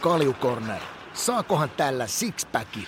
Kaljukorner. 0.00 0.80
Saakohan 1.14 1.70
tällä 1.70 2.06
sixpackin? 2.06 2.86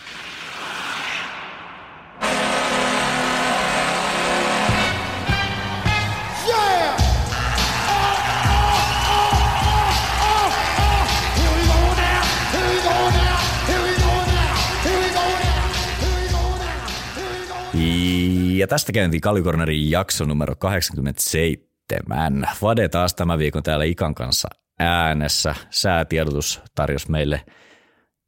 Ja 18.57 18.67
tästä 18.67 18.93
käyntiin 18.93 19.21
Kaljukornerin 19.21 19.91
jakso 19.91 20.25
numero 20.25 20.55
87. 20.57 22.49
Vade 22.63 22.89
taas 22.89 23.15
tämän 23.15 23.39
viikon 23.39 23.63
täällä 23.63 23.85
Ikan 23.85 24.15
kanssa 24.15 24.49
äänessä. 24.83 25.55
Säätiedotus 25.71 26.61
tarjosi 26.75 27.11
meille 27.11 27.45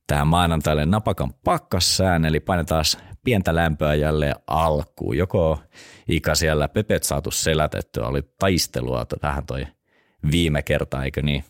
tähän 0.06 0.26
maanantaille 0.26 0.86
napakan 0.86 1.34
pakkassään, 1.44 2.24
eli 2.24 2.40
painetaan 2.40 2.84
pientä 3.24 3.54
lämpöä 3.54 3.94
jälleen 3.94 4.34
alkuun. 4.46 5.16
Joko 5.16 5.58
Ika 6.08 6.34
siellä 6.34 6.68
pepet 6.68 7.02
saatu 7.02 7.30
selätetty, 7.30 8.00
oli 8.00 8.22
taistelua 8.38 9.06
tähän 9.20 9.46
toi 9.46 9.66
viime 10.30 10.62
kerta, 10.62 11.04
eikö 11.04 11.22
niin? 11.22 11.44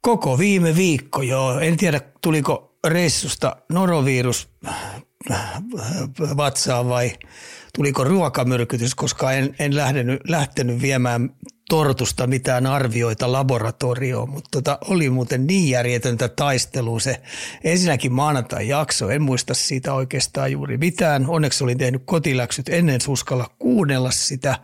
Koko 0.00 0.38
viime 0.38 0.76
viikko, 0.76 1.22
joo. 1.22 1.58
En 1.60 1.76
tiedä, 1.76 2.00
tuliko 2.22 2.78
reissusta 2.86 3.56
norovirus 3.72 4.50
vatsaan 6.36 6.88
vai 6.88 7.12
tuliko 7.76 8.04
ruokamyrkytys, 8.04 8.94
koska 8.94 9.32
en, 9.32 9.54
en 9.58 9.76
lähtenyt, 9.76 10.20
lähtenyt 10.28 10.82
viemään 10.82 11.30
tortusta 11.68 12.26
mitään 12.26 12.66
arvioita 12.66 13.32
laboratorioon, 13.32 14.30
mutta 14.30 14.48
tota, 14.50 14.78
oli 14.88 15.10
muuten 15.10 15.46
niin 15.46 15.70
järjetöntä 15.70 16.28
taistelua 16.28 17.00
se 17.00 17.20
ensinnäkin 17.64 18.12
maanantai-jakso. 18.12 19.10
En 19.10 19.22
muista 19.22 19.54
siitä 19.54 19.94
oikeastaan 19.94 20.52
juuri 20.52 20.78
mitään. 20.78 21.28
Onneksi 21.28 21.64
olin 21.64 21.78
tehnyt 21.78 22.02
kotiläksyt 22.04 22.68
ennen 22.68 23.00
suskalla 23.00 23.50
kuunnella 23.58 24.10
sitä. 24.10 24.58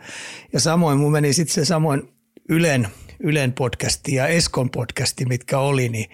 Ja 0.53 0.59
samoin 0.59 0.97
mun 0.97 1.11
meni 1.11 1.33
sitten 1.33 1.53
se 1.53 1.65
samoin 1.65 2.09
Ylen 2.49 2.87
Ylen 3.19 3.53
podcasti 3.53 4.15
ja 4.15 4.27
Eskon 4.27 4.69
podcasti, 4.69 5.25
mitkä 5.25 5.59
oli, 5.59 5.89
niin, 5.89 6.09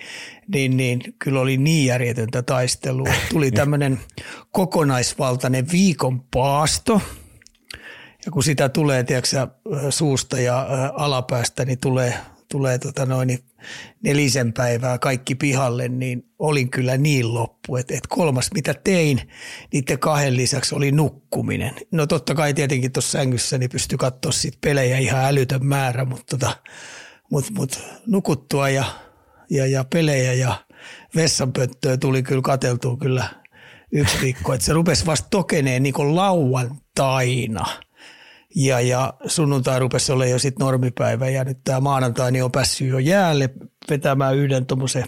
niin, 0.48 0.78
niin 0.78 1.02
kyllä 1.20 1.40
oli 1.42 1.58
niin 1.58 1.86
järjetöntä 1.86 2.42
taistelua. 2.42 3.14
Tuli 3.30 3.52
tämmöinen 3.62 4.00
kokonaisvaltainen 4.52 5.72
viikon 5.72 6.24
paasto, 6.34 7.02
ja 8.26 8.32
kun 8.32 8.44
sitä 8.44 8.70
tulee 8.70 9.04
tiedätkö, 9.04 9.48
suusta 9.90 10.40
ja 10.40 10.68
alapäästä, 10.96 11.66
niin 11.66 11.80
tulee, 11.80 12.14
tulee 12.52 12.78
tota 12.78 13.06
noin, 13.06 13.28
niin 13.28 13.40
nelisen 14.04 14.54
päivää 14.54 14.98
kaikki 14.98 15.36
pihalle, 15.36 15.88
niin 15.88 16.26
olin 16.40 16.70
kyllä 16.70 16.98
niin 16.98 17.34
loppu. 17.34 17.76
Että 17.76 17.94
et 17.94 18.08
kolmas, 18.08 18.50
mitä 18.54 18.74
tein 18.74 19.22
niiden 19.74 20.00
kahden 20.00 20.38
lisäksi, 20.38 20.76
oli 20.76 20.92
nukkuminen. 20.92 21.76
No 21.92 22.08
totta 22.08 22.36
kai 22.36 22.54
tietenkin 22.54 22.92
tuossa 22.92 23.12
sängyssä 23.12 23.58
niin 23.58 23.70
pystyi 23.70 23.98
katsoa 23.98 24.32
sit 24.32 24.58
pelejä 24.62 24.98
ihan 24.98 25.26
älytön 25.26 25.66
määrä, 25.66 26.06
mutta 26.06 26.38
tota, 26.38 26.58
mut, 27.32 27.46
mut 27.58 27.80
nukuttua 28.08 28.70
ja, 28.70 28.86
ja, 29.50 29.68
ja 29.68 29.84
pelejä 29.84 30.34
ja 30.34 30.56
vessanpönttöä 31.16 31.98
tuli 31.98 32.24
kyllä 32.24 32.42
kateltua 32.42 32.98
kyllä 32.98 33.26
yksi 33.92 34.18
viikko. 34.22 34.54
Että 34.54 34.66
se 34.66 34.74
rupesi 34.74 35.06
vasta 35.06 35.28
tokeneen 35.30 35.84
niin 35.84 35.94
kuin 35.94 36.16
lauantaina– 36.16 37.66
ja, 38.56 38.82
ja 38.82 39.14
sunnuntai 39.26 39.80
rupesi 39.80 40.12
olla 40.12 40.26
jo 40.26 40.40
sitten 40.40 40.66
normipäivä 40.66 41.30
ja 41.30 41.44
nyt 41.44 41.58
tämä 41.64 41.80
maanantai 41.80 42.32
niin 42.32 42.44
on 42.44 42.52
päässyt 42.52 42.88
jo 42.88 43.00
jäälle 43.00 43.50
vetämään 43.90 44.36
yhden 44.36 44.66
tuommoisen 44.66 45.06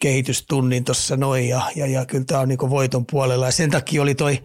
kehitystunnin 0.00 0.84
tuossa 0.84 1.16
noin 1.16 1.48
ja, 1.48 1.62
ja, 1.76 1.86
ja 1.86 2.06
kyllä 2.06 2.24
tämä 2.24 2.40
on 2.40 2.48
niin 2.48 2.70
voiton 2.70 3.06
puolella 3.10 3.46
ja 3.46 3.52
sen 3.52 3.70
takia 3.70 4.02
oli 4.02 4.14
toi 4.14 4.42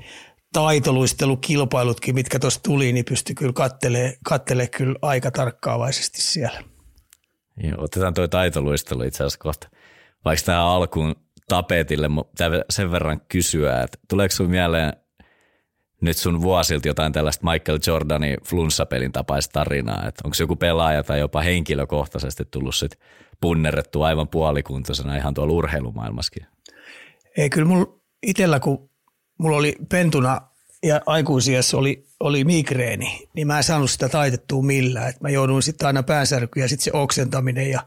taitoluistelukilpailutkin, 0.53 2.15
mitkä 2.15 2.39
tuossa 2.39 2.63
tuli, 2.63 2.91
niin 2.91 3.05
pystyi 3.05 3.35
kyllä 3.35 3.53
kattelee, 3.53 4.17
kattelee 4.25 4.67
kyllä 4.67 4.95
aika 5.01 5.31
tarkkaavaisesti 5.31 6.21
siellä. 6.21 6.63
Joo, 7.63 7.83
otetaan 7.83 8.13
tuo 8.13 8.27
taitoluistelu 8.27 9.03
itse 9.03 9.23
asiassa 9.23 9.39
kohta. 9.39 9.69
Vaikka 10.25 10.45
tämä 10.45 10.65
alkuun 10.65 11.15
tapetille, 11.47 12.07
mutta 12.07 12.43
sen 12.69 12.91
verran 12.91 13.21
kysyä, 13.27 13.81
että 13.83 13.97
tuleeko 14.09 14.35
sinulle 14.35 14.51
mieleen 14.51 14.93
nyt 16.01 16.17
sun 16.17 16.41
vuosilta 16.41 16.87
jotain 16.87 17.13
tällaista 17.13 17.51
Michael 17.51 17.79
Jordanin 17.87 18.37
flunssapelin 18.45 19.11
tapaista 19.11 19.53
tarinaa, 19.53 20.07
että 20.07 20.21
onko 20.25 20.35
joku 20.39 20.55
pelaaja 20.55 21.03
tai 21.03 21.19
jopa 21.19 21.41
henkilökohtaisesti 21.41 22.45
tullut 22.51 22.75
sit 22.75 22.99
punnerrettu 23.41 24.01
aivan 24.01 24.27
puolikuntoisena 24.27 25.15
ihan 25.15 25.33
tuolla 25.33 25.53
urheilumaailmassakin? 25.53 26.45
Ei, 27.37 27.49
kyllä 27.49 27.67
mulla 27.67 27.99
itsellä, 28.23 28.59
kun 28.59 28.89
mulla 29.37 29.57
oli 29.57 29.75
pentuna 29.89 30.41
ja 30.83 31.01
aikuisiassa 31.05 31.77
oli, 31.77 32.05
oli 32.19 32.43
migreeni, 32.43 33.27
niin 33.33 33.47
mä 33.47 33.57
en 33.57 33.63
saanut 33.63 33.91
sitä 33.91 34.09
taitettua 34.09 34.61
millään. 34.61 35.09
Et 35.09 35.21
mä 35.21 35.29
jouduin 35.29 35.63
sitten 35.63 35.87
aina 35.87 36.03
päänsärkyä 36.03 36.63
ja 36.63 36.69
sitten 36.69 36.83
se 36.83 36.91
oksentaminen 36.93 37.69
ja 37.69 37.79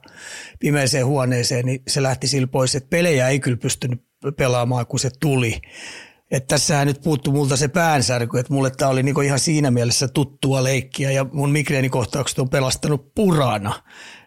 pimeeseen 0.61 1.07
huoneeseen, 1.07 1.67
niin 1.67 1.83
se 1.89 2.03
lähti 2.03 2.27
sillä 2.27 2.47
pois, 2.47 2.75
että 2.75 2.91
pelejä 2.91 3.29
ei 3.29 3.41
kyllä 3.41 3.57
pystynyt 3.57 4.03
pelaamaan, 4.37 4.87
kun 4.87 5.01
se 5.01 5.11
tuli. 5.21 5.61
Että 6.33 6.47
tässähän 6.47 6.87
nyt 6.87 7.01
puuttu 7.05 7.33
multa 7.33 7.57
se 7.57 7.69
päänsärky, 7.69 8.39
että 8.39 8.53
mulle 8.53 8.71
tämä 8.71 8.91
oli 8.91 9.03
niinku 9.03 9.21
ihan 9.21 9.39
siinä 9.39 9.71
mielessä 9.71 10.09
tuttua 10.09 10.65
leikkiä 10.65 11.11
ja 11.11 11.27
mun 11.33 11.51
migreenikohtaukset 11.51 12.39
on 12.39 12.49
pelastanut 12.49 13.15
purana. 13.15 13.83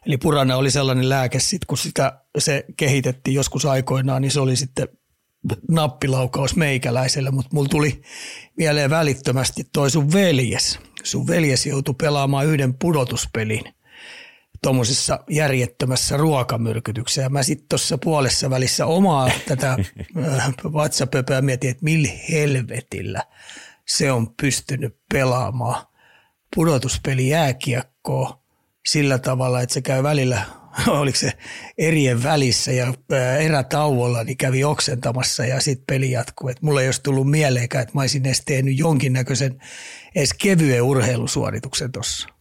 Eli 0.06 0.18
purana 0.18 0.58
oli 0.58 0.72
sellainen 0.72 1.10
lääke, 1.10 1.40
sit 1.40 1.66
kun 1.66 1.78
sitä 1.78 2.22
se 2.38 2.66
kehitettiin 2.78 3.36
joskus 3.36 3.66
aikoinaan, 3.66 4.22
niin 4.22 4.32
se 4.32 4.40
oli 4.40 4.56
sitten 4.56 4.88
nappilaukaus 5.72 6.56
meikäläiselle, 6.56 7.32
mutta 7.32 7.50
mulla 7.54 7.70
tuli 7.70 8.02
mieleen 8.58 8.90
välittömästi 8.90 9.64
toi 9.74 9.92
sun 9.92 10.14
veljes. 10.14 10.80
Sun 11.04 11.28
veljes 11.28 11.66
joutui 11.66 11.96
pelaamaan 12.02 12.46
yhden 12.46 12.74
pudotuspelin 12.74 13.75
tuommoisessa 14.64 15.20
järjettömässä 15.30 16.18
ruokamyrkytyksessä. 16.18 17.22
Ja 17.22 17.30
mä 17.30 17.44
sitten 17.44 17.68
tuossa 17.70 17.98
puolessa 17.98 18.50
välissä 18.50 18.86
omaa 18.86 19.30
tätä 19.48 19.72
äh, 20.38 20.54
vatsapöpöä 20.74 21.42
mietin, 21.42 21.70
että 21.70 21.84
millä 21.84 22.10
helvetillä 22.32 23.24
se 23.86 24.12
on 24.12 24.34
pystynyt 24.42 24.98
pelaamaan 25.14 25.86
pudotuspeli 26.56 27.30
jääkiekkoa 27.30 28.44
sillä 28.86 29.20
tavalla, 29.20 29.62
että 29.62 29.74
se 29.74 29.82
käy 29.82 30.04
välillä, 30.04 30.42
oliko 30.88 31.18
se 31.18 31.32
erien 31.78 32.24
välissä 32.24 32.72
ja 32.72 32.88
äh, 32.88 33.46
erätauolla, 33.46 34.24
niin 34.24 34.38
kävi 34.38 34.64
oksentamassa 34.64 35.46
ja 35.46 35.62
sitten 35.62 35.86
peli 35.88 36.12
jatkuu. 36.12 36.50
Et 36.50 36.62
mulla 36.62 36.82
ei 36.82 36.88
olisi 36.88 37.04
tullut 37.04 37.32
mieleenkään, 37.32 37.82
että 37.82 37.94
mä 37.94 38.02
olisin 38.02 38.26
edes 38.26 38.42
tehnyt 38.46 38.80
jonkinnäköisen 38.80 39.62
edes 40.16 40.34
kevyen 40.34 40.84
urheilusuorituksen 40.84 41.92
tuossa. 41.92 42.35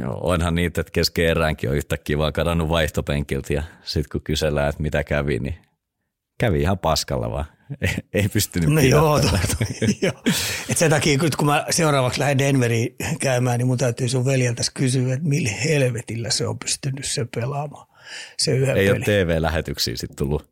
Joo, 0.00 0.20
onhan 0.22 0.54
niitä, 0.54 0.80
että 0.80 0.90
kesken 0.90 1.26
eräänkin 1.26 1.70
on 1.70 1.76
yhtäkkiä 1.76 2.18
vaan 2.18 2.32
kadonnut 2.32 2.68
vaihtopenkiltä 2.68 3.52
ja 3.54 3.62
sitten 3.82 4.08
kun 4.12 4.20
kysellään, 4.22 4.68
että 4.68 4.82
mitä 4.82 5.04
kävi, 5.04 5.38
niin 5.38 5.54
kävi 6.40 6.60
ihan 6.60 6.78
paskalla 6.78 7.30
vaan. 7.30 7.44
Ei, 7.80 7.94
ei 8.22 8.28
pystynyt 8.28 8.70
no 8.70 8.80
joo, 8.80 9.20
to, 9.20 9.28
joo. 10.02 10.22
Et 10.68 10.78
sen 10.78 10.90
takia, 10.90 11.18
kun 11.36 11.46
mä 11.46 11.66
seuraavaksi 11.70 12.20
lähden 12.20 12.38
Denveriin 12.38 12.96
käymään, 13.20 13.58
niin 13.58 13.66
mun 13.66 13.78
täytyy 13.78 14.08
sun 14.08 14.24
veljeltä 14.24 14.62
kysyä, 14.74 15.14
että 15.14 15.28
millä 15.28 15.50
helvetillä 15.50 16.30
se 16.30 16.46
on 16.46 16.58
pystynyt 16.58 17.04
se 17.04 17.26
pelaamaan. 17.34 17.86
Se 18.38 18.52
Ei 18.52 18.60
peli. 18.60 18.90
ole 18.90 19.00
TV-lähetyksiä 19.00 19.96
sitten 19.96 20.16
tullut 20.16 20.50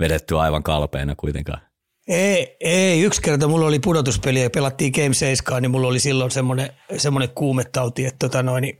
vedetty 0.00 0.38
aivan 0.38 0.62
kalpeena 0.62 1.14
kuitenkaan. 1.16 1.60
Ei, 2.08 2.56
ei, 2.60 3.02
yksi 3.02 3.22
kerta 3.22 3.48
mulla 3.48 3.66
oli 3.66 3.78
pudotuspeli 3.78 4.42
ja 4.42 4.50
pelattiin 4.50 4.92
Game 4.92 5.14
7, 5.14 5.62
niin 5.62 5.70
mulla 5.70 5.88
oli 5.88 6.00
silloin 6.00 6.30
semmoinen, 6.30 6.70
semmoinen 6.96 7.28
kuumetauti, 7.34 8.06
että 8.06 8.18
tota 8.18 8.42
noin, 8.42 8.78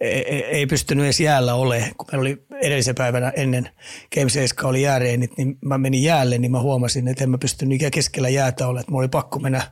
ei, 0.00 0.44
ei 0.44 0.66
pystynyt 0.66 1.04
edes 1.04 1.20
jäällä 1.20 1.54
olemaan. 1.54 1.90
Kun 1.96 2.06
meillä 2.12 2.22
oli 2.22 2.46
edellisen 2.60 2.94
päivänä 2.94 3.32
ennen 3.36 3.70
Game 4.14 4.28
7 4.28 4.70
oli 4.70 4.82
jääreenit, 4.82 5.36
niin 5.36 5.58
mä 5.64 5.78
menin 5.78 6.02
jäälle, 6.02 6.38
niin 6.38 6.50
mä 6.50 6.60
huomasin, 6.60 7.08
että 7.08 7.24
en 7.24 7.30
mä 7.30 7.38
pystynyt 7.38 7.76
ikään 7.76 7.90
keskellä 7.90 8.28
jäätä 8.28 8.68
olla, 8.68 8.80
että 8.80 8.92
mulla 8.92 9.02
oli 9.02 9.08
pakko 9.08 9.38
mennä 9.38 9.62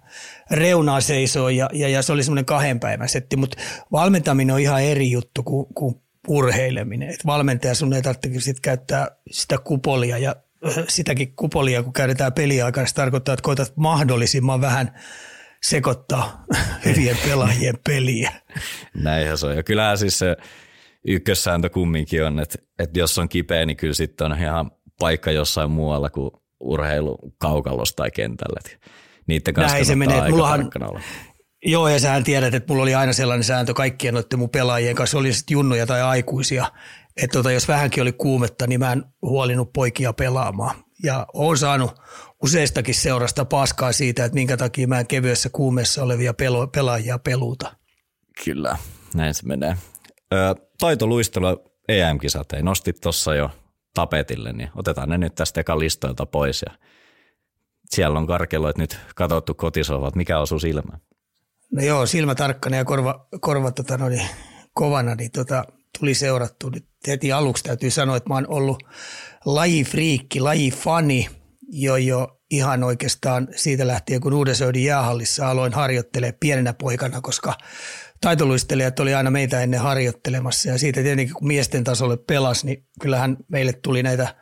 reunaa 0.50 1.00
seisoon 1.00 1.56
ja, 1.56 1.70
ja, 1.72 1.88
ja 1.88 2.02
se 2.02 2.12
oli 2.12 2.22
semmoinen 2.24 2.44
kahden 2.44 2.80
päivän 2.80 3.08
setti, 3.08 3.36
mutta 3.36 3.56
valmentaminen 3.92 4.54
on 4.54 4.60
ihan 4.60 4.82
eri 4.82 5.10
juttu 5.10 5.42
kuin, 5.42 5.66
kuin 5.74 5.94
urheileminen. 6.28 7.08
Et 7.08 7.26
valmentaja 7.26 7.74
sun 7.74 7.94
ei 7.94 8.02
tarvitse 8.02 8.40
sit 8.40 8.60
käyttää 8.60 9.08
sitä 9.30 9.58
kupolia 9.58 10.18
ja 10.18 10.36
sitäkin 10.88 11.36
kupolia, 11.36 11.82
kun 11.82 11.92
käytetään 11.92 12.32
peliaikaa, 12.32 12.86
se 12.86 12.94
tarkoittaa, 12.94 13.32
että 13.32 13.42
koetat 13.42 13.72
mahdollisimman 13.76 14.60
vähän 14.60 15.00
sekoittaa 15.62 16.44
hyvien 16.84 17.16
pelaajien 17.24 17.78
peliä. 17.86 18.32
Näinhän 18.94 19.38
se 19.38 19.46
on. 19.46 19.56
Ja 19.56 19.62
kyllähän 19.62 19.98
siis 19.98 20.18
se 20.18 20.36
ykkössääntö 21.08 21.70
kumminkin 21.70 22.24
on, 22.24 22.40
että, 22.40 22.58
että 22.78 22.98
jos 22.98 23.18
on 23.18 23.28
kipeä, 23.28 23.66
niin 23.66 23.76
kyllä 23.76 23.94
sitten 23.94 24.32
on 24.32 24.38
ihan 24.38 24.70
paikka 24.98 25.30
jossain 25.30 25.70
muualla 25.70 26.10
kuin 26.10 26.30
urheilu 26.60 27.18
kaukalossa 27.38 27.96
tai 27.96 28.10
kentällä. 28.10 28.60
Niiden 29.26 29.54
kanssa 29.54 29.74
Näin 29.74 29.86
se 29.86 29.96
menee. 29.96 30.20
aika 30.20 30.30
Mullahan, 30.30 30.70
olla. 30.80 31.00
Joo, 31.64 31.88
ja 31.88 32.00
sähän 32.00 32.24
tiedät, 32.24 32.54
että 32.54 32.72
mulla 32.72 32.82
oli 32.82 32.94
aina 32.94 33.12
sellainen 33.12 33.44
sääntö 33.44 33.74
kaikkien 33.74 34.14
noiden 34.14 34.38
mun 34.38 34.50
pelaajien 34.50 34.94
kanssa, 34.94 35.18
oli 35.18 35.32
sitten 35.32 35.54
junnuja 35.54 35.86
tai 35.86 36.02
aikuisia, 36.02 36.66
että 37.16 37.38
tota, 37.38 37.52
jos 37.52 37.68
vähänkin 37.68 38.02
oli 38.02 38.12
kuumetta, 38.12 38.66
niin 38.66 38.80
mä 38.80 38.92
en 38.92 39.04
huolinut 39.22 39.72
poikia 39.72 40.12
pelaamaan. 40.12 40.74
Ja 41.02 41.26
oon 41.32 41.58
saanut 41.58 41.94
useistakin 42.42 42.94
seurasta 42.94 43.44
paskaa 43.44 43.92
siitä, 43.92 44.24
että 44.24 44.34
minkä 44.34 44.56
takia 44.56 44.88
mä 44.88 45.00
en 45.00 45.06
kevyessä 45.06 45.48
kuumeessa 45.52 46.02
olevia 46.02 46.34
pelo, 46.34 46.66
pelaajia 46.66 47.18
peluuta. 47.18 47.76
Kyllä, 48.44 48.76
näin 49.14 49.34
se 49.34 49.46
menee. 49.46 49.76
Ö, 50.34 50.54
taitoluistelu 50.78 51.64
EM-kisat 51.88 52.52
ei 52.52 52.62
nostit 52.62 53.00
tuossa 53.00 53.34
jo 53.34 53.50
tapetille, 53.94 54.52
niin 54.52 54.70
otetaan 54.74 55.08
ne 55.08 55.18
nyt 55.18 55.34
tästä 55.34 55.60
ekan 55.60 55.78
listoilta 55.78 56.26
pois 56.26 56.62
ja 56.66 56.78
siellä 57.90 58.18
on 58.18 58.26
karkeloit 58.26 58.78
nyt 58.78 58.98
katsottu 59.14 59.54
kotisohvat. 59.54 60.14
Mikä 60.14 60.38
osuu 60.38 60.58
silmään? 60.58 61.00
No 61.72 61.82
joo, 61.82 62.06
silmä 62.06 62.34
tarkkana 62.34 62.76
ja 62.76 62.84
korva, 62.84 63.26
korva 63.40 63.70
tota, 63.70 63.98
no 63.98 64.08
niin, 64.08 64.26
kovana, 64.74 65.14
niin 65.14 65.30
tota, 65.30 65.64
tuli 65.98 66.14
seurattu. 66.14 66.68
Nyt 66.70 66.86
heti 67.06 67.32
aluksi 67.32 67.64
täytyy 67.64 67.90
sanoa, 67.90 68.16
että 68.16 68.28
mä 68.28 68.34
oon 68.34 68.46
ollut 68.48 68.82
lajifriikki, 69.44 70.40
lajifani 70.40 71.28
jo 71.68 71.96
jo 71.96 72.38
ihan 72.50 72.84
oikeastaan 72.84 73.48
siitä 73.56 73.86
lähtien, 73.86 74.20
kun 74.20 74.32
Uudesöydin 74.32 74.84
jäähallissa 74.84 75.50
aloin 75.50 75.72
harjoittelemaan 75.72 76.38
pienenä 76.40 76.72
poikana, 76.72 77.20
koska 77.20 77.54
taitoluistelijat 78.20 79.00
oli 79.00 79.14
aina 79.14 79.30
meitä 79.30 79.60
ennen 79.60 79.80
harjoittelemassa 79.80 80.68
ja 80.68 80.78
siitä 80.78 81.02
tietenkin 81.02 81.34
kun 81.34 81.48
miesten 81.48 81.84
tasolle 81.84 82.16
pelasi, 82.16 82.66
niin 82.66 82.86
kyllähän 83.00 83.36
meille 83.48 83.72
tuli 83.72 84.02
näitä, 84.02 84.34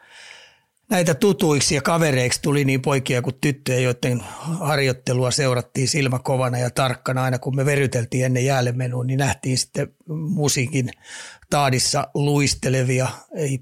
näitä 0.90 1.14
tutuiksi 1.14 1.74
ja 1.74 1.82
kavereiksi 1.82 2.42
tuli 2.42 2.64
niin 2.64 2.82
poikia 2.82 3.22
kuin 3.22 3.38
tyttöjä, 3.40 3.80
joiden 3.80 4.20
harjoittelua 4.60 5.30
seurattiin 5.30 5.88
silmäkovana 5.88 6.58
ja 6.58 6.70
tarkkana 6.70 7.22
aina 7.22 7.38
kun 7.38 7.56
me 7.56 7.64
veryteltiin 7.64 8.24
ennen 8.24 8.44
jäälle 8.44 8.72
menuun, 8.72 9.06
niin 9.06 9.18
nähtiin 9.18 9.58
sitten 9.58 9.94
musiikin 10.08 10.90
taadissa 11.50 12.08
luistelevia, 12.14 13.08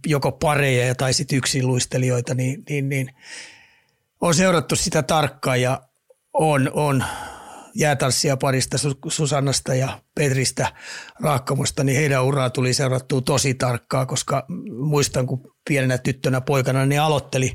joko 0.06 0.32
pareja 0.32 0.94
tai 0.94 1.12
sitten 1.12 1.38
yksin 1.38 1.66
luistelijoita, 1.66 2.34
niin, 2.34 2.64
niin, 2.68 2.88
niin 2.88 3.14
on 4.20 4.34
seurattu 4.34 4.76
sitä 4.76 5.02
tarkkaan 5.02 5.62
ja 5.62 5.82
on, 6.32 6.70
on 6.74 7.04
jäätanssia 7.74 8.36
parista 8.36 8.76
Susannasta 9.08 9.74
ja 9.74 10.00
Petristä 10.14 10.72
Raakkamosta, 11.20 11.84
niin 11.84 11.98
heidän 11.98 12.24
uraa 12.24 12.50
tuli 12.50 12.74
seurattua 12.74 13.20
tosi 13.20 13.54
tarkkaa, 13.54 14.06
koska 14.06 14.46
muistan, 14.80 15.26
kun 15.26 15.54
pienenä 15.68 15.98
tyttönä 15.98 16.40
poikana 16.40 16.86
niin 16.86 17.00
aloitteli 17.00 17.54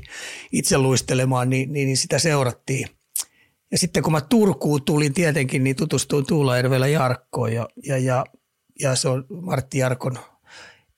itse 0.52 0.78
luistelemaan, 0.78 1.50
niin, 1.50 1.72
niin, 1.72 1.86
niin 1.86 1.96
sitä 1.96 2.18
seurattiin. 2.18 2.88
Ja 3.70 3.78
sitten 3.78 4.02
kun 4.02 4.12
mä 4.12 4.20
Turkuun 4.20 4.84
tulin 4.84 5.14
tietenkin, 5.14 5.64
niin 5.64 5.76
tutustuin 5.76 6.26
Tuulajärvellä 6.26 6.86
Jarkkoon 6.86 7.52
ja, 7.52 7.68
ja, 7.86 7.98
ja, 7.98 8.24
ja 8.80 8.94
se 8.94 9.08
on 9.08 9.24
Martti 9.42 9.78
Jarkon 9.78 10.18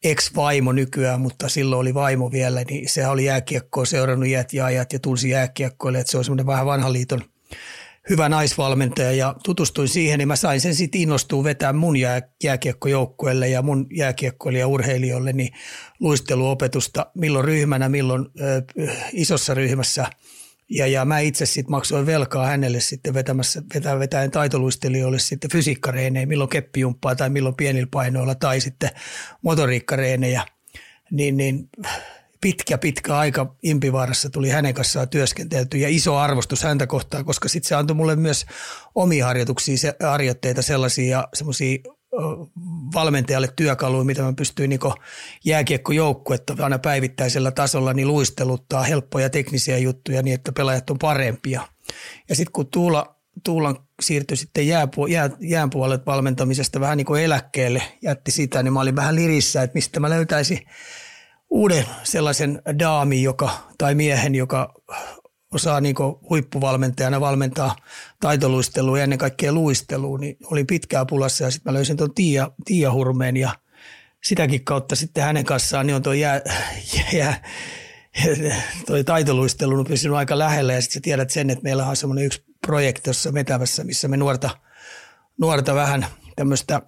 ex-vaimo 0.05 0.73
nykyään, 0.73 1.21
mutta 1.21 1.49
silloin 1.49 1.81
oli 1.81 1.95
vaimo 1.95 2.33
vielä, 2.33 2.65
niin 2.71 2.89
se 2.89 3.07
oli 3.07 3.25
jääkiekkoa 3.25 3.85
seurannut 3.85 4.29
iät 4.29 4.53
ja 4.53 4.65
ajat 4.65 4.93
ja 4.93 4.99
tunsi 4.99 5.31
jääkiekkoille, 5.31 5.99
että 6.01 6.11
se 6.11 6.19
on 6.19 6.25
semmoinen 6.25 6.47
vähän 6.47 6.67
vanhan 6.67 6.93
liiton 6.93 7.23
hyvä 8.11 8.29
naisvalmentaja 8.29 9.13
ja 9.13 9.35
tutustuin 9.45 9.89
siihen, 9.89 10.19
niin 10.19 10.29
mä 10.29 10.37
sain 10.37 10.61
sen 10.61 10.75
sitten 10.75 11.01
innostua 11.01 11.45
vetää 11.45 11.73
mun 11.73 11.97
jää, 11.97 12.23
jääkiekkojoukkueelle 12.43 13.49
ja 13.49 13.63
mun 13.63 13.87
jääkiekkoille 13.93 14.59
ja 14.59 14.67
urheilijoille 14.67 15.33
niin 15.33 15.53
luisteluopetusta 16.01 17.07
milloin 17.15 17.45
ryhmänä, 17.45 17.89
milloin 17.89 18.27
ö, 18.41 18.63
isossa 19.13 19.55
ryhmässä. 19.55 20.07
Ja, 20.71 20.87
ja 20.87 21.05
mä 21.05 21.19
itse 21.19 21.47
sitten 21.47 21.71
maksoin 21.71 22.07
velkaa 22.07 22.47
hänelle 22.47 22.81
sitten 22.81 23.15
vetämässä, 23.15 23.63
vetää, 23.75 23.99
vetäen 23.99 24.31
taitoluistelijoille 24.31 25.19
sitten 25.19 25.51
fysiikkareenejä, 25.51 26.27
milloin 26.27 26.51
keppijumppaa 26.51 27.17
tai 27.17 27.31
milloin 27.31 27.55
pienillä 27.55 27.89
painoilla 27.91 28.35
tai 28.35 28.61
sitten 28.61 28.91
motoriikkareenejä. 29.43 30.43
Niin, 31.11 31.37
niin 31.37 31.69
pitkä, 32.41 32.79
pitkä 32.79 33.17
aika 33.17 33.55
Impivaarassa 33.63 34.31
tuli 34.31 34.49
hänen 34.49 34.75
kanssaan 34.75 35.09
työskentelty 35.09 35.79
ja 35.79 35.89
iso 35.89 36.17
arvostus 36.17 36.63
häntä 36.63 36.87
kohtaan, 36.87 37.25
koska 37.25 37.49
sitten 37.49 37.69
se 37.69 37.75
antoi 37.75 37.97
mulle 37.97 38.17
myös 38.17 38.47
omia 38.95 39.27
harjoituksia, 39.27 39.79
se, 39.79 39.95
harjoitteita 40.03 40.63
sellaisia 40.63 41.29
semmoisia 41.35 41.79
valmentajalle 42.95 43.49
työkaluja, 43.57 44.05
mitä 44.05 44.23
mä 44.23 44.33
pystyin 44.33 44.71
niin 44.71 44.81
jääkiekkojoukkuetta 45.45 46.57
aina 46.59 46.79
päivittäisellä 46.79 47.51
tasolla 47.51 47.93
niin 47.93 48.09
luisteluttaa 48.09 48.83
helppoja 48.83 49.31
teknisiä 49.31 49.79
juttuja 49.79 50.23
niin, 50.23 50.35
että 50.35 50.53
pelaajat 50.53 50.91
on 50.91 50.99
parempia. 50.99 51.69
Ja 52.29 52.37
sitten 52.37 52.53
kun 52.53 52.67
Tuula, 52.71 53.17
Tuulan 53.45 53.77
siirtyi 54.03 54.37
sitten 54.37 54.67
jääpu, 54.67 55.07
jää, 55.07 55.31
jään 55.41 55.71
valmentamisesta 56.07 56.81
vähän 56.81 56.97
niin 56.97 57.07
kuin 57.07 57.23
eläkkeelle, 57.23 57.83
jätti 58.03 58.31
sitä, 58.31 58.63
niin 58.63 58.73
mä 58.73 58.81
olin 58.81 58.97
vähän 58.97 59.15
lirissä, 59.15 59.63
että 59.63 59.75
mistä 59.75 60.01
mä 60.01 60.11
löytäisin 60.11 60.59
uuden 61.57 61.87
sellaisen 62.03 62.63
daamin 62.79 63.23
joka, 63.23 63.51
tai 63.79 63.95
miehen, 63.95 64.35
joka 64.35 64.75
osaa 65.55 65.81
niin 65.81 65.95
huippuvalmentajana 66.31 67.21
valmentaa 67.21 67.77
taitoluistelua 68.21 68.99
ja 68.99 69.05
ennen 69.05 69.19
kaikkea 69.19 69.53
luistelua, 69.53 70.19
niin 70.19 70.37
olin 70.45 70.67
pitkää 70.67 71.05
pulassa 71.05 71.45
ja 71.45 71.51
sitten 71.51 71.73
mä 71.73 71.77
löysin 71.77 71.97
tuon 71.97 72.15
Tiia, 72.15 72.51
Tiia 72.65 72.93
Hurmeen 72.93 73.37
ja 73.37 73.51
sitäkin 74.25 74.65
kautta 74.65 74.97
sitten 74.97 75.25
hänen 75.25 75.45
kanssaan 75.45 75.87
niin 75.87 75.95
on 75.95 76.03
tuo 76.03 76.13
jää, 76.13 76.41
jää, 77.13 77.45
toi 78.87 79.05
taitoluistelu 79.05 79.79
on 79.79 79.85
pysynyt 79.85 80.17
aika 80.17 80.39
lähellä 80.39 80.73
ja 80.73 80.81
sitten 80.81 80.95
sä 80.95 81.01
tiedät 81.03 81.31
sen, 81.31 81.51
että 81.51 81.63
meillä 81.63 81.87
on 81.87 81.97
semmoinen 81.97 82.25
yksi 82.25 82.45
projekti 82.67 83.03
tuossa 83.03 83.33
Metävässä, 83.33 83.85
missä 83.85 84.09
me 84.09 84.17
nuorta, 84.17 84.51
nuorta 85.41 85.75
vähän 85.75 86.07
tämmöistä 86.37 86.83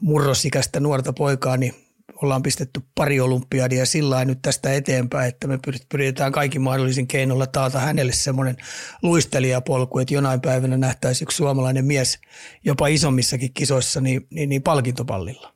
murrosikäistä 0.00 0.80
nuorta 0.80 1.12
poikaa, 1.12 1.56
niin 1.56 1.81
ollaan 2.22 2.42
pistetty 2.42 2.80
pari 2.94 3.20
olympiadia 3.20 3.86
sillä 3.86 4.24
nyt 4.24 4.38
tästä 4.42 4.72
eteenpäin, 4.72 5.28
että 5.28 5.46
me 5.46 5.58
pyritään 5.88 6.32
kaikin 6.32 6.62
mahdollisin 6.62 7.08
keinoilla 7.08 7.46
taata 7.46 7.78
hänelle 7.78 8.12
semmoinen 8.12 8.56
luistelijapolku, 9.02 9.98
että 9.98 10.14
jonain 10.14 10.40
päivänä 10.40 10.76
nähtäisiin 10.76 11.26
yksi 11.26 11.36
suomalainen 11.36 11.84
mies 11.84 12.18
jopa 12.64 12.86
isommissakin 12.86 13.54
kisoissa 13.54 14.00
niin, 14.00 14.26
niin, 14.30 14.48
niin 14.48 14.62
palkintopallilla. 14.62 15.54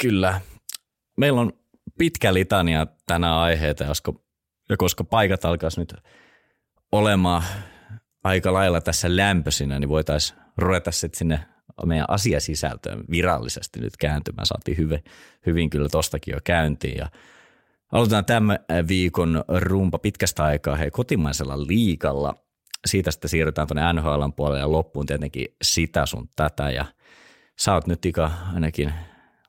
Kyllä. 0.00 0.40
Meillä 1.16 1.40
on 1.40 1.52
pitkä 1.98 2.34
litania 2.34 2.86
tänä 3.06 3.38
aiheita, 3.38 3.84
ja 4.68 4.76
koska 4.76 5.04
paikat 5.04 5.44
alkaisi 5.44 5.80
nyt 5.80 5.94
olemaan 6.92 7.42
aika 8.24 8.52
lailla 8.52 8.80
tässä 8.80 9.16
lämpöisinä, 9.16 9.78
niin 9.78 9.88
voitaisiin 9.88 10.38
ruveta 10.56 10.92
sitten 10.92 11.18
sinne 11.18 11.40
meidän 11.84 12.06
asiasisältöön 12.08 13.04
virallisesti 13.10 13.80
nyt 13.80 13.96
kääntymään. 13.96 14.46
Saatiin 14.46 14.76
hyvin, 14.76 15.04
hyvin 15.46 15.70
kyllä 15.70 15.88
tostakin 15.88 16.32
jo 16.32 16.40
käyntiin 16.44 16.98
ja 16.98 17.10
aloitetaan 17.92 18.24
tämän 18.24 18.58
viikon 18.88 19.44
rumpa 19.48 19.98
pitkästä 19.98 20.44
aikaa 20.44 20.76
hei, 20.76 20.90
kotimaisella 20.90 21.66
liikalla. 21.66 22.34
Siitä 22.86 23.10
sitten 23.10 23.28
siirrytään 23.28 23.68
tuonne 23.68 23.92
NHL 23.92 24.28
puolelle 24.36 24.60
ja 24.60 24.72
loppuun 24.72 25.06
tietenkin 25.06 25.46
sitä 25.62 26.06
sun 26.06 26.28
tätä 26.36 26.70
ja 26.70 26.84
sä 27.58 27.74
oot 27.74 27.86
nyt 27.86 28.06
Ika 28.06 28.30
ainakin 28.54 28.92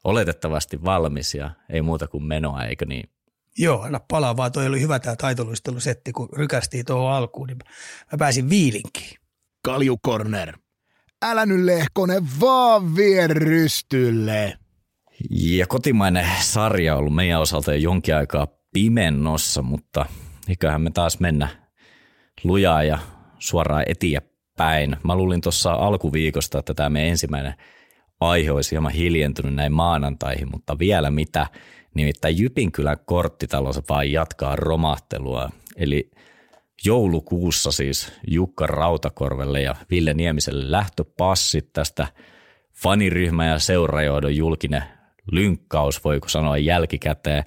oletettavasti 0.03 0.83
valmis 0.83 1.35
ja 1.35 1.51
ei 1.69 1.81
muuta 1.81 2.07
kuin 2.07 2.23
menoa, 2.23 2.63
eikö 2.63 2.85
niin? 2.85 3.09
Joo, 3.57 3.81
anna 3.81 3.99
palaa 4.07 4.37
vaan. 4.37 4.51
Toi 4.51 4.67
oli 4.67 4.81
hyvä 4.81 4.99
tämä 4.99 5.15
taitoluistelusetti, 5.15 6.11
kun 6.11 6.29
rykästiin 6.33 6.85
tuohon 6.85 7.13
alkuun, 7.13 7.47
niin 7.47 7.57
mä 8.11 8.17
pääsin 8.17 8.49
viilinkiin. 8.49 9.17
Kalju 9.63 9.97
Corner 10.05 10.57
älä 11.25 11.45
nyt 11.45 11.65
Lehkonen 11.65 12.23
vaan 12.41 12.95
vie 12.95 13.27
rystylle. 13.27 14.57
Ja 15.29 15.67
kotimainen 15.67 16.25
sarja 16.39 16.93
on 16.93 16.99
ollut 16.99 17.15
meidän 17.15 17.41
osalta 17.41 17.73
jo 17.73 17.77
jonkin 17.77 18.15
aikaa 18.15 18.47
pimennossa, 18.73 19.61
mutta 19.61 20.05
eiköhän 20.49 20.81
me 20.81 20.91
taas 20.91 21.19
mennä 21.19 21.47
lujaa 22.43 22.83
ja 22.83 22.99
suoraan 23.39 23.83
eteenpäin. 23.87 24.97
Mä 25.03 25.15
luulin 25.15 25.41
tuossa 25.41 25.73
alkuviikosta, 25.73 26.59
että 26.59 26.73
tämä 26.73 26.89
meidän 26.89 27.11
ensimmäinen 27.11 27.53
aihe 28.19 28.51
olisi 28.51 28.71
hieman 28.71 28.91
hiljentynyt 28.91 29.55
näin 29.55 29.73
maanantaihin, 29.73 30.51
mutta 30.51 30.79
vielä 30.79 31.11
mitä. 31.11 31.47
Nimittäin 31.95 32.39
Jypinkylän 32.39 32.97
korttitalous 33.05 33.81
vaan 33.89 34.11
jatkaa 34.11 34.55
romahtelua. 34.55 35.49
Eli 35.75 36.11
joulukuussa 36.85 37.71
siis 37.71 38.13
Jukka 38.27 38.67
Rautakorvelle 38.67 39.61
ja 39.61 39.75
Ville 39.91 40.13
Niemiselle 40.13 40.71
lähtöpassit 40.71 41.73
tästä 41.73 42.07
faniryhmä 42.73 43.45
ja 43.45 43.59
seurajohdon 43.59 44.35
julkinen 44.35 44.83
lynkkaus, 45.31 46.03
voiko 46.03 46.29
sanoa 46.29 46.57
jälkikäteen. 46.57 47.43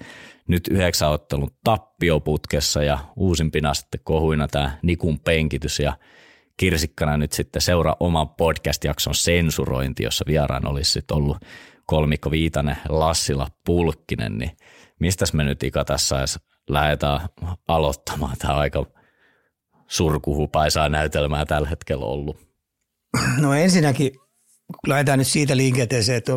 Nyt 0.47 0.67
yhdeksän 0.67 1.09
ottelun 1.09 1.51
tappioputkessa 1.63 2.83
ja 2.83 2.99
uusimpina 3.15 3.73
sitten 3.73 4.01
kohuina 4.03 4.47
tämä 4.47 4.77
Nikun 4.81 5.19
penkitys 5.19 5.79
ja 5.79 5.93
kirsikkana 6.57 7.17
nyt 7.17 7.31
sitten 7.31 7.61
seuraa 7.61 7.95
oman 7.99 8.29
podcast-jakson 8.29 9.15
sensurointi, 9.15 10.03
jossa 10.03 10.25
vieraan 10.27 10.67
olisi 10.67 10.91
sitten 10.91 11.17
ollut 11.17 11.37
kolmikko 11.85 12.31
Viitanen, 12.31 12.77
Lassila, 12.89 13.47
Pulkkinen, 13.65 14.37
niin 14.37 14.51
mistäs 14.99 15.33
me 15.33 15.43
nyt 15.43 15.63
Ika 15.63 15.85
tässä 15.85 16.19
edes 16.19 16.39
lähdetään 16.69 17.19
aloittamaan 17.67 18.37
tämä 18.37 18.53
aika 18.53 18.85
surkuhupaisaa 19.91 20.89
näytelmää 20.89 21.45
tällä 21.45 21.69
hetkellä 21.69 22.05
ollut? 22.05 22.37
No 23.37 23.53
ensinnäkin 23.53 24.11
lähdetään 24.87 25.19
nyt 25.19 25.27
siitä 25.27 25.57
liikenteeseen, 25.57 26.17
että 26.17 26.31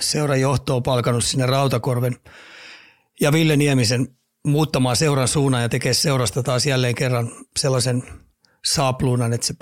seurajohto 0.00 0.76
on 0.76 0.82
palkanut 0.82 1.24
sinne 1.24 1.46
Rautakorven 1.46 2.16
ja 3.20 3.32
Ville 3.32 3.56
Niemisen 3.56 4.08
muuttamaan 4.46 4.96
seuran 4.96 5.28
suunnan 5.28 5.62
ja 5.62 5.68
tekee 5.68 5.94
seurasta 5.94 6.42
taas 6.42 6.66
jälleen 6.66 6.94
kerran 6.94 7.30
sellaisen 7.58 8.02
saapluunan, 8.66 9.32
että 9.32 9.46
se 9.46 9.54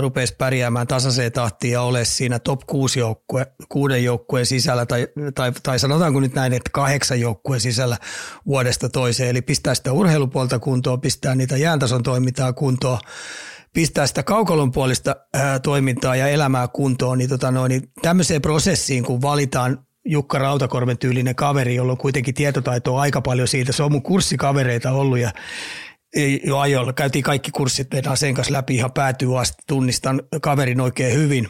rupesi 0.00 0.34
pärjäämään 0.38 0.86
tasaiseen 0.86 1.32
tahtiin 1.32 1.72
ja 1.72 1.82
ole 1.82 2.04
siinä 2.04 2.38
top 2.38 2.60
6 2.66 2.98
joukkue, 2.98 3.46
kuuden 3.68 4.04
joukkueen 4.04 4.46
sisällä 4.46 4.86
tai, 4.86 5.08
tai, 5.34 5.52
tai 5.62 5.78
sanotaanko 5.78 6.20
nyt 6.20 6.34
näin, 6.34 6.52
että 6.52 6.70
kahdeksan 6.72 7.20
joukkueen 7.20 7.60
sisällä 7.60 7.96
vuodesta 8.46 8.88
toiseen. 8.88 9.30
Eli 9.30 9.42
pistää 9.42 9.74
sitä 9.74 9.92
urheilupuolta 9.92 10.58
kuntoon, 10.58 11.00
pistää 11.00 11.34
niitä 11.34 11.56
jääntason 11.56 12.02
toimintaa 12.02 12.52
kuntoon, 12.52 12.98
pistää 13.72 14.06
sitä 14.06 14.22
kaukalon 14.22 14.72
puolista 14.72 15.16
ää, 15.34 15.58
toimintaa 15.58 16.16
ja 16.16 16.28
elämää 16.28 16.68
kuntoon, 16.68 17.18
niin, 17.18 17.30
tota 17.30 17.50
noin, 17.50 17.70
niin 17.70 17.82
tämmöiseen 18.02 18.42
prosessiin, 18.42 19.04
kun 19.04 19.22
valitaan 19.22 19.78
Jukka 20.06 20.38
Rautakorven 20.38 20.98
tyylinen 20.98 21.34
kaveri, 21.34 21.74
jolla 21.74 21.92
on 21.92 21.98
kuitenkin 21.98 22.34
tietotaitoa 22.34 23.00
aika 23.00 23.20
paljon 23.20 23.48
siitä. 23.48 23.72
Se 23.72 23.82
on 23.82 23.92
mun 23.92 24.02
kurssikavereita 24.02 24.90
ollut 24.90 25.18
ja 25.18 25.30
jo 26.44 26.58
ajoilla. 26.58 26.92
Käytiin 26.92 27.22
kaikki 27.22 27.50
kurssit 27.50 27.92
meidän 27.92 28.16
sen 28.16 28.34
kanssa 28.34 28.52
läpi 28.52 28.74
ihan 28.74 28.92
päätyy 28.92 29.40
asti. 29.40 29.62
Tunnistan 29.66 30.22
kaverin 30.42 30.80
oikein 30.80 31.14
hyvin, 31.14 31.48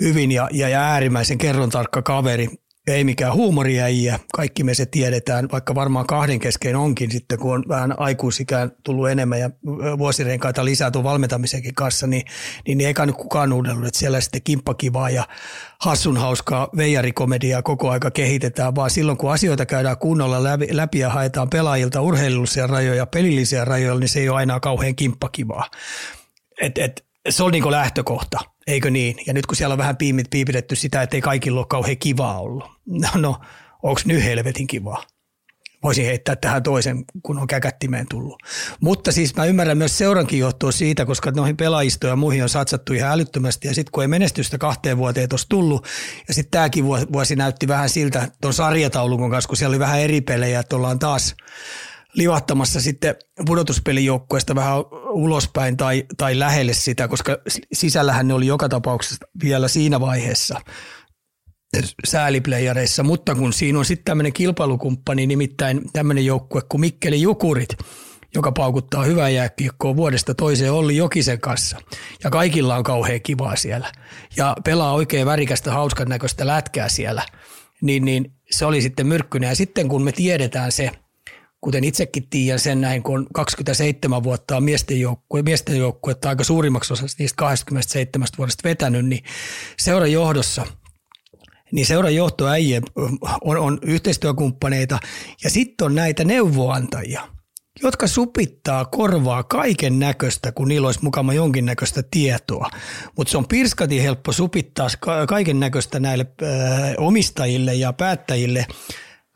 hyvin 0.00 0.32
ja, 0.32 0.48
ja, 0.52 0.68
ja 0.68 0.80
äärimmäisen 0.80 1.38
kerron 1.38 1.70
tarkka 1.70 2.02
kaveri 2.02 2.48
ei 2.86 3.04
mikään 3.04 3.34
huumoriäijä, 3.34 4.18
kaikki 4.34 4.64
me 4.64 4.74
se 4.74 4.86
tiedetään, 4.86 5.48
vaikka 5.52 5.74
varmaan 5.74 6.06
kahden 6.06 6.38
kesken 6.38 6.76
onkin 6.76 7.10
sitten, 7.10 7.38
kun 7.38 7.54
on 7.54 7.64
vähän 7.68 7.94
aikuisikään 7.98 8.72
tullut 8.82 9.08
enemmän 9.08 9.40
ja 9.40 9.50
vuosirenkaita 9.98 10.64
lisää 10.64 10.90
tuon 10.90 11.04
valmentamisenkin 11.04 11.74
kanssa, 11.74 12.06
niin, 12.06 12.22
niin, 12.66 12.78
niin 12.78 12.86
eikä 12.86 13.06
nyt 13.06 13.16
kukaan 13.16 13.52
uudellut, 13.52 13.86
että 13.86 13.98
siellä 13.98 14.20
sitten 14.20 14.42
kimppakivaa 14.42 15.10
ja 15.10 15.26
hassun 15.80 16.16
hauskaa 16.16 16.68
veijarikomediaa 16.76 17.62
koko 17.62 17.90
aika 17.90 18.10
kehitetään, 18.10 18.74
vaan 18.74 18.90
silloin 18.90 19.18
kun 19.18 19.32
asioita 19.32 19.66
käydään 19.66 19.98
kunnolla 19.98 20.44
läpi, 20.44 20.68
läpi 20.70 20.98
ja 20.98 21.10
haetaan 21.10 21.50
pelaajilta 21.50 22.00
urheilullisia 22.00 22.66
rajoja, 22.66 23.06
pelillisiä 23.06 23.64
rajoja, 23.64 23.98
niin 23.98 24.08
se 24.08 24.20
ei 24.20 24.28
ole 24.28 24.36
aina 24.36 24.60
kauhean 24.60 24.96
kimppakivaa. 24.96 25.70
Et, 26.60 26.78
et, 26.78 27.04
se 27.30 27.42
on 27.42 27.52
niin 27.52 27.70
lähtökohta, 27.70 28.38
eikö 28.66 28.90
niin? 28.90 29.16
Ja 29.26 29.32
nyt 29.32 29.46
kun 29.46 29.56
siellä 29.56 29.72
on 29.72 29.78
vähän 29.78 29.96
piimit 29.96 30.30
piipitetty 30.30 30.76
sitä, 30.76 31.02
että 31.02 31.16
ei 31.16 31.20
kaikilla 31.20 31.60
ole 31.60 31.66
kauhean 31.66 31.98
kivaa 31.98 32.40
ollut. 32.40 32.64
No, 32.86 33.08
no 33.14 33.40
onko 33.82 34.00
nyt 34.04 34.24
helvetin 34.24 34.66
kivaa? 34.66 35.02
Voisin 35.82 36.04
heittää 36.04 36.36
tähän 36.36 36.62
toisen, 36.62 37.04
kun 37.22 37.38
on 37.38 37.46
käkättimeen 37.46 38.06
tullut. 38.10 38.42
Mutta 38.80 39.12
siis 39.12 39.36
mä 39.36 39.44
ymmärrän 39.44 39.78
myös 39.78 39.98
seurankin 39.98 40.38
johtua 40.38 40.72
siitä, 40.72 41.06
koska 41.06 41.30
noihin 41.30 41.56
pelaajistoja 41.56 42.12
ja 42.12 42.16
muihin 42.16 42.42
on 42.42 42.48
satsattu 42.48 42.92
ihan 42.92 43.12
älyttömästi. 43.12 43.68
Ja 43.68 43.74
sitten 43.74 43.92
kun 43.92 44.02
ei 44.02 44.08
menestystä 44.08 44.58
kahteen 44.58 44.98
vuoteen 44.98 45.28
tuossa 45.28 45.48
tullut, 45.48 45.86
ja 46.28 46.34
sitten 46.34 46.50
tämäkin 46.50 46.84
vuosi 46.84 47.36
näytti 47.36 47.68
vähän 47.68 47.88
siltä 47.88 48.28
tuon 48.40 48.54
sarjataulukon 48.54 49.30
kanssa, 49.30 49.48
kun 49.48 49.56
siellä 49.56 49.72
oli 49.72 49.78
vähän 49.78 50.00
eri 50.00 50.20
pelejä, 50.20 50.60
että 50.60 50.76
ollaan 50.76 50.98
taas 50.98 51.34
livahtamassa 52.14 52.80
sitten 52.80 53.14
pudotuspelijoukkueesta 53.46 54.54
vähän 54.54 54.76
ulospäin 55.10 55.76
tai, 55.76 56.04
tai 56.16 56.38
lähelle 56.38 56.72
sitä, 56.72 57.08
koska 57.08 57.38
sisällähän 57.72 58.28
ne 58.28 58.34
oli 58.34 58.46
joka 58.46 58.68
tapauksessa 58.68 59.26
vielä 59.42 59.68
siinä 59.68 60.00
vaiheessa 60.00 60.60
sääliplayereissa, 62.06 63.02
mutta 63.02 63.34
kun 63.34 63.52
siinä 63.52 63.78
on 63.78 63.84
sitten 63.84 64.04
tämmöinen 64.04 64.32
kilpailukumppani, 64.32 65.26
nimittäin 65.26 65.80
tämmöinen 65.92 66.26
joukkue 66.26 66.62
kuin 66.68 66.80
Mikkeli 66.80 67.22
Jukurit, 67.22 67.68
joka 68.34 68.52
paukuttaa 68.52 69.04
hyvää 69.04 69.28
jääkiekkoa 69.28 69.96
vuodesta 69.96 70.34
toiseen 70.34 70.72
Olli 70.72 70.96
Jokisen 70.96 71.40
kanssa. 71.40 71.78
Ja 72.24 72.30
kaikilla 72.30 72.76
on 72.76 72.84
kauhean 72.84 73.22
kivaa 73.22 73.56
siellä. 73.56 73.92
Ja 74.36 74.56
pelaa 74.64 74.92
oikein 74.92 75.26
värikästä, 75.26 75.72
hauskan 75.72 76.08
näköistä 76.08 76.46
lätkää 76.46 76.88
siellä. 76.88 77.22
Niin, 77.82 78.04
niin 78.04 78.32
se 78.50 78.66
oli 78.66 78.82
sitten 78.82 79.06
myrkkyinen. 79.06 79.48
Ja 79.48 79.56
sitten 79.56 79.88
kun 79.88 80.02
me 80.02 80.12
tiedetään 80.12 80.72
se– 80.72 80.90
kuten 81.64 81.84
itsekin 81.84 82.28
tiedän 82.30 82.58
sen 82.58 82.80
näin, 82.80 83.02
kun 83.02 83.18
on 83.18 83.26
27 83.32 84.22
vuotta 84.22 84.56
on 84.56 84.64
miesten 84.64 85.00
joukkue, 85.00 85.42
miesten 85.42 85.78
joukkue 85.78 86.14
tai 86.14 86.28
aika 86.28 86.44
suurimmaksi 86.44 86.92
osaksi 86.92 87.16
niistä 87.18 87.36
27 87.36 88.28
vuodesta 88.38 88.68
vetänyt, 88.68 89.06
niin 89.06 89.24
seuran 89.78 90.12
johdossa 90.12 90.66
niin 91.72 91.86
seuran 91.86 92.14
johtoäijä 92.14 92.80
on, 93.44 93.58
on 93.58 93.78
yhteistyökumppaneita 93.82 94.98
ja 95.44 95.50
sitten 95.50 95.84
on 95.84 95.94
näitä 95.94 96.24
neuvoantajia, 96.24 97.28
jotka 97.82 98.06
supittaa 98.06 98.84
korvaa 98.84 99.42
kaiken 99.42 99.98
näköistä, 99.98 100.52
kun 100.52 100.68
niillä 100.68 100.88
olisi 100.88 101.02
mukana 101.02 101.32
jonkinnäköistä 101.32 102.02
tietoa. 102.10 102.70
Mutta 103.16 103.30
se 103.30 103.38
on 103.38 103.48
pirskati 103.48 104.02
helppo 104.02 104.32
supittaa 104.32 104.88
kaiken 105.28 105.60
näköistä 105.60 106.00
näille 106.00 106.26
ö, 106.42 106.46
omistajille 106.98 107.74
ja 107.74 107.92
päättäjille 107.92 108.66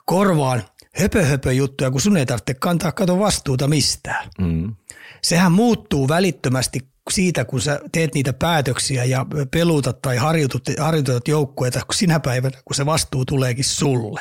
korvaan– 0.04 0.62
höpö, 1.00 1.24
höpö 1.24 1.52
juttuja, 1.52 1.90
kun 1.90 2.00
sun 2.00 2.16
ei 2.16 2.26
tarvitse 2.26 2.54
kantaa 2.54 2.92
kato 2.92 3.18
vastuuta 3.18 3.68
mistään. 3.68 4.30
Mm. 4.40 4.74
Sehän 5.22 5.52
muuttuu 5.52 6.08
välittömästi 6.08 6.80
siitä, 7.10 7.44
kun 7.44 7.60
sä 7.60 7.80
teet 7.92 8.14
niitä 8.14 8.32
päätöksiä 8.32 9.04
ja 9.04 9.26
peluutat 9.50 10.02
tai 10.02 10.16
harjoitat, 10.16 10.62
harjoitat 10.78 11.28
joukkueita 11.28 11.80
sinä 11.92 12.20
päivänä, 12.20 12.58
kun 12.64 12.76
se 12.76 12.86
vastuu 12.86 13.24
tuleekin 13.24 13.64
sulle. 13.64 14.20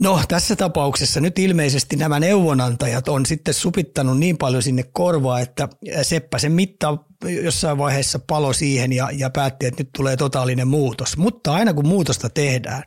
No 0.00 0.20
tässä 0.28 0.56
tapauksessa 0.56 1.20
nyt 1.20 1.38
ilmeisesti 1.38 1.96
nämä 1.96 2.20
neuvonantajat 2.20 3.08
on 3.08 3.26
sitten 3.26 3.54
supittanut 3.54 4.18
niin 4.18 4.38
paljon 4.38 4.62
sinne 4.62 4.82
korvaa, 4.92 5.40
että 5.40 5.68
Seppä 6.02 6.38
sen 6.38 6.52
mitta 6.52 6.98
jossain 7.28 7.78
vaiheessa 7.78 8.18
palo 8.18 8.52
siihen 8.52 8.92
ja, 8.92 9.08
ja 9.12 9.30
päätti, 9.30 9.66
että 9.66 9.82
nyt 9.82 9.90
tulee 9.96 10.16
totaalinen 10.16 10.68
muutos. 10.68 11.16
Mutta 11.16 11.52
aina 11.52 11.74
kun 11.74 11.88
muutosta 11.88 12.28
tehdään, 12.28 12.82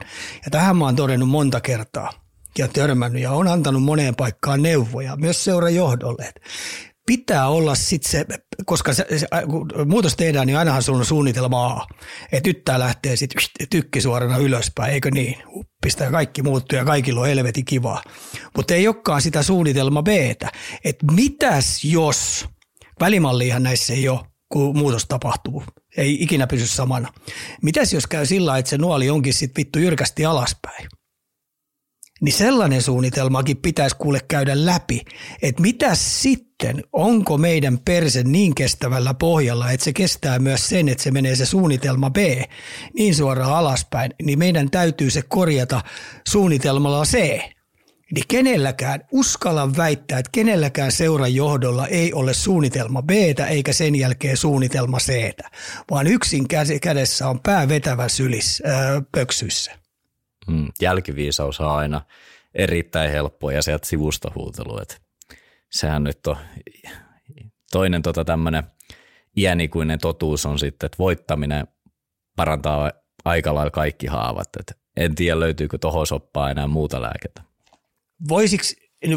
ja 0.45 0.51
tähän 0.51 0.77
mä 0.77 0.85
oon 0.85 0.95
todennut 0.95 1.29
monta 1.29 1.61
kertaa 1.61 2.13
ja 2.57 2.67
törmännyt 2.67 3.21
ja 3.21 3.31
on 3.31 3.47
antanut 3.47 3.83
moneen 3.83 4.15
paikkaan 4.15 4.61
neuvoja, 4.61 5.15
myös 5.15 5.43
seuran 5.43 5.75
johdolle, 5.75 6.25
että 6.25 6.41
pitää 7.05 7.47
olla 7.47 7.75
sitten 7.75 8.11
se, 8.11 8.25
koska 8.65 8.93
se, 8.93 9.05
se, 9.17 9.27
kun 9.49 9.69
muutos 9.85 10.15
tehdään, 10.15 10.47
niin 10.47 10.57
ainahan 10.57 10.83
sulla 10.83 10.99
on 10.99 11.05
suunnitelma 11.05 11.67
A. 11.67 11.87
Että 12.31 12.49
nyt 12.49 12.63
tämä 12.65 12.79
lähtee 12.79 13.15
sitten 13.15 13.41
tykki 13.69 14.01
suorana 14.01 14.37
ylöspäin, 14.37 14.93
eikö 14.93 15.11
niin? 15.11 15.35
Pistää 15.81 16.11
kaikki 16.11 16.41
muuttuu 16.41 16.77
ja 16.77 16.85
kaikilla 16.85 17.21
on 17.21 17.27
helvetin 17.27 17.65
kivaa. 17.65 18.03
Mutta 18.55 18.73
ei 18.73 18.87
olekaan 18.87 19.21
sitä 19.21 19.43
suunnitelma 19.43 20.03
B. 20.03 20.07
Että 20.83 21.05
mitäs 21.11 21.83
jos, 21.83 22.45
välimalliihan 22.99 23.63
näissä 23.63 23.93
ei 23.93 24.09
ole, 24.09 24.19
kun 24.49 24.77
muutos 24.77 25.05
tapahtuu. 25.05 25.63
Ei 25.97 26.23
ikinä 26.23 26.47
pysy 26.47 26.67
samana. 26.67 27.13
Mitäs 27.61 27.93
jos 27.93 28.07
käy 28.07 28.25
sillä 28.25 28.57
että 28.57 28.69
se 28.69 28.77
nuoli 28.77 29.09
onkin 29.09 29.33
sitten 29.33 29.61
vittu 29.61 29.79
jyrkästi 29.79 30.25
alaspäin? 30.25 30.87
niin 32.23 32.33
sellainen 32.33 32.81
suunnitelmakin 32.81 33.57
pitäisi 33.57 33.95
kuule 33.95 34.19
käydä 34.27 34.65
läpi, 34.65 35.01
että 35.41 35.61
mitä 35.61 35.95
sitten, 35.95 36.83
onko 36.93 37.37
meidän 37.37 37.79
perse 37.79 38.23
niin 38.23 38.55
kestävällä 38.55 39.13
pohjalla, 39.13 39.71
että 39.71 39.83
se 39.83 39.93
kestää 39.93 40.39
myös 40.39 40.69
sen, 40.69 40.89
että 40.89 41.03
se 41.03 41.11
menee 41.11 41.35
se 41.35 41.45
suunnitelma 41.45 42.09
B 42.09 42.17
niin 42.97 43.15
suoraan 43.15 43.53
alaspäin, 43.53 44.11
niin 44.23 44.39
meidän 44.39 44.69
täytyy 44.71 45.09
se 45.09 45.21
korjata 45.21 45.81
suunnitelmalla 46.27 47.05
C. 47.05 47.39
Niin 48.13 48.25
kenelläkään, 48.27 49.01
uskalla 49.11 49.77
väittää, 49.77 50.19
että 50.19 50.29
kenelläkään 50.31 50.91
seuran 50.91 51.35
johdolla 51.35 51.87
ei 51.87 52.13
ole 52.13 52.33
suunnitelma 52.33 53.01
B 53.01 53.09
eikä 53.49 53.73
sen 53.73 53.95
jälkeen 53.95 54.37
suunnitelma 54.37 54.97
C, 54.97 55.31
vaan 55.91 56.07
yksin 56.07 56.47
kädessä 56.81 57.29
on 57.29 57.39
pää 57.39 57.69
vetävä 57.69 58.07
sylis, 58.07 58.63
öö, 58.65 59.01
pöksyissä. 59.11 59.71
Mm, 60.47 60.67
jälkiviisaus 60.81 61.59
on 61.59 61.69
aina 61.69 62.01
erittäin 62.55 63.11
helppoa 63.11 63.51
ja 63.51 63.61
sieltä 63.61 63.87
sivusta 63.87 64.31
huutelu. 64.35 64.81
Että 64.81 64.95
sehän 65.71 66.03
nyt 66.03 66.27
on 66.27 66.37
toinen 67.71 68.01
tota 68.01 68.25
tämmöinen 68.25 68.63
iänikuinen 69.37 69.99
totuus 69.99 70.45
on 70.45 70.59
sitten, 70.59 70.85
että 70.85 70.97
voittaminen 70.97 71.67
parantaa 72.35 72.91
aika 73.25 73.55
lailla 73.55 73.71
kaikki 73.71 74.07
haavat. 74.07 74.49
Et 74.59 74.77
en 74.97 75.15
tiedä, 75.15 75.39
löytyykö 75.39 75.77
tuohon 75.77 76.07
soppaa 76.07 76.51
enää 76.51 76.67
muuta 76.67 77.01
lääkettä. 77.01 77.52
Voisiko 78.27 78.63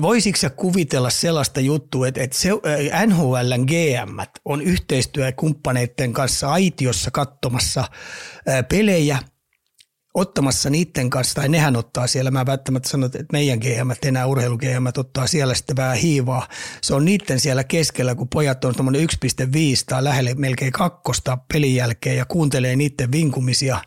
Voisitko 0.00 0.40
sä 0.40 0.50
kuvitella 0.50 1.10
sellaista 1.10 1.60
juttua, 1.60 2.08
että, 2.08 2.22
että 2.22 2.36
se, 2.36 2.50
NHLn 3.06 3.66
GM 3.66 4.20
on 4.44 4.62
yhteistyökumppaneiden 4.62 6.12
kanssa 6.12 6.52
aitiossa 6.52 7.10
katsomassa 7.10 7.84
pelejä– 8.68 9.18
ottamassa 10.16 10.70
niiden 10.70 11.10
kanssa, 11.10 11.34
tai 11.34 11.48
nehän 11.48 11.76
ottaa 11.76 12.06
siellä, 12.06 12.30
mä 12.30 12.46
välttämättä 12.46 12.88
sanon, 12.88 13.06
että 13.06 13.24
meidän 13.32 13.58
GM, 13.58 14.08
enää 14.08 14.26
urheilu 14.26 14.58
ottaa 14.96 15.26
siellä 15.26 15.54
sitten 15.54 15.76
vähän 15.76 15.96
hiivaa. 15.96 16.48
Se 16.82 16.94
on 16.94 17.04
niiden 17.04 17.40
siellä 17.40 17.64
keskellä, 17.64 18.14
kun 18.14 18.28
pojat 18.28 18.64
on 18.64 18.74
tuommoinen 18.74 19.02
1,5 19.02 19.06
tai 19.86 20.04
lähelle 20.04 20.34
melkein 20.34 20.72
kakkosta 20.72 21.38
pelin 21.52 21.74
jälkeen 21.74 22.16
ja 22.16 22.24
kuuntelee 22.24 22.76
niiden 22.76 23.12
vinkumisia 23.12 23.78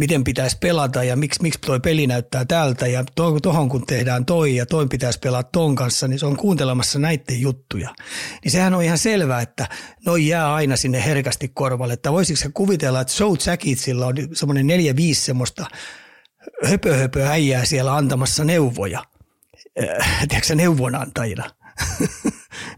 miten 0.00 0.24
pitäisi 0.24 0.56
pelata 0.60 1.04
ja 1.04 1.16
miksi, 1.16 1.42
miksi 1.42 1.60
toi 1.66 1.80
peli 1.80 2.06
näyttää 2.06 2.44
tältä 2.44 2.86
ja 2.86 3.04
tuohon 3.14 3.68
kun 3.68 3.86
tehdään 3.86 4.24
toi 4.24 4.56
ja 4.56 4.66
toi 4.66 4.86
pitäisi 4.86 5.18
pelaa 5.18 5.42
ton 5.42 5.74
kanssa, 5.74 6.08
niin 6.08 6.18
se 6.18 6.26
on 6.26 6.36
kuuntelemassa 6.36 6.98
näiden 6.98 7.40
juttuja. 7.40 7.94
Niin 8.44 8.52
sehän 8.52 8.74
on 8.74 8.82
ihan 8.82 8.98
selvää, 8.98 9.40
että 9.40 9.68
noi 10.06 10.26
jää 10.26 10.54
aina 10.54 10.76
sinne 10.76 11.04
herkästi 11.04 11.48
korvalle. 11.48 11.92
Että 11.92 12.12
voisiko 12.12 12.36
se 12.36 12.50
kuvitella, 12.54 13.00
että 13.00 13.14
Joe 13.20 13.36
Jackitsilla 13.46 14.06
on 14.06 14.14
semmoinen 14.32 14.66
neljä, 14.66 14.96
viisi 14.96 15.22
semmoista 15.22 15.66
höpö, 16.64 16.96
höpö 16.96 17.26
äijää 17.26 17.64
siellä 17.64 17.96
antamassa 17.96 18.44
neuvoja, 18.44 19.04
äh, 20.00 20.26
tiedätkö, 20.28 20.54
neuvonantajina. 20.54 21.50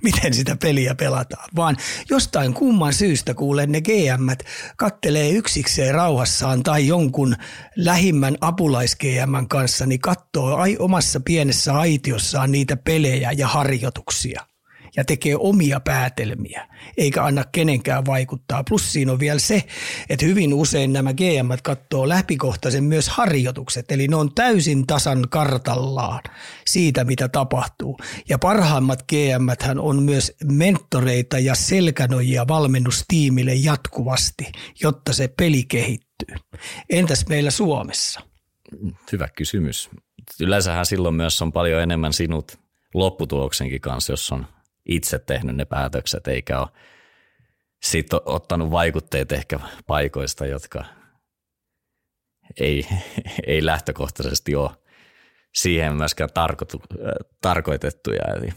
miten 0.03 0.35
sitä 0.35 0.57
peliä 0.57 0.95
pelataan, 0.95 1.49
vaan 1.57 1.77
jostain 2.11 2.55
kumman 2.55 2.93
syystä 2.93 3.35
kuulen 3.35 3.73
ne 3.73 3.81
gm 3.81 4.29
kattelee 4.77 5.31
yksikseen 5.31 5.95
rauhassaan 5.95 6.63
tai 6.63 6.87
jonkun 6.87 7.37
lähimmän 7.77 8.37
apulais 8.41 8.97
kanssa, 9.49 9.87
niin 9.87 10.01
katsoo 10.01 10.59
omassa 10.79 11.21
pienessä 11.21 11.75
aitiossaan 11.75 12.53
niitä 12.53 12.77
pelejä 12.77 13.33
ja 13.33 13.49
harjoituksia 13.49 14.52
ja 14.97 15.05
tekee 15.05 15.37
omia 15.39 15.81
päätelmiä, 15.81 16.69
eikä 16.97 17.25
anna 17.25 17.45
kenenkään 17.53 18.07
vaikuttaa. 18.07 18.65
Plus 18.65 18.93
siinä 18.93 19.13
on 19.13 19.19
vielä 19.21 19.39
se, 19.39 19.65
että 20.09 20.27
hyvin 20.27 20.55
usein 20.55 20.93
nämä 20.93 21.13
GM 21.13 21.51
katsoo 21.63 22.09
läpikohtaisen 22.09 22.85
myös 22.85 23.09
harjoitukset, 23.09 23.91
eli 23.93 24.09
ne 24.09 24.17
on 24.17 24.35
täysin 24.35 24.87
tasan 24.87 25.29
kartallaan 25.31 26.23
siitä, 26.67 27.05
mitä 27.05 27.29
tapahtuu. 27.29 27.99
Ja 28.29 28.39
parhaimmat 28.39 29.03
GM 29.03 29.79
on 29.79 30.03
myös 30.03 30.33
mentoreita 30.45 31.39
ja 31.39 31.55
selkänojia 31.55 32.49
valmennustiimille 32.49 33.55
jatkuvasti, 33.55 34.53
jotta 34.83 35.13
se 35.13 35.29
peli 35.29 35.65
kehittyy. 35.65 36.37
Entäs 36.91 37.27
meillä 37.29 37.51
Suomessa? 37.51 38.21
Hyvä 39.13 39.29
kysymys. 39.29 39.91
Yleensähän 40.41 40.87
silloin 40.87 41.15
myös 41.15 41.43
on 41.43 41.53
paljon 41.53 41.83
enemmän 41.83 42.13
sinut 42.13 42.59
lopputuloksenkin 42.95 43.81
kanssa, 43.81 44.13
jos 44.13 44.33
on 44.33 44.47
itse 44.87 45.19
tehnyt 45.19 45.57
ne 45.57 45.65
päätökset, 45.65 46.27
eikä 46.27 46.61
ole 46.61 46.69
sitten 47.83 48.21
ottanut 48.25 48.71
vaikutteet 48.71 49.33
ehkä 49.33 49.61
paikoista, 49.87 50.47
jotka 50.47 50.85
ei, 52.61 52.87
ei 53.47 53.67
lähtökohtaisesti 53.67 54.55
ole 54.55 54.71
siihen 55.55 55.97
myöskään 55.97 56.31
tarkoitu, 56.35 56.83
tarkoitettuja. 57.41 58.23
Eli 58.37 58.53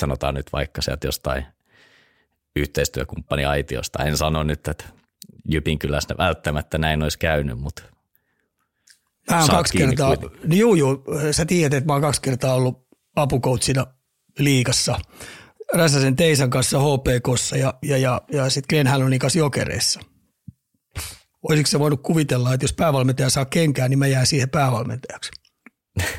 sanotaan 0.00 0.34
nyt 0.34 0.52
vaikka 0.52 0.82
sieltä 0.82 1.06
jostain 1.06 1.46
yhteistyökumppani 2.56 3.44
aitiosta. 3.44 4.04
En 4.04 4.16
sano 4.16 4.42
nyt, 4.42 4.68
että 4.68 4.84
Jypin 5.48 5.78
kylästä 5.78 6.14
välttämättä 6.18 6.78
näin 6.78 7.02
olisi 7.02 7.18
käynyt, 7.18 7.58
mutta 7.58 7.82
Mä 9.30 9.40
oon 9.40 9.48
kaksi 9.50 9.78
kertaa, 9.78 10.16
niin 10.44 10.58
juu, 10.58 10.74
juu, 10.74 11.04
sä 11.30 11.46
tiedät, 11.46 11.74
että 11.74 11.86
mä 11.86 11.92
oon 11.92 12.02
kaksi 12.02 12.22
kertaa 12.22 12.54
ollut 12.54 12.86
apukoutsina 13.16 13.86
liikassa– 14.38 14.98
Räsäsen 15.74 16.16
Teisan 16.16 16.50
kanssa 16.50 16.78
HPKssa 16.78 17.56
ja, 17.56 17.74
ja, 17.82 17.96
ja, 17.96 18.20
ja 18.32 18.50
sitten 18.50 18.76
Glenn 18.76 18.90
Hallonin 18.90 19.18
kanssa 19.18 19.38
Jokereissa. 19.38 20.00
Olisiko 21.42 21.66
se 21.66 21.78
voinut 21.78 22.02
kuvitella, 22.02 22.54
että 22.54 22.64
jos 22.64 22.72
päävalmentaja 22.72 23.30
saa 23.30 23.44
kenkää, 23.44 23.88
niin 23.88 23.98
mä 23.98 24.06
jään 24.06 24.26
siihen 24.26 24.50
päävalmentajaksi? 24.50 25.30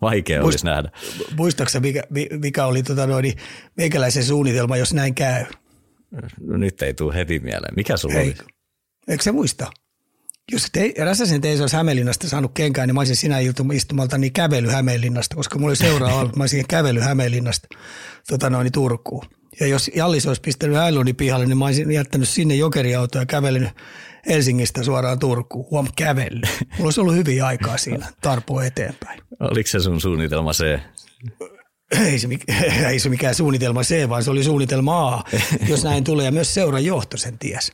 Vaikea 0.00 0.40
Muist, 0.40 0.52
olisi 0.52 0.64
nähdä. 0.64 0.90
Muistaaksä, 1.36 1.80
mikä, 1.80 2.02
mikä 2.40 2.66
oli 2.66 2.82
tota 2.82 3.06
noin, 3.06 3.32
meikäläisen 3.76 4.24
suunnitelma, 4.24 4.76
jos 4.76 4.94
näin 4.94 5.14
käy? 5.14 5.44
No 6.40 6.56
nyt 6.56 6.82
ei 6.82 6.94
tule 6.94 7.14
heti 7.14 7.38
mieleen. 7.38 7.74
Mikä 7.76 7.96
sulla 7.96 8.14
Hei, 8.14 8.24
oli? 8.24 8.48
Eikö 9.08 9.22
se 9.22 9.32
muista? 9.32 9.72
Jos 10.52 10.66
te, 10.72 10.94
Räsäsen 10.98 11.40
teisi 11.40 11.62
olisi 11.62 11.76
Hämeenlinnasta 11.76 12.28
saanut 12.28 12.50
kenkään, 12.54 12.88
niin 12.88 12.94
mä 12.94 13.00
olisin 13.00 13.16
sinä 13.16 13.36
istumalta 13.72 14.18
niin 14.18 14.32
kävely 14.32 14.68
Hämeenlinnasta, 14.68 15.36
koska 15.36 15.58
mulla 15.58 15.70
oli 15.70 15.76
seuraa 15.76 16.14
ollut, 16.18 16.36
mä 16.36 16.42
olisin 16.42 16.64
kävely 16.68 17.00
Hämeenlinnasta 17.00 17.68
tota 18.28 18.50
noin, 18.50 18.72
Turkuun. 18.72 19.24
Ja 19.60 19.66
jos 19.66 19.90
Jallis 19.94 20.26
olisi 20.26 20.42
pistänyt 20.42 20.76
Äilunin 20.76 21.16
pihalle, 21.16 21.46
niin 21.46 21.58
mä 21.58 21.64
olisin 21.64 21.92
jättänyt 21.92 22.28
sinne 22.28 22.54
jokeriautoa 22.54 23.22
ja 23.22 23.26
kävellyt 23.26 23.68
Helsingistä 24.28 24.82
suoraan 24.82 25.18
Turkuun. 25.18 25.66
Huom, 25.70 25.88
kävely. 25.96 26.40
Mulla 26.60 26.84
olisi 26.84 27.00
ollut 27.00 27.14
hyviä 27.14 27.46
aikaa 27.46 27.76
siinä 27.76 28.06
tarpoa 28.20 28.64
eteenpäin. 28.64 29.20
Oliko 29.50 29.66
se 29.66 29.80
sun 29.80 30.00
suunnitelma 30.00 30.52
se? 30.52 30.80
Ei 32.04 32.18
se, 32.18 32.28
ei 32.90 32.98
se 32.98 33.08
mikään 33.08 33.34
suunnitelma 33.34 33.82
C, 33.82 34.08
vaan 34.08 34.24
se 34.24 34.30
oli 34.30 34.44
suunnitelma 34.44 35.14
A, 35.14 35.22
jos 35.68 35.84
näin 35.84 36.04
tulee. 36.04 36.24
Ja 36.24 36.32
myös 36.32 36.54
seuran 36.54 36.84
johto 36.84 37.16
sen 37.16 37.38
ties. 37.38 37.72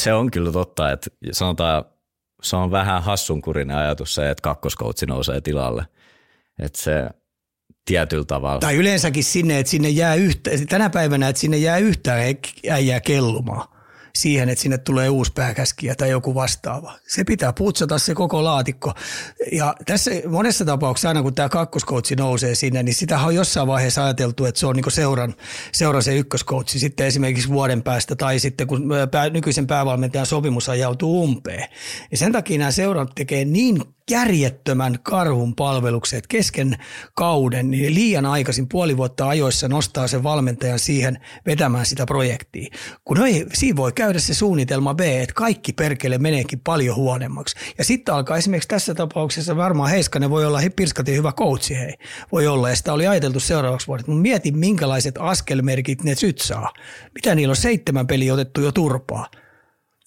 Se 0.00 0.12
on 0.12 0.30
kyllä 0.30 0.52
totta, 0.52 0.92
että 0.92 1.10
sanotaan, 1.32 1.84
se 2.42 2.56
on 2.56 2.70
vähän 2.70 3.02
hassunkurinen 3.02 3.76
ajatus 3.76 4.14
se, 4.14 4.30
että 4.30 4.42
kakkoskoutsi 4.42 5.06
nousee 5.06 5.40
tilalle. 5.40 5.84
Että 6.58 6.82
se 6.82 7.10
tietyllä 7.84 8.24
tavalla. 8.24 8.60
Tai 8.60 8.76
yleensäkin 8.76 9.24
sinne, 9.24 9.58
että 9.58 9.70
sinne 9.70 9.88
jää 9.88 10.14
yhtä, 10.14 10.50
tänä 10.68 10.90
päivänä, 10.90 11.28
että 11.28 11.40
sinne 11.40 11.56
jää 11.56 11.78
yhtään 11.78 12.20
äijää 12.70 13.00
kellumaan 13.00 13.73
siihen, 14.16 14.48
että 14.48 14.62
sinne 14.62 14.78
tulee 14.78 15.08
uusi 15.08 15.32
pääkäskiä 15.32 15.94
tai 15.94 16.10
joku 16.10 16.34
vastaava. 16.34 16.92
Se 17.06 17.24
pitää 17.24 17.52
putsata 17.52 17.98
se 17.98 18.14
koko 18.14 18.44
laatikko. 18.44 18.94
Ja 19.52 19.74
tässä 19.86 20.10
monessa 20.28 20.64
tapauksessa 20.64 21.08
aina 21.08 21.22
kun 21.22 21.34
tämä 21.34 21.48
kakkoskoutsi 21.48 22.16
nousee 22.16 22.54
sinne, 22.54 22.82
niin 22.82 22.94
sitä 22.94 23.18
on 23.18 23.34
jossain 23.34 23.68
vaiheessa 23.68 24.04
ajateltu, 24.04 24.44
että 24.44 24.60
se 24.60 24.66
on 24.66 24.76
niin 24.76 24.84
seuran, 24.90 25.34
seuran 25.72 26.02
se 26.02 26.16
ykköskoutsi 26.16 26.78
sitten 26.78 27.06
esimerkiksi 27.06 27.48
vuoden 27.48 27.82
päästä 27.82 28.16
tai 28.16 28.38
sitten 28.38 28.66
kun 28.66 28.88
pää, 29.10 29.30
nykyisen 29.30 29.66
päävalmentajan 29.66 30.26
sopimus 30.26 30.68
ajautuu 30.68 31.24
umpeen. 31.24 31.68
Ja 32.10 32.16
sen 32.16 32.32
takia 32.32 32.58
nämä 32.58 32.70
seurat 32.70 33.10
tekee 33.14 33.44
niin 33.44 33.82
järjettömän 34.10 34.98
karhun 35.02 35.54
palvelukset 35.54 36.26
kesken 36.26 36.76
kauden, 37.14 37.70
niin 37.70 37.94
liian 37.94 38.26
aikaisin 38.26 38.68
puoli 38.68 38.96
vuotta 38.96 39.28
ajoissa 39.28 39.68
nostaa 39.68 40.08
sen 40.08 40.22
valmentajan 40.22 40.78
siihen 40.78 41.18
vetämään 41.46 41.86
sitä 41.86 42.06
projektia. 42.06 42.70
Kun 43.04 43.26
ei, 43.26 43.46
siinä 43.54 43.76
voi 43.76 43.92
käydä 43.92 44.18
se 44.18 44.34
suunnitelma 44.34 44.94
B, 44.94 45.00
että 45.00 45.34
kaikki 45.34 45.72
perkele 45.72 46.18
meneekin 46.18 46.60
paljon 46.60 46.96
huonemmaksi. 46.96 47.56
Ja 47.78 47.84
sitten 47.84 48.14
alkaa 48.14 48.36
esimerkiksi 48.36 48.68
tässä 48.68 48.94
tapauksessa 48.94 49.56
varmaan 49.56 49.90
Heiskanen 49.90 50.30
voi 50.30 50.46
olla 50.46 50.60
pirskati 50.76 51.16
hyvä 51.16 51.32
coachi, 51.32 51.78
hei. 51.78 51.94
Voi 52.32 52.46
olla, 52.46 52.70
ja 52.70 52.76
sitä 52.76 52.92
oli 52.92 53.06
ajateltu 53.06 53.40
seuraavaksi 53.40 53.86
vuodeksi. 53.86 54.10
Mutta 54.10 54.22
mietin, 54.22 54.58
minkälaiset 54.58 55.14
askelmerkit 55.18 56.04
ne 56.04 56.14
syt 56.14 56.38
saa. 56.38 56.72
Mitä 57.14 57.34
niillä 57.34 57.52
on 57.52 57.56
seitsemän 57.56 58.06
peliä 58.06 58.34
otettu 58.34 58.60
jo 58.60 58.72
turpaa? 58.72 59.30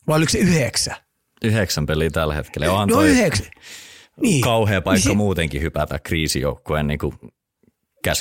Vai 0.07 0.17
oliko 0.17 0.29
se 0.29 0.37
yhdeksän? 0.37 0.95
Yhdeksän 1.43 1.85
peliä 1.85 2.09
tällä 2.09 2.33
hetkellä. 2.33 2.71
Onhan 2.71 2.89
no 2.89 2.95
toi... 2.95 3.09
yhdeksän 3.09 3.47
niin. 4.21 4.41
kauhea 4.41 4.81
paikka 4.81 5.09
niin. 5.09 5.17
muutenkin 5.17 5.61
hypätä 5.61 5.99
kriisijoukkueen 5.99 6.87
niin 6.87 6.99
kuin 6.99 7.13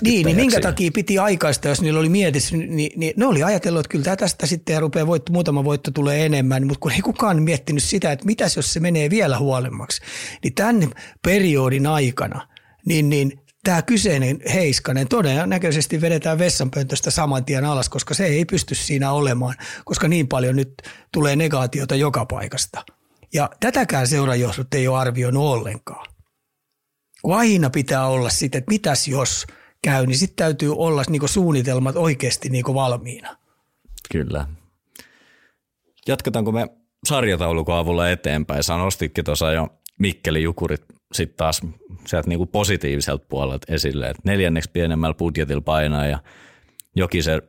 niin, 0.03 0.27
niin 0.27 0.37
minkä 0.37 0.61
takia 0.61 0.91
piti 0.95 1.19
aikaista, 1.19 1.69
jos 1.69 1.81
niillä 1.81 2.01
oli 2.01 2.09
mietissä, 2.09 2.57
niin, 2.57 3.01
niin 3.01 3.13
ne 3.17 3.27
oli 3.27 3.43
ajatellut, 3.43 3.81
että 3.81 3.91
kyllä 3.91 4.17
tästä 4.17 4.47
sitten 4.47 4.75
ja 4.75 4.81
rupeaa 4.81 5.07
voitto, 5.07 5.33
muutama 5.33 5.65
voitto 5.65 5.91
tulee 5.91 6.27
enemmän, 6.27 6.67
mutta 6.67 6.81
kun 6.81 6.93
ei 6.93 7.01
kukaan 7.01 7.43
miettinyt 7.43 7.83
sitä, 7.83 8.13
että 8.13 8.27
mitäs 8.27 8.57
jos 8.57 8.73
se 8.73 8.81
menee 8.81 9.11
vielä 9.11 9.39
huolemmaksi, 9.39 10.03
niin 10.43 10.55
tämän 10.55 10.91
periodin 11.23 11.87
aikana, 11.87 12.49
niin, 12.87 13.09
niin 13.09 13.41
tämä 13.65 13.83
kyseinen 13.83 14.39
Heiskanen 14.55 15.09
todennäköisesti 15.09 16.01
vedetään 16.01 16.39
vessanpöntöstä 16.39 17.11
saman 17.11 17.45
tien 17.45 17.65
alas, 17.65 17.89
koska 17.89 18.15
se 18.15 18.27
ei 18.27 18.45
pysty 18.45 18.75
siinä 18.75 19.13
olemaan, 19.13 19.55
koska 19.85 20.09
niin 20.09 20.29
paljon 20.29 20.57
nyt 20.57 20.75
tulee 21.13 21.37
negaatiota 21.37 21.95
joka 21.95 22.27
paikasta– 22.27 22.85
ja 23.37 23.51
tätäkään 23.61 24.09
seurajohdot 24.09 24.75
ei 24.75 24.89
ole 24.89 24.99
arvioinut 24.99 25.45
ollenkaan. 25.45 26.07
Kun 27.23 27.37
aina 27.37 27.71
pitää 27.71 28.07
olla 28.07 28.31
sitten, 28.31 28.59
että 28.59 28.71
mitäs 28.71 29.09
jos 29.09 29.47
käy, 29.83 30.07
niin 30.07 30.19
sitten 30.19 30.37
täytyy 30.37 30.73
olla 30.77 31.03
niin 31.09 31.29
suunnitelmat 31.29 31.97
oikeasti 31.97 32.49
niin 32.49 32.65
valmiina. 32.75 33.37
Kyllä. 34.13 34.47
Jatketaanko 36.09 36.53
me 36.53 36.69
sarjataulukon 37.07 37.79
avulla 37.79 38.11
eteenpäin? 38.11 38.63
Sä 38.63 38.77
nostitkin 38.77 39.25
tuossa 39.25 39.53
jo 39.53 39.69
Mikkeli 39.99 40.43
Jukurit 40.43 40.85
sitten 41.13 41.37
taas 41.37 41.61
sieltä 42.07 42.29
niin 42.29 42.49
positiiviselta 42.49 43.27
puolelta 43.29 43.73
esille, 43.75 44.07
että 44.07 44.23
neljänneksi 44.25 44.71
pienemmällä 44.71 45.15
budjetilla 45.15 45.61
painaa 45.61 46.07
ja 46.07 46.19
Jokisen 46.97 47.43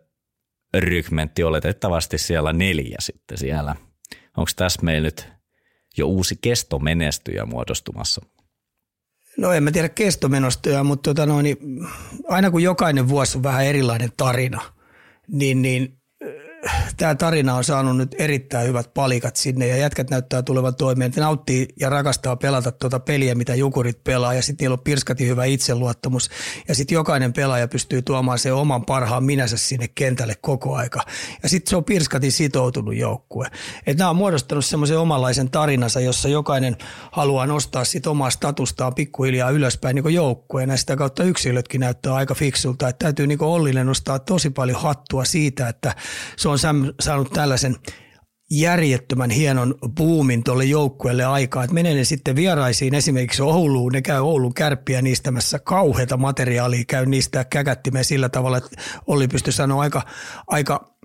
rykmentti 0.74 1.44
oletettavasti 1.44 2.18
siellä 2.18 2.54
neljä 2.54 2.98
sitten 3.00 3.38
siellä. 3.38 3.76
Onko 4.38 4.52
tässä 4.56 4.82
meillä 4.84 5.06
nyt 5.06 5.37
jo 5.98 6.08
uusi 6.08 6.36
kestomenestyjä 6.42 7.46
muodostumassa? 7.46 8.22
No 9.38 9.52
en 9.52 9.64
mä 9.64 9.72
tiedä 9.72 9.90
kestomenestyjä, 9.90 10.84
mutta 10.84 11.10
tota 11.10 11.26
noin, 11.26 11.44
niin 11.44 11.58
aina 12.28 12.52
kun 12.52 12.64
jokainen 12.64 13.08
vuosi 13.08 13.38
on 13.38 13.44
vähän 13.44 13.66
erilainen 13.66 14.12
tarina, 14.18 14.62
niin, 15.28 15.62
niin 15.62 15.97
tämä 16.98 17.16
tarina 17.16 17.56
on 17.56 17.64
saanut 17.64 17.98
nyt 17.98 18.16
erittäin 18.18 18.68
hyvät 18.68 18.94
palikat 18.94 19.36
sinne 19.36 19.68
ja 19.68 19.78
jätkät 19.78 20.10
näyttää 20.10 20.42
tulevan 20.42 20.76
toimeen. 20.76 21.12
Ne 21.16 21.22
nauttii 21.22 21.68
ja 21.80 21.90
rakastaa 21.90 22.36
pelata 22.36 22.72
tuota 22.72 23.00
peliä, 23.00 23.36
mitä 23.36 23.56
jukurit 23.56 24.04
pelaa 24.04 24.34
ja 24.34 24.42
sitten 24.42 24.64
niillä 24.64 24.74
on 24.74 24.80
pirskati 24.80 25.28
hyvä 25.28 25.46
itseluottamus 25.46 26.30
ja 26.68 26.76
sitten 26.76 26.96
jokainen 26.96 27.34
pelaaja 27.34 27.68
pystyy 27.68 28.02
tuomaan 28.02 28.40
sen 28.40 28.54
oman 28.54 28.86
parhaan 28.86 29.24
minänsä 29.24 29.58
sinne 29.58 29.88
kentälle 29.88 30.36
koko 30.42 30.76
aika. 30.76 31.04
Ja 31.44 31.50
sitten 31.50 31.70
se 31.70 31.76
on 31.76 31.84
pirskati 31.84 32.32
sitoutunut 32.32 32.96
joukkue. 32.96 33.48
Et 33.88 33.98
nämä 33.98 34.10
on 34.10 34.16
muodostanut 34.16 34.66
semmoisen 34.66 35.00
omanlaisen 35.00 35.52
tarinansa, 35.52 36.00
jossa 36.00 36.30
jokainen 36.30 36.78
haluaa 37.12 37.46
nostaa 37.46 37.84
sit 37.84 38.08
omaa 38.08 38.30
statustaan 38.30 38.96
pikkuhiljaa 38.96 39.50
ylöspäin 39.50 39.96
niin 39.96 40.14
joukkueena 40.14 40.74
ja 40.74 40.78
sitä 40.78 40.96
kautta 40.96 41.24
yksilötkin 41.24 41.82
näyttää 41.82 42.14
aika 42.14 42.36
fiksulta. 42.36 42.90
Et 42.90 43.00
täytyy 43.00 43.28
niin 43.28 43.44
Ollille 43.44 43.84
nostaa 43.84 44.20
tosi 44.20 44.50
paljon 44.50 44.82
hattua 44.82 45.26
siitä, 45.26 45.70
että 45.70 45.96
se 46.38 46.50
on 46.50 46.57
saanut 47.00 47.32
tällaisen 47.34 47.76
järjettömän 48.52 49.30
hienon 49.30 49.76
buumin 49.98 50.44
tuolle 50.44 50.66
joukkueelle 50.66 51.26
aikaa, 51.26 51.64
että 51.64 51.74
menee 51.74 51.94
ne 51.94 52.04
sitten 52.04 52.36
vieraisiin 52.36 52.94
esimerkiksi 52.94 53.42
Ouluun, 53.42 53.92
ne 53.92 54.02
käy 54.02 54.20
Oulun 54.20 54.54
kärppiä 54.54 55.02
niistämässä 55.02 55.60
kauheita 55.60 56.18
materiaalia, 56.18 56.84
käy 56.88 57.06
niistä 57.06 57.46
käkättimeen 57.46 58.06
sillä 58.06 58.30
tavalla, 58.30 58.58
että 58.58 58.82
Olli 59.08 59.28
pystyi 59.28 59.54
sanoa 59.54 59.82
aika, 59.82 60.02
aika 60.48 60.98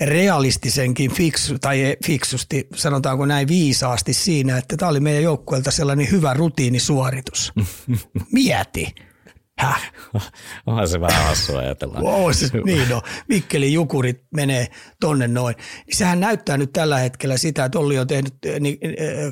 realistisenkin 0.00 1.10
fiksu, 1.10 1.58
tai 1.58 1.96
fiksusti, 2.06 2.66
sanotaanko 2.74 3.26
näin 3.26 3.48
viisaasti 3.48 4.14
siinä, 4.14 4.58
että 4.58 4.76
tämä 4.76 4.88
oli 4.88 5.00
meidän 5.00 5.22
joukkueelta 5.22 5.70
sellainen 5.70 6.10
hyvä 6.10 6.34
rutiinisuoritus. 6.34 7.52
Mieti. 8.32 8.94
Häh? 9.58 9.92
Onhan 10.66 10.88
se 10.88 11.00
vähän 11.00 11.24
hassua 11.24 11.58
ajatella. 11.58 11.98
Oh, 12.00 12.34
siis, 12.34 12.52
niin 12.64 12.88
no, 12.88 13.02
Mikkelin 13.28 13.72
jukurit 13.72 14.22
menee 14.34 14.66
tonne 15.00 15.28
noin. 15.28 15.56
Niin 15.86 15.96
sehän 15.96 16.20
näyttää 16.20 16.56
nyt 16.56 16.72
tällä 16.72 16.98
hetkellä 16.98 17.36
sitä, 17.36 17.64
että 17.64 17.78
Olli 17.78 17.98
on 17.98 18.06
tehnyt 18.06 18.34
niin, 18.60 18.78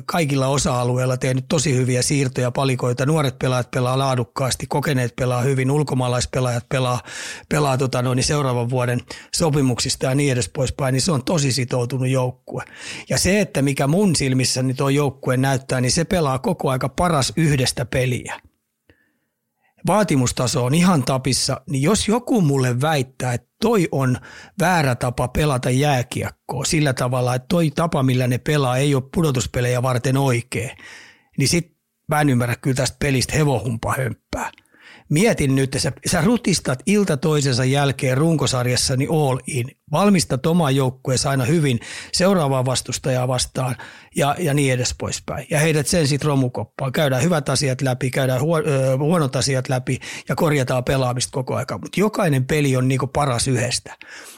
kaikilla 0.05 0.47
osa-alueilla 0.47 1.17
tehnyt 1.17 1.45
tosi 1.49 1.75
hyviä 1.75 2.01
siirtoja, 2.01 2.51
palikoita. 2.51 3.05
Nuoret 3.05 3.39
pelaajat 3.39 3.71
pelaa 3.71 3.97
laadukkaasti, 3.97 4.67
kokeneet 4.67 5.15
pelaa 5.15 5.41
hyvin, 5.41 5.71
ulkomaalaispelaajat 5.71 6.69
pelaa, 6.69 7.01
pelaa 7.49 7.77
tota 7.77 8.01
noin, 8.01 8.15
niin 8.15 8.23
seuraavan 8.23 8.69
vuoden 8.69 9.01
sopimuksista 9.35 10.05
ja 10.05 10.15
niin 10.15 10.31
edes 10.31 10.49
poispäin, 10.49 10.93
niin 10.93 11.01
se 11.01 11.11
on 11.11 11.23
tosi 11.23 11.51
sitoutunut 11.51 12.07
joukkue. 12.07 12.63
Ja 13.09 13.17
se, 13.17 13.39
että 13.41 13.61
mikä 13.61 13.87
mun 13.87 14.15
silmissä 14.15 14.63
nyt 14.63 14.81
on 14.81 14.95
joukkue 14.95 15.37
näyttää, 15.37 15.81
niin 15.81 15.91
se 15.91 16.03
pelaa 16.03 16.39
koko 16.39 16.69
aika 16.69 16.89
paras 16.89 17.33
yhdestä 17.35 17.85
peliä 17.85 18.39
vaatimustaso 19.87 20.65
on 20.65 20.73
ihan 20.73 21.03
tapissa, 21.03 21.61
niin 21.69 21.81
jos 21.83 22.07
joku 22.07 22.41
mulle 22.41 22.81
väittää, 22.81 23.33
että 23.33 23.47
toi 23.61 23.87
on 23.91 24.17
väärä 24.59 24.95
tapa 24.95 25.27
pelata 25.27 25.69
jääkiekkoa 25.69 26.65
sillä 26.65 26.93
tavalla, 26.93 27.35
että 27.35 27.45
toi 27.49 27.71
tapa, 27.71 28.03
millä 28.03 28.27
ne 28.27 28.37
pelaa, 28.37 28.77
ei 28.77 28.95
ole 28.95 29.03
pudotuspelejä 29.13 29.81
varten 29.81 30.17
oikein, 30.17 30.71
niin 31.37 31.47
sit 31.47 31.75
mä 32.07 32.21
en 32.21 32.29
ymmärrä 32.29 32.55
kyllä 32.55 32.75
tästä 32.75 32.97
pelistä 32.99 33.35
hevohumpa 33.37 33.95
hömppää 33.97 34.51
mietin 35.09 35.55
nyt, 35.55 35.63
että 35.63 35.79
sä, 35.79 35.91
sä 36.05 36.21
rutistat 36.21 36.83
ilta 36.85 37.17
toisensa 37.17 37.65
jälkeen 37.65 38.17
runkosarjassani 38.17 38.97
niin 38.97 39.11
all 39.11 39.39
in. 39.47 39.71
Valmistat 39.91 40.45
omaa 40.45 40.71
joukkueessa 40.71 41.29
aina 41.29 41.45
hyvin 41.45 41.79
seuraavaa 42.13 42.65
vastustajaa 42.65 43.27
vastaan 43.27 43.75
ja, 44.15 44.35
ja 44.39 44.53
niin 44.53 44.73
edes 44.73 44.95
poispäin. 44.99 45.47
Ja 45.49 45.59
heidät 45.59 45.87
sen 45.87 46.07
sitten 46.07 46.27
romukoppaan. 46.27 46.91
Käydään 46.91 47.23
hyvät 47.23 47.49
asiat 47.49 47.81
läpi, 47.81 48.11
käydään 48.11 48.41
huonot 48.99 49.35
asiat 49.35 49.69
läpi 49.69 49.99
ja 50.29 50.35
korjataan 50.35 50.83
pelaamista 50.83 51.31
koko 51.31 51.55
ajan. 51.55 51.81
Mutta 51.81 51.99
jokainen 51.99 52.45
peli 52.45 52.75
on 52.75 52.87
niinku 52.87 53.07
paras 53.07 53.47
yhdestä. 53.47 53.97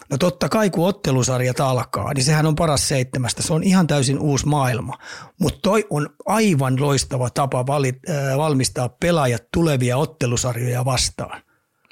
No 0.09 0.17
totta 0.17 0.49
kai 0.49 0.69
kun 0.69 0.87
ottelusarjat 0.87 1.59
alkaa, 1.59 2.13
niin 2.13 2.23
sehän 2.23 2.45
on 2.45 2.55
paras 2.55 2.87
seitsemästä. 2.87 3.41
Se 3.41 3.53
on 3.53 3.63
ihan 3.63 3.87
täysin 3.87 4.19
uusi 4.19 4.47
maailma. 4.47 4.97
Mutta 5.39 5.59
toi 5.61 5.85
on 5.89 6.09
aivan 6.25 6.81
loistava 6.81 7.29
tapa 7.29 7.67
valit, 7.67 8.09
äh, 8.09 8.37
valmistaa 8.37 8.89
pelaajat 8.89 9.43
tulevia 9.53 9.97
ottelusarjoja 9.97 10.85
vastaan. 10.85 11.41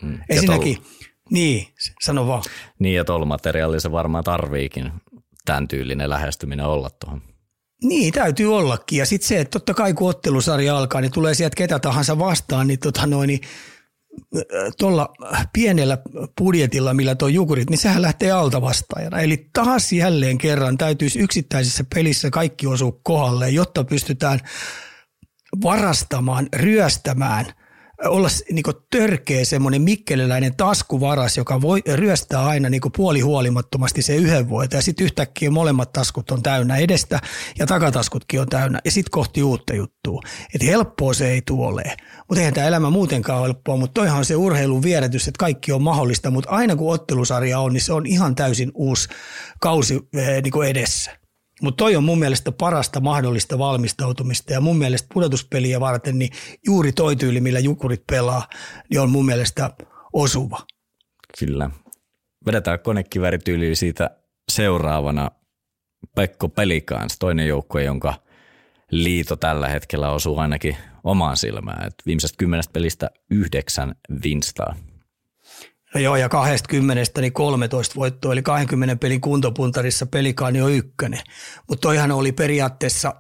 Mm. 0.02 0.20
Ensinnäkin. 0.30 0.78
Niin, 1.32 1.68
sano 2.02 2.28
vaan. 2.28 2.44
Niin 2.80 2.96
ja 2.96 3.06
tuolla 3.06 3.26
materiaalilla 3.26 3.80
se 3.80 3.92
varmaan 3.92 4.24
tarviikin 4.24 4.92
tämän 5.46 5.68
tyylinen 5.68 6.10
lähestyminen 6.10 6.66
olla 6.66 6.90
tuohon. 6.90 7.22
Niin, 7.84 8.14
täytyy 8.14 8.56
ollakin. 8.56 9.00
Ja 9.00 9.06
sitten 9.06 9.28
se, 9.28 9.40
että 9.40 9.52
totta 9.52 9.74
kai 9.74 9.94
kun 9.94 10.10
ottelusarja 10.10 10.78
alkaa, 10.78 11.02
niin 11.02 11.12
tulee 11.12 11.34
sieltä 11.34 11.56
ketä 11.56 11.80
tahansa 11.80 12.20
vastaan, 12.20 12.68
niin, 12.68 12.80
tota 12.80 13.08
noin, 13.08 13.28
niin 13.28 13.42
tuolla 14.78 15.10
pienellä 15.54 15.98
budjetilla, 16.38 16.94
millä 16.94 17.16
tuo 17.16 17.28
jukurit, 17.28 17.70
niin 17.70 17.78
sehän 17.78 18.02
lähtee 18.02 18.32
alta 18.32 18.62
vastaajana. 18.62 19.20
Eli 19.20 19.50
taas 19.54 19.92
jälleen 19.92 20.38
kerran 20.38 20.78
täytyisi 20.78 21.20
yksittäisessä 21.20 21.84
pelissä 21.96 22.30
kaikki 22.30 22.68
osua 22.68 23.00
kohdalle, 23.04 23.50
jotta 23.50 23.84
pystytään 23.84 24.40
varastamaan, 25.64 26.48
ryöstämään– 26.54 27.46
olla 28.10 28.28
niin 28.52 28.64
törkeä 28.90 29.46
semmoinen 29.46 29.82
mikkeliläinen 29.82 30.56
taskuvaras, 30.56 31.38
joka 31.38 31.62
voi 31.62 31.82
ryöstää 31.94 32.46
aina 32.46 32.70
niin 32.70 32.82
puolihuolimattomasti 32.98 34.02
se 34.02 34.16
yhden 34.16 34.50
vuotta 34.50 34.76
ja 34.76 34.82
sitten 34.82 35.06
yhtäkkiä 35.06 35.52
molemmat 35.52 35.94
taskut 35.94 36.32
on 36.32 36.44
täynnä 36.44 36.78
edestä 36.78 37.20
ja 37.60 37.68
takataskutkin 37.68 38.42
on 38.42 38.48
täynnä. 38.48 38.80
Ja 38.86 38.92
sitten 38.92 39.12
kohti 39.12 39.44
uutta 39.44 39.74
juttua. 39.74 40.22
Että 40.56 40.66
helppoa 40.66 41.14
se 41.14 41.32
ei 41.32 41.42
tule 41.48 41.84
Mutta 42.28 42.40
eihän 42.40 42.54
tämä 42.54 42.68
elämä 42.68 42.90
muutenkaan 42.90 43.42
ole 43.42 43.48
helppoa, 43.48 43.78
mutta 43.78 43.94
toihan 43.94 44.18
on 44.18 44.26
se 44.26 44.36
urheilun 44.36 44.84
vieretys, 44.84 45.28
että 45.28 45.40
kaikki 45.40 45.72
on 45.72 45.84
mahdollista, 45.84 46.32
mutta 46.32 46.50
aina 46.50 46.76
kun 46.76 46.94
ottelusarja 46.94 47.60
on, 47.60 47.74
niin 47.74 47.82
se 47.82 47.94
on 47.94 48.06
ihan 48.06 48.36
täysin 48.36 48.72
uusi 48.74 49.10
kausi 49.62 50.00
eh, 50.14 50.44
niin 50.44 50.70
edessä. 50.70 51.25
Mutta 51.62 51.84
toi 51.84 51.96
on 51.96 52.04
mun 52.04 52.20
mielestä 52.20 52.52
parasta 52.52 53.00
mahdollista 53.00 53.58
valmistautumista 53.58 54.54
ja 54.54 54.62
mun 54.62 54.78
mielestä 54.78 55.08
pudotuspeliä 55.14 55.80
varten 55.80 56.20
niin 56.20 56.32
juuri 56.66 56.92
toi 56.92 57.16
tyyli, 57.16 57.42
millä 57.42 57.60
jukurit 57.60 58.04
pelaa, 58.12 58.48
niin 58.90 59.02
on 59.02 59.10
mun 59.10 59.26
mielestä 59.26 59.72
osuva. 60.14 60.60
Kyllä. 61.40 61.70
Vedetään 62.46 62.80
konekivärityyli 62.80 63.76
siitä 63.76 64.10
seuraavana 64.52 65.32
Pekko 66.16 66.50
Pelikans, 66.50 67.18
toinen 67.20 67.48
joukkue, 67.48 67.84
jonka 67.84 68.14
liito 68.92 69.36
tällä 69.36 69.70
hetkellä 69.70 70.12
osuu 70.12 70.38
ainakin 70.38 70.78
omaan 71.04 71.38
silmään. 71.38 71.88
Et 71.88 71.94
viimeisestä 72.06 72.38
kymmenestä 72.38 72.74
pelistä 72.74 73.12
yhdeksän 73.32 73.96
vinstaa. 74.24 74.76
Joo, 75.96 76.16
ja 76.16 76.30
20 76.30 77.22
niin 77.22 77.34
13 77.34 77.96
voittoa, 77.96 78.34
eli 78.34 78.42
20 78.42 78.96
pelin 78.96 79.22
kuntopuntarissa 79.22 80.06
pelikaani 80.06 80.62
on 80.62 80.72
ykkönen. 80.72 81.22
Mutta 81.70 81.82
toihan 81.82 82.12
oli 82.12 82.32
periaatteessa, 82.32 83.14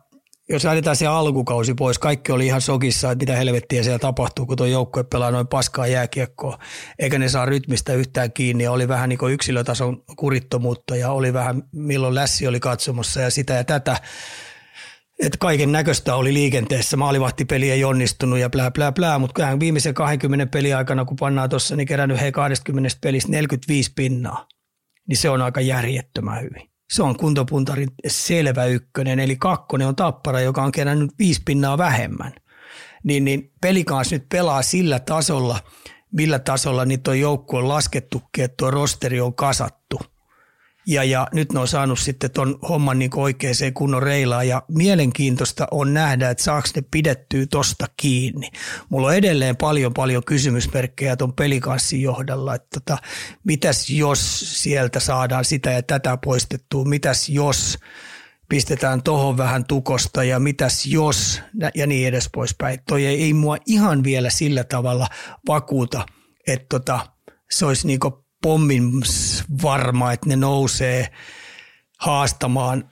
jos 0.49 0.63
lähdetään 0.63 0.95
se 0.95 1.07
alkukausi 1.07 1.73
pois, 1.73 1.99
kaikki 1.99 2.31
oli 2.31 2.45
ihan 2.45 2.61
sokissa, 2.61 3.11
että 3.11 3.23
mitä 3.23 3.37
helvettiä 3.37 3.83
siellä 3.83 3.99
tapahtuu, 3.99 4.45
kun 4.45 4.57
tuo 4.57 4.65
joukkue 4.65 5.03
pelaa 5.03 5.31
noin 5.31 5.47
paskaa 5.47 5.87
jääkiekkoa, 5.87 6.59
eikä 6.99 7.19
ne 7.19 7.29
saa 7.29 7.45
rytmistä 7.45 7.93
yhtään 7.93 8.31
kiinni, 8.31 8.63
ja 8.63 8.71
oli 8.71 8.87
vähän 8.87 9.09
niin 9.09 9.31
yksilötason 9.31 10.03
kurittomuutta, 10.15 10.95
ja 10.95 11.11
oli 11.11 11.33
vähän 11.33 11.63
milloin 11.71 12.15
lässi 12.15 12.47
oli 12.47 12.59
katsomassa, 12.59 13.21
ja 13.21 13.29
sitä 13.29 13.53
ja 13.53 13.63
tätä 13.63 13.97
että 15.19 15.37
kaiken 15.37 15.71
näköistä 15.71 16.15
oli 16.15 16.33
liikenteessä. 16.33 16.97
Maalivahtipeli 16.97 17.71
ei 17.71 17.83
onnistunut 17.83 18.39
ja 18.39 18.49
plää, 18.49 18.71
plää, 18.71 18.91
plää, 18.91 19.19
mutta 19.19 19.33
kyllähän 19.33 19.59
viimeisen 19.59 19.93
20 19.93 20.45
peli 20.45 20.73
aikana, 20.73 21.05
kun 21.05 21.17
pannaan 21.19 21.49
tuossa, 21.49 21.75
niin 21.75 21.87
kerännyt 21.87 22.19
hei 22.19 22.31
20 22.31 22.97
pelistä 23.01 23.31
45 23.31 23.91
pinnaa, 23.95 24.47
niin 25.07 25.17
se 25.17 25.29
on 25.29 25.41
aika 25.41 25.61
järjettömän 25.61 26.41
hyvin. 26.41 26.69
Se 26.93 27.03
on 27.03 27.17
kuntopuntarin 27.17 27.89
selvä 28.07 28.65
ykkönen, 28.65 29.19
eli 29.19 29.35
kakkonen 29.35 29.87
on 29.87 29.95
tappara, 29.95 30.39
joka 30.39 30.63
on 30.63 30.71
kerännyt 30.71 31.11
viisi 31.19 31.41
pinnaa 31.45 31.77
vähemmän. 31.77 32.33
Niin, 33.03 33.25
niin 33.25 33.51
pelikaas 33.61 34.11
nyt 34.11 34.25
pelaa 34.29 34.61
sillä 34.61 34.99
tasolla, 34.99 35.59
millä 36.11 36.39
tasolla 36.39 36.85
niitä 36.85 37.11
on 37.11 37.19
joukku 37.19 37.57
on 37.57 37.67
laskettu, 37.67 38.21
että 38.37 38.55
tuo 38.57 38.71
rosteri 38.71 39.21
on 39.21 39.35
kasattu– 39.35 39.99
ja, 40.87 41.03
ja 41.03 41.27
nyt 41.33 41.53
ne 41.53 41.59
on 41.59 41.67
saanut 41.67 41.99
sitten 41.99 42.31
ton 42.31 42.59
homman 42.69 42.99
niin 42.99 43.11
oikeaan 43.15 43.73
kunnon 43.73 44.03
reilaan 44.03 44.47
ja 44.47 44.63
mielenkiintoista 44.67 45.67
on 45.71 45.93
nähdä, 45.93 46.29
että 46.29 46.43
saako 46.43 46.67
ne 46.75 46.83
pidettyä 46.91 47.45
tosta 47.45 47.85
kiinni. 47.97 48.49
Mulla 48.89 49.07
on 49.07 49.15
edelleen 49.15 49.57
paljon 49.57 49.93
paljon 49.93 50.23
kysymysmerkkejä 50.23 51.15
ton 51.15 51.33
pelikanssin 51.33 52.01
johdalla, 52.01 52.55
että 52.55 52.79
tota, 52.79 52.97
mitäs 53.43 53.89
jos 53.89 54.39
sieltä 54.63 54.99
saadaan 54.99 55.45
sitä 55.45 55.71
ja 55.71 55.83
tätä 55.83 56.17
poistettua, 56.25 56.85
mitäs 56.85 57.29
jos 57.29 57.77
pistetään 58.49 59.03
tohon 59.03 59.37
vähän 59.37 59.65
tukosta 59.65 60.23
ja 60.23 60.39
mitäs 60.39 60.85
jos 60.85 61.41
ja 61.75 61.87
niin 61.87 62.07
edes 62.07 62.29
poispäin. 62.33 62.79
Toi 62.87 63.05
ei, 63.05 63.23
ei 63.23 63.33
mua 63.33 63.57
ihan 63.65 64.03
vielä 64.03 64.29
sillä 64.29 64.63
tavalla 64.63 65.07
vakuuta, 65.47 66.05
että 66.47 66.65
tota, 66.69 66.99
se 67.51 67.65
olisi 67.65 67.87
niinku 67.87 68.24
pommin 68.45 68.91
varma, 69.63 70.11
että 70.11 70.29
ne 70.29 70.35
nousee 70.35 71.07
haastamaan, 71.99 72.89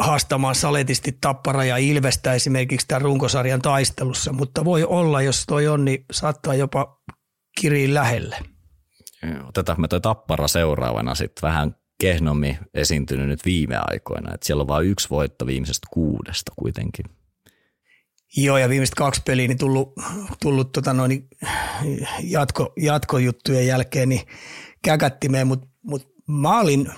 haastamaan 0.00 0.54
saletisti 0.54 1.18
Tappara 1.20 1.64
ja 1.64 1.76
Ilvestä 1.76 2.34
esimerkiksi 2.34 2.86
tämän 2.88 3.02
runkosarjan 3.02 3.62
taistelussa, 3.62 4.32
mutta 4.32 4.64
voi 4.64 4.84
olla, 4.84 5.22
jos 5.22 5.44
toi 5.46 5.68
on, 5.68 5.84
niin 5.84 6.04
saattaa 6.12 6.54
jopa 6.54 7.02
kiriin 7.60 7.94
lähelle. 7.94 8.38
Otetaan 9.48 9.80
me 9.80 9.88
toi 9.88 10.00
Tappara 10.00 10.48
seuraavana 10.48 11.14
sitten 11.14 11.42
vähän 11.42 11.76
kehnommin 12.00 12.58
esiintynyt 12.74 13.28
nyt 13.28 13.44
viime 13.44 13.76
aikoina, 13.80 14.34
että 14.34 14.46
siellä 14.46 14.60
on 14.60 14.68
vain 14.68 14.86
yksi 14.86 15.10
voitto 15.10 15.46
viimeisestä 15.46 15.86
kuudesta 15.90 16.52
kuitenkin. 16.58 17.06
Joo, 18.36 18.58
ja 18.58 18.68
viimeiset 18.68 18.94
kaksi 18.94 19.22
peliä 19.26 19.48
niin 19.48 19.58
tullut, 19.58 19.92
tullut 20.42 20.72
tota 20.72 20.92
noin, 20.92 21.28
jatko, 22.22 22.72
jatkojuttujen 22.76 23.66
jälkeen, 23.66 24.08
niin 24.08 24.22
käkättimeen, 24.82 25.46
mutta 25.46 25.68
mut 25.82 26.14
mä 26.26 26.60
olin, 26.60 26.90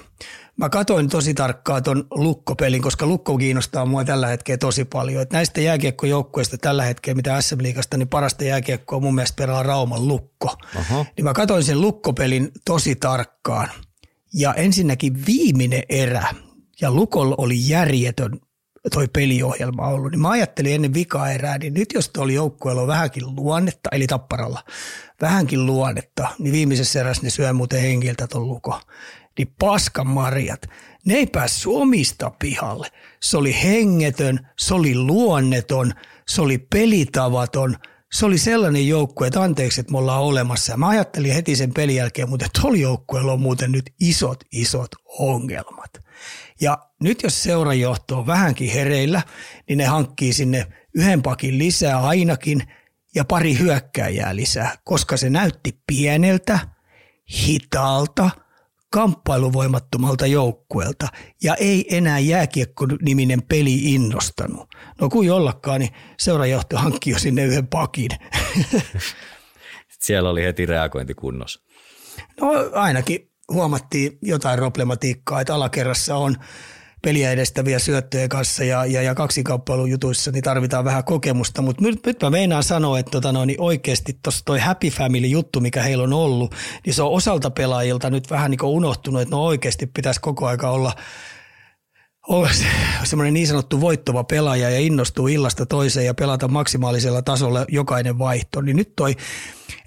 mä 0.57 0.69
katoin 0.69 1.09
tosi 1.09 1.35
tarkkaan 1.35 1.83
ton 1.83 2.07
lukkopelin, 2.11 2.83
koska 2.83 3.07
lukko 3.07 3.39
kiinnostaa 3.39 3.87
mua 3.87 4.05
tällä 4.05 4.27
hetkellä 4.27 4.59
tosi 4.59 4.85
paljon. 4.85 5.23
Et 5.23 5.33
näistä 5.33 5.61
jääkiekkojoukkueista 5.61 6.59
tällä 6.59 6.85
hetkellä, 6.85 7.17
mitä 7.17 7.41
SM 7.41 7.63
Liigasta, 7.63 7.97
niin 7.97 8.09
parasta 8.09 8.45
jääkiekkoa 8.45 9.01
mun 9.01 9.15
mielestä 9.15 9.37
pelaa 9.37 9.63
Rauman 9.63 10.09
lukko. 10.09 10.57
Aha. 10.79 11.07
Niin 11.17 11.25
mä 11.25 11.33
katoin 11.33 11.65
sen 11.65 11.81
lukkopelin 11.81 12.51
tosi 12.65 12.95
tarkkaan. 12.95 13.69
Ja 14.35 14.55
ensinnäkin 14.55 15.27
viimeinen 15.27 15.83
erä, 15.89 16.35
ja 16.81 16.91
Lukolla 16.91 17.35
oli 17.39 17.69
järjetön 17.69 18.41
toi 18.91 19.09
peliohjelma 19.09 19.89
ollut, 19.89 20.11
niin 20.11 20.21
mä 20.21 20.31
ajattelin 20.31 20.75
ennen 20.75 20.95
vikaerää, 20.95 21.59
niin 21.59 21.75
nyt 21.75 21.89
jos 21.95 22.11
oli 22.19 22.35
joukkueella 22.35 22.83
on 22.83 22.89
vähänkin 22.89 23.37
luonnetta, 23.37 23.89
eli 23.93 24.07
tapparalla, 24.07 24.65
vähänkin 25.21 25.67
luonnetta, 25.67 26.29
niin 26.39 26.53
viimeisessä 26.53 27.01
erässä 27.01 27.23
ne 27.23 27.31
syö 27.31 27.53
muuten 27.53 27.81
hengiltä 27.81 28.27
ton 28.27 28.49
luko. 28.49 28.81
Niin 29.39 29.55
paskan 29.59 30.07
marjat, 30.07 30.67
ne 31.07 31.15
ei 31.15 31.27
päässyt 31.27 31.73
omista 31.73 32.31
pihalle. 32.39 32.89
Se 33.21 33.37
oli 33.37 33.63
hengetön, 33.63 34.49
se 34.59 34.75
oli 34.75 34.95
luonneton, 34.95 35.93
se 36.29 36.43
oli 36.43 36.59
pelitavaton– 36.59 37.77
se 38.13 38.27
oli 38.27 38.39
sellainen 38.39 38.89
joukkue, 38.89 39.27
että 39.27 39.43
anteeksi, 39.43 39.81
että 39.81 39.93
me 39.93 39.99
ollaan 39.99 40.23
olemassa. 40.23 40.73
Ja 40.73 40.77
mä 40.77 40.89
ajattelin 40.89 41.35
heti 41.35 41.57
sen 41.57 41.75
pelin 41.75 41.97
jälkeen, 41.97 42.29
mutta 42.29 42.47
tuolla 42.61 42.79
joukkueella 42.79 43.33
on 43.33 43.41
muuten 43.41 43.73
nyt 43.73 43.91
isot, 44.01 44.45
isot 44.53 44.91
ongelmat. 45.19 45.91
Ja 46.63 46.79
nyt 47.03 47.23
jos 47.23 47.43
seurajohto 47.43 48.19
on 48.19 48.27
vähänkin 48.27 48.71
hereillä, 48.71 49.23
niin 49.69 49.79
ne 49.79 49.85
hankkii 49.85 50.33
sinne 50.33 50.67
yhden 50.95 51.23
pakin 51.23 51.59
lisää 51.59 52.07
ainakin 52.07 52.63
ja 53.15 53.25
pari 53.25 53.59
hyökkääjää 53.59 54.37
lisää, 54.37 54.77
koska 54.85 55.17
se 55.17 55.31
näytti 55.31 55.79
pieneltä, 55.87 56.59
hitaalta– 57.47 58.31
kamppailuvoimattomalta 58.93 60.27
joukkueelta 60.27 61.09
ja 61.43 61.55
ei 61.55 61.97
enää 61.97 62.19
jääkiekko-niminen 62.19 63.43
peli 63.43 63.95
innostanut. 63.95 64.69
No 65.01 65.09
kuin 65.09 65.29
jollakaan, 65.29 65.81
niin 65.81 65.93
seurajohto 66.19 66.77
hankki 66.77 67.11
jo 67.11 67.19
sinne 67.19 67.45
yhden 67.45 67.67
pakin. 67.67 68.11
Siellä 70.03 70.31
oli 70.31 70.45
heti 70.45 70.67
reagointi 70.67 71.15
kunnossa. 71.15 71.61
No 72.41 72.49
ainakin 72.73 73.32
huomattiin 73.53 74.19
jotain 74.23 74.59
problematiikkaa, 74.59 75.41
että 75.41 75.55
alakerrassa 75.55 76.17
on– 76.17 76.37
peliä 77.03 77.31
edestäviä 77.31 77.79
syöttöjä 77.79 78.29
kanssa 78.29 78.65
ja, 78.65 78.87
ja, 78.87 79.03
ja 79.03 79.15
jutuissa 79.89 80.31
niin 80.31 80.45
tarvitaan 80.45 80.85
vähän 80.85 81.05
kokemusta. 81.05 81.63
Mutta 81.63 81.83
nyt, 81.83 82.07
nyt 82.07 82.23
mä 82.23 82.31
meinaan 82.31 82.63
sanoa, 82.63 82.99
että 82.99 83.11
tota, 83.11 83.33
no, 83.33 83.45
niin 83.45 83.61
oikeasti 83.61 84.19
tuossa 84.23 84.45
toi 84.45 84.59
Happy 84.59 84.91
Family-juttu, 84.91 85.61
mikä 85.61 85.83
heillä 85.83 86.05
on 86.05 86.13
ollut, 86.13 86.55
niin 86.87 86.95
se 86.95 87.03
on 87.03 87.11
osalta 87.11 87.51
pelaajilta 87.51 88.11
nyt 88.11 88.31
vähän 88.31 88.51
niin 88.51 88.65
unohtunut, 88.65 89.23
että 89.23 89.37
no 89.37 89.45
oikeasti 89.45 89.87
pitäisi 89.87 90.21
koko 90.21 90.47
aika 90.47 90.71
olla 90.71 90.93
olla 92.29 92.49
semmoinen 93.05 93.35
niin 93.35 93.47
sanottu 93.47 93.81
voittava 93.81 94.25
pelaaja 94.25 94.71
ja 94.71 94.79
innostuu 94.79 95.29
illasta 95.29 95.67
toiseen 95.67 96.07
ja 96.07 96.15
pelata 96.15 96.49
maksimaalisella 96.49 97.23
tasolla 97.23 97.65
jokainen 97.69 98.19
vaihto, 98.19 98.61
niin 98.61 98.77
nyt 98.77 98.93
toi 98.97 99.17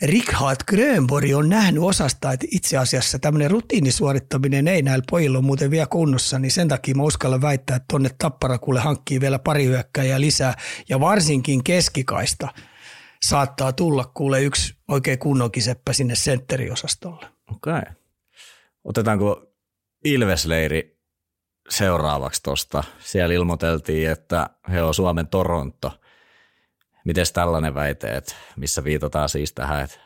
Richard 0.02 0.58
Grönborg 0.68 1.30
on 1.36 1.50
nähnyt 1.50 1.84
osasta, 1.84 2.32
että 2.32 2.48
itse 2.52 2.78
asiassa 2.78 3.20
tämmöinen 3.20 3.52
rutiinisuorittaminen 3.52 4.68
ei 4.68 4.82
näillä 4.82 5.06
pojilla 5.12 5.38
ole 5.38 5.46
muuten 5.46 5.72
vielä 5.72 5.88
kunnossa, 5.88 6.40
niin 6.40 6.52
sen 6.52 6.68
takia 6.68 6.96
mä 6.96 7.04
uskallan 7.04 7.42
väittää, 7.42 7.76
että 7.76 7.86
tonne 7.92 8.10
Tapparakulle 8.18 8.80
hankkii 8.80 9.22
vielä 9.22 9.40
pari 9.40 9.66
hyökkäjää 9.66 10.22
lisää 10.22 10.54
ja 10.90 11.00
varsinkin 11.00 11.64
keskikaista 11.64 12.48
saattaa 13.26 13.74
tulla 13.74 14.12
kuule 14.14 14.44
yksi 14.44 14.76
oikein 14.88 15.20
seppä 15.60 15.94
sinne 15.94 16.16
sentteriosastolle. 16.16 17.26
Okei. 17.52 17.74
Okay. 17.74 17.94
Otetaanko 18.84 19.52
Ilvesleiri 20.06 20.95
seuraavaksi 21.70 22.44
tuosta? 22.44 22.84
Siellä 23.00 23.36
ilmoiteltiin, 23.36 24.10
että 24.10 24.50
he 24.72 24.84
on 24.84 24.94
Suomen 24.94 25.28
Toronto– 25.28 25.92
Miten 27.06 27.26
tällainen 27.34 27.74
väite, 27.74 28.08
että 28.08 28.36
missä 28.56 28.84
viitataan 28.84 29.30
siis 29.30 29.54
tähän, 29.54 29.84
että 29.84 29.98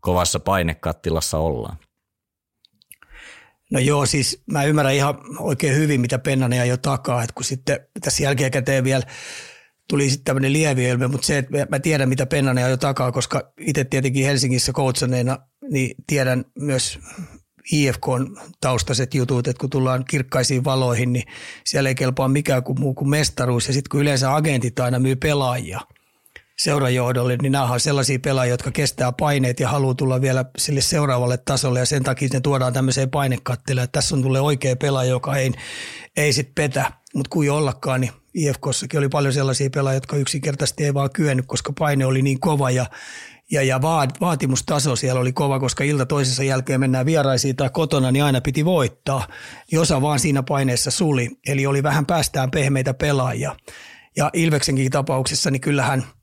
kovassa 0.00 0.40
painekattilassa 0.40 1.38
ollaan? 1.38 1.78
No 3.72 3.78
joo, 3.78 4.06
siis 4.06 4.42
mä 4.52 4.64
ymmärrän 4.64 4.94
ihan 4.94 5.14
oikein 5.38 5.76
hyvin, 5.76 6.00
mitä 6.00 6.18
Pennanen 6.18 6.68
jo 6.68 6.76
takaa, 6.76 7.22
että 7.22 7.34
kun 7.34 7.44
sitten 7.44 7.80
tässä 8.00 8.22
jälkikäteen 8.22 8.84
vielä 8.84 9.02
tuli 9.88 10.10
sitten 10.10 10.24
tämmöinen 10.24 10.52
lievi 10.52 10.84
ilme, 10.84 11.06
mutta 11.06 11.26
se, 11.26 11.38
että 11.38 11.66
mä 11.70 11.78
tiedän, 11.78 12.08
mitä 12.08 12.26
Pennanen 12.26 12.70
jo 12.70 12.76
takaa, 12.76 13.12
koska 13.12 13.52
itse 13.60 13.84
tietenkin 13.84 14.26
Helsingissä 14.26 14.72
coachaneena, 14.72 15.38
niin 15.70 15.94
tiedän 16.06 16.44
myös 16.58 16.98
IFK 17.72 18.06
taustaiset 18.60 19.14
jutut, 19.14 19.48
että 19.48 19.60
kun 19.60 19.70
tullaan 19.70 20.04
kirkkaisiin 20.04 20.64
valoihin, 20.64 21.12
niin 21.12 21.24
siellä 21.64 21.88
ei 21.88 21.94
kelpaa 21.94 22.28
mikään 22.28 22.62
kuin 22.62 22.80
muu 22.80 22.94
kuin 22.94 23.08
mestaruus. 23.08 23.66
Ja 23.66 23.72
sitten 23.72 23.88
kun 23.90 24.00
yleensä 24.00 24.34
agentit 24.34 24.80
aina 24.80 24.98
myy 24.98 25.16
pelaajia– 25.16 25.80
seurajohdolle, 26.56 27.36
niin 27.42 27.52
nämä 27.52 27.64
on 27.64 27.80
sellaisia 27.80 28.18
pelaajia, 28.18 28.52
jotka 28.52 28.70
kestää 28.70 29.12
paineet 29.12 29.60
ja 29.60 29.68
haluaa 29.68 29.94
tulla 29.94 30.20
vielä 30.20 30.44
sille 30.58 30.80
seuraavalle 30.80 31.36
tasolle 31.36 31.78
ja 31.78 31.86
sen 31.86 32.02
takia 32.02 32.28
ne 32.32 32.40
tuodaan 32.40 32.72
tämmöiseen 32.72 33.10
painekatteleen, 33.10 33.84
että 33.84 33.98
tässä 33.98 34.14
on 34.16 34.22
tulee 34.22 34.40
oikea 34.40 34.76
pelaaja, 34.76 35.10
joka 35.10 35.36
ei, 35.36 35.52
ei 36.16 36.32
sitten 36.32 36.54
petä. 36.54 36.92
Mutta 37.14 37.30
kuin 37.30 37.50
ollakaan, 37.50 38.00
niin 38.00 38.12
IFKssakin 38.34 38.98
oli 38.98 39.08
paljon 39.08 39.32
sellaisia 39.32 39.70
pelaajia, 39.70 39.96
jotka 39.96 40.16
yksinkertaisesti 40.16 40.84
ei 40.84 40.94
vaan 40.94 41.10
kyennyt, 41.12 41.46
koska 41.46 41.72
paine 41.78 42.06
oli 42.06 42.22
niin 42.22 42.40
kova 42.40 42.70
ja 42.70 42.86
ja, 43.54 43.62
ja 43.62 43.82
vaatimustaso 44.20 44.96
siellä 44.96 45.20
oli 45.20 45.32
kova, 45.32 45.60
koska 45.60 45.84
ilta 45.84 46.06
toisessa 46.06 46.42
jälkeen 46.42 46.80
mennään 46.80 47.06
vieraisiin 47.06 47.56
tai 47.56 47.70
kotona, 47.72 48.12
niin 48.12 48.24
aina 48.24 48.40
piti 48.40 48.64
voittaa. 48.64 49.26
Niin 49.70 49.80
osa 49.80 50.02
vaan 50.02 50.20
siinä 50.20 50.42
paineessa 50.42 50.90
suli, 50.90 51.30
eli 51.46 51.66
oli 51.66 51.82
vähän 51.82 52.06
päästään 52.06 52.50
pehmeitä 52.50 52.94
pelaajia. 52.94 53.56
Ja 54.16 54.30
Ilveksenkin 54.32 54.90
tapauksessa, 54.90 55.50
niin 55.50 55.60
kyllähän– 55.60 56.04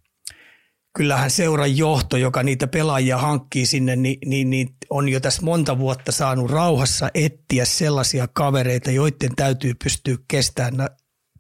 kyllähän 0.93 1.31
seuran 1.31 1.77
johto, 1.77 2.17
joka 2.17 2.43
niitä 2.43 2.67
pelaajia 2.67 3.17
hankkii 3.17 3.65
sinne, 3.65 3.95
niin, 3.95 4.17
niin, 4.25 4.49
niin 4.49 4.69
on 4.89 5.09
jo 5.09 5.19
tässä 5.19 5.41
monta 5.41 5.77
vuotta 5.77 6.11
saanut 6.11 6.51
rauhassa 6.51 7.09
etsiä 7.13 7.65
sellaisia 7.65 8.27
kavereita, 8.27 8.91
joiden 8.91 9.35
täytyy 9.35 9.73
pystyä 9.83 10.17
kestämään 10.27 10.89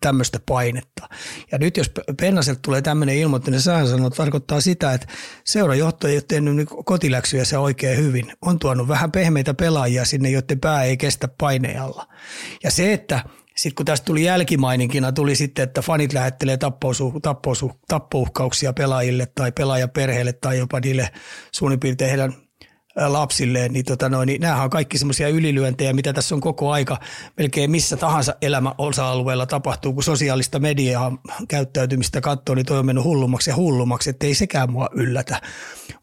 tämmöistä 0.01 0.39
painetta. 0.45 1.09
Ja 1.51 1.57
nyt 1.57 1.77
jos 1.77 1.91
Pennaselta 2.19 2.59
tulee 2.61 2.81
tämmöinen 2.81 3.17
ilmoittelu, 3.17 3.51
niin 3.51 3.61
sehän 3.61 3.87
sanoo, 3.87 4.09
tarkoittaa 4.09 4.61
sitä, 4.61 4.93
että 4.93 5.07
seurajohto 5.43 6.07
ei 6.07 6.15
ole 6.15 6.23
tehnyt 6.27 6.55
niin 6.55 6.67
kotiläksyjä 6.85 7.45
se 7.45 7.57
oikein 7.57 7.97
hyvin. 7.97 8.33
On 8.41 8.59
tuonut 8.59 8.87
vähän 8.87 9.11
pehmeitä 9.11 9.53
pelaajia 9.53 10.05
sinne, 10.05 10.29
joiden 10.29 10.59
pää 10.59 10.83
ei 10.83 10.97
kestä 10.97 11.27
paineen 11.37 11.81
alla. 11.81 12.07
Ja 12.63 12.71
se, 12.71 12.93
että 12.93 13.23
sitten 13.55 13.75
kun 13.75 13.85
tästä 13.85 14.05
tuli 14.05 14.23
jälkimaininkina, 14.23 15.11
tuli 15.11 15.35
sitten, 15.35 15.63
että 15.63 15.81
fanit 15.81 16.13
lähettelee 16.13 16.57
tappousu, 16.57 17.19
tappousu, 17.21 17.71
tappouhkauksia 17.87 18.73
pelaajille 18.73 19.27
tai 19.35 19.51
pelaajaperheille 19.51 20.33
tai 20.33 20.57
jopa 20.57 20.79
niille 20.79 21.09
suunnilleen 21.51 22.09
heidän 22.09 22.33
lapsilleen, 22.95 23.73
niin, 23.73 23.85
tota 23.85 24.09
noin, 24.09 24.27
niin 24.27 24.41
nämähän 24.41 24.63
on 24.63 24.69
kaikki 24.69 24.97
semmoisia 24.97 25.27
ylilyöntejä, 25.27 25.93
mitä 25.93 26.13
tässä 26.13 26.35
on 26.35 26.41
koko 26.41 26.71
aika 26.71 26.97
melkein 27.37 27.71
missä 27.71 27.97
tahansa 27.97 28.35
elämä 28.41 28.75
osa-alueella 28.77 29.45
tapahtuu, 29.45 29.93
kun 29.93 30.03
sosiaalista 30.03 30.59
mediaa 30.59 31.17
käyttäytymistä 31.47 32.21
katsoo, 32.21 32.55
niin 32.55 32.65
toi 32.65 32.79
on 32.79 32.85
mennyt 32.85 33.03
hullummaksi 33.03 33.49
ja 33.49 33.55
hullummaksi, 33.55 34.09
että 34.09 34.25
ei 34.25 34.35
sekään 34.35 34.71
mua 34.71 34.89
yllätä. 34.93 35.41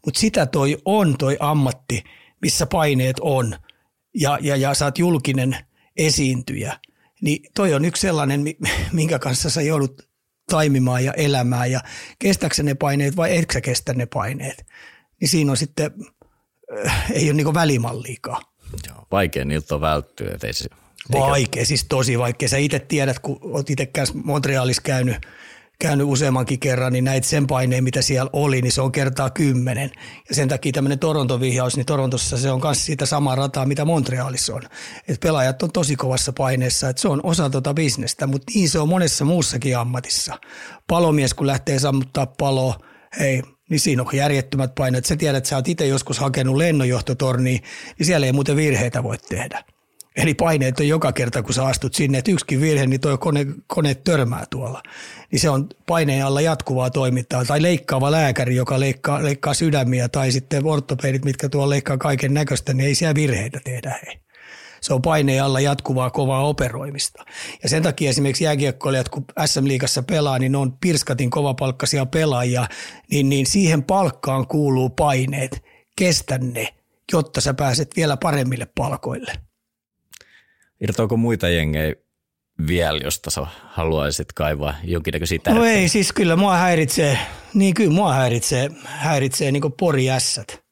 Mutta 0.05 0.19
sitä 0.19 0.45
toi 0.45 0.77
on 0.85 1.17
toi 1.17 1.37
ammatti, 1.39 2.03
missä 2.41 2.65
paineet 2.65 3.17
on 3.21 3.55
ja, 4.15 4.37
ja, 4.41 4.55
ja 4.55 4.73
sä 4.73 4.85
oot 4.85 4.99
julkinen 4.99 5.57
esiintyjä– 5.97 6.79
niin 7.21 7.51
toi 7.55 7.73
on 7.73 7.85
yksi 7.85 8.01
sellainen, 8.01 8.43
minkä 8.93 9.19
kanssa 9.19 9.49
sä 9.49 9.61
joudut 9.61 10.09
taimimaan 10.49 11.05
ja 11.05 11.13
elämään 11.13 11.71
ja 11.71 11.79
kestäksä 12.19 12.63
ne 12.63 12.73
paineet 12.73 13.15
vai 13.15 13.37
etkö 13.37 13.53
sä 13.53 13.61
kestä 13.61 13.93
ne 13.93 14.05
paineet. 14.05 14.65
Niin 15.21 15.29
siinä 15.29 15.51
on 15.51 15.57
sitten, 15.57 15.91
ei 17.13 17.25
ole 17.25 17.33
niinku 17.33 17.53
välimalliikaan. 17.53 18.41
Joo, 18.87 19.07
vaikea 19.11 19.45
niiltä 19.45 19.75
on 19.75 19.81
välttyä. 19.81 20.37
Ei 20.43 20.53
se, 20.53 20.69
vaikea, 21.13 21.65
siis 21.65 21.85
tosi 21.89 22.19
vaikea. 22.19 22.49
Sä 22.49 22.57
itse 22.57 22.79
tiedät, 22.79 23.19
kun 23.19 23.39
oot 23.41 23.69
itse 23.69 23.87
Montrealissa 24.13 24.81
käynyt– 24.81 25.17
käynyt 25.79 26.07
useammankin 26.07 26.59
kerran, 26.59 26.93
niin 26.93 27.03
näit 27.03 27.23
sen 27.23 27.47
paineen, 27.47 27.83
mitä 27.83 28.01
siellä 28.01 28.29
oli, 28.33 28.61
niin 28.61 28.71
se 28.71 28.81
on 28.81 28.91
kertaa 28.91 29.29
kymmenen. 29.29 29.91
Ja 30.29 30.35
sen 30.35 30.47
takia 30.47 30.71
tämmöinen 30.71 30.99
Toronto-vihjaus, 30.99 31.75
niin 31.75 31.85
Torontossa 31.85 32.37
se 32.37 32.51
on 32.51 32.61
myös 32.63 32.85
siitä 32.85 33.05
samaa 33.05 33.35
rataa, 33.35 33.65
mitä 33.65 33.85
Montrealissa 33.85 34.55
on. 34.55 34.61
Et 35.07 35.19
pelaajat 35.19 35.63
on 35.63 35.71
tosi 35.71 35.95
kovassa 35.95 36.33
paineessa, 36.33 36.89
että 36.89 37.01
se 37.01 37.07
on 37.07 37.19
osa 37.23 37.49
tuota 37.49 37.73
bisnestä, 37.73 38.27
mutta 38.27 38.51
niin 38.55 38.69
se 38.69 38.79
on 38.79 38.89
monessa 38.89 39.25
muussakin 39.25 39.77
ammatissa. 39.77 40.39
Palomies, 40.87 41.33
kun 41.33 41.47
lähtee 41.47 41.79
sammuttaa 41.79 42.25
palo, 42.25 42.75
hei, 43.19 43.43
niin 43.69 43.79
siinä 43.79 44.01
on 44.03 44.09
järjettömät 44.13 44.75
paineet. 44.75 45.05
Sä 45.05 45.15
tiedät, 45.15 45.37
että 45.37 45.49
sä 45.49 45.55
oot 45.55 45.67
itse 45.67 45.87
joskus 45.87 46.19
hakenut 46.19 46.55
lennonjohtotorniin, 46.55 47.61
niin 47.99 48.05
siellä 48.05 48.25
ei 48.25 48.31
muuten 48.31 48.55
virheitä 48.55 49.03
voi 49.03 49.17
tehdä. 49.17 49.63
Eli 50.15 50.33
paineet 50.33 50.79
on 50.79 50.87
joka 50.87 51.11
kerta, 51.11 51.43
kun 51.43 51.53
sä 51.53 51.65
astut 51.65 51.93
sinne, 51.93 52.17
että 52.17 52.31
yksikin 52.31 52.61
virhe, 52.61 52.87
niin 52.87 53.01
tuo 53.01 53.17
kone, 53.17 53.45
kone 53.67 53.95
törmää 53.95 54.45
tuolla. 54.49 54.83
Niin 55.31 55.39
se 55.39 55.49
on 55.49 55.69
paineen 55.85 56.25
alla 56.25 56.41
jatkuvaa 56.41 56.89
toimintaa. 56.89 57.45
Tai 57.45 57.61
leikkaava 57.61 58.11
lääkäri, 58.11 58.55
joka 58.55 58.79
leikkaa, 58.79 59.23
leikkaa 59.23 59.53
sydämiä, 59.53 60.09
tai 60.09 60.31
sitten 60.31 60.65
ortopedit, 60.65 61.25
mitkä 61.25 61.49
tuo 61.49 61.69
leikkaa 61.69 61.97
kaiken 61.97 62.33
näköistä, 62.33 62.73
niin 62.73 62.87
ei 62.87 62.95
siellä 62.95 63.15
virheitä 63.15 63.59
tehdä 63.63 63.99
hei. 64.05 64.28
Se 64.81 64.93
on 64.93 65.01
paineen 65.01 65.43
alla 65.43 65.59
jatkuvaa 65.59 66.09
kovaa 66.09 66.47
operoimista. 66.47 67.25
Ja 67.63 67.69
sen 67.69 67.83
takia 67.83 68.09
esimerkiksi 68.09 68.43
jääkiekkoilijat, 68.43 69.09
kun 69.09 69.25
SM-liigassa 69.45 70.03
pelaa, 70.03 70.39
niin 70.39 70.51
ne 70.51 70.57
on 70.57 70.77
pirskatin 70.77 71.29
kovapalkkaisia 71.29 72.05
pelaajia, 72.05 72.67
niin, 73.11 73.29
niin 73.29 73.45
siihen 73.45 73.83
palkkaan 73.83 74.47
kuuluu 74.47 74.89
paineet. 74.89 75.63
Kestä 75.95 76.37
ne, 76.37 76.67
jotta 77.11 77.41
sä 77.41 77.53
pääset 77.53 77.95
vielä 77.95 78.17
paremmille 78.17 78.67
palkoille. 78.75 79.33
Irtoako 80.81 81.17
muita 81.17 81.49
jengejä 81.49 81.95
vielä, 82.67 82.99
josta 83.03 83.29
sä 83.29 83.41
haluaisit 83.67 84.33
kaivaa 84.33 84.75
jonkinnäköisiä 84.83 85.39
No 85.49 85.63
ei, 85.63 85.89
siis 85.89 86.13
kyllä 86.13 86.35
mua 86.35 86.57
häiritsee, 86.57 87.17
niin 87.53 87.73
kyllä 87.73 87.91
mua 87.91 88.13
häiritsee, 88.13 88.69
häiritsee 88.85 89.51
niin 89.51 89.73
Pori 89.79 90.09
Ässät. 90.09 90.68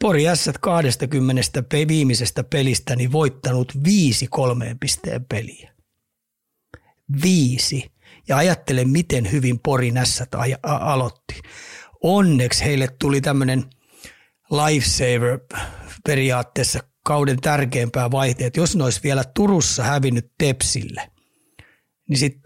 Pori 0.00 0.28
Ässät 0.28 0.58
20 0.58 1.62
pe- 1.62 1.88
viimeisestä 1.88 2.44
pelistä 2.44 2.96
niin 2.96 3.12
voittanut 3.12 3.72
viisi 3.84 4.26
kolmeen 4.30 4.78
pisteen 4.78 5.24
peliä. 5.24 5.72
Viisi. 7.22 7.92
Ja 8.28 8.36
ajattele, 8.36 8.84
miten 8.84 9.32
hyvin 9.32 9.58
a- 10.36 10.72
a- 10.74 10.92
aloitti. 10.92 11.40
Onneksi 12.02 12.64
heille 12.64 12.88
tuli 12.98 13.20
tämmöinen 13.20 13.64
lifesaver 14.50 15.38
periaatteessa 16.06 16.80
kauden 17.04 17.40
tärkeimpää 17.40 18.10
vaihteet. 18.10 18.56
Jos 18.56 18.76
ne 18.76 18.84
olisi 18.84 19.00
vielä 19.02 19.24
Turussa 19.24 19.82
hävinnyt 19.82 20.32
Tepsille, 20.38 21.10
niin 22.08 22.18
sitten 22.18 22.42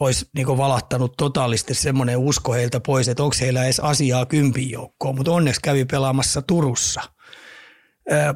olisi 0.00 0.26
niinku 0.36 0.58
valahtanut 0.58 1.14
totaalisesti 1.16 1.74
semmoinen 1.74 2.18
usko 2.18 2.52
heiltä 2.52 2.80
pois, 2.80 3.08
että 3.08 3.22
onko 3.22 3.36
heillä 3.40 3.64
edes 3.64 3.80
asiaa 3.80 4.26
kympin 4.26 4.70
joukkoon, 4.70 5.16
mutta 5.16 5.32
onneksi 5.32 5.60
kävi 5.60 5.84
pelaamassa 5.84 6.42
Turussa 6.42 7.00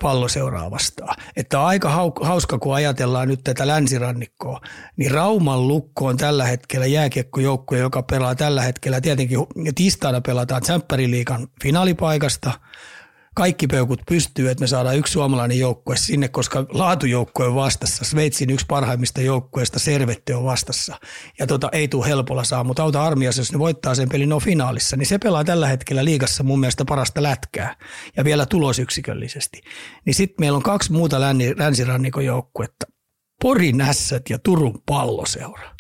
palloseuraa 0.03 0.71
vastaan. 0.71 1.17
Että 1.37 1.61
on 1.61 1.67
aika 1.67 2.13
hauska, 2.21 2.59
kun 2.59 2.75
ajatellaan 2.75 3.29
nyt 3.29 3.41
tätä 3.45 3.67
länsirannikkoa, 3.67 4.61
niin 4.97 5.11
Rauman 5.11 5.69
lukko 5.69 6.07
on 6.07 6.17
tällä 6.17 6.45
hetkellä 6.45 6.87
jääkiekkojoukkue, 6.87 7.79
joka 7.79 8.03
pelaa 8.03 8.35
tällä 8.35 8.63
hetkellä, 8.63 9.01
tietenkin 9.01 9.39
tiistaina 9.75 10.21
pelataan 10.21 10.63
Tsemppäriliikan 10.63 11.49
finaalipaikasta– 11.63 12.53
kaikki 13.39 13.67
peukut 13.67 14.01
pystyy, 14.09 14.51
että 14.51 14.63
me 14.63 14.67
saadaan 14.67 14.97
yksi 14.97 15.13
suomalainen 15.13 15.59
joukkue 15.59 15.97
sinne, 15.97 16.29
koska 16.29 16.67
laatujoukkue 16.69 17.47
on 17.47 17.55
vastassa. 17.55 18.05
Sveitsin 18.05 18.51
yksi 18.51 18.67
parhaimmista 18.69 19.21
joukkueista, 19.21 19.79
Servette 19.79 20.35
on 20.35 20.45
vastassa. 20.45 21.01
Ja 21.39 21.47
tota, 21.47 21.69
ei 21.73 21.89
tule 21.89 22.07
helpolla 22.07 22.45
saa, 22.45 22.65
mutta 22.65 22.83
auta 22.83 23.03
armiassa, 23.03 23.41
jos 23.41 23.53
ne 23.53 23.59
voittaa 23.59 23.95
sen 23.95 24.09
pelin 24.09 24.29
no 24.29 24.41
finaalissa, 24.41 24.97
niin 24.97 25.07
se 25.07 25.19
pelaa 25.19 25.45
tällä 25.45 25.69
hetkellä 25.69 26.05
liigassa 26.05 26.43
mun 26.43 26.61
mielestä 26.61 26.85
parasta 26.85 27.23
lätkää 27.23 27.77
ja 28.17 28.25
vielä 28.25 28.47
tulosyksiköllisesti. 28.47 29.61
Niin 30.05 30.15
sitten 30.15 30.37
meillä 30.41 30.57
on 30.57 30.63
kaksi 30.63 30.93
muuta 30.93 31.21
länsirannikon 31.57 32.25
joukkuetta. 32.25 32.87
Porin 33.43 33.81
Ässät 33.81 34.31
ja 34.31 34.39
Turun 34.39 34.83
palloseura. 34.87 35.71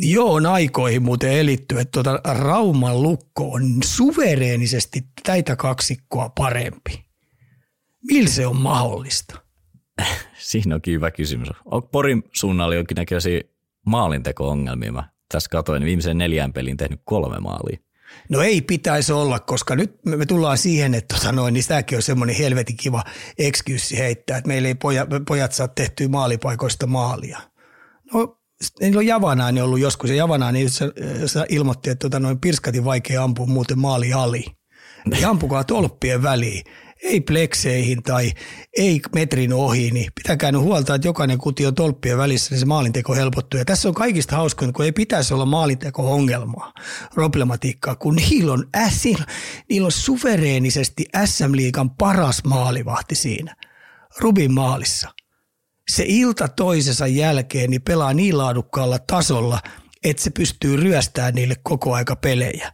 Joo, 0.00 0.34
on 0.34 0.46
aikoihin 0.46 1.02
muuten 1.02 1.32
elitty, 1.32 1.80
että 1.80 2.02
tuota 2.02 2.20
Rauman 2.24 3.02
lukko 3.02 3.50
on 3.52 3.62
suvereenisesti 3.84 5.04
täitä 5.22 5.56
kaksikkoa 5.56 6.28
parempi. 6.28 7.04
Millä 8.10 8.30
se 8.30 8.46
on 8.46 8.56
mahdollista? 8.56 9.42
Siinä 10.38 10.74
onkin 10.74 10.94
hyvä 10.94 11.10
kysymys. 11.10 11.48
Onko 11.64 11.88
Porin 11.92 12.22
suunnalla 12.32 12.74
jonkinnäköisiä 12.74 13.40
maalinteko-ongelmia? 13.86 14.92
Mä 14.92 15.08
tässä 15.28 15.50
katoin 15.50 15.84
viimeisen 15.84 16.18
neljän 16.18 16.52
pelin 16.52 16.76
tehnyt 16.76 17.00
kolme 17.04 17.40
maalia. 17.40 17.78
No 18.28 18.42
ei 18.42 18.60
pitäisi 18.60 19.12
olla, 19.12 19.38
koska 19.38 19.76
nyt 19.76 20.04
me 20.04 20.26
tullaan 20.26 20.58
siihen, 20.58 20.94
että 20.94 21.14
tota 21.16 21.32
noin, 21.32 21.54
niin 21.54 21.62
sitäkin 21.62 21.98
on 21.98 22.02
semmoinen 22.02 22.36
helvetin 22.36 22.76
kiva 22.76 23.04
ekskyyssi 23.38 23.98
heittää, 23.98 24.38
että 24.38 24.48
meillä 24.48 24.68
ei 24.68 24.74
pojat, 24.74 25.08
pojat 25.28 25.52
saa 25.52 25.68
tehtyä 25.68 26.08
maalipaikoista 26.08 26.86
maalia. 26.86 27.38
No 28.12 28.37
niillä 28.80 28.98
on 28.98 29.06
Javanaani 29.06 29.60
ollut 29.60 29.80
joskus, 29.80 30.10
ja 30.10 30.16
Javanaani 30.16 30.66
ilmoitti, 31.48 31.90
että 31.90 32.04
tota 32.04 32.20
noin 32.20 32.40
pirskatin 32.40 32.84
vaikea 32.84 33.22
ampua 33.22 33.46
muuten 33.46 33.78
maali 33.78 34.12
ali. 34.12 34.44
Ja 35.20 35.30
ampukaa 35.30 35.64
tolppien 35.64 36.22
väliin. 36.22 36.64
Ei 37.02 37.20
plekseihin 37.20 38.02
tai 38.02 38.32
ei 38.76 39.00
metrin 39.14 39.52
ohi, 39.52 39.90
niin 39.90 40.12
pitäkää 40.14 40.52
nyt 40.52 40.60
huolta, 40.60 40.94
että 40.94 41.08
jokainen 41.08 41.38
kuti 41.38 41.66
on 41.66 41.74
tolppien 41.74 42.18
välissä, 42.18 42.50
niin 42.50 42.60
se 42.60 42.66
maalinteko 42.66 43.14
helpottuu. 43.14 43.58
Ja 43.58 43.64
tässä 43.64 43.88
on 43.88 43.94
kaikista 43.94 44.36
hauskaa, 44.36 44.72
kun 44.72 44.84
ei 44.84 44.92
pitäisi 44.92 45.34
olla 45.34 45.46
maalinteko-ongelmaa, 45.46 46.72
problematiikkaa, 47.14 47.96
kun 47.96 48.16
niillä 48.16 48.52
on, 48.52 48.68
äh, 48.76 48.92
niillä 49.68 49.86
on 49.86 49.92
suvereenisesti 49.92 51.04
SM-liikan 51.24 51.90
paras 51.90 52.44
maalivahti 52.44 53.14
siinä, 53.14 53.56
Rubin 54.20 54.54
maalissa 54.54 55.08
se 55.88 56.04
ilta 56.06 56.48
toisensa 56.48 57.06
jälkeen 57.06 57.70
niin 57.70 57.82
pelaa 57.82 58.14
niin 58.14 58.38
laadukkaalla 58.38 58.98
tasolla, 58.98 59.60
että 60.04 60.22
se 60.22 60.30
pystyy 60.30 60.76
ryöstämään 60.76 61.34
niille 61.34 61.54
koko 61.62 61.94
aika 61.94 62.16
pelejä. 62.16 62.72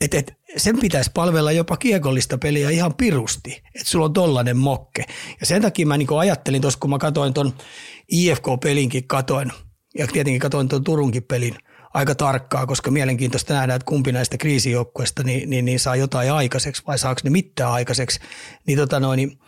Et, 0.00 0.14
et, 0.14 0.32
sen 0.56 0.78
pitäisi 0.78 1.10
palvella 1.14 1.52
jopa 1.52 1.76
kiekollista 1.76 2.38
peliä 2.38 2.70
ihan 2.70 2.94
pirusti, 2.94 3.62
että 3.74 3.90
sulla 3.90 4.04
on 4.04 4.12
tollainen 4.12 4.56
mokke. 4.56 5.04
Ja 5.40 5.46
sen 5.46 5.62
takia 5.62 5.86
mä 5.86 5.96
niin 5.96 6.08
ajattelin 6.18 6.62
tuossa, 6.62 6.78
kun 6.80 6.90
mä 6.90 6.98
katoin 6.98 7.34
ton 7.34 7.54
IFK-pelinkin 8.12 9.06
katoin, 9.06 9.52
ja 9.98 10.06
tietenkin 10.06 10.40
katoin 10.40 10.68
tuon 10.68 10.84
Turunkin 10.84 11.22
pelin 11.22 11.54
aika 11.94 12.14
tarkkaa, 12.14 12.66
koska 12.66 12.90
mielenkiintoista 12.90 13.54
nähdä, 13.54 13.74
että 13.74 13.86
kumpi 13.86 14.12
näistä 14.12 14.36
kriisijoukkueista 14.36 15.22
niin, 15.22 15.50
niin, 15.50 15.64
niin, 15.64 15.80
saa 15.80 15.96
jotain 15.96 16.32
aikaiseksi 16.32 16.82
vai 16.86 16.98
saako 16.98 17.20
ne 17.24 17.30
mitään 17.30 17.72
aikaiseksi. 17.72 18.20
Niin, 18.66 18.78
tota 18.78 19.00
noin, 19.00 19.16
niin 19.16 19.38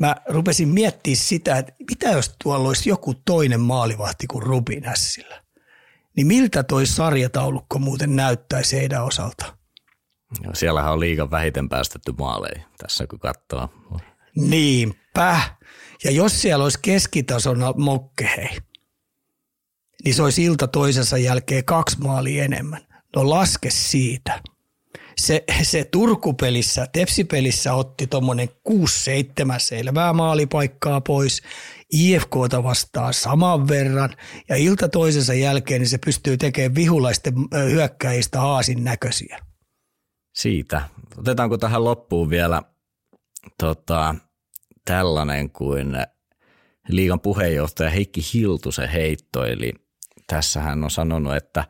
mä 0.00 0.16
rupesin 0.28 0.68
miettimään 0.68 1.16
sitä, 1.16 1.58
että 1.58 1.72
mitä 1.90 2.08
jos 2.08 2.34
tuolla 2.42 2.68
olisi 2.68 2.88
joku 2.88 3.14
toinen 3.14 3.60
maalivahti 3.60 4.26
kuin 4.26 4.42
Rubin 4.42 4.84
Hässillä. 4.84 5.44
Niin 6.16 6.26
miltä 6.26 6.62
toi 6.62 6.86
sarjataulukko 6.86 7.78
muuten 7.78 8.16
näyttäisi 8.16 8.76
heidän 8.76 9.04
osalta? 9.04 9.56
No, 10.46 10.54
siellähän 10.54 10.92
on 10.92 11.00
liikan 11.00 11.30
vähiten 11.30 11.68
päästetty 11.68 12.14
maaleja 12.18 12.62
tässä 12.78 13.06
kun 13.06 13.18
katsoo. 13.18 13.68
Niinpä. 14.36 15.40
Ja 16.04 16.10
jos 16.10 16.42
siellä 16.42 16.62
olisi 16.64 16.78
keskitason 16.82 17.58
mokke, 17.76 18.30
hei, 18.36 18.58
niin 20.04 20.14
se 20.14 20.22
olisi 20.22 20.44
ilta 20.44 20.68
toisensa 20.68 21.18
jälkeen 21.18 21.64
kaksi 21.64 21.98
maalia 22.00 22.44
enemmän. 22.44 22.86
No 23.16 23.30
laske 23.30 23.70
siitä– 23.70 24.40
se, 25.16 25.44
se 25.62 25.84
Turkupelissä, 25.84 26.86
Tepsipelissä 26.92 27.74
otti 27.74 28.06
tuommoinen 28.06 28.48
6-7 28.48 28.72
selvää 29.58 30.12
maalipaikkaa 30.12 31.00
pois, 31.00 31.42
IFKta 31.92 32.62
vastaan 32.62 33.14
saman 33.14 33.68
verran 33.68 34.16
ja 34.48 34.56
ilta 34.56 34.88
toisensa 34.88 35.34
jälkeen 35.34 35.80
niin 35.80 35.88
se 35.88 35.98
pystyy 35.98 36.36
tekemään 36.36 36.74
vihulaisten 36.74 37.34
hyökkäistä 37.70 38.40
haasin 38.40 38.84
näköisiä. 38.84 39.38
Siitä. 40.34 40.82
Otetaanko 41.18 41.58
tähän 41.58 41.84
loppuun 41.84 42.30
vielä 42.30 42.62
tota, 43.58 44.14
tällainen 44.84 45.50
kuin 45.50 45.96
liigan 46.88 47.20
puheenjohtaja 47.20 47.90
Heikki 47.90 48.20
Hiltusen 48.34 48.88
heitto, 48.88 49.44
eli 49.44 49.72
tässä 50.26 50.60
hän 50.60 50.84
on 50.84 50.90
sanonut, 50.90 51.36
että 51.36 51.64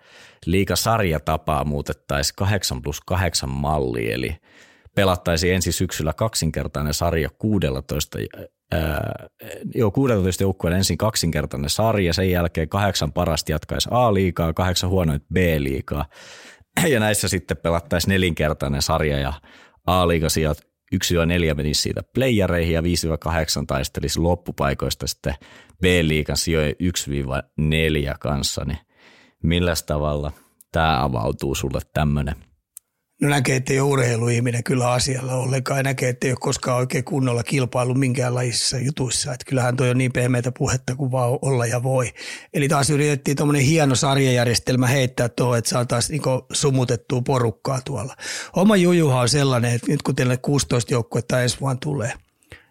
liikasarjatapaa 0.47 1.65
muutettaisiin 1.65 2.37
8 2.37 2.83
plus 2.83 3.01
8 3.01 3.49
malli, 3.51 4.13
eli 4.13 4.37
pelattaisiin 4.95 5.55
ensi 5.55 5.73
syksyllä 5.73 6.13
kaksinkertainen 6.13 6.95
sarja 6.95 7.29
16, 7.39 8.19
ää, 8.73 9.27
joo, 9.75 9.91
16 9.91 10.43
joukkueen 10.43 10.77
ensin 10.77 10.99
kaksinkertainen 10.99 11.71
sarja, 11.71 12.13
sen 12.13 12.31
jälkeen 12.31 12.69
kahdeksan 12.69 13.13
parasta 13.13 13.53
jatkaisi 13.53 13.89
A-liikaa, 13.93 14.53
kahdeksan 14.53 14.91
huonoit 14.91 15.23
B-liigaa, 15.35 16.07
ja 16.93 17.01
näissä 17.01 17.29
sitten 17.29 17.57
pelattaisiin 17.57 18.13
nelinkertainen 18.13 18.83
sarja 18.83 19.19
ja 19.19 19.33
A-liigasijat 19.87 20.74
1-4 20.95 21.55
menisi 21.55 21.83
siitä 21.83 22.03
playereihin 22.15 22.75
ja 22.75 22.81
5-8 22.81 22.85
taistelisi 23.67 24.21
loppupaikoista 24.21 25.07
sitten 25.07 25.35
B-liikan 25.81 26.37
sijoja 26.37 26.73
1-4 26.73 26.75
kanssa, 28.21 28.65
niin 28.65 28.79
millä 29.43 29.75
tavalla 29.87 30.33
tämä 30.73 31.05
avautuu 31.05 31.55
sulle 31.55 31.81
tämmöinen? 31.95 32.35
No 33.25 33.31
näkee, 33.31 33.57
että 33.57 33.73
ei 33.73 33.81
ole 33.81 33.91
urheiluihminen 33.91 34.65
kyllä 34.65 34.93
asialla 34.93 35.35
ollenkaan. 35.35 35.85
Näkee, 35.85 36.09
että 36.09 36.27
ei 36.27 36.33
ole 36.33 36.39
koskaan 36.41 36.77
oikein 36.77 37.05
kunnolla 37.05 37.43
kilpailu 37.43 37.95
minkäänlaisissa 37.95 38.79
jutuissa. 38.79 39.33
Että 39.33 39.45
kyllähän 39.45 39.77
toi 39.77 39.91
on 39.91 39.99
niin 39.99 40.13
pehmeitä 40.13 40.53
puhetta 40.59 40.97
kuin 40.97 41.13
vaan 41.13 41.39
olla 41.43 41.67
ja 41.67 41.83
voi. 41.83 42.13
Eli 42.55 42.69
taas 42.69 42.91
yritettiin 42.91 43.37
tuommoinen 43.37 43.67
hieno 43.67 43.95
sarjajärjestelmä 43.95 44.87
heittää 44.87 45.29
tuohon, 45.29 45.59
että 45.59 45.71
saataisiin 45.71 46.13
niinku 46.13 46.47
sumutettua 46.53 47.23
porukkaa 47.23 47.81
tuolla. 47.85 48.17
Oma 48.57 48.77
jujuha 48.77 49.21
on 49.21 49.29
sellainen, 49.29 49.75
että 49.75 49.91
nyt 49.91 50.03
kun 50.03 50.17
teille 50.17 50.37
16 50.37 50.95
joukkuetta 50.95 51.43
ensi 51.43 51.61
vuonna 51.61 51.79
tulee– 51.83 52.13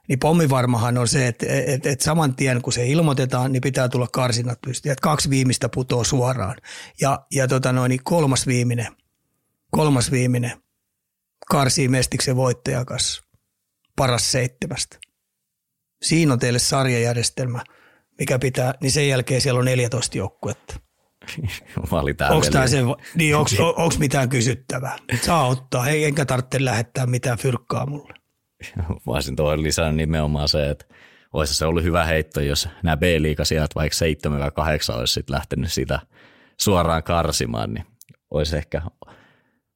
niin 0.08 0.20
pommivarmahan 0.20 0.98
on 0.98 1.08
se, 1.08 1.28
että, 1.28 1.46
että, 1.50 1.90
että 1.90 2.06
saman 2.06 2.36
tien 2.36 2.62
kun 2.62 2.74
se 2.74 2.88
ilmoitetaan, 2.88 3.52
niin 3.52 3.62
pitää 3.62 3.90
tulla 3.90 4.08
karsinat 4.12 4.60
pystyyn. 4.66 4.92
Että 4.92 5.02
kaksi 5.02 5.30
viimeistä 5.30 5.70
putoo 5.70 6.04
suoraan. 6.04 6.56
Ja, 7.02 7.26
ja 7.32 7.48
tota 7.48 7.74
noin, 7.74 7.90
niin 7.90 8.04
kolmas 8.04 8.48
viimeinen, 8.48 8.88
kolmas 9.74 10.12
viimeinen 10.12 10.52
karsii 11.50 11.88
Mestiksen 11.88 12.36
voittajakas 12.36 13.22
paras 13.96 14.32
seitsemästä. 14.32 14.98
Siinä 16.02 16.34
on 16.34 16.40
teille 16.40 16.60
sarjajärjestelmä, 16.60 17.64
mikä 18.20 18.40
pitää, 18.40 18.74
niin 18.82 18.92
sen 18.92 19.10
jälkeen 19.10 19.42
siellä 19.42 19.60
on 19.60 19.66
14 19.66 20.18
joukkuetta. 20.18 20.80
Onko 23.76 23.90
niin 23.90 24.00
mitään 24.00 24.30
kysyttävää? 24.30 24.98
Saa 25.22 25.48
ottaa, 25.48 25.88
ei, 25.88 26.06
enkä 26.06 26.26
tarvitse 26.26 26.66
lähettää 26.66 27.06
mitään 27.06 27.38
fyrkkaa 27.38 27.86
mulle. 27.86 28.14
Voisin 29.06 29.36
tuohon 29.36 29.64
lisää 29.64 29.92
nimenomaan 29.92 30.50
se, 30.50 30.70
että 30.70 30.86
olisi 31.34 31.56
se 31.56 31.66
ollut 31.66 31.84
hyvä 31.84 32.06
heitto, 32.06 32.42
jos 32.42 32.70
nämä 32.84 32.98
B-liigasijat 32.98 33.76
vaikka 33.76 33.96
7 33.96 34.40
vai 34.40 34.52
8 34.52 34.96
olisi 34.96 35.14
sitten 35.14 35.36
lähtenyt 35.36 35.74
sitä 35.74 36.00
suoraan 36.62 37.04
karsimaan, 37.04 37.74
niin 37.74 37.86
olisi 38.32 38.58
ehkä 38.58 38.82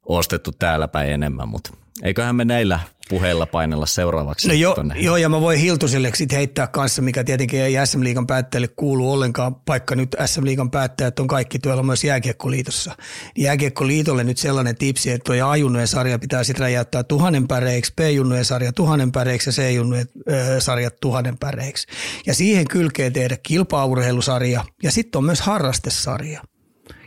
ostettu 0.07 0.51
täällä 0.51 0.87
päin 0.87 1.11
enemmän, 1.11 1.47
mutta 1.47 1.73
eiköhän 2.03 2.35
me 2.35 2.45
näillä 2.45 2.79
puheilla 3.09 3.45
painella 3.45 3.85
seuraavaksi. 3.85 4.47
No 4.47 4.53
jo, 4.53 4.75
joo, 4.95 5.17
ja 5.17 5.29
mä 5.29 5.41
voin 5.41 5.59
Hiltuselle 5.59 6.11
sitten 6.15 6.37
heittää 6.37 6.67
kanssa, 6.67 7.01
mikä 7.01 7.23
tietenkin 7.23 7.61
ei 7.61 7.85
SM 7.85 8.03
Liigan 8.03 8.27
päättäjille 8.27 8.67
kuulu 8.67 9.11
ollenkaan, 9.11 9.55
paikka 9.55 9.95
nyt 9.95 10.15
SM 10.25 10.45
Liigan 10.45 10.71
päättäjät 10.71 11.19
on 11.19 11.27
kaikki 11.27 11.59
tuolla 11.59 11.83
myös 11.83 12.03
Jääkiekkoliitossa. 12.03 12.95
Jääkiekkoliitolle 13.37 14.23
nyt 14.23 14.37
sellainen 14.37 14.75
tipsi, 14.75 15.11
että 15.11 15.23
tuo 15.23 15.49
A-junnujen 15.49 15.87
sarja 15.87 16.19
pitää 16.19 16.43
sitten 16.43 16.61
räjäyttää 16.61 17.03
tuhannen 17.03 17.47
päreiksi, 17.47 17.93
B-junnujen 17.95 18.45
sarja 18.45 18.73
tuhannen 18.73 19.11
päreiksi 19.11 19.49
ja 19.49 19.53
C-junnujen 19.53 20.07
sarja 20.59 20.91
tuhannen 20.91 21.37
päreiksi. 21.37 21.87
Ja 22.25 22.33
siihen 22.33 22.67
kylkeen 22.67 23.13
tehdä 23.13 23.37
kilpaurheilusarja 23.43 24.65
ja 24.83 24.91
sitten 24.91 25.19
on 25.19 25.25
myös 25.25 25.41
harrastesarja. 25.41 26.41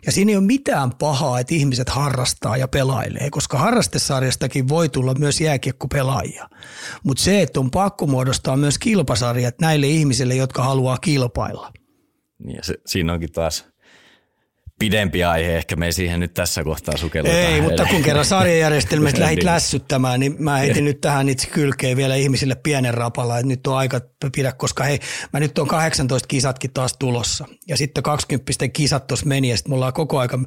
Ja 0.06 0.12
siinä 0.12 0.30
ei 0.30 0.36
ole 0.36 0.44
mitään 0.44 0.90
pahaa, 0.98 1.40
että 1.40 1.54
ihmiset 1.54 1.88
harrastaa 1.88 2.56
ja 2.56 2.68
pelailee, 2.68 3.30
koska 3.30 3.58
harrastesarjastakin 3.58 4.68
voi 4.68 4.88
tulla 4.88 5.14
myös 5.14 5.40
jääkiekkopelaajia. 5.40 6.48
Mutta 7.04 7.22
se, 7.22 7.42
että 7.42 7.60
on 7.60 7.70
pakko 7.70 8.06
muodostaa 8.06 8.56
myös 8.56 8.78
kilpasarjat 8.78 9.60
näille 9.60 9.86
ihmisille, 9.86 10.34
jotka 10.34 10.62
haluaa 10.62 10.98
kilpailla. 10.98 11.72
Ja 12.54 12.62
se, 12.62 12.74
siinä 12.86 13.12
onkin 13.12 13.32
taas 13.32 13.64
pidempi 14.80 15.24
aihe, 15.24 15.56
ehkä 15.56 15.76
me 15.76 15.86
ei 15.86 15.92
siihen 15.92 16.20
nyt 16.20 16.34
tässä 16.34 16.64
kohtaa 16.64 16.96
sukelluta. 16.96 17.34
Ei, 17.34 17.60
mutta 17.60 17.86
kun 17.86 18.02
kerran 18.02 18.24
sarjajärjestelmästä 18.24 19.20
lähdit 19.24 19.42
lässyttämään, 19.42 20.20
niin 20.20 20.36
mä 20.38 20.56
heitin 20.56 20.84
nyt 20.84 21.00
tähän 21.00 21.28
itse 21.28 21.48
kylkeen 21.50 21.96
vielä 21.96 22.14
ihmisille 22.14 22.54
pienen 22.54 22.94
rapalla, 22.94 23.38
että 23.38 23.48
nyt 23.48 23.66
on 23.66 23.76
aika 23.76 24.00
pidä, 24.36 24.52
koska 24.52 24.84
hei, 24.84 24.98
mä 25.32 25.40
nyt 25.40 25.58
on 25.58 25.68
18 25.68 26.28
kisatkin 26.28 26.72
taas 26.72 26.96
tulossa. 26.98 27.46
Ja 27.68 27.76
sitten 27.76 28.02
20 28.02 28.68
kisat 28.72 29.06
tuossa 29.06 29.26
meni, 29.26 29.50
ja 29.50 29.56
sitten 29.56 29.70
me 29.72 29.74
ollaan 29.74 29.92
koko 29.92 30.18
aika, 30.18 30.38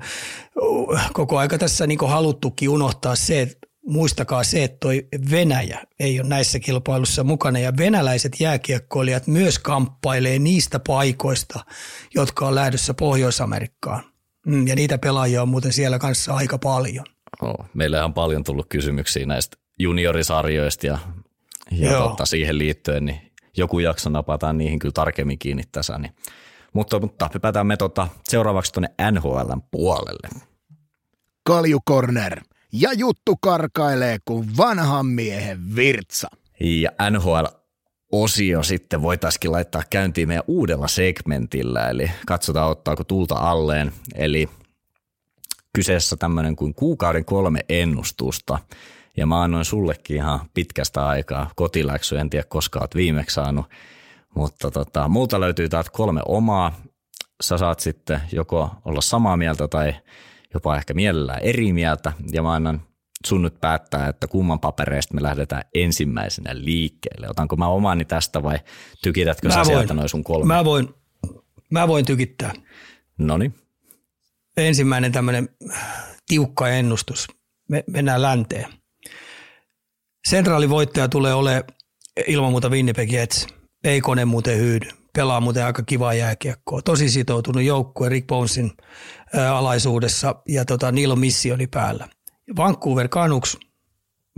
koko 1.14 1.38
aika 1.38 1.58
tässä 1.58 1.88
niin 1.88 2.00
haluttukin 2.08 2.70
unohtaa 2.70 3.16
se, 3.16 3.42
että 3.42 3.68
muistakaa 3.88 4.44
se, 4.44 4.64
että 4.64 4.78
toi 4.80 5.08
Venäjä 5.32 5.80
ei 6.00 6.20
ole 6.20 6.30
näissä 6.30 6.60
kilpailussa 6.60 7.24
mukana 7.24 7.60
ja 7.60 7.78
venäläiset 7.78 8.40
jääkiekkoilijat 8.40 9.28
myös 9.28 9.60
kamppailee 9.60 10.40
niistä 10.40 10.80
paikoista, 10.80 11.60
jotka 12.16 12.48
on 12.48 12.56
lähdössä 12.56 12.94
Pohjois-Amerikkaan. 12.94 14.13
Mm, 14.46 14.68
ja 14.68 14.76
niitä 14.76 14.98
pelaajia 14.98 15.42
on 15.42 15.50
muuten 15.50 15.74
siellä 15.74 16.00
kanssa 16.00 16.34
aika 16.34 16.58
paljon. 16.58 17.06
Oh, 17.42 17.66
meillä 17.74 18.06
on 18.06 18.14
paljon 18.14 18.44
tullut 18.44 18.66
kysymyksiä 18.70 19.26
näistä 19.26 19.58
juniorisarjoista 19.80 20.88
ja, 20.88 20.98
ja 21.72 21.92
totta, 21.92 22.26
siihen 22.26 22.58
liittyen, 22.58 23.06
niin 23.06 23.32
joku 23.58 23.80
jakso 23.80 24.10
napataan 24.10 24.58
niihin 24.58 24.80
kyllä 24.80 24.94
tarkemmin 24.94 25.40
kiinni 25.40 25.64
tässä. 25.72 25.98
Niin. 25.98 26.16
Mutta, 26.74 27.00
mutta 27.00 27.30
hypätään 27.34 27.68
me 27.68 27.78
tota, 27.78 28.08
seuraavaksi 28.24 28.74
tuonne 28.74 28.90
NHLn 29.12 29.62
puolelle. 29.72 30.30
Kalju 31.46 31.80
Corner. 31.90 32.42
Ja 32.72 32.94
juttu 32.94 33.36
karkailee 33.42 34.18
kuin 34.26 34.58
vanhan 34.58 35.06
miehen 35.06 35.76
virtsa. 35.76 36.28
Ja 36.60 36.90
NHL 37.10 37.46
osio 38.14 38.64
sitten 38.64 39.02
voitaisiin 39.02 39.52
laittaa 39.52 39.82
käyntiin 39.90 40.28
meidän 40.28 40.44
uudella 40.48 40.88
segmentillä, 40.88 41.90
eli 41.90 42.12
katsotaan 42.28 42.70
ottaako 42.70 43.04
tulta 43.04 43.36
alleen. 43.36 43.92
Eli 44.16 44.50
kyseessä 45.76 46.16
tämmöinen 46.16 46.56
kuin 46.56 46.74
kuukauden 46.74 47.26
kolme 47.26 47.60
ennustusta. 47.70 48.60
Ja 49.18 49.26
mä 49.26 49.42
annoin 49.42 49.66
sullekin 49.66 50.16
ihan 50.16 50.40
pitkästä 50.54 51.08
aikaa 51.08 51.52
kotiläksyä, 51.56 52.22
en 52.22 52.30
tiedä 52.30 52.46
koska 52.50 52.80
oot 52.80 52.96
viimeksi 52.96 53.34
saanut. 53.34 53.66
Mutta 54.36 54.72
tota, 54.72 55.08
multa 55.08 55.40
löytyy 55.40 55.70
täältä 55.70 55.90
kolme 55.94 56.22
omaa. 56.26 56.82
Sä 57.44 57.58
saat 57.58 57.80
sitten 57.80 58.22
joko 58.32 58.70
olla 58.86 59.02
samaa 59.02 59.38
mieltä 59.38 59.68
tai 59.68 59.96
jopa 60.54 60.78
ehkä 60.78 60.94
mielellään 60.94 61.42
eri 61.42 61.74
mieltä. 61.74 62.14
Ja 62.32 62.44
mä 62.44 62.54
annan 62.54 62.82
sun 63.26 63.42
nyt 63.42 63.62
päättää, 63.62 64.08
että 64.08 64.28
kumman 64.28 64.60
papereista 64.60 65.14
me 65.14 65.24
lähdetään 65.24 65.64
ensimmäisenä 65.74 66.52
liikkeelle. 66.54 67.30
Otanko 67.30 67.56
mä 67.56 67.68
omani 67.68 68.06
tästä 68.06 68.44
vai 68.44 68.60
tykitätkö 69.04 69.48
mä 69.48 69.54
sä 69.54 69.58
voin. 69.58 69.68
sieltä 69.68 69.94
noin 69.94 70.10
sun 70.10 70.24
kolme? 70.24 70.54
Mä 70.54 70.66
voin, 70.66 70.90
mä 71.70 71.88
voin 71.88 72.06
tykittää. 72.06 72.54
Noni. 73.18 73.52
Ensimmäinen 74.58 75.12
tämmöinen 75.12 75.50
tiukka 76.28 76.70
ennustus. 76.70 77.28
Me 77.70 77.84
mennään 77.88 78.22
länteen. 78.22 78.66
Sentraalivoittaja 80.30 81.08
tulee 81.08 81.34
olemaan 81.34 81.64
ilman 82.28 82.52
muuta 82.52 82.70
Winnipeg 82.70 83.12
Jets. 83.12 83.48
Ei 83.84 84.02
kone 84.02 84.26
muuten 84.26 84.58
hyydy. 84.58 84.88
Pelaa 85.16 85.42
muuten 85.42 85.66
aika 85.66 85.84
kivaa 85.84 86.14
jääkiekkoa. 86.14 86.82
Tosi 86.82 87.10
sitoutunut 87.10 87.64
joukkue 87.64 88.10
Rick 88.10 88.28
Bonesin 88.28 88.72
alaisuudessa 89.52 90.36
ja 90.48 90.66
tota, 90.66 90.92
niillä 90.92 91.12
on 91.12 91.20
missioni 91.20 91.68
päällä. 91.68 92.08
Vancouver 92.56 93.08
Canucks, 93.08 93.58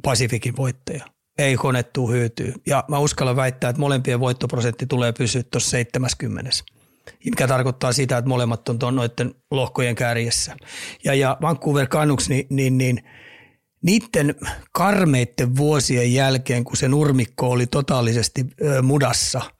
Pasifikin 0.04 0.58
voittaja. 0.58 1.06
Ei 1.38 1.56
konettu 1.56 2.08
hyytyy. 2.08 2.54
Ja 2.68 2.84
mä 2.88 3.00
uskallan 3.00 3.36
väittää, 3.36 3.70
että 3.70 3.80
molempien 3.80 4.20
voittoprosentti 4.20 4.86
tulee 4.86 5.14
pysyä 5.14 5.44
tuossa 5.44 5.70
70 5.70 6.52
mikä 7.26 7.48
tarkoittaa 7.48 7.94
sitä, 7.94 8.18
että 8.18 8.30
molemmat 8.30 8.70
on 8.70 8.96
noiden 8.96 9.36
lohkojen 9.52 9.96
kärjessä. 9.96 10.56
Ja, 11.04 11.14
ja 11.14 11.38
Vancouver 11.42 11.88
Canucks, 11.88 12.30
niin, 12.30 12.48
niin, 12.50 12.78
niin 12.78 13.04
niiden 13.82 14.36
karmeitten 14.72 15.56
vuosien 15.56 16.14
jälkeen, 16.14 16.64
kun 16.64 16.78
se 16.78 16.88
nurmikko 16.88 17.50
oli 17.50 17.68
totaalisesti 17.68 18.46
mudassa– 18.82 19.42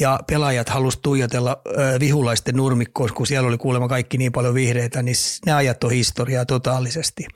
ja 0.00 0.20
pelaajat 0.26 0.68
halusivat 0.68 1.02
tuijotella 1.02 1.62
vihulaisten 2.00 2.56
nurmikkoon, 2.56 3.10
kun 3.14 3.26
siellä 3.26 3.48
oli 3.48 3.58
kuulemma 3.58 3.88
kaikki 3.88 4.18
niin 4.18 4.32
paljon 4.32 4.54
vihreitä, 4.54 5.02
niin 5.02 5.16
ne 5.46 5.52
ajat 5.52 5.84
on 5.84 5.90
historiaa 5.90 6.46
totaalisesti. 6.46 7.26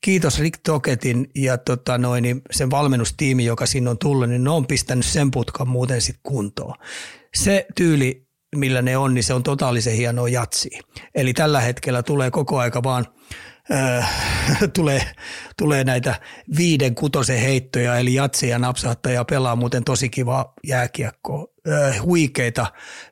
Kiitos 0.00 0.38
Rick 0.38 0.60
Toketin 0.62 1.30
ja 1.34 1.58
tota 1.58 1.98
noin, 1.98 2.22
niin 2.22 2.42
sen 2.50 2.70
valmennustiimi, 2.70 3.44
joka 3.44 3.66
sinne 3.66 3.90
on 3.90 3.98
tullut, 3.98 4.28
niin 4.28 4.44
ne 4.44 4.50
on 4.50 4.66
pistänyt 4.66 5.06
sen 5.06 5.30
putkan 5.30 5.68
muuten 5.68 6.00
sitten 6.00 6.20
kuntoon. 6.22 6.74
Se 7.34 7.66
tyyli, 7.76 8.26
millä 8.56 8.82
ne 8.82 8.96
on, 8.96 9.14
niin 9.14 9.24
se 9.24 9.34
on 9.34 9.42
totaalisen 9.42 9.96
hienoa 9.96 10.28
jatsi. 10.28 10.70
Eli 11.14 11.34
tällä 11.34 11.60
hetkellä 11.60 12.02
tulee 12.02 12.30
koko 12.30 12.58
aika 12.58 12.82
vaan– 12.82 13.06
äh, 13.70 14.10
tulee, 14.76 15.02
tulee 15.62 15.84
näitä 15.84 16.20
viiden 16.56 16.94
kutosen 16.94 17.38
heittoja, 17.38 17.98
eli 17.98 18.14
jatsia 18.14 18.58
napsahtaja 18.58 19.24
pelaa 19.24 19.56
muuten 19.56 19.84
tosi 19.84 20.08
kiva 20.08 20.52
jääkiekkoa. 20.66 21.46
Äh, 21.68 22.02
huikeita 22.02 22.66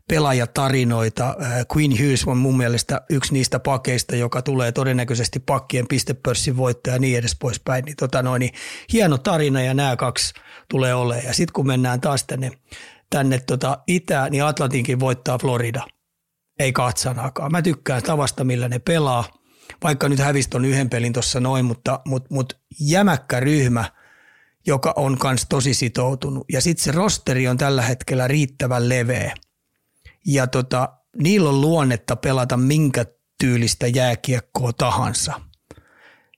pelaajatarinoita. 0.09 1.37
Queen 1.77 1.91
Hughes 1.91 2.25
on 2.25 2.37
mun 2.37 2.57
mielestä 2.57 3.01
yksi 3.11 3.33
niistä 3.33 3.61
pakeista, 3.61 4.17
joka 4.17 4.43
tulee 4.43 4.73
todennäköisesti 4.73 5.41
pakkien 5.41 5.89
pistepörssin 5.89 6.57
voittaja 6.57 6.97
ja 6.97 7.01
niin 7.01 7.19
edes 7.19 7.37
poispäin. 7.41 7.85
Niin, 7.85 7.97
tota 7.97 8.23
noin, 8.23 8.41
niin 8.41 8.53
hieno 8.93 9.19
tarina 9.19 9.63
ja 9.63 9.75
nämä 9.75 9.97
kaksi 9.97 10.35
tulee 10.71 10.95
olemaan. 10.95 11.27
Ja 11.27 11.35
sitten 11.35 11.53
kun 11.53 11.67
mennään 11.67 12.01
taas 12.01 12.25
tänne, 12.25 12.51
tänne 13.11 13.39
tota 13.39 13.79
itään, 13.87 14.31
niin 14.31 14.45
Atlantinkin 14.45 15.01
voittaa 15.01 15.39
Florida. 15.39 15.83
Ei 16.59 16.73
katsanaakaan. 16.73 17.53
Mä 17.53 17.63
tykkään 17.63 18.03
tavasta, 18.03 18.45
millä 18.45 18.69
ne 18.69 18.79
pelaa– 18.79 19.25
vaikka 19.85 20.09
nyt 20.09 20.19
hävisi 20.19 20.51
ton 20.51 20.65
yhden 20.65 20.91
pelin 20.91 21.13
tuossa 21.13 21.41
noin, 21.41 21.65
mutta, 21.65 22.01
mutta, 22.07 22.35
mutta 22.35 22.57
jämäkkä 22.81 23.41
ryhmä, 23.41 23.85
joka 24.67 24.93
on 24.97 25.19
kans 25.19 25.47
tosi 25.49 25.75
sitoutunut. 25.75 26.45
Ja 26.53 26.61
sitten 26.61 26.85
se 26.85 26.93
rosteri 26.93 27.49
on 27.49 27.59
tällä 27.59 27.83
hetkellä 27.83 28.29
riittävän 28.29 28.89
leveä. 28.89 29.35
Ja 30.27 30.47
tota, 30.47 30.89
niillä 31.23 31.49
on 31.49 31.61
luonnetta 31.61 32.17
pelata 32.17 32.57
minkä 32.57 33.07
tyylistä 33.41 33.87
jääkiekkoa 33.87 34.73
tahansa. 34.73 35.41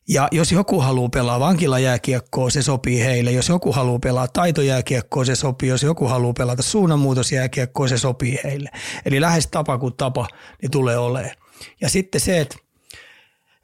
Ja 0.09 0.29
jos 0.33 0.53
joku 0.53 0.81
haluaa 0.81 1.09
pelaa 1.09 1.41
vankilajääkiekkoa, 1.41 2.51
se 2.51 2.63
sopii 2.63 3.05
heille. 3.05 3.33
Jos 3.33 3.49
joku 3.49 3.73
haluaa 3.73 3.99
pelaa 3.99 4.29
taitojääkiekkoa, 4.29 5.25
se 5.25 5.37
sopii. 5.37 5.69
Jos 5.69 5.83
joku 5.83 6.07
haluaa 6.07 6.33
pelata 6.33 6.63
suunnanmuutosjääkiekkoa, 6.63 7.89
se 7.89 7.99
sopii 7.99 8.39
heille. 8.45 8.71
Eli 9.05 9.21
lähes 9.21 9.47
tapa 9.47 9.79
kuin 9.79 9.95
tapa, 9.97 10.29
niin 10.63 10.71
tulee 10.71 10.99
olemaan. 10.99 11.37
Ja 11.81 11.89
sitten 11.89 12.21
se, 12.21 12.41
että 12.41 12.57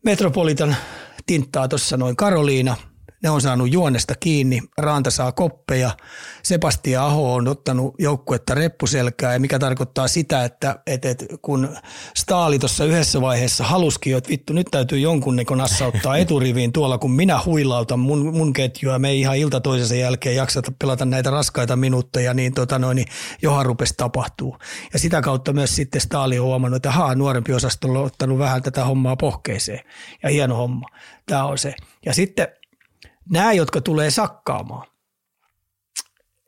Metropolitan 0.09 0.77
tinttaa 1.27 1.69
tuossa 1.69 1.97
noin 1.97 2.17
Karoliina– 2.17 2.77
ne 3.23 3.31
on 3.31 3.41
saanut 3.41 3.73
juonesta 3.73 4.15
kiinni, 4.21 4.63
Raanta 4.79 5.11
saa 5.11 5.33
koppeja, 5.33 5.91
Sebastian 6.43 7.05
Aho 7.05 7.35
on 7.35 7.49
ottanut 7.49 7.95
joukkuetta 7.99 8.55
reppuselkää, 8.55 9.33
ja 9.33 9.41
mikä 9.41 9.59
tarkoittaa 9.59 10.09
sitä, 10.09 10.45
että, 10.45 10.79
että, 10.87 11.11
että 11.11 11.25
kun 11.43 11.77
Staali 12.17 12.59
tuossa 12.59 12.85
yhdessä 12.85 13.21
vaiheessa 13.21 13.65
haluski, 13.65 14.13
että 14.13 14.31
vittu 14.31 14.53
nyt 14.53 14.67
täytyy 14.71 14.99
jonkun 14.99 15.37
niin 15.37 15.47
nassauttaa 15.57 16.17
eturiviin 16.29 16.73
tuolla, 16.73 16.99
kun 16.99 17.11
minä 17.11 17.41
huilautan 17.45 17.99
mun, 17.99 18.37
mun 18.37 18.53
ketjua, 18.53 18.99
me 18.99 19.09
ei 19.09 19.21
ihan 19.21 19.37
ilta 19.37 19.61
toisensa 19.61 19.95
jälkeen 19.95 20.37
jaksata 20.37 20.73
pelata 20.79 21.05
näitä 21.05 21.31
raskaita 21.31 21.77
minuutteja, 21.77 22.35
niin, 22.35 22.55
tota 22.55 22.79
noin, 22.79 22.97
niin 22.97 23.09
johan 23.43 23.67
rupesi 23.67 23.95
tapahtuu. 23.97 24.57
Ja 24.93 24.99
sitä 24.99 25.21
kautta 25.21 25.53
myös 25.53 25.77
sitten 25.77 26.01
Staali 26.01 26.39
on 26.39 26.47
huomannut, 26.47 26.77
että 26.77 26.91
haa, 26.91 27.15
nuorempi 27.15 27.53
osasto 27.53 27.89
on 27.89 27.97
ottanut 27.97 28.39
vähän 28.39 28.63
tätä 28.63 28.85
hommaa 28.85 29.17
pohkeeseen. 29.17 29.81
Ja 30.23 30.31
hieno 30.31 30.57
homma. 30.57 30.89
Tämä 31.27 31.45
on 31.45 31.59
se. 31.59 31.75
Ja 32.07 32.15
sitten 32.15 32.49
nämä, 33.31 33.53
jotka 33.53 33.81
tulee 33.81 34.11
sakkaamaan, 34.11 34.87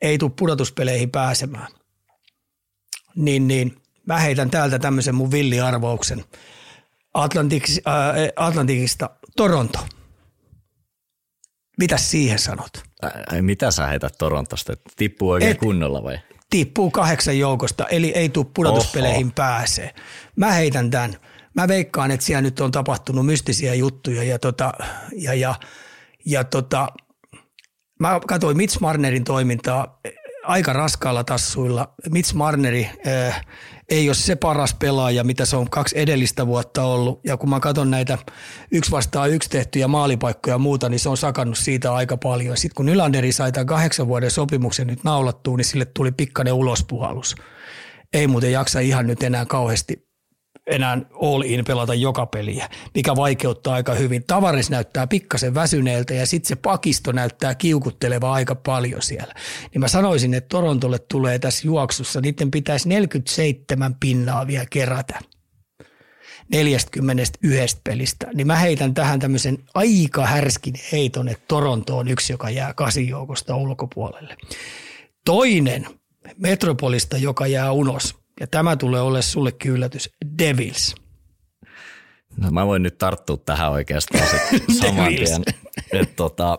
ei 0.02 0.18
tule 0.18 0.30
pudotuspeleihin 0.38 1.10
pääsemään. 1.10 1.68
niin, 3.16 3.48
niin 3.48 3.82
mä 4.06 4.18
heitän 4.18 4.50
täältä 4.50 4.78
tämmöisen 4.78 5.14
mun 5.14 5.30
villiarvauksen 5.30 6.24
Atlantiks, 7.14 7.80
äh, 7.88 7.94
Atlantikista 8.36 9.10
Toronto. 9.36 9.78
Mitäs 11.78 12.10
siihen 12.10 12.38
sanot? 12.38 12.70
Ai, 13.32 13.42
mitä 13.42 13.70
sä 13.70 13.86
heität 13.86 14.14
Torontosta? 14.18 14.72
Tippuu 14.96 15.30
oikein 15.30 15.50
Et, 15.50 15.58
kunnolla 15.58 16.02
vai? 16.02 16.18
Tippuu 16.50 16.90
kahdeksan 16.90 17.38
joukosta, 17.38 17.86
eli 17.86 18.08
ei 18.08 18.28
tule 18.28 18.46
pudotuspeleihin 18.54 19.26
Oho. 19.26 19.32
pääsee. 19.34 19.94
Mä 20.36 20.52
heitän 20.52 20.90
tämän. 20.90 21.16
Mä 21.54 21.68
veikkaan, 21.68 22.10
että 22.10 22.26
siellä 22.26 22.42
nyt 22.42 22.60
on 22.60 22.72
tapahtunut 22.72 23.26
mystisiä 23.26 23.74
juttuja 23.74 24.22
ja, 24.22 24.38
tota, 24.38 24.72
ja, 25.12 25.34
ja, 25.34 25.54
ja 26.26 26.44
tota, 26.44 26.88
mä 28.00 28.20
katsoin 28.26 28.56
Mitch 28.56 28.80
Marnerin 28.80 29.24
toimintaa 29.24 30.00
aika 30.44 30.72
raskaalla 30.72 31.24
tassuilla. 31.24 31.94
Mitch 32.10 32.34
Marneri 32.34 32.88
äh, 33.06 33.46
ei 33.88 34.08
ole 34.08 34.14
se 34.14 34.36
paras 34.36 34.74
pelaaja, 34.74 35.24
mitä 35.24 35.44
se 35.44 35.56
on 35.56 35.70
kaksi 35.70 35.98
edellistä 35.98 36.46
vuotta 36.46 36.84
ollut. 36.84 37.20
Ja 37.24 37.36
kun 37.36 37.50
mä 37.50 37.60
katson 37.60 37.90
näitä 37.90 38.18
yksi 38.70 38.90
vastaan 38.90 39.30
yksi 39.30 39.50
tehtyjä 39.50 39.88
maalipaikkoja 39.88 40.54
ja 40.54 40.58
muuta, 40.58 40.88
niin 40.88 41.00
se 41.00 41.08
on 41.08 41.16
sakannut 41.16 41.58
siitä 41.58 41.94
aika 41.94 42.16
paljon. 42.16 42.56
Sitten 42.56 42.74
kun 42.74 42.86
Nylanderi 42.86 43.32
sai 43.32 43.52
tämän 43.52 43.66
kahdeksan 43.66 44.08
vuoden 44.08 44.30
sopimuksen 44.30 44.86
nyt 44.86 45.04
naulattua, 45.04 45.56
niin 45.56 45.64
sille 45.64 45.84
tuli 45.84 46.12
pikkainen 46.12 46.54
ulospuhallus. 46.54 47.34
Ei 48.12 48.26
muuten 48.26 48.52
jaksa 48.52 48.80
ihan 48.80 49.06
nyt 49.06 49.22
enää 49.22 49.46
kauheasti 49.46 50.09
enää 50.70 50.98
all 51.22 51.42
in 51.42 51.64
pelata 51.64 51.94
joka 51.94 52.26
peliä, 52.26 52.68
mikä 52.94 53.16
vaikeuttaa 53.16 53.74
aika 53.74 53.94
hyvin. 53.94 54.24
Tavares 54.26 54.70
näyttää 54.70 55.06
pikkasen 55.06 55.54
väsyneeltä 55.54 56.14
ja 56.14 56.26
sitten 56.26 56.48
se 56.48 56.56
pakisto 56.56 57.12
näyttää 57.12 57.54
kiukutteleva 57.54 58.32
aika 58.32 58.54
paljon 58.54 59.02
siellä. 59.02 59.34
Niin 59.74 59.80
mä 59.80 59.88
sanoisin, 59.88 60.34
että 60.34 60.48
Torontolle 60.48 60.98
tulee 60.98 61.38
tässä 61.38 61.66
juoksussa, 61.66 62.20
niiden 62.20 62.50
pitäisi 62.50 62.88
47 62.88 63.94
pinnaa 64.00 64.46
vielä 64.46 64.66
kerätä. 64.70 65.18
41 66.52 67.80
pelistä, 67.84 68.26
niin 68.34 68.46
mä 68.46 68.56
heitän 68.56 68.94
tähän 68.94 69.20
tämmöisen 69.20 69.58
aika 69.74 70.26
härskin 70.26 70.74
heiton, 70.92 71.28
että 71.28 71.44
Toronto 71.48 71.98
on 71.98 72.08
yksi, 72.08 72.32
joka 72.32 72.50
jää 72.50 72.74
kasijoukosta 72.74 73.56
ulkopuolelle. 73.56 74.36
Toinen 75.24 75.86
Metropolista, 76.36 77.16
joka 77.16 77.46
jää 77.46 77.72
unos, 77.72 78.19
ja 78.40 78.46
tämä 78.46 78.76
tulee 78.76 79.00
olemaan 79.00 79.22
sulle 79.22 79.52
yllätys. 79.64 80.10
Devils. 80.38 80.94
No 82.36 82.50
mä 82.50 82.66
voin 82.66 82.82
nyt 82.82 82.98
tarttua 82.98 83.36
tähän 83.36 83.70
oikeastaan 83.70 84.28
saman 84.80 85.08
tien. 85.08 85.42
Että 85.92 86.16
tota, 86.16 86.58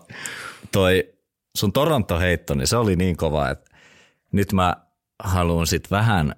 toi 0.71 1.13
sun 1.57 1.73
Toronto-heitto, 1.73 2.55
niin 2.55 2.67
se 2.67 2.77
oli 2.77 2.95
niin 2.95 3.17
kova, 3.17 3.49
että 3.49 3.71
nyt 4.31 4.53
mä 4.53 4.75
haluan 5.23 5.67
sit 5.67 5.91
vähän 5.91 6.35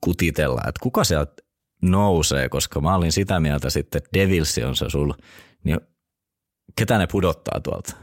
kutitella, 0.00 0.60
että 0.60 0.80
kuka 0.82 1.04
sieltä 1.04 1.42
nousee, 1.82 2.48
koska 2.48 2.80
mä 2.80 2.94
olin 2.94 3.12
sitä 3.12 3.40
mieltä 3.40 3.70
sitten, 3.70 3.98
että 3.98 4.10
Devils 4.14 4.58
on 4.66 4.76
se 4.76 4.90
sul, 4.90 5.12
niin 5.64 5.80
ketä 6.76 6.98
ne 6.98 7.06
pudottaa 7.06 7.60
tuolta? 7.60 7.96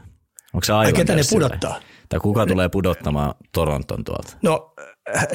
Onko 0.54 0.64
se 0.64 0.72
aivan 0.72 0.94
Ketä 0.94 1.14
ne 1.14 1.22
pudottaa? 1.30 1.80
Tai 2.08 2.20
kuka 2.20 2.46
tulee 2.46 2.68
pudottamaan 2.68 3.34
Toronton 3.52 4.04
tuolta? 4.04 4.36
No 4.42 4.74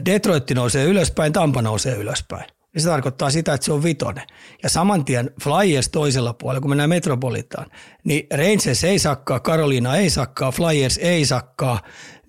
Detroit 0.06 0.52
nousee 0.52 0.86
ylöspäin, 0.86 1.34
Tampa 1.34 1.62
nousee 1.62 1.96
ylöspäin. 1.96 2.46
Ja 2.76 2.82
se 2.82 2.90
tarkoittaa 2.90 3.30
sitä, 3.30 3.54
että 3.54 3.66
se 3.66 3.74
on 3.74 3.84
vitonen. 3.84 4.28
Ja 4.64 4.70
saman 4.70 5.06
tien 5.06 5.32
Flyers 5.44 5.90
toisella 5.90 6.34
puolella, 6.34 6.62
kun 6.62 6.72
mennään 6.72 6.90
Metropolitaan, 6.90 7.66
niin 8.04 8.28
Rangers 8.32 8.84
ei 8.84 9.00
sakkaa, 9.00 9.40
Carolina 9.40 9.96
ei 9.96 10.10
sakkaa, 10.10 10.52
Flyers 10.52 10.98
ei 10.98 11.26
sakkaa, 11.26 11.80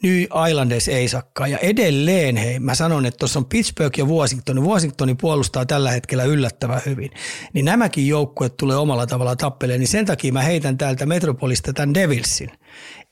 New 0.03 0.23
Islanders 0.49 0.89
ei 0.89 1.09
sakkaa. 1.09 1.49
Ja 1.49 1.59
edelleen, 1.59 2.37
hei, 2.37 2.59
mä 2.59 2.75
sanon, 2.75 3.07
että 3.07 3.19
tuossa 3.19 3.39
on 3.39 3.45
Pittsburgh 3.45 3.99
ja 3.99 4.05
Washington. 4.05 4.65
Washingtoni 4.65 5.15
puolustaa 5.15 5.67
tällä 5.67 5.91
hetkellä 5.91 6.25
yllättävän 6.25 6.81
hyvin. 6.87 7.11
Niin 7.53 7.65
nämäkin 7.65 8.09
joukkueet 8.09 8.57
tulee 8.57 8.77
omalla 8.77 9.07
tavalla 9.07 9.37
tappeleen, 9.37 9.81
niin 9.81 9.89
sen 9.89 10.07
takia 10.07 10.33
mä 10.33 10.43
heitän 10.43 10.79
täältä 10.79 11.07
Metropolista 11.07 11.73
tämän 11.73 11.95
Devilsin. 11.95 12.51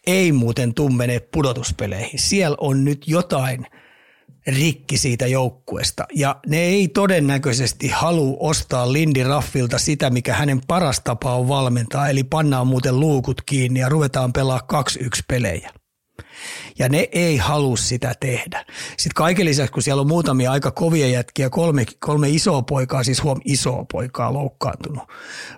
Ei 0.06 0.32
muuten 0.32 0.74
tummene 0.74 1.20
pudotuspeleihin. 1.20 2.18
Siellä 2.20 2.56
on 2.60 2.84
nyt 2.84 3.08
jotain– 3.08 3.66
rikki 4.50 4.98
siitä 4.98 5.26
joukkuesta. 5.26 6.06
Ja 6.14 6.36
ne 6.46 6.60
ei 6.60 6.88
todennäköisesti 6.88 7.88
halua 7.88 8.36
ostaa 8.40 8.92
Lindy 8.92 9.22
Raffilta 9.22 9.78
sitä, 9.78 10.10
mikä 10.10 10.34
hänen 10.34 10.60
paras 10.66 11.00
tapa 11.00 11.34
on 11.34 11.48
valmentaa, 11.48 12.08
eli 12.08 12.24
pannaan 12.24 12.66
muuten 12.66 13.00
luukut 13.00 13.42
kiinni 13.46 13.80
ja 13.80 13.88
ruvetaan 13.88 14.32
pelaa 14.32 14.60
2-1 14.72 15.06
pelejä. 15.28 15.70
Ja 16.78 16.88
ne 16.88 17.08
ei 17.12 17.36
halua 17.36 17.76
sitä 17.76 18.14
tehdä. 18.20 18.64
Sitten 18.88 19.14
kaiken 19.14 19.46
lisäksi, 19.46 19.72
kun 19.72 19.82
siellä 19.82 20.00
on 20.00 20.08
muutamia 20.08 20.52
aika 20.52 20.70
kovia 20.70 21.08
jätkiä, 21.08 21.50
kolme, 21.50 21.84
kolme 22.00 22.28
isoa 22.28 22.62
poikaa, 22.62 23.04
siis 23.04 23.22
huom 23.22 23.40
isoa 23.44 23.84
poikaa 23.92 24.32
loukkaantunut, 24.32 25.02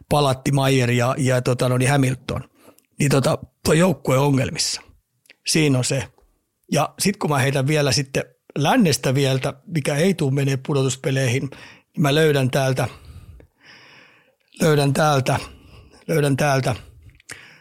Palatti, 0.08 0.52
Mayer 0.52 0.90
ja, 0.90 1.14
ja 1.18 1.42
tota, 1.42 1.68
no 1.68 1.78
niin 1.78 1.90
Hamilton, 1.90 2.44
niin 2.98 3.10
tota, 3.10 3.38
tuo 3.64 3.74
joukkue 3.74 4.18
ongelmissa. 4.18 4.82
Siinä 5.46 5.78
on 5.78 5.84
se. 5.84 6.04
Ja 6.72 6.94
sitten 6.98 7.18
kun 7.18 7.30
mä 7.30 7.38
heitän 7.38 7.66
vielä 7.66 7.92
sitten 7.92 8.24
lännestä 8.58 9.14
vielä, 9.14 9.40
mikä 9.66 9.96
ei 9.96 10.14
tule 10.14 10.32
menee 10.34 10.58
pudotuspeleihin, 10.66 11.42
niin 11.42 12.02
mä 12.02 12.14
löydän 12.14 12.50
täältä, 12.50 12.88
löydän 14.60 14.92
täältä, 14.92 15.38
löydän 16.08 16.36
täältä 16.36 16.76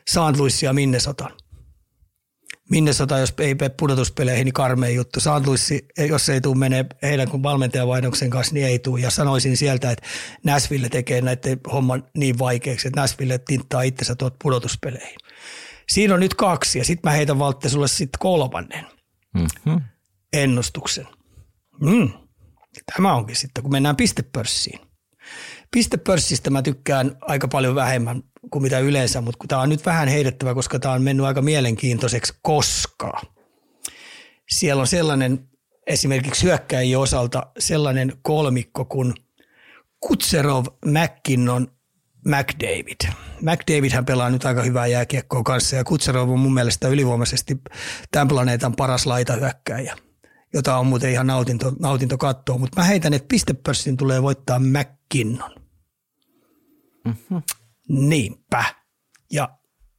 St. 0.10 0.38
Louis 0.38 0.64
ja 0.64 0.74
Minnesotan. 0.74 1.32
Minnesota, 2.70 3.18
jos 3.18 3.34
ei 3.40 3.56
mene 3.56 3.70
pudotuspeleihin, 3.70 4.46
niin 4.46 4.54
karmea 4.54 4.90
juttu. 4.90 5.20
St. 5.20 5.46
Louis, 5.46 5.70
jos 6.10 6.30
ei 6.30 6.42
tule 6.42 6.58
menee 6.58 6.86
heidän 7.02 7.30
kuin 7.30 7.44
valmentajavaihdoksen 7.44 8.30
kanssa, 8.30 8.54
niin 8.54 8.66
ei 8.66 8.80
tule. 8.80 9.00
Ja 9.00 9.10
sanoisin 9.10 9.58
sieltä, 9.58 9.92
että 9.92 10.08
Nashville 10.44 10.90
tekee 10.90 11.22
näiden 11.22 11.60
homman 11.72 12.04
niin 12.18 12.40
vaikeaksi, 12.40 12.88
että 12.88 13.02
Nashville 13.02 13.38
tinttaa 13.38 13.82
itsensä 13.82 14.16
tuot 14.16 14.36
pudotuspeleihin. 14.44 15.18
Siinä 15.90 16.14
on 16.14 16.20
nyt 16.20 16.34
kaksi 16.34 16.80
ja 16.80 16.86
sitten 16.86 17.12
mä 17.12 17.16
heitän 17.16 17.40
Valtte 17.40 17.70
sulle 17.70 17.88
sitten 17.88 18.20
kolmannen. 18.20 18.86
Mm-hmm 19.34 19.82
ennustuksen. 20.34 21.08
Mm. 21.82 22.10
Tämä 22.96 23.16
onkin 23.16 23.36
sitten, 23.36 23.64
kun 23.64 23.72
mennään 23.72 23.96
pistepörssiin. 23.96 24.80
Pistepörssistä 25.72 26.50
mä 26.50 26.62
tykkään 26.62 27.18
aika 27.22 27.48
paljon 27.48 27.76
vähemmän 27.76 28.24
kuin 28.52 28.64
mitä 28.64 28.80
yleensä, 28.80 29.22
mutta 29.22 29.38
kun 29.38 29.48
tämä 29.48 29.62
on 29.62 29.70
nyt 29.70 29.86
vähän 29.86 30.08
heidettävä, 30.08 30.54
koska 30.54 30.80
tämä 30.80 30.94
on 30.94 31.02
mennyt 31.02 31.26
aika 31.26 31.42
mielenkiintoiseksi, 31.42 32.34
koska 32.42 33.22
siellä 34.50 34.82
on 34.82 34.88
sellainen 34.88 35.50
esimerkiksi 35.88 36.44
hyökkäjien 36.44 37.00
osalta 37.00 37.48
sellainen 37.60 38.14
kolmikko 38.22 38.86
kuin 38.86 39.14
Kutserov, 40.00 40.66
McKinnon, 40.86 41.68
McDavid. 42.26 43.12
McDavid 43.42 43.92
hän 43.92 44.06
pelaa 44.06 44.30
nyt 44.30 44.46
aika 44.46 44.64
hyvää 44.64 44.88
jääkiekkoa 44.88 45.44
kanssa 45.44 45.76
ja 45.76 45.84
Kutserov 45.84 46.30
on 46.30 46.40
mun 46.40 46.54
mielestä 46.54 46.88
ylivoimaisesti 46.88 47.58
tämän 48.12 48.28
planeetan 48.28 48.76
paras 48.76 49.06
laitahyökkäjä– 49.06 49.98
jota 50.54 50.78
on 50.78 50.88
muuten 50.88 51.12
ihan 51.12 51.28
nautinto, 51.28 51.74
nautinto 51.80 52.18
katsoa. 52.18 52.58
Mutta 52.58 52.82
mä 52.82 52.88
heitän, 52.88 53.14
että 53.14 53.28
pistepörssin 53.28 53.98
tulee 53.98 54.22
voittaa 54.22 54.60
McKinnon. 54.60 55.56
Mm-hmm. 57.06 57.42
Niinpä. 57.90 58.64
Ja 59.32 59.50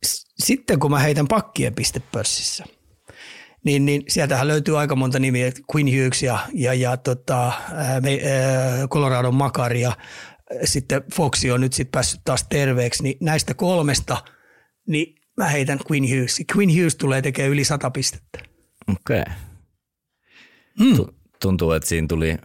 s- 0.06 0.34
sitten 0.38 0.78
kun 0.78 0.90
mä 0.90 0.98
heitän 0.98 1.28
pakkien 1.28 1.74
pistepörssissä, 1.74 2.64
niin, 3.64 3.84
niin 3.84 4.02
sieltähän 4.08 4.48
löytyy 4.48 4.78
aika 4.78 4.96
monta 4.96 5.18
nimiä, 5.18 5.52
Quinn 5.76 5.88
Hughes 5.88 6.22
ja, 6.22 6.38
ja, 6.54 6.74
ja 6.74 6.96
tota, 6.96 7.52
me, 8.00 8.20
ää, 8.24 8.88
Colorado 8.88 9.32
Makari 9.32 9.80
ja 9.80 9.96
sitten 10.64 11.02
Foxi 11.14 11.50
on 11.50 11.60
nyt 11.60 11.72
sitten 11.72 11.92
päässyt 11.92 12.20
taas 12.24 12.46
terveeksi, 12.48 13.02
niin 13.02 13.16
näistä 13.20 13.54
kolmesta, 13.54 14.24
niin 14.88 15.14
mä 15.36 15.48
heitän 15.48 15.78
Quinn 15.90 16.08
Hughes. 16.08 16.42
Quinn 16.56 16.72
Hughes 16.72 16.96
tulee 16.96 17.22
tekemään 17.22 17.52
yli 17.52 17.64
sata 17.64 17.90
pistettä. 17.90 18.38
Okei. 18.88 19.20
Okay. 19.20 19.34
Mm. 20.80 20.96
Tuntuu, 21.42 21.72
että 21.72 21.88
siinä 21.88 22.06
tuli 22.08 22.36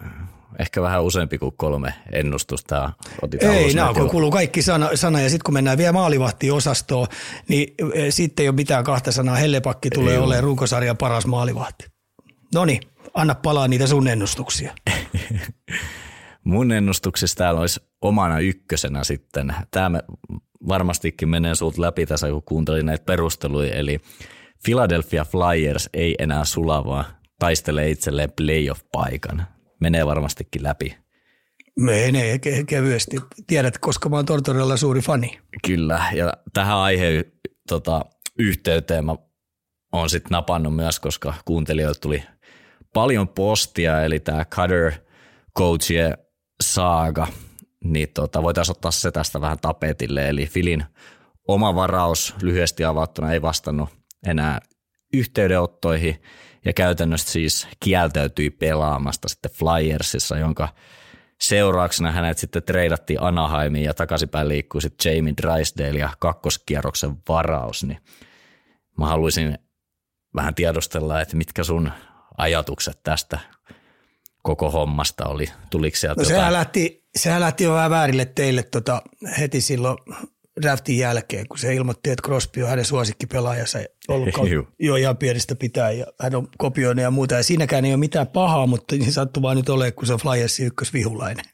ehkä 0.59 0.81
vähän 0.81 1.03
useampi 1.03 1.37
kuin 1.37 1.53
kolme 1.57 1.93
ennustusta. 2.11 2.93
Ei, 3.39 3.73
nämä 3.73 3.93
kun 3.93 4.09
kuuluu 4.09 4.31
kaikki 4.31 4.61
sana, 4.61 4.89
sana 4.95 5.21
ja 5.21 5.29
sitten 5.29 5.43
kun 5.45 5.53
mennään 5.53 5.77
vielä 5.77 5.91
maalivahti-osastoon, 5.91 7.07
niin 7.47 7.73
e, 7.93 8.11
sitten 8.11 8.43
ei 8.43 8.49
ole 8.49 8.55
mitään 8.55 8.83
kahta 8.83 9.11
sanaa. 9.11 9.35
Hellepakki 9.35 9.89
tulee 9.89 10.13
ei 10.13 10.19
olemaan 10.19 10.43
runkosarjan 10.43 10.97
paras 10.97 11.25
maalivahti. 11.25 11.85
No 12.53 12.65
niin, 12.65 12.81
anna 13.13 13.35
palaa 13.35 13.67
niitä 13.67 13.87
sun 13.87 14.07
ennustuksia. 14.07 14.73
Mun 16.43 16.71
ennustuksissa 16.71 17.37
täällä 17.37 17.61
olisi 17.61 17.81
omana 18.01 18.39
ykkösenä 18.39 19.03
sitten. 19.03 19.55
Tämä 19.71 19.99
varmastikin 20.67 21.29
menee 21.29 21.55
sulta 21.55 21.81
läpi 21.81 22.05
tässä, 22.05 22.29
kun 22.29 22.43
kuuntelin 22.43 22.85
näitä 22.85 23.05
perusteluja. 23.05 23.75
Eli 23.75 23.99
Philadelphia 24.63 25.25
Flyers 25.25 25.89
ei 25.93 26.15
enää 26.19 26.45
sulavaa 26.45 27.16
taistelee 27.39 27.89
itselleen 27.89 28.31
playoff-paikan. 28.31 29.43
Menee 29.79 30.05
varmastikin 30.05 30.63
läpi. 30.63 30.97
Menee 31.79 32.35
ke- 32.35 32.63
kevyesti. 32.67 33.17
Tiedät, 33.47 33.77
koska 33.77 34.09
mä 34.09 34.15
oon 34.15 34.25
Tortorella 34.25 34.77
suuri 34.77 35.01
fani. 35.01 35.39
Kyllä, 35.67 36.01
ja 36.13 36.33
tähän 36.53 36.77
aiheen 36.77 37.25
tota, 37.67 38.05
yhteyteen 38.39 39.05
mä 39.05 39.15
oon 39.91 40.09
sitten 40.09 40.31
napannut 40.31 40.75
myös, 40.75 40.99
koska 40.99 41.33
kuuntelijoilta 41.45 41.99
tuli 41.99 42.23
paljon 42.93 43.27
postia, 43.27 44.03
eli 44.03 44.19
tämä 44.19 44.45
Cutter 44.45 44.91
Coachie 45.57 46.13
saaga, 46.63 47.27
niin 47.83 48.07
tota, 48.13 48.43
voitaisiin 48.43 48.73
ottaa 48.73 48.91
se 48.91 49.11
tästä 49.11 49.41
vähän 49.41 49.59
tapetille. 49.61 50.29
Eli 50.29 50.45
Filin 50.45 50.83
oma 51.47 51.75
varaus 51.75 52.35
lyhyesti 52.41 52.83
avattuna 52.83 53.33
ei 53.33 53.41
vastannut 53.41 53.89
enää 54.27 54.59
yhteydenottoihin 55.13 56.21
ja 56.65 56.73
käytännössä 56.73 57.31
siis 57.31 57.67
kieltäytyi 57.79 58.49
pelaamasta 58.49 59.27
sitten 59.27 59.51
Flyersissa, 59.51 60.37
jonka 60.37 60.69
seurauksena 61.41 62.11
hänet 62.11 62.37
sitten 62.37 62.63
treidattiin 62.63 63.21
Anaheimiin 63.21 63.85
ja 63.85 63.93
takaisinpäin 63.93 64.47
liikkuu 64.47 64.81
sitten 64.81 65.15
Jamie 65.15 65.33
Drysdale 65.41 65.99
ja 65.99 66.09
kakkoskierroksen 66.19 67.17
varaus, 67.29 67.83
niin 67.83 67.99
mä 68.97 69.05
haluaisin 69.05 69.57
vähän 70.35 70.55
tiedostella, 70.55 71.21
että 71.21 71.37
mitkä 71.37 71.63
sun 71.63 71.91
ajatukset 72.37 72.99
tästä 73.03 73.39
koko 74.43 74.71
hommasta 74.71 75.25
oli? 75.25 75.49
Tuliko 75.69 75.97
sieltä 75.97 76.21
no, 76.21 76.27
sehän, 76.27 76.53
lähti, 76.53 77.07
sehän 77.15 77.41
lähti 77.41 77.63
jo 77.63 77.73
vähän 77.73 77.91
väärille 77.91 78.25
teille 78.25 78.63
tota, 78.63 79.01
heti 79.39 79.61
silloin 79.61 79.97
draftin 80.61 80.97
jälkeen, 80.97 81.47
kun 81.47 81.57
se 81.57 81.75
ilmoitti, 81.75 82.09
että 82.09 82.23
Crosby 82.23 82.63
on 82.63 82.69
hänen 82.69 82.85
suosikkipelaajansa 82.85 83.79
ollut 84.07 84.29
jo 84.79 84.95
ihan 84.95 85.17
pienestä 85.17 85.55
pitää 85.55 85.91
ja 85.91 86.05
hän 86.21 86.35
on 86.35 86.47
kopioinut 86.57 87.03
ja 87.03 87.11
muuta. 87.11 87.35
Ja 87.35 87.43
siinäkään 87.43 87.85
ei 87.85 87.91
ole 87.91 87.97
mitään 87.97 88.27
pahaa, 88.27 88.67
mutta 88.67 88.95
niin 88.95 89.13
sattuu 89.13 89.43
vaan 89.43 89.57
nyt 89.57 89.69
olemaan, 89.69 89.93
kun 89.93 90.07
se 90.07 90.13
on 90.13 90.19
Flyersin 90.19 90.67
ykkösvihulainen. 90.67 91.45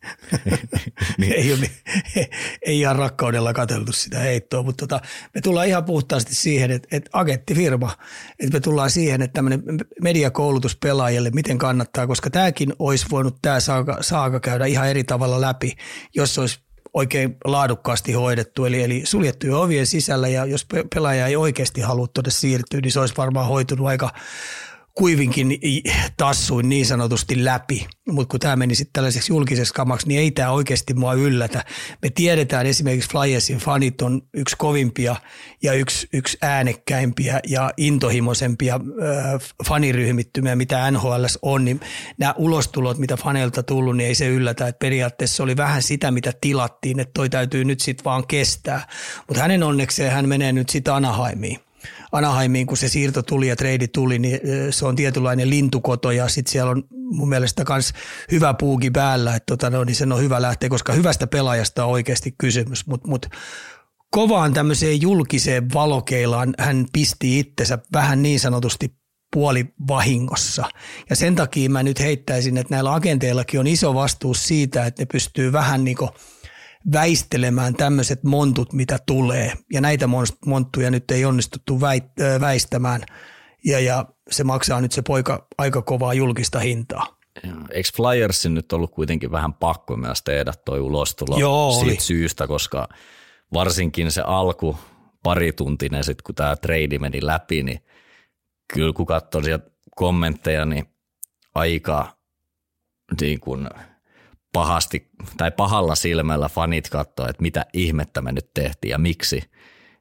niin. 1.18 1.34
ei, 1.34 1.54
ole, 1.54 1.70
ei 2.68 2.80
ihan 2.80 2.96
rakkaudella 2.96 3.54
katseltu 3.54 3.92
sitä 3.92 4.20
heittoa, 4.20 4.64
mutta 4.64 4.88
tota, 4.88 5.06
me 5.36 5.42
tullaan 5.42 5.68
ihan 5.68 5.86
puhtaasti 5.86 6.36
siihen, 6.36 6.72
että, 6.72 6.88
että 6.92 7.10
agenttifirma, 7.14 7.92
että 8.40 8.54
me 8.54 8.60
tullaan 8.60 8.90
siihen, 8.90 9.22
että 9.22 9.34
tämmöinen 9.34 9.64
mediakoulutus 10.02 10.76
pelaajille, 10.76 11.30
miten 11.30 11.58
kannattaa, 11.58 12.08
koska 12.08 12.30
tämäkin 12.30 12.74
olisi 12.80 13.06
voinut 13.12 13.38
tämä 13.42 13.60
saaga, 13.60 13.98
saaga 14.02 14.40
käydä 14.40 14.66
ihan 14.66 14.90
eri 14.90 15.04
tavalla 15.04 15.42
läpi, 15.42 15.76
jos 16.16 16.40
olisi 16.40 16.60
oikein 16.94 17.38
laadukkaasti 17.46 18.14
hoidettu, 18.14 18.66
eli, 18.66 18.84
eli 18.84 19.02
suljettuja 19.06 19.58
ovien 19.58 19.88
sisällä 19.88 20.28
ja 20.28 20.46
jos 20.46 20.68
pelaaja 20.94 21.28
ei 21.28 21.36
oikeasti 21.36 21.82
halua 21.82 22.08
tuonne 22.08 22.32
siirtyä, 22.32 22.82
niin 22.82 22.92
se 22.92 23.00
olisi 23.00 23.18
varmaan 23.18 23.48
hoitunut 23.48 23.88
aika 23.88 24.10
kuivinkin 24.94 25.60
tassuin 26.18 26.70
niin 26.70 26.86
sanotusti 26.86 27.46
läpi, 27.46 27.88
mutta 28.10 28.32
kun 28.32 28.40
tämä 28.40 28.56
meni 28.56 28.76
sitten 28.76 28.94
tällaiseksi 28.94 29.34
julkiseksi 29.34 29.74
kamaksi, 29.74 30.08
niin 30.08 30.20
ei 30.20 30.32
tämä 30.32 30.52
oikeasti 30.52 30.94
mua 30.94 31.14
yllätä. 31.14 31.66
Me 32.02 32.10
tiedetään 32.10 32.66
esimerkiksi 32.66 33.10
Flyersin 33.10 33.58
fanit 33.58 34.02
on 34.02 34.22
yksi 34.34 34.56
kovimpia 34.58 35.16
ja 35.64 35.74
yksi, 35.74 36.08
yksi 36.14 36.38
äänekkäimpiä 36.42 37.40
ja 37.48 37.72
intohimoisempia 37.78 38.76
äh, 38.76 39.42
faniryhmittymiä, 39.68 40.56
mitä 40.56 40.92
NHL 40.92 41.26
on, 41.42 41.66
niin 41.66 41.80
nämä 42.18 42.34
ulostulot, 42.38 42.98
mitä 42.98 43.18
faneilta 43.18 43.64
tullut, 43.64 43.98
niin 43.98 44.08
ei 44.08 44.16
se 44.16 44.28
yllätä, 44.28 44.68
että 44.68 44.80
periaatteessa 44.80 45.44
oli 45.44 45.58
vähän 45.58 45.82
sitä, 45.82 46.12
mitä 46.12 46.34
tilattiin, 46.42 47.00
että 47.00 47.12
toi 47.14 47.30
täytyy 47.30 47.66
nyt 47.66 47.80
sitten 47.80 48.06
vaan 48.06 48.28
kestää. 48.28 48.88
Mutta 49.28 49.42
hänen 49.42 49.64
onnekseen 49.64 50.12
hän 50.12 50.30
menee 50.30 50.52
nyt 50.52 50.70
sitten 50.70 50.94
Anaheimiin 50.94 51.60
Anaheimiin, 52.14 52.68
kun 52.68 52.78
se 52.78 52.90
siirto 52.90 53.24
tuli 53.24 53.48
ja 53.48 53.56
trade 53.56 53.88
tuli, 53.88 54.20
niin 54.20 54.40
se 54.70 54.86
on 54.86 54.96
tietynlainen 54.96 55.50
lintukoto 55.50 56.12
ja 56.12 56.28
sitten 56.28 56.52
siellä 56.52 56.72
on 56.72 56.84
mun 56.92 57.30
mielestä 57.30 57.66
myös 57.70 57.94
hyvä 58.32 58.54
puuki 58.54 58.92
päällä, 58.92 59.36
että 59.36 59.46
tota, 59.46 59.70
no, 59.70 59.84
niin 59.84 59.96
sen 59.96 60.12
on 60.12 60.22
hyvä 60.22 60.42
lähteä, 60.42 60.70
koska 60.70 60.94
hyvästä 60.94 61.28
pelaajasta 61.28 61.86
on 61.86 61.92
oikeasti 61.92 62.36
kysymys, 62.38 62.88
mutta 62.88 63.08
mut, 63.08 63.26
kovaan 64.12 64.54
tämmöiseen 64.54 65.02
julkiseen 65.02 65.74
valokeilaan 65.74 66.54
hän 66.60 66.86
pisti 66.94 67.40
itsensä 67.40 67.78
vähän 67.94 68.24
niin 68.24 68.40
sanotusti 68.40 68.96
puoli 69.34 69.66
vahingossa. 69.88 70.66
Ja 71.10 71.16
sen 71.16 71.36
takia 71.36 71.70
mä 71.70 71.84
nyt 71.84 72.00
heittäisin, 72.00 72.58
että 72.58 72.76
näillä 72.76 72.94
agenteillakin 72.94 73.60
on 73.60 73.68
iso 73.68 73.94
vastuus 73.94 74.48
siitä, 74.48 74.86
että 74.86 75.02
ne 75.02 75.06
pystyy 75.06 75.52
vähän 75.52 75.84
niin 75.84 75.98
kuin– 75.98 76.10
väistelemään 76.94 77.76
tämmöiset 77.76 78.24
montut, 78.24 78.74
mitä 78.74 79.00
tulee. 79.08 79.54
Ja 79.74 79.82
näitä 79.82 80.10
monttuja 80.46 80.92
nyt 80.92 81.12
ei 81.12 81.26
onnistuttu 81.26 81.82
väistämään. 82.42 83.02
Ja, 83.66 83.80
ja 83.80 84.06
se 84.32 84.44
maksaa 84.44 84.82
nyt 84.82 84.92
se 84.92 85.02
poika 85.02 85.48
aika 85.58 85.82
kovaa 85.82 86.14
julkista 86.14 86.60
hintaa. 86.60 87.18
Eikö 87.72 87.90
Flyersin 87.96 88.54
nyt 88.54 88.74
ollut 88.74 88.92
kuitenkin 88.92 89.32
vähän 89.32 89.54
pakko 89.54 89.98
myös 89.98 90.22
tehdä 90.22 90.54
toi 90.66 90.80
ulostulo 90.80 91.38
Joo, 91.38 91.72
siitä 91.72 91.86
oli. 91.86 92.00
syystä, 92.00 92.48
koska 92.48 92.90
varsinkin 93.54 94.12
se 94.12 94.22
alku 94.22 94.78
parituntinen, 95.24 96.04
sit 96.04 96.22
kun 96.22 96.36
tämä 96.36 96.56
trade 96.56 97.00
meni 97.00 97.26
läpi, 97.26 97.64
niin 97.64 97.80
kyllä 98.74 98.94
kun 98.94 99.06
katsoi 99.06 99.44
sieltä 99.44 99.70
kommentteja, 99.96 100.66
niin 100.66 100.86
aika 101.56 102.18
niin 103.22 103.40
kuin– 103.40 103.70
pahasti 104.54 105.10
tai 105.38 105.52
pahalla 105.52 105.96
silmällä 105.96 106.50
fanit 106.50 106.90
katsoo, 106.90 107.28
että 107.30 107.42
mitä 107.42 107.66
ihmettä 107.74 108.22
me 108.22 108.32
nyt 108.32 108.54
tehtiin 108.54 108.92
ja 108.92 108.98
miksi. 108.98 109.38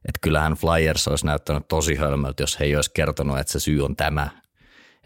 Että 0.08 0.18
kyllähän 0.20 0.52
Flyers 0.52 1.08
olisi 1.08 1.26
näyttänyt 1.26 1.68
tosi 1.68 1.94
hölmöltä, 1.94 2.42
jos 2.42 2.60
he 2.60 2.64
ei 2.64 2.76
olisi 2.76 2.90
kertonut, 2.94 3.38
että 3.38 3.52
se 3.52 3.60
syy 3.60 3.84
on 3.84 3.96
tämä. 3.96 4.28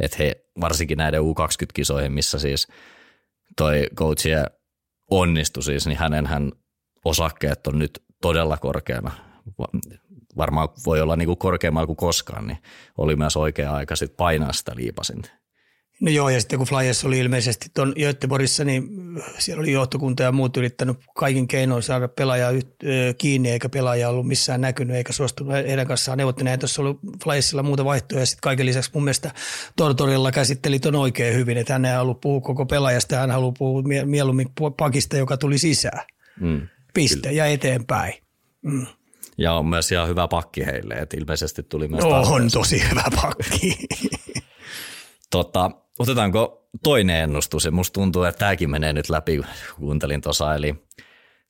Että 0.00 0.16
he 0.18 0.44
varsinkin 0.60 0.98
näiden 0.98 1.20
U20-kisoihin, 1.20 2.12
missä 2.12 2.38
siis 2.38 2.68
toi 3.56 3.86
coach 3.94 4.26
onnistui 5.10 5.62
siis, 5.62 5.86
niin 5.86 5.98
hänen 5.98 6.26
hän 6.26 6.52
osakkeet 7.04 7.66
on 7.66 7.78
nyt 7.78 8.02
todella 8.22 8.56
korkeana. 8.56 9.12
Varmaan 10.36 10.68
voi 10.86 11.00
olla 11.00 11.16
niin 11.16 11.26
kuin 11.26 11.38
korkeammalla 11.38 11.86
kuin 11.86 11.96
koskaan, 11.96 12.46
niin 12.46 12.58
oli 12.98 13.16
myös 13.16 13.36
oikea 13.36 13.72
aika 13.72 13.96
sitten 13.96 14.16
painaa 14.16 14.52
sitä 14.52 14.72
liipasinta. 14.76 15.30
No 16.00 16.10
joo, 16.10 16.28
ja 16.28 16.40
sitten 16.40 16.58
kun 16.58 16.68
Flyers 16.68 17.04
oli 17.04 17.18
ilmeisesti 17.18 17.66
tuon 17.74 17.92
Göteborgissa, 17.98 18.64
niin 18.64 18.88
siellä 19.38 19.60
oli 19.60 19.72
johtokunta 19.72 20.22
ja 20.22 20.32
muut 20.32 20.56
yrittänyt 20.56 20.96
kaikin 21.14 21.48
keinoin 21.48 21.82
saada 21.82 22.08
pelaajaa 22.08 22.52
kiinni, 23.18 23.50
eikä 23.50 23.68
pelaaja 23.68 24.08
ollut 24.08 24.26
missään 24.26 24.60
näkynyt, 24.60 24.96
eikä 24.96 25.12
suostunut 25.12 25.52
heidän 25.52 25.86
kanssaan 25.86 26.18
neuvottelemaan. 26.18 26.52
Ei 26.52 26.58
tuossa 26.58 26.82
ollut 26.82 27.00
Flyersilla 27.24 27.62
muuta 27.62 27.84
vaihtoehtoja, 27.84 28.22
ja 28.22 28.26
sitten 28.26 28.42
kaiken 28.42 28.66
lisäksi 28.66 28.90
mun 28.94 29.04
mielestä 29.04 29.30
Tortorilla 29.76 30.32
käsitteli 30.32 30.78
ton 30.78 30.94
oikein 30.94 31.34
hyvin, 31.34 31.58
että 31.58 31.72
hän 31.72 31.84
ei 31.84 31.94
halua 31.94 32.14
puhua 32.14 32.40
koko 32.40 32.66
pelaajasta, 32.66 33.16
hän 33.16 33.30
haluaa 33.30 33.52
puhua 33.58 33.82
mieluummin 34.04 34.48
pakista, 34.76 35.16
joka 35.16 35.36
tuli 35.36 35.58
sisään. 35.58 36.06
Mm, 36.40 36.68
Piste, 36.94 37.28
kyllä. 37.28 37.32
ja 37.32 37.46
eteenpäin. 37.46 38.14
Mm. 38.62 38.86
Ja 39.38 39.52
on 39.52 39.66
myös 39.66 39.92
ihan 39.92 40.08
hyvä 40.08 40.28
pakki 40.28 40.66
heille, 40.66 40.94
että 40.94 41.16
ilmeisesti 41.16 41.62
tuli 41.62 41.88
myös 41.88 42.04
no, 42.04 42.08
On 42.08 42.50
tosi 42.52 42.82
hyvä 42.90 43.04
pakki. 43.22 43.78
tota, 45.30 45.70
Otetaanko 45.98 46.68
toinen 46.82 47.16
ennustus? 47.16 47.64
Ja 47.64 47.70
musta 47.70 47.94
tuntuu, 47.94 48.22
että 48.22 48.38
tämäkin 48.38 48.70
menee 48.70 48.92
nyt 48.92 49.08
läpi, 49.08 49.40
kuuntelin 49.76 50.20
tuossa. 50.20 50.54
Eli 50.54 50.74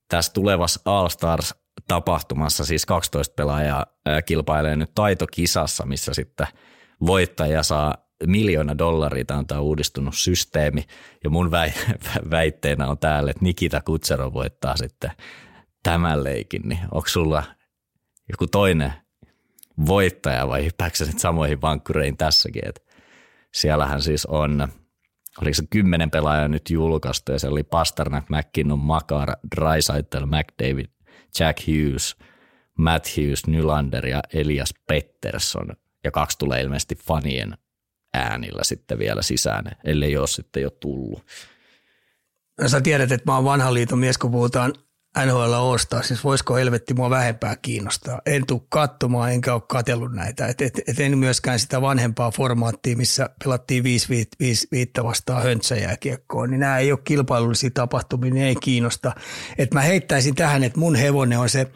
tässä 0.09 0.32
tulevassa 0.32 0.80
All 0.84 1.09
Stars 1.09 1.55
tapahtumassa 1.88 2.64
siis 2.64 2.86
12 2.86 3.34
pelaajaa 3.34 3.86
kilpailee 4.26 4.76
nyt 4.76 4.94
taitokisassa, 4.94 5.86
missä 5.86 6.14
sitten 6.14 6.47
voittaja 7.07 7.62
saa 7.62 7.94
miljoona 8.26 8.78
dollaria. 8.78 9.24
Tämä 9.24 9.38
on 9.38 9.47
tämä 9.47 9.61
uudistunut 9.61 10.14
systeemi. 10.14 10.84
Ja 11.24 11.30
mun 11.30 11.51
väitteenä 12.30 12.88
on 12.88 12.99
täällä, 12.99 13.30
että 13.30 13.44
Nikita 13.44 13.80
Kutsero 13.80 14.32
voittaa 14.32 14.76
sitten 14.76 15.11
tämän 15.82 16.24
leikin. 16.24 16.62
Niin 16.64 16.80
onko 16.90 17.09
sulla 17.09 17.42
joku 18.28 18.47
toinen 18.47 18.92
voittaja 19.86 20.49
vai 20.49 20.64
hyppääkö 20.64 20.97
samoihin 21.16 21.61
vankkureihin 21.61 22.16
tässäkin? 22.16 22.68
Että 22.68 22.86
Siellähän 23.57 24.02
siis 24.02 24.26
on, 24.26 24.68
oliko 25.42 25.54
se 25.54 25.62
kymmenen 25.70 26.11
pelaajaa 26.11 26.48
nyt 26.48 26.70
julkaistu 26.70 27.32
ja 27.32 27.38
se 27.38 27.48
oli 27.48 27.62
Pasternak, 27.62 28.24
McKinnon, 28.28 28.78
Makar, 28.78 29.28
Drysaitel, 29.57 30.26
McDavid, 30.26 30.86
Jack 31.40 31.59
Hughes, 31.66 32.16
Matt 32.78 33.07
Hughes, 33.16 33.46
Nylander 33.46 34.07
ja 34.07 34.22
Elias 34.32 34.74
Pettersson. 34.88 35.66
Ja 36.04 36.11
kaksi 36.11 36.38
tulee 36.38 36.61
ilmeisesti 36.61 36.94
fanien 36.94 37.59
äänillä 38.14 38.64
sitten 38.64 38.98
vielä 38.98 39.22
sisään, 39.22 39.64
ellei 39.84 40.16
ole 40.16 40.26
sitten 40.26 40.62
jo 40.62 40.70
tullut. 40.70 41.24
No 42.61 42.68
sä 42.68 42.80
tiedät, 42.80 43.12
että 43.12 43.30
mä 43.30 43.34
oon 43.34 43.44
vanhan 43.44 43.74
liiton 43.74 43.98
mies, 43.98 44.18
kun 44.18 44.30
puhutaan 44.30 44.74
NHL 45.24 45.52
ostaa, 45.52 46.02
siis 46.02 46.24
voisiko 46.24 46.54
helvetti 46.54 46.94
mua 46.94 47.10
vähempää 47.10 47.56
kiinnostaa. 47.56 48.20
En 48.26 48.46
tule 48.46 48.60
katsomaan, 48.68 49.32
enkä 49.32 49.54
ole 49.54 49.62
katsellut 49.68 50.12
näitä. 50.12 50.46
Et, 50.46 50.60
et, 50.60 50.80
et 50.86 51.00
en 51.00 51.18
myöskään 51.18 51.58
sitä 51.58 51.80
vanhempaa 51.80 52.30
formaattia, 52.30 52.96
missä 52.96 53.30
pelattiin 53.44 53.84
5 53.84 54.08
5 54.40 54.68
vastaan 55.02 55.42
höntsäjää 55.42 55.96
kiekkoon, 55.96 56.50
niin 56.50 56.60
nämä 56.60 56.78
ei 56.78 56.92
ole 56.92 57.00
kilpailullisia 57.04 57.70
tapahtumia, 57.74 58.34
niin 58.34 58.46
ei 58.46 58.56
kiinnosta. 58.56 59.12
Et 59.58 59.74
mä 59.74 59.80
heittäisin 59.80 60.34
tähän, 60.34 60.64
että 60.64 60.78
mun 60.78 60.94
hevonen 60.94 61.38
on 61.38 61.48
se 61.48 61.66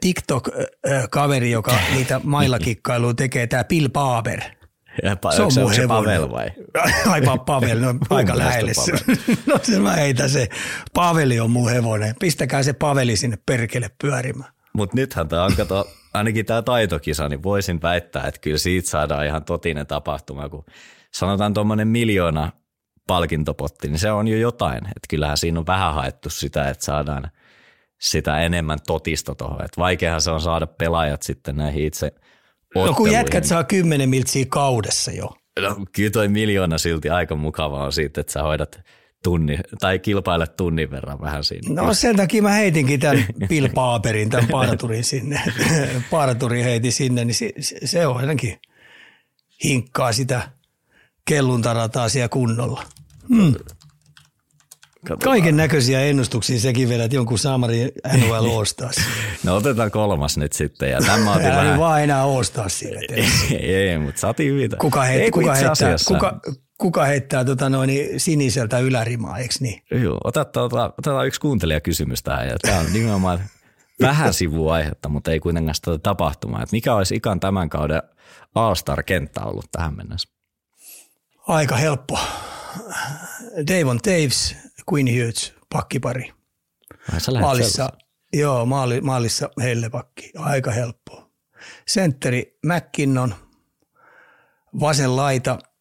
TikTok-kaveri, 0.00 1.50
joka 1.50 1.72
niitä 1.94 2.20
mailakikkailuja 2.24 3.14
tekee, 3.14 3.46
tämä 3.46 3.64
Bill 3.64 3.88
Barber– 3.88 4.40
ja 5.02 5.14
pa- 5.14 5.36
se 5.36 5.42
on 5.42 5.52
mun 5.60 5.74
se 5.82 5.86
Pavel 5.86 6.30
vai? 6.30 6.50
Ai 7.06 7.22
Pavel, 7.46 7.78
no 7.80 7.94
aika 8.10 8.38
lähelle. 8.38 8.72
no 9.46 9.58
se 9.62 9.78
mä 9.78 9.92
heitän 9.92 10.30
se. 10.30 10.48
Paveli 10.94 11.40
on 11.40 11.50
mun 11.50 11.70
hevonen. 11.70 12.14
Pistäkää 12.20 12.62
se 12.62 12.72
Paveli 12.72 13.16
sinne 13.16 13.38
perkele 13.46 13.90
pyörimään. 14.02 14.52
Mutta 14.72 14.96
nythän 14.96 15.28
tämä 15.28 15.44
on, 15.44 15.56
kato, 15.56 15.88
ainakin 16.14 16.46
tämä 16.46 16.62
taitokisa, 16.62 17.28
niin 17.28 17.42
voisin 17.42 17.82
väittää, 17.82 18.26
että 18.26 18.40
kyllä 18.40 18.58
siitä 18.58 18.90
saadaan 18.90 19.26
ihan 19.26 19.44
totinen 19.44 19.86
tapahtuma, 19.86 20.48
kun 20.48 20.64
sanotaan 21.14 21.54
tuommoinen 21.54 21.88
miljoona 21.88 22.52
palkintopotti, 23.06 23.88
niin 23.88 23.98
se 23.98 24.10
on 24.12 24.28
jo 24.28 24.36
jotain. 24.36 24.86
Että 24.86 25.06
kyllähän 25.08 25.38
siinä 25.38 25.60
on 25.60 25.66
vähän 25.66 25.94
haettu 25.94 26.30
sitä, 26.30 26.68
että 26.68 26.84
saadaan 26.84 27.30
sitä 28.00 28.38
enemmän 28.38 28.78
totista 28.86 29.34
tuohon. 29.34 29.64
Että 29.64 29.80
vaikeahan 29.80 30.20
se 30.20 30.30
on 30.30 30.40
saada 30.40 30.66
pelaajat 30.66 31.22
sitten 31.22 31.56
näihin 31.56 31.84
itse 31.86 32.12
No 32.74 32.94
kun 32.94 33.10
jätkät 33.12 33.44
saa 33.44 33.64
10 33.64 34.08
miltsiä 34.08 34.44
kaudessa 34.48 35.10
jo. 35.10 35.36
No 35.60 35.76
kyllä 35.92 36.10
toi 36.10 36.28
miljoona 36.28 36.78
silti 36.78 37.10
aika 37.10 37.36
mukavaa 37.36 37.84
on 37.84 37.92
siitä, 37.92 38.20
että 38.20 38.32
sä 38.32 38.42
hoidat 38.42 38.80
tunni, 39.22 39.58
tai 39.80 39.98
kilpailet 39.98 40.56
tunnin 40.56 40.90
verran 40.90 41.20
vähän 41.20 41.44
siinä. 41.44 41.82
No 41.82 41.94
sen 41.94 42.16
takia 42.16 42.42
mä 42.42 42.50
heitinkin 42.50 43.00
tämän 43.00 43.24
Bill 43.48 43.68
Paaperin, 43.74 44.30
tämän 44.30 44.48
parturin 44.50 45.04
sinne. 45.04 45.40
Parturi 46.10 46.62
heiti 46.62 46.90
sinne, 46.90 47.24
niin 47.24 47.34
se, 47.34 47.52
se 47.84 48.06
on 48.06 48.16
ainakin 48.16 48.60
hinkkaa 49.64 50.12
sitä 50.12 50.48
kelluntarataa 51.24 52.08
siellä 52.08 52.28
kunnolla. 52.28 52.84
Hmm. 55.08 55.18
Kaiken 55.24 55.56
näköisiä 55.56 56.00
ennustuksia 56.00 56.60
sekin 56.60 56.88
vedät 56.88 57.12
jonkun 57.12 57.38
Samari 57.38 57.92
NHL 58.16 58.46
Oostas. 58.46 58.96
no 59.44 59.56
otetaan 59.56 59.90
kolmas 59.90 60.36
nyt 60.36 60.52
sitten. 60.52 60.90
Ja 60.90 61.00
tämä 61.00 61.32
Älä 61.34 61.42
vähän... 61.42 61.78
vaan 61.78 62.02
enää 62.02 62.24
Oostas 62.24 62.78
sille. 62.78 63.00
ei, 63.50 63.74
ei, 63.74 63.98
mutta 63.98 64.20
saatiin 64.20 64.52
hyvin. 64.52 64.70
Kuka, 64.78 65.02
heit, 65.02 65.30
kuka, 65.30 65.54
heittää, 65.54 65.96
kuka, 66.08 66.40
kuka 66.78 67.04
heittää 67.04 67.44
tota 67.44 67.68
noin, 67.68 67.90
siniseltä 68.16 68.78
ylärimaa, 68.78 69.38
eikö 69.38 69.54
niin? 69.60 69.82
Joo, 69.90 70.18
otetaan, 70.24 70.70
otetaan 70.98 71.26
yksi 71.26 71.40
kuuntelijakysymys 71.40 72.22
tähän. 72.22 72.48
Ja 72.48 72.56
tämä 72.62 72.78
on 72.78 72.92
nimenomaan 72.92 73.40
vähän 74.00 74.34
sivuaihetta, 74.34 75.08
mutta 75.08 75.30
ei 75.30 75.40
kuitenkaan 75.40 75.74
sitä 75.74 75.98
tapahtumaa. 75.98 76.62
Että 76.62 76.76
mikä 76.76 76.94
olisi 76.94 77.14
ikan 77.14 77.40
tämän 77.40 77.68
kauden 77.68 78.02
All-Star-kenttä 78.54 79.44
ollut 79.44 79.66
tähän 79.72 79.96
mennessä? 79.96 80.28
Aika 81.48 81.76
helppo. 81.76 82.18
Davon 83.66 84.00
Taves, 84.02 84.56
Queen 84.92 85.06
Hughes, 85.06 85.54
pakkipari. 85.72 86.32
Maalissa, 87.40 87.92
joo, 88.32 88.66
maali, 88.66 89.00
maalissa 89.00 89.50
hellepakki. 89.62 90.30
Aika 90.36 90.70
helppo. 90.70 91.32
Sentteri 91.88 92.58
McKinnon, 92.66 93.34
vasen 94.80 95.16
laita– 95.16 95.58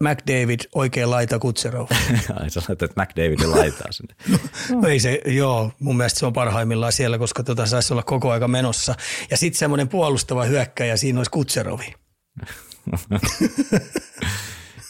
McDavid, 0.00 0.60
oikea 0.74 1.10
laita 1.10 1.38
Kutserov. 1.38 1.86
Ai 2.40 2.50
sä 2.50 2.60
laitat 2.68 2.96
McDavidin 2.96 3.50
laitaa 3.50 3.92
sinne. 3.92 4.14
no, 4.82 4.88
ei 4.88 5.00
se, 5.00 5.20
joo, 5.26 5.72
mun 5.80 5.96
mielestä 5.96 6.18
se 6.18 6.26
on 6.26 6.32
parhaimmillaan 6.32 6.92
siellä, 6.92 7.18
koska 7.18 7.42
tota 7.42 7.66
saisi 7.66 7.92
olla 7.92 8.02
koko 8.02 8.30
aika 8.30 8.48
menossa. 8.48 8.94
Ja 9.30 9.36
sitten 9.36 9.58
semmoinen 9.58 9.88
puolustava 9.88 10.44
hyökkäjä, 10.44 10.96
siinä 10.96 11.18
olisi 11.18 11.30
Kutserovi. 11.30 11.94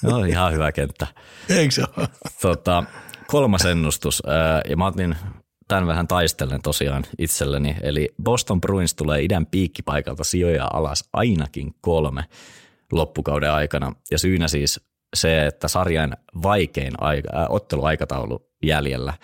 no 0.03 0.25
ihan 0.25 0.53
hyvä 0.53 0.73
kenttä. 0.73 1.07
Eikö 1.49 1.75
se 1.75 1.83
ole? 1.97 2.09
Tota, 2.43 2.85
kolmas 3.27 3.65
ennustus, 3.65 4.23
ja 4.69 4.77
mä 4.77 4.87
otin 4.87 5.17
tämän 5.69 5.87
vähän 5.87 6.09
taistellen 6.09 6.63
tosiaan 6.63 7.05
itselleni, 7.19 7.77
eli 7.81 8.09
Boston 8.23 8.61
Bruins 8.61 8.95
tulee 8.95 9.23
idän 9.23 9.47
piikkipaikalta 9.47 10.25
sijoja 10.25 10.69
alas 10.73 11.09
ainakin 11.13 11.75
kolme 11.81 12.25
loppukauden 12.93 13.53
aikana. 13.53 13.93
Ja 14.11 14.19
syynä 14.19 14.49
siis 14.49 14.81
se, 15.17 15.47
että 15.47 15.69
sarjan 15.69 16.17
vaikein 16.43 16.93
aika, 17.03 17.29
äh, 17.37 17.47
otteluaikataulu 17.49 18.51
jäljellä 18.63 19.15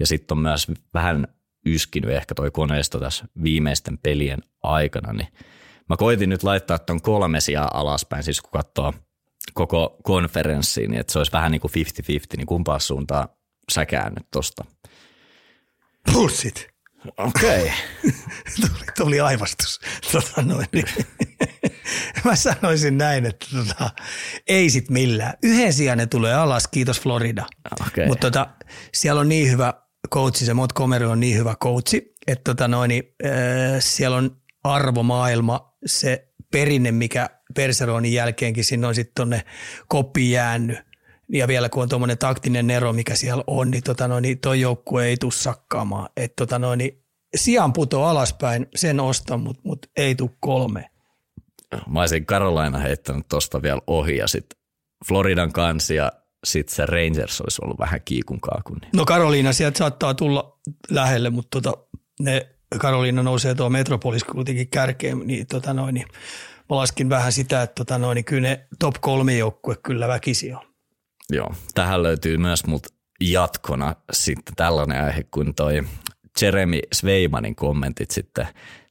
ja 0.00 0.06
sitten 0.06 0.36
on 0.36 0.42
myös 0.42 0.66
vähän 0.94 1.28
yskinyt 1.66 2.10
ehkä 2.10 2.34
toi 2.34 2.50
koneisto 2.50 3.00
tässä 3.00 3.24
viimeisten 3.42 3.98
pelien 3.98 4.38
aikana, 4.62 5.12
niin 5.12 5.28
mä 5.88 5.96
koitin 5.96 6.30
nyt 6.30 6.42
laittaa 6.42 6.78
ton 6.78 7.02
kolme 7.02 7.40
sijaa 7.40 7.70
alaspäin, 7.74 8.22
siis 8.22 8.40
kun 8.40 8.50
katsoo 8.50 8.92
koko 9.54 9.96
konferenssiin, 10.02 10.90
niin 10.90 11.00
että 11.00 11.12
se 11.12 11.18
olisi 11.18 11.32
vähän 11.32 11.52
niin 11.52 11.60
kuin 11.60 11.70
50-50, 11.70 12.36
niin 12.36 12.46
kumpaa 12.46 12.78
suuntaan 12.78 13.28
sä 13.72 13.86
käännyt 13.86 14.26
tosta? 14.30 14.64
Bullshit. 16.12 16.74
Okei. 17.18 17.60
Okay. 17.60 17.70
tuli, 18.60 18.84
tuli 18.96 19.20
aivastus. 19.20 19.80
Tota 20.12 20.42
noin. 20.42 20.66
Mä 22.24 22.36
sanoisin 22.36 22.98
näin, 22.98 23.26
että 23.26 23.46
tota, 23.56 23.90
ei 24.46 24.70
sit 24.70 24.90
millään. 24.90 25.34
Yhden 25.42 25.72
sijaan 25.72 25.98
ne 25.98 26.06
tulee 26.06 26.34
alas, 26.34 26.68
kiitos 26.68 27.00
Florida. 27.00 27.46
Okay. 27.88 28.06
Mutta 28.06 28.30
tota, 28.30 28.46
siellä 28.94 29.20
on 29.20 29.28
niin 29.28 29.50
hyvä 29.50 29.74
coachi, 30.12 30.44
se 30.44 30.54
Montgomery 30.54 31.06
on 31.06 31.20
niin 31.20 31.38
hyvä 31.38 31.54
coachi, 31.62 32.14
että 32.26 32.44
tota 32.44 32.68
noin, 32.68 33.02
äh, 33.24 33.30
siellä 33.78 34.16
on 34.16 34.36
arvomaailma, 34.64 35.74
se 35.86 36.28
perinne, 36.52 36.92
mikä 36.92 37.30
Perseronin 37.54 38.12
jälkeenkin 38.12 38.64
sinne 38.64 38.86
on 38.86 38.94
sitten 38.94 39.14
tuonne 39.16 39.42
koppiin 39.88 40.30
jäänyt. 40.30 40.78
Ja 41.32 41.48
vielä 41.48 41.68
kun 41.68 41.82
on 41.82 41.88
tuommoinen 41.88 42.18
taktinen 42.18 42.70
ero, 42.70 42.92
mikä 42.92 43.14
siellä 43.14 43.44
on, 43.46 43.70
niin, 43.70 43.82
tota 43.82 44.08
noin, 44.08 44.22
niin 44.22 44.38
toi 44.38 44.60
joukkue 44.60 45.06
ei 45.06 45.16
tule 45.16 45.32
sakkaamaan. 45.32 46.08
Että 46.16 46.36
tota 46.36 46.58
noin, 46.58 46.78
niin 46.78 47.02
sijaan 47.36 47.72
puto 47.72 48.04
alaspäin, 48.04 48.66
sen 48.74 49.00
ostan, 49.00 49.40
mutta 49.40 49.62
mut 49.64 49.86
ei 49.96 50.14
tule 50.14 50.30
kolme. 50.40 50.90
Mä 51.86 52.00
olisin 52.00 52.26
Carolina 52.26 52.78
heittänyt 52.78 53.28
tosta 53.28 53.62
vielä 53.62 53.80
ohi 53.86 54.16
ja 54.16 54.28
sitten 54.28 54.58
Floridan 55.08 55.52
kansi 55.52 55.94
ja 55.94 56.12
sitten 56.44 56.76
se 56.76 56.86
Rangers 56.86 57.40
olisi 57.40 57.60
ollut 57.64 57.78
vähän 57.78 58.00
kiikun 58.04 58.40
kaakun. 58.40 58.76
Niin. 58.76 58.90
No 58.96 59.04
Carolina 59.04 59.52
sieltä 59.52 59.78
saattaa 59.78 60.14
tulla 60.14 60.58
lähelle, 60.90 61.30
mutta 61.30 61.60
tota, 61.60 61.84
ne 62.20 62.46
Carolina 62.78 63.22
nousee 63.22 63.54
tuo 63.54 63.68
Metropolis 63.68 64.24
kuitenkin 64.24 64.68
kärkeen, 64.68 65.18
niin, 65.24 65.46
tota 65.46 65.74
noin, 65.74 65.94
niin 65.94 66.06
mä 66.70 66.76
laskin 66.76 67.08
vähän 67.08 67.32
sitä, 67.32 67.62
että 67.62 67.74
tota 67.74 67.98
noin, 67.98 68.16
niin 68.16 68.24
kyllä 68.24 68.48
ne 68.48 68.66
top 68.78 68.94
kolme 69.00 69.36
joukkue 69.36 69.76
kyllä 69.82 70.08
väkisi 70.08 70.52
on. 70.52 70.60
Joo, 71.30 71.54
tähän 71.74 72.02
löytyy 72.02 72.36
myös 72.36 72.66
mut 72.66 72.86
jatkona 73.20 73.94
sitten 74.12 74.56
tällainen 74.56 75.04
aihe 75.04 75.22
kuin 75.30 75.54
toi 75.54 75.82
Jeremy 76.42 76.80
Sveimanin 76.92 77.56
kommentit 77.56 78.10
sitten 78.10 78.46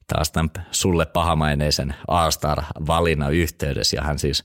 taas 0.07 0.31
tämän 0.31 0.49
sulle 0.71 1.05
pahamaineisen 1.05 1.95
A-Star-valinnan 2.07 3.33
yhteydessä. 3.33 3.97
Ja 3.97 4.03
hän 4.03 4.19
siis 4.19 4.43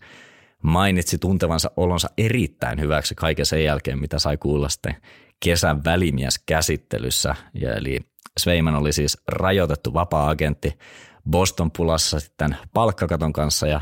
mainitsi 0.62 1.18
tuntevansa 1.18 1.70
olonsa 1.76 2.10
erittäin 2.18 2.80
hyväksi 2.80 3.14
kaiken 3.14 3.46
sen 3.46 3.64
jälkeen, 3.64 3.98
mitä 3.98 4.18
sai 4.18 4.36
kuulla 4.36 4.68
sitten 4.68 4.96
kesän 5.44 5.84
välimieskäsittelyssä. 5.84 7.34
Ja 7.54 7.74
eli 7.74 8.00
Sveiman 8.38 8.74
oli 8.74 8.92
siis 8.92 9.18
rajoitettu 9.28 9.94
vapaa-agentti 9.94 10.78
Boston 11.30 11.70
pulassa 11.70 12.20
sitten 12.20 12.56
palkkakaton 12.74 13.32
kanssa 13.32 13.66
ja 13.66 13.80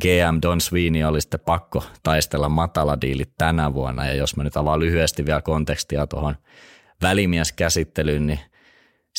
GM 0.00 0.38
Don 0.42 0.60
Sweeney 0.60 1.02
oli 1.02 1.20
sitten 1.20 1.40
pakko 1.40 1.84
taistella 2.02 2.48
mataladiilit 2.48 3.32
tänä 3.38 3.74
vuonna. 3.74 4.06
Ja 4.06 4.14
jos 4.14 4.36
mä 4.36 4.44
nyt 4.44 4.56
avaan 4.56 4.80
lyhyesti 4.80 5.26
vielä 5.26 5.42
kontekstia 5.42 6.06
tuohon 6.06 6.34
välimieskäsittelyyn, 7.02 8.26
niin– 8.26 8.40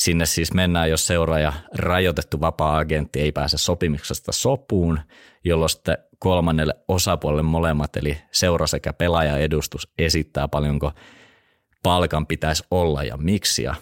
Sinne 0.00 0.26
siis 0.26 0.54
mennään, 0.54 0.90
jos 0.90 1.06
seuraaja 1.06 1.52
rajoitettu 1.74 2.40
vapaa-agentti 2.40 3.20
ei 3.20 3.32
pääse 3.32 3.58
sopimuksesta 3.58 4.32
sopuun, 4.32 5.00
jolloin 5.44 5.70
sitten 5.70 5.98
kolmannelle 6.18 6.74
osapuolelle 6.88 7.42
molemmat, 7.42 7.96
eli 7.96 8.18
seura 8.32 8.66
sekä 8.66 8.92
pelaajaedustus 8.92 9.88
esittää 9.98 10.48
paljonko 10.48 10.92
palkan 11.82 12.26
pitäisi 12.26 12.64
olla 12.70 13.04
ja 13.04 13.16
miksi. 13.16 13.62
Ja 13.62 13.74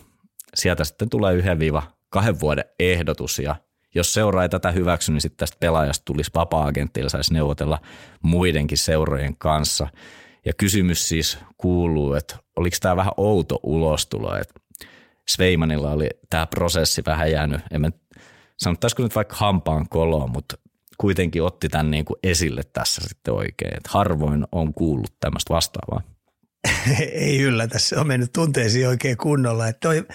sieltä 0.54 0.84
sitten 0.84 1.10
tulee 1.10 1.34
yhden 1.34 1.58
viiva 1.58 1.82
kahden 2.10 2.40
vuoden 2.40 2.64
ehdotus 2.78 3.38
ja 3.38 3.56
jos 3.94 4.14
seura 4.14 4.42
ei 4.42 4.48
tätä 4.48 4.70
hyväksy, 4.70 5.12
niin 5.12 5.20
sitten 5.20 5.38
tästä 5.38 5.56
pelaajasta 5.60 6.04
tulisi 6.04 6.30
vapaa-agentilla 6.34 7.08
saisi 7.08 7.34
neuvotella 7.34 7.78
muidenkin 8.22 8.78
seurojen 8.78 9.36
kanssa. 9.36 9.86
Ja 10.44 10.52
kysymys 10.52 11.08
siis 11.08 11.38
kuuluu, 11.56 12.14
että 12.14 12.36
oliko 12.56 12.76
tämä 12.80 12.96
vähän 12.96 13.12
outo 13.16 13.60
ulostulo, 13.62 14.36
että 14.36 14.54
Sveimanilla 15.28 15.90
oli 15.90 16.08
tämä 16.30 16.46
prosessi 16.46 17.02
vähän 17.06 17.32
jäänyt, 17.32 17.60
en 17.70 17.80
mä 17.80 17.90
sanottaisiko 18.56 19.02
nyt 19.02 19.14
vaikka 19.14 19.36
hampaan 19.36 19.88
koloon, 19.88 20.30
mutta 20.30 20.56
kuitenkin 20.98 21.42
otti 21.42 21.68
tämän 21.68 21.90
niin 21.90 22.04
kuin 22.04 22.18
esille 22.22 22.62
tässä 22.72 23.00
sitten 23.08 23.34
oikein, 23.34 23.76
että 23.76 23.90
harvoin 23.92 24.46
on 24.52 24.74
kuullut 24.74 25.14
tämmöistä 25.20 25.54
vastaavaa. 25.54 26.02
Ei 27.12 27.40
yllätä, 27.40 27.78
se 27.78 27.96
on 27.96 28.06
mennyt 28.06 28.32
tunteisiin 28.32 28.88
oikein 28.88 29.16
kunnolla. 29.16 29.68
Että 29.68 29.80
toi 29.80 30.06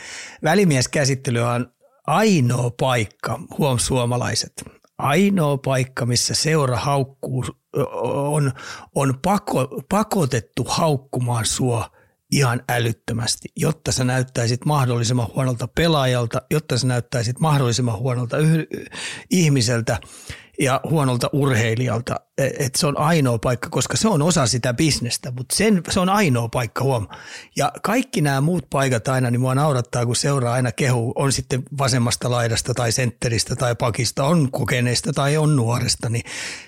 välimieskäsittely 0.44 1.40
on 1.40 1.73
ainoa 2.08 2.72
paikka, 2.80 3.40
huom 3.58 3.80
suomalaiset, 3.80 4.54
ainoa 4.98 5.58
paikka, 5.58 6.06
missä 6.06 6.36
seura 6.36 6.78
haukkuu, 6.78 7.46
on, 8.04 8.52
on 8.96 9.20
pako, 9.22 9.82
pakotettu 9.90 10.66
haukkumaan 10.68 11.46
sua– 11.46 11.90
ihan 12.34 12.64
älyttömästi, 12.70 13.50
jotta 13.56 13.92
sä 13.92 14.04
näyttäisit 14.04 14.66
mahdollisimman 14.66 15.28
huonolta 15.36 15.68
pelaajalta, 15.68 16.42
jotta 16.52 16.78
sä 16.78 16.88
näyttäisit 16.88 17.40
mahdollisimman 17.40 17.98
huonolta 17.98 18.38
yh- 18.38 18.68
ihmiseltä. 19.30 20.00
Ja 20.60 20.82
huonolta 20.90 21.30
urheilijalta, 21.34 22.16
että 22.38 22.80
se 22.80 22.88
on 22.88 22.98
ainoa 22.98 23.38
paikka, 23.38 23.70
koska 23.70 23.98
se 23.98 24.08
on 24.08 24.22
osa 24.22 24.48
sitä 24.48 24.74
bisnestä, 24.74 25.32
mutta 25.32 25.56
sen, 25.56 25.82
se 25.90 26.00
on 26.00 26.10
ainoa 26.10 26.50
paikka 26.50 26.84
huom. 26.84 27.08
Ja 27.56 27.72
kaikki 27.84 28.22
nämä 28.22 28.42
muut 28.42 28.70
paikat 28.70 29.08
aina, 29.08 29.32
niin 29.32 29.42
mua 29.42 29.56
naurattaa, 29.56 30.06
kun 30.06 30.16
seuraa 30.16 30.54
aina 30.54 30.72
kehu, 30.72 31.14
on 31.16 31.32
sitten 31.32 31.64
vasemmasta 31.78 32.32
laidasta 32.32 32.74
tai 32.74 32.92
sentteristä 32.92 33.56
tai 33.56 33.76
pakista, 33.76 34.24
on 34.24 34.52
kokeneista 34.52 35.14
tai 35.14 35.38
on 35.38 35.56
nuoresta, 35.56 36.10
niin 36.10 36.24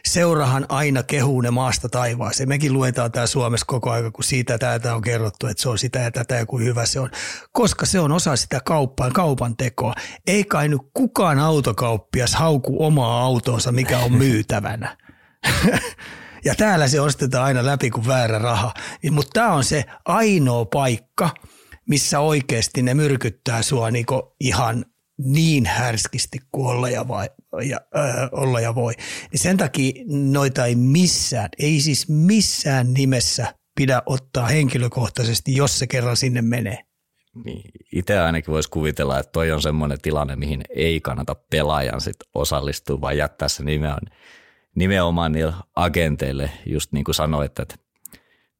seurahan 0.06 0.66
aina 0.70 1.04
kehuu 1.04 1.42
ne 1.42 1.52
maasta 1.52 1.90
taivaaseen. 1.90 2.50
Mekin 2.50 2.74
luetaan 2.74 3.12
tämä 3.12 3.28
Suomessa 3.28 3.66
koko 3.66 3.92
ajan, 3.92 4.12
kun 4.12 4.24
siitä 4.24 4.58
tätä 4.58 4.96
on 4.96 5.02
kerrottu, 5.02 5.48
että 5.48 5.64
se 5.64 5.70
on 5.70 5.78
sitä 5.78 6.00
ja 6.00 6.12
tätä 6.12 6.36
ja 6.36 6.46
kuin 6.46 6.66
hyvä 6.66 6.86
se 6.86 7.00
on, 7.00 7.10
koska 7.52 7.86
se 7.86 8.00
on 8.00 8.12
osa 8.12 8.36
sitä 8.36 8.60
kauppaa, 8.66 9.12
kaupan 9.12 9.58
tekoa. 9.58 9.94
Ei 10.28 10.44
kai 10.44 10.68
nyt 10.68 10.82
kukaan 10.94 11.40
autokauppias 11.40 12.36
hauku 12.36 12.86
omaa 12.86 13.22
autonsa, 13.24 13.72
mikä 13.76 14.00
on 14.00 14.14
myytävänä. 14.14 14.98
ja 16.46 16.56
täällä 16.56 16.88
se 16.88 17.02
ostetaan 17.02 17.46
aina 17.46 17.66
läpi 17.66 17.90
kuin 17.90 18.08
väärä 18.08 18.40
raha. 18.40 18.74
Mutta 19.12 19.32
tämä 19.34 19.54
on 19.54 19.64
se 19.64 19.86
ainoa 20.06 20.66
paikka, 20.66 21.30
missä 21.90 22.20
oikeasti 22.20 22.82
ne 22.82 22.94
myrkyttää 22.94 23.62
sua 23.62 23.92
niinku 23.92 24.36
ihan 24.40 24.86
niin 25.18 25.66
härskisti 25.66 26.40
kuin 26.52 26.68
olla 26.68 26.90
ja, 26.90 27.08
vai, 27.08 27.30
ja, 27.64 27.80
äh, 27.98 28.30
olla 28.32 28.60
ja 28.60 28.76
voi. 28.76 28.94
Niin 29.32 29.40
sen 29.40 29.58
takia 29.58 30.04
noita 30.08 30.66
ei 30.66 30.76
missään, 30.76 31.50
ei 31.60 31.82
siis 31.82 32.10
missään 32.10 32.94
nimessä 32.94 33.54
pidä 33.76 34.02
ottaa 34.06 34.48
henkilökohtaisesti, 34.48 35.56
jos 35.56 35.80
se 35.80 35.88
kerran 35.88 36.18
sinne 36.18 36.42
menee. 36.42 36.84
Niin, 37.44 37.72
itse 37.92 38.20
ainakin 38.20 38.54
voisi 38.54 38.70
kuvitella, 38.70 39.20
että 39.20 39.32
toi 39.32 39.52
on 39.52 39.62
semmoinen 39.62 40.02
tilanne, 40.02 40.36
mihin 40.36 40.62
ei 40.70 41.02
kannata 41.02 41.36
pelaajan 41.36 42.02
sit 42.02 42.18
osallistua, 42.34 43.02
vaan 43.02 43.18
jättää 43.18 43.48
se 43.48 43.64
nimenomaan, 43.64 44.08
nimenomaan 44.76 45.32
niille 45.32 45.54
agenteille, 45.76 46.50
just 46.66 46.92
niin 46.92 47.04
kuin 47.04 47.16
sanoit, 47.16 47.60
että 47.60 47.76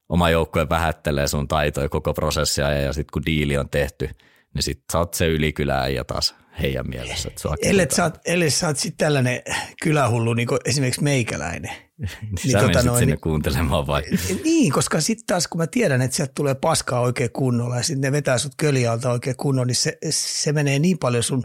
oma 0.08 0.30
joukkue 0.30 0.68
vähättelee 0.68 1.28
sun 1.28 1.48
taitoja 1.48 1.88
koko 1.88 2.14
prosessia 2.14 2.70
ja 2.72 2.92
sitten 2.92 3.12
kun 3.12 3.26
diili 3.26 3.56
on 3.56 3.68
tehty, 3.68 4.10
niin 4.54 4.62
sitten 4.62 4.84
sä 4.92 4.98
oot 4.98 5.14
se 5.14 5.28
ylikylää 5.28 5.88
ja 5.88 6.04
taas 6.04 6.34
heidän 6.62 6.88
mielessä. 6.88 7.28
Että 7.28 7.48
ellet 7.62 7.90
sä 7.90 8.04
oot, 8.04 8.18
ellet 8.24 8.54
sä 8.54 8.66
oot 8.66 8.76
sitten 8.76 9.06
tällainen 9.06 9.42
kylähullu, 9.82 10.34
niin 10.34 10.48
kuin 10.48 10.58
esimerkiksi 10.64 11.02
meikäläinen. 11.02 11.72
niin, 11.98 12.10
niin 12.44 12.52
sä 12.52 12.60
tota 12.60 12.82
noin, 12.82 12.98
sinne 12.98 13.14
niin, 13.14 13.20
kuuntelemaan 13.20 13.86
vai? 13.86 14.02
Niin, 14.44 14.72
koska 14.72 15.00
sitten 15.00 15.26
taas 15.26 15.48
kun 15.48 15.60
mä 15.60 15.66
tiedän, 15.66 16.02
että 16.02 16.16
sieltä 16.16 16.32
tulee 16.34 16.54
paskaa 16.54 17.00
oikein 17.00 17.32
kunnolla 17.32 17.76
ja 17.76 17.82
sitten 17.82 18.00
ne 18.00 18.12
vetää 18.12 18.38
sut 18.38 18.52
kölialta 18.56 19.10
oikein 19.10 19.36
kunnolla, 19.36 19.66
niin 19.66 19.76
se, 19.76 19.98
se 20.10 20.52
menee 20.52 20.78
niin 20.78 20.98
paljon 20.98 21.22
sun 21.22 21.44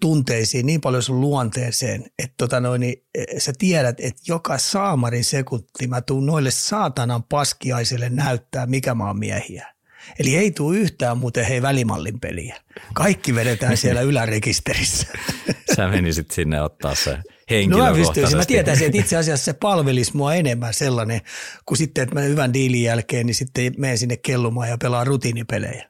tunteisiin, 0.00 0.66
niin 0.66 0.80
paljon 0.80 1.02
sun 1.02 1.20
luonteeseen, 1.20 2.04
että 2.18 2.34
tota 2.36 2.60
noin, 2.60 2.80
niin, 2.80 3.04
e, 3.14 3.40
sä 3.40 3.52
tiedät, 3.58 4.00
että 4.00 4.22
joka 4.28 4.58
saamarin 4.58 5.24
sekunti 5.24 5.86
mä 5.88 6.00
tuun 6.00 6.26
noille 6.26 6.50
saatanan 6.50 7.22
paskiaisille 7.22 8.08
näyttää, 8.08 8.66
mikä 8.66 8.94
mä 8.94 9.06
oon 9.06 9.18
miehiä. 9.18 9.72
Eli 10.18 10.36
ei 10.36 10.50
tule 10.50 10.78
yhtään 10.78 11.18
muuten 11.18 11.44
hei 11.44 11.62
välimallin 11.62 12.20
peliä. 12.20 12.56
Kaikki 12.94 13.34
vedetään 13.34 13.76
siellä 13.76 14.00
ylärekisterissä. 14.10 15.06
Sä 15.76 15.88
menisit 15.88 16.30
sinne 16.30 16.62
ottaa 16.62 16.94
se 16.94 17.18
No 17.68 17.78
mä 17.78 17.92
pystyisin. 17.94 18.36
Mä 18.38 18.44
tietäisin, 18.44 18.86
että 18.86 18.98
itse 18.98 19.16
asiassa 19.16 19.44
se 19.44 19.52
palvelisi 19.62 20.16
mua 20.16 20.34
enemmän 20.34 20.74
sellainen, 20.74 21.20
kuin 21.66 21.78
sitten, 21.78 22.02
että 22.02 22.14
mä 22.14 22.20
hyvän 22.20 22.52
diilin 22.52 22.82
jälkeen, 22.82 23.26
niin 23.26 23.34
sitten 23.34 23.74
menen 23.78 23.98
sinne 23.98 24.16
kellumaan 24.16 24.68
ja 24.68 24.78
pelaan 24.78 25.06
rutiinipelejä. 25.06 25.88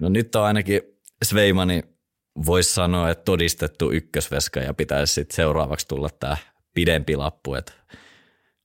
No 0.00 0.08
nyt 0.08 0.34
on 0.34 0.44
ainakin 0.44 0.80
Sveimani 1.24 1.82
voisi 2.46 2.74
sanoa, 2.74 3.10
että 3.10 3.24
todistettu 3.24 3.90
ykkösveska 3.90 4.60
ja 4.60 4.74
pitäisi 4.74 5.14
sitten 5.14 5.36
seuraavaksi 5.36 5.88
tulla 5.88 6.08
tämä 6.20 6.36
pidempi 6.74 7.16
lappu, 7.16 7.54
että 7.54 7.72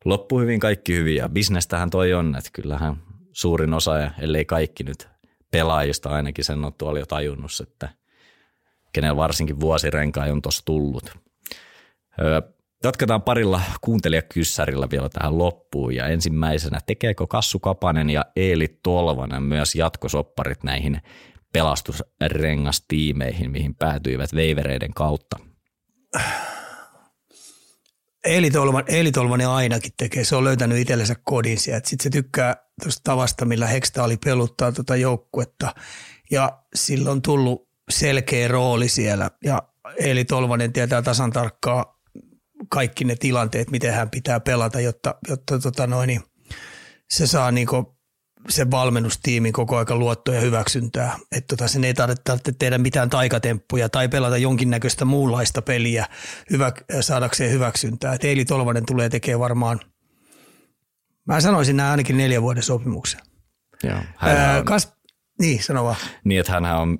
loppu 0.06 0.40
hyvin, 0.40 0.60
kaikki 0.60 0.94
hyvin 0.94 1.16
ja 1.16 1.30
bisnestähän 1.30 1.90
toi 1.90 2.14
on, 2.14 2.36
että 2.38 2.50
kyllähän 2.54 2.96
suurin 3.32 3.74
osa, 3.74 3.98
ja 3.98 4.12
ellei 4.20 4.46
kaikki 4.46 4.84
nyt 4.84 5.08
pelaajista 5.52 6.10
ainakin 6.10 6.46
sen 6.46 6.66
on 6.66 6.74
tuolla 6.74 7.00
jo 7.00 7.06
tajunnut, 7.06 7.52
että 7.62 7.90
kenellä 8.94 9.18
varsinkin 9.18 9.60
vuosirenkaa 9.60 10.26
on 10.26 10.42
tuossa 10.42 10.66
tullut. 10.66 11.12
Jatketaan 12.84 13.22
parilla 13.22 13.62
kuuntelijakyssärillä 13.82 14.88
vielä 14.92 15.10
tähän 15.10 15.38
loppuun 15.38 15.96
ja 15.96 16.08
ensimmäisenä 16.08 16.80
tekeekö 16.86 17.28
Kassu 17.28 17.60
Kapanen 17.60 18.10
ja 18.10 18.26
Eeli 18.36 18.80
Tolvanen 18.84 19.44
myös 19.44 19.76
jatkosopparit 19.76 20.64
näihin 20.64 21.02
pelastusrengastiimeihin, 21.54 23.52
mihin 23.52 23.76
päätyivät 23.76 24.36
veivereiden 24.36 24.94
kautta? 24.94 25.40
Eeli, 28.26 28.52
Tolvan, 28.52 28.84
Eeli 28.88 29.12
Tolvanen 29.12 29.50
ainakin 29.50 29.92
tekee, 29.98 30.24
se 30.24 30.36
on 30.36 30.44
löytänyt 30.44 30.78
itsellensä 30.78 31.16
kodin 31.24 31.60
sieltä. 31.60 31.90
Sitten 31.90 32.04
se 32.04 32.10
tykkää 32.10 32.56
tuosta 32.84 33.02
tavasta, 33.04 33.46
millä 33.46 33.68
Hekstaali 33.68 34.18
peluttaa 34.18 34.72
tuota 34.72 34.96
joukkuetta. 34.96 35.76
Ja 36.32 36.64
sillä 36.76 37.12
on 37.12 37.22
tullut 37.22 37.70
selkeä 37.90 38.48
rooli 38.48 38.90
siellä. 38.90 39.32
Ja 39.44 39.64
Eeli 39.98 40.26
Tolvanen 40.26 40.74
tietää 40.74 41.02
tasan 41.02 41.32
tarkkaa 41.32 42.00
kaikki 42.70 43.06
ne 43.06 43.16
tilanteet, 43.16 43.72
miten 43.72 43.94
hän 43.94 44.10
pitää 44.10 44.40
pelata, 44.40 44.80
jotta, 44.80 45.16
jotta 45.28 45.60
tota 45.60 45.88
noin, 45.88 46.22
se 47.10 47.28
saa 47.28 47.52
niinku 47.52 47.99
sen 48.50 48.72
valmennustiimin 48.72 49.54
koko 49.54 49.78
aika 49.78 49.96
luottoa 49.96 50.36
ja 50.36 50.42
hyväksyntää. 50.42 51.18
Että 51.32 51.56
tota, 51.56 51.68
sen 51.68 51.84
ei 51.84 51.94
tarvitse 51.94 52.52
tehdä 52.60 52.78
mitään 52.78 53.10
taikatemppuja 53.10 53.90
tai 53.90 54.08
pelata 54.08 54.38
jonkinnäköistä 54.38 55.06
muunlaista 55.06 55.62
peliä 55.62 56.06
hyvä, 56.52 56.72
saadakseen 57.02 57.52
hyväksyntää. 57.52 58.14
Et 58.14 58.24
Eili 58.24 58.46
Tolvanen 58.46 58.86
tulee 58.86 59.10
tekemään 59.10 59.40
varmaan, 59.40 59.80
mä 61.28 61.42
sanoisin 61.42 61.78
nämä 61.78 61.92
ainakin 61.92 62.18
neljän 62.18 62.42
vuoden 62.42 62.64
sopimuksen. 62.64 63.22
Joo, 63.84 64.00
Ää, 64.22 64.58
on, 64.58 64.66
kas, 64.66 64.94
niin, 65.40 65.64
sano 65.64 65.84
vaan. 65.84 65.96
Niin, 66.24 66.40
että 66.40 66.52
hän 66.52 66.66
on 66.66 67.00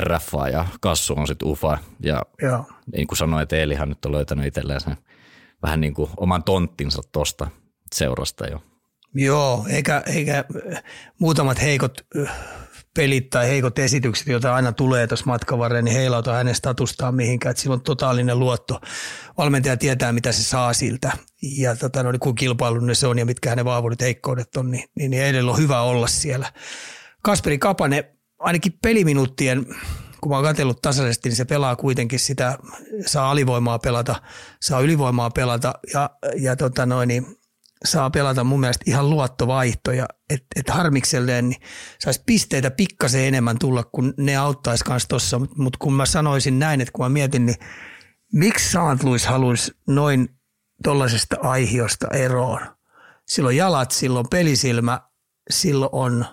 RFA 0.00 0.48
ja 0.48 0.66
Kassu 0.80 1.14
on 1.16 1.26
sitten 1.26 1.48
UFA. 1.48 1.78
Ja 2.02 2.22
Joo. 2.42 2.64
niin 2.96 3.06
kuin 3.06 3.18
sanoin, 3.18 3.42
että 3.42 3.56
Eelihan 3.56 3.88
nyt 3.88 4.04
on 4.04 4.12
löytänyt 4.12 4.46
itselleen 4.46 4.80
sen 4.80 4.96
vähän 5.62 5.80
niin 5.80 5.94
kuin 5.94 6.10
oman 6.16 6.44
tonttinsa 6.44 7.02
tuosta 7.12 7.48
seurasta 7.94 8.46
jo. 8.46 8.62
Joo, 9.18 9.66
eikä, 9.68 10.02
eikä 10.06 10.44
muutamat 11.18 11.62
heikot 11.62 12.06
pelit 12.96 13.30
tai 13.30 13.48
heikot 13.48 13.78
esitykset, 13.78 14.26
joita 14.26 14.54
aina 14.54 14.72
tulee 14.72 15.06
tuossa 15.06 15.26
matkan 15.26 15.58
varrella, 15.58 15.82
niin 15.82 15.96
heilauta 15.96 16.32
hänen 16.32 16.54
statustaan 16.54 17.14
mihinkään, 17.14 17.50
että 17.50 17.62
sillä 17.62 17.74
on 17.74 17.80
totaalinen 17.80 18.38
luotto. 18.38 18.80
Valmentaja 19.38 19.76
tietää, 19.76 20.12
mitä 20.12 20.32
se 20.32 20.42
saa 20.42 20.72
siltä 20.72 21.12
ja 21.58 21.76
tota, 21.76 22.02
no, 22.02 22.12
niin 22.12 22.20
kun 22.20 22.34
kilpailullinen 22.34 22.96
se 22.96 23.06
on 23.06 23.18
ja 23.18 23.26
mitkä 23.26 23.50
hänen 23.50 23.64
vahvuudet 23.64 24.00
heikkoudet 24.00 24.56
on, 24.56 24.70
niin, 24.70 24.84
niin, 24.94 25.10
niin 25.10 25.22
edellä 25.22 25.50
on 25.50 25.58
hyvä 25.58 25.80
olla 25.80 26.06
siellä. 26.06 26.52
Kasperi 27.22 27.58
Kapane, 27.58 28.10
ainakin 28.38 28.78
peliminuuttien, 28.82 29.66
kun 30.20 30.30
mä 30.30 30.36
oon 30.36 30.44
katsellut 30.44 30.82
tasaisesti, 30.82 31.28
niin 31.28 31.36
se 31.36 31.44
pelaa 31.44 31.76
kuitenkin 31.76 32.20
sitä, 32.20 32.58
saa 33.06 33.30
alivoimaa 33.30 33.78
pelata, 33.78 34.22
saa 34.62 34.80
ylivoimaa 34.80 35.30
pelata 35.30 35.74
ja, 35.92 36.10
ja 36.36 36.56
tota 36.56 36.86
noin, 36.86 37.08
niin 37.08 37.26
saa 37.84 38.10
pelata 38.10 38.44
mun 38.44 38.60
mielestä 38.60 38.84
ihan 38.86 39.10
luottovaihtoja, 39.10 40.06
että 40.30 40.46
et 40.56 40.70
harmikselleen 40.70 41.48
niin 41.48 41.60
saisi 41.98 42.22
pisteitä 42.26 42.70
pikkasen 42.70 43.24
enemmän 43.24 43.58
tulla, 43.58 43.84
kun 43.84 44.14
ne 44.16 44.36
auttaisi 44.36 44.84
kanssa 44.84 45.08
tuossa, 45.08 45.38
mutta 45.38 45.54
mut 45.62 45.76
kun 45.76 45.92
mä 45.92 46.06
sanoisin 46.06 46.58
näin, 46.58 46.80
että 46.80 46.92
kun 46.92 47.04
mä 47.04 47.08
mietin, 47.08 47.46
niin 47.46 47.56
miksi 48.32 48.70
Saant 48.70 49.02
Louis 49.02 49.26
haluaisi 49.26 49.72
noin 49.86 50.28
tuollaisesta 50.84 51.36
aihiosta 51.42 52.06
eroon? 52.12 52.60
Silloin 53.28 53.56
jalat, 53.56 53.90
silloin 53.90 54.26
pelisilmä, 54.30 55.00
silloin 55.50 55.90
on, 55.92 56.26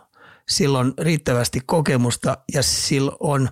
silloin 0.49 0.93
riittävästi 0.99 1.59
kokemusta 1.65 2.37
ja 2.53 2.63
silloin 2.63 3.17
on 3.19 3.49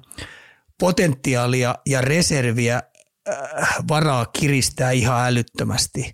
potentiaalia 0.80 1.76
ja 1.86 2.02
reserviä 2.02 2.82
äh, 3.30 3.76
varaa 3.88 4.26
kiristää 4.26 4.92
ihan 4.92 5.28
älyttömästi 5.28 6.14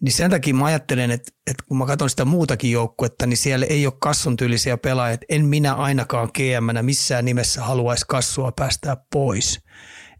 niin 0.00 0.12
sen 0.12 0.30
takia 0.30 0.54
mä 0.54 0.64
ajattelen, 0.64 1.10
että, 1.10 1.32
että 1.46 1.64
kun 1.68 1.78
mä 1.78 1.86
katson 1.86 2.10
sitä 2.10 2.24
muutakin 2.24 2.70
joukkuetta, 2.70 3.26
niin 3.26 3.36
siellä 3.36 3.66
ei 3.66 3.86
ole 3.86 3.94
kasson 4.00 4.36
tyylisiä 4.36 4.76
pelaajia. 4.76 5.18
En 5.28 5.44
minä 5.44 5.74
ainakaan 5.74 6.30
gm 6.34 6.84
missään 6.86 7.24
nimessä 7.24 7.62
haluaisi 7.62 8.04
kassua 8.08 8.52
päästää 8.52 8.96
pois. 9.12 9.60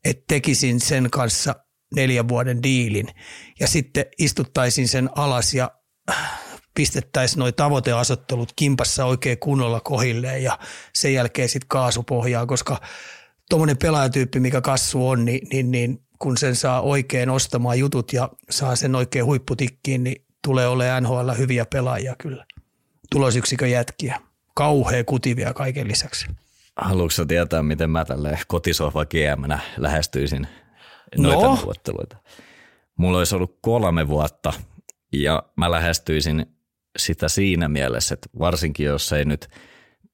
Että 0.05 0.25
tekisin 0.29 0.81
sen 0.81 1.11
kanssa 1.11 1.55
neljän 1.95 2.29
vuoden 2.29 2.63
diilin 2.63 3.07
ja 3.61 3.67
sitten 3.67 4.07
istuttaisin 4.19 4.89
sen 4.89 5.11
alas 5.17 5.55
ja 5.55 5.71
pistettäisiin 6.75 7.39
noin 7.39 7.55
tavoiteasottelut 7.55 8.53
kimpassa 8.57 9.05
oikein 9.05 9.39
kunnolla 9.39 9.81
kohilleen 9.81 10.43
ja 10.43 10.59
sen 10.95 11.15
jälkeen 11.15 11.49
sitten 11.49 11.69
kaasupohjaa, 11.69 12.47
koska 12.47 12.81
tuommoinen 13.51 13.79
pelaajatyyppi, 13.79 14.41
mikä 14.41 14.61
kassu 14.61 15.09
on, 15.09 15.25
niin, 15.25 15.49
niin, 15.53 15.71
niin 15.71 16.08
kun 16.19 16.37
sen 16.37 16.57
saa 16.57 16.81
oikein 16.81 17.31
ostamaan 17.31 17.79
jutut 17.79 18.13
ja 18.13 18.29
saa 18.51 18.77
sen 18.77 18.95
oikein 18.95 19.25
huipputikkiin, 19.25 20.05
niin 20.05 20.25
tulee 20.45 20.69
olemaan 20.69 21.03
NHL 21.03 21.31
hyviä 21.39 21.67
pelaajia 21.67 22.15
kyllä. 22.19 22.45
Tulosyksikön 23.11 23.71
jätkiä. 23.71 24.21
Kauhea 24.55 25.05
kutivia 25.05 25.55
kaiken 25.55 25.89
lisäksi. 25.89 26.27
Haluatko 26.77 27.25
tietää, 27.25 27.63
miten 27.63 27.91
mä 27.91 28.05
tälle 28.05 28.39
kotisohva 28.47 29.05
gm 29.07 29.53
lähestyisin 29.77 30.47
noita 31.17 31.43
no. 31.43 31.55
neuvotteluita? 31.55 32.17
mulla 32.99 33.19
olisi 33.19 33.35
ollut 33.35 33.59
kolme 33.61 34.09
vuotta 34.09 34.53
ja 35.13 35.43
mä 35.57 35.71
lähestyisin 35.71 36.47
sitä 36.99 37.29
siinä 37.29 37.69
mielessä, 37.69 38.15
että 38.15 38.29
varsinkin 38.39 38.87
jos 38.87 39.13
ei 39.13 39.25
nyt 39.25 39.49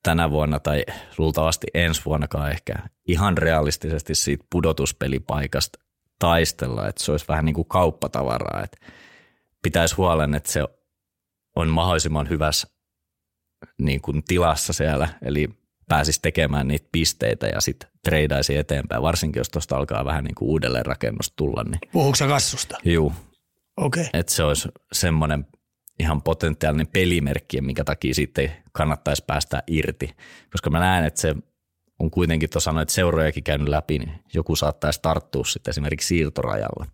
tänä 0.02 0.30
vuonna 0.30 0.60
tai 0.60 0.84
luultavasti 1.18 1.66
ensi 1.74 2.02
vuonnakaan 2.04 2.50
ehkä 2.50 2.74
ihan 3.08 3.38
realistisesti 3.38 4.14
siitä 4.14 4.44
pudotuspelipaikasta 4.50 5.78
taistella, 6.24 6.88
että 6.88 7.04
se 7.04 7.10
olisi 7.10 7.28
vähän 7.28 7.44
niin 7.44 7.54
kuin 7.54 7.68
kauppatavaraa, 7.68 8.62
että 8.62 8.76
pitäisi 9.62 9.94
huolen, 9.94 10.34
että 10.34 10.52
se 10.52 10.64
on 11.56 11.68
mahdollisimman 11.68 12.28
hyvässä 12.28 12.68
niin 13.78 14.00
kuin 14.00 14.22
tilassa 14.24 14.72
siellä, 14.72 15.08
eli 15.22 15.48
pääsisi 15.88 16.20
tekemään 16.22 16.68
niitä 16.68 16.88
pisteitä 16.92 17.46
ja 17.46 17.60
sitten 17.60 17.90
treidaisi 18.04 18.56
eteenpäin, 18.56 19.02
varsinkin 19.02 19.40
jos 19.40 19.48
tuosta 19.48 19.76
alkaa 19.76 20.04
vähän 20.04 20.24
niin 20.24 20.34
kuin 20.34 20.48
uudelleen 20.48 20.86
rakennus 20.86 21.32
tulla. 21.36 21.64
Niin, 21.64 21.80
Puhuuko 21.92 22.16
sä 22.16 22.26
kassusta? 22.26 22.78
juu, 22.84 23.12
Okei. 23.76 24.00
Okay. 24.00 24.20
että 24.20 24.32
se 24.32 24.42
olisi 24.44 24.68
semmoinen 24.92 25.46
ihan 26.00 26.22
potentiaalinen 26.22 26.86
pelimerkki, 26.86 27.60
minkä 27.60 27.84
takia 27.84 28.14
sitten 28.14 28.52
kannattaisi 28.72 29.24
päästä 29.26 29.62
irti. 29.66 30.16
Koska 30.52 30.70
mä 30.70 30.78
näen, 30.78 31.04
että 31.04 31.20
se 31.20 31.34
on 31.98 32.10
kuitenkin 32.10 32.50
tuossa 32.50 32.72
noita 32.72 32.92
seurojakin 32.92 33.44
käynyt 33.44 33.68
läpi, 33.68 33.98
niin 33.98 34.12
joku 34.34 34.56
saattaisi 34.56 35.00
tarttua 35.02 35.44
sitten 35.44 35.72
esimerkiksi 35.72 36.08
siirtorajalla. 36.08 36.86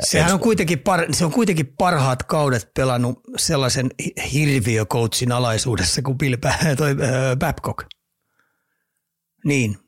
Sehän 0.00 0.32
on 0.32 0.40
kuitenkin, 0.40 0.78
par, 0.78 1.06
se 1.12 1.24
on 1.24 1.32
kuitenkin 1.32 1.74
parhaat 1.78 2.22
kaudet 2.22 2.70
pelannut 2.74 3.20
sellaisen 3.36 3.90
hi- 4.02 4.14
hirviöcoachin 4.32 5.32
alaisuudessa 5.32 6.02
kuin 6.02 6.18
Bill 6.18 6.36
toi, 6.76 6.90
äh, 6.90 7.36
Babcock. 7.38 7.78
Niin, 9.44 9.78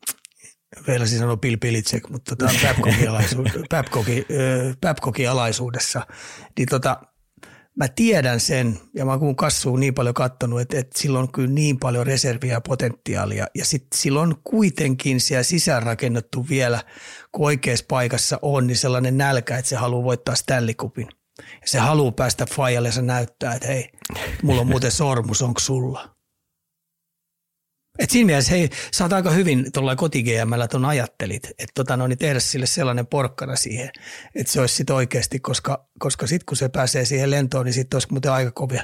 vielä 0.86 1.06
siis 1.06 1.20
sanoo 1.20 1.36
Bill 1.36 1.56
Belichick, 1.56 2.08
mutta 2.10 2.36
tämä 2.36 2.50
on 2.50 2.56
Babcockin, 2.66 3.10
alaisu, 3.10 3.36
Babcockin, 3.70 4.18
äh, 4.18 4.76
Babcockin 4.80 5.30
alaisuudessa. 5.30 6.06
Niin 6.58 6.68
tota, 6.68 7.00
mä 7.76 7.88
tiedän 7.88 8.40
sen, 8.40 8.80
ja 8.94 9.04
mä 9.04 9.12
oon 9.12 9.36
kassuun 9.36 9.80
niin 9.80 9.94
paljon 9.94 10.14
kattonut, 10.14 10.60
että, 10.60 10.78
että 10.78 10.98
sillä 10.98 11.18
on 11.18 11.32
kyllä 11.32 11.50
niin 11.50 11.78
paljon 11.78 12.06
reserviä 12.06 12.52
ja 12.52 12.60
potentiaalia, 12.60 13.46
ja 13.54 13.64
sitten 13.64 13.98
sillä 13.98 14.20
on 14.20 14.34
kuitenkin 14.44 15.20
siellä 15.20 15.42
sisäänrakennettu 15.42 16.46
vielä, 16.48 16.82
kun 17.32 17.46
oikeassa 17.46 17.84
paikassa 17.88 18.38
on, 18.42 18.66
niin 18.66 18.76
sellainen 18.76 19.18
nälkä, 19.18 19.58
että 19.58 19.68
se 19.68 19.76
haluaa 19.76 20.04
voittaa 20.04 20.34
Stanley 20.34 20.74
Cupin. 20.74 21.08
Ja 21.38 21.68
se 21.68 21.78
haluaa 21.78 22.12
päästä 22.12 22.46
Fajalle 22.46 22.88
ja 22.88 22.92
se 22.92 23.02
näyttää, 23.02 23.54
että 23.54 23.68
hei, 23.68 23.88
mulla 24.42 24.60
on 24.60 24.66
muuten 24.66 24.92
sormus, 24.92 25.42
onko 25.42 25.60
sulla? 25.60 26.19
Et 28.00 28.10
siinä 28.10 28.26
mielessä, 28.26 28.50
hei, 28.50 28.68
sä 28.92 29.04
oot 29.04 29.12
aika 29.12 29.30
hyvin 29.30 29.72
tuolla 29.72 29.96
kotigmllä 29.96 30.68
ton 30.68 30.84
ajattelit, 30.84 31.46
että 31.46 31.72
tota, 31.74 31.96
no, 31.96 32.06
niin 32.06 32.18
tehdä 32.18 32.40
sille 32.40 32.66
sellainen 32.66 33.06
porkkana 33.06 33.56
siihen, 33.56 33.90
että 34.34 34.52
se 34.52 34.60
olisi 34.60 34.74
sitten 34.74 34.96
oikeasti, 34.96 35.40
koska, 35.40 35.86
koska 35.98 36.26
sitten 36.26 36.46
kun 36.46 36.56
se 36.56 36.68
pääsee 36.68 37.04
siihen 37.04 37.30
lentoon, 37.30 37.64
niin 37.64 37.72
sitten 37.72 37.96
olisi 37.96 38.08
muuten 38.10 38.32
aika 38.32 38.50
kovia 38.50 38.82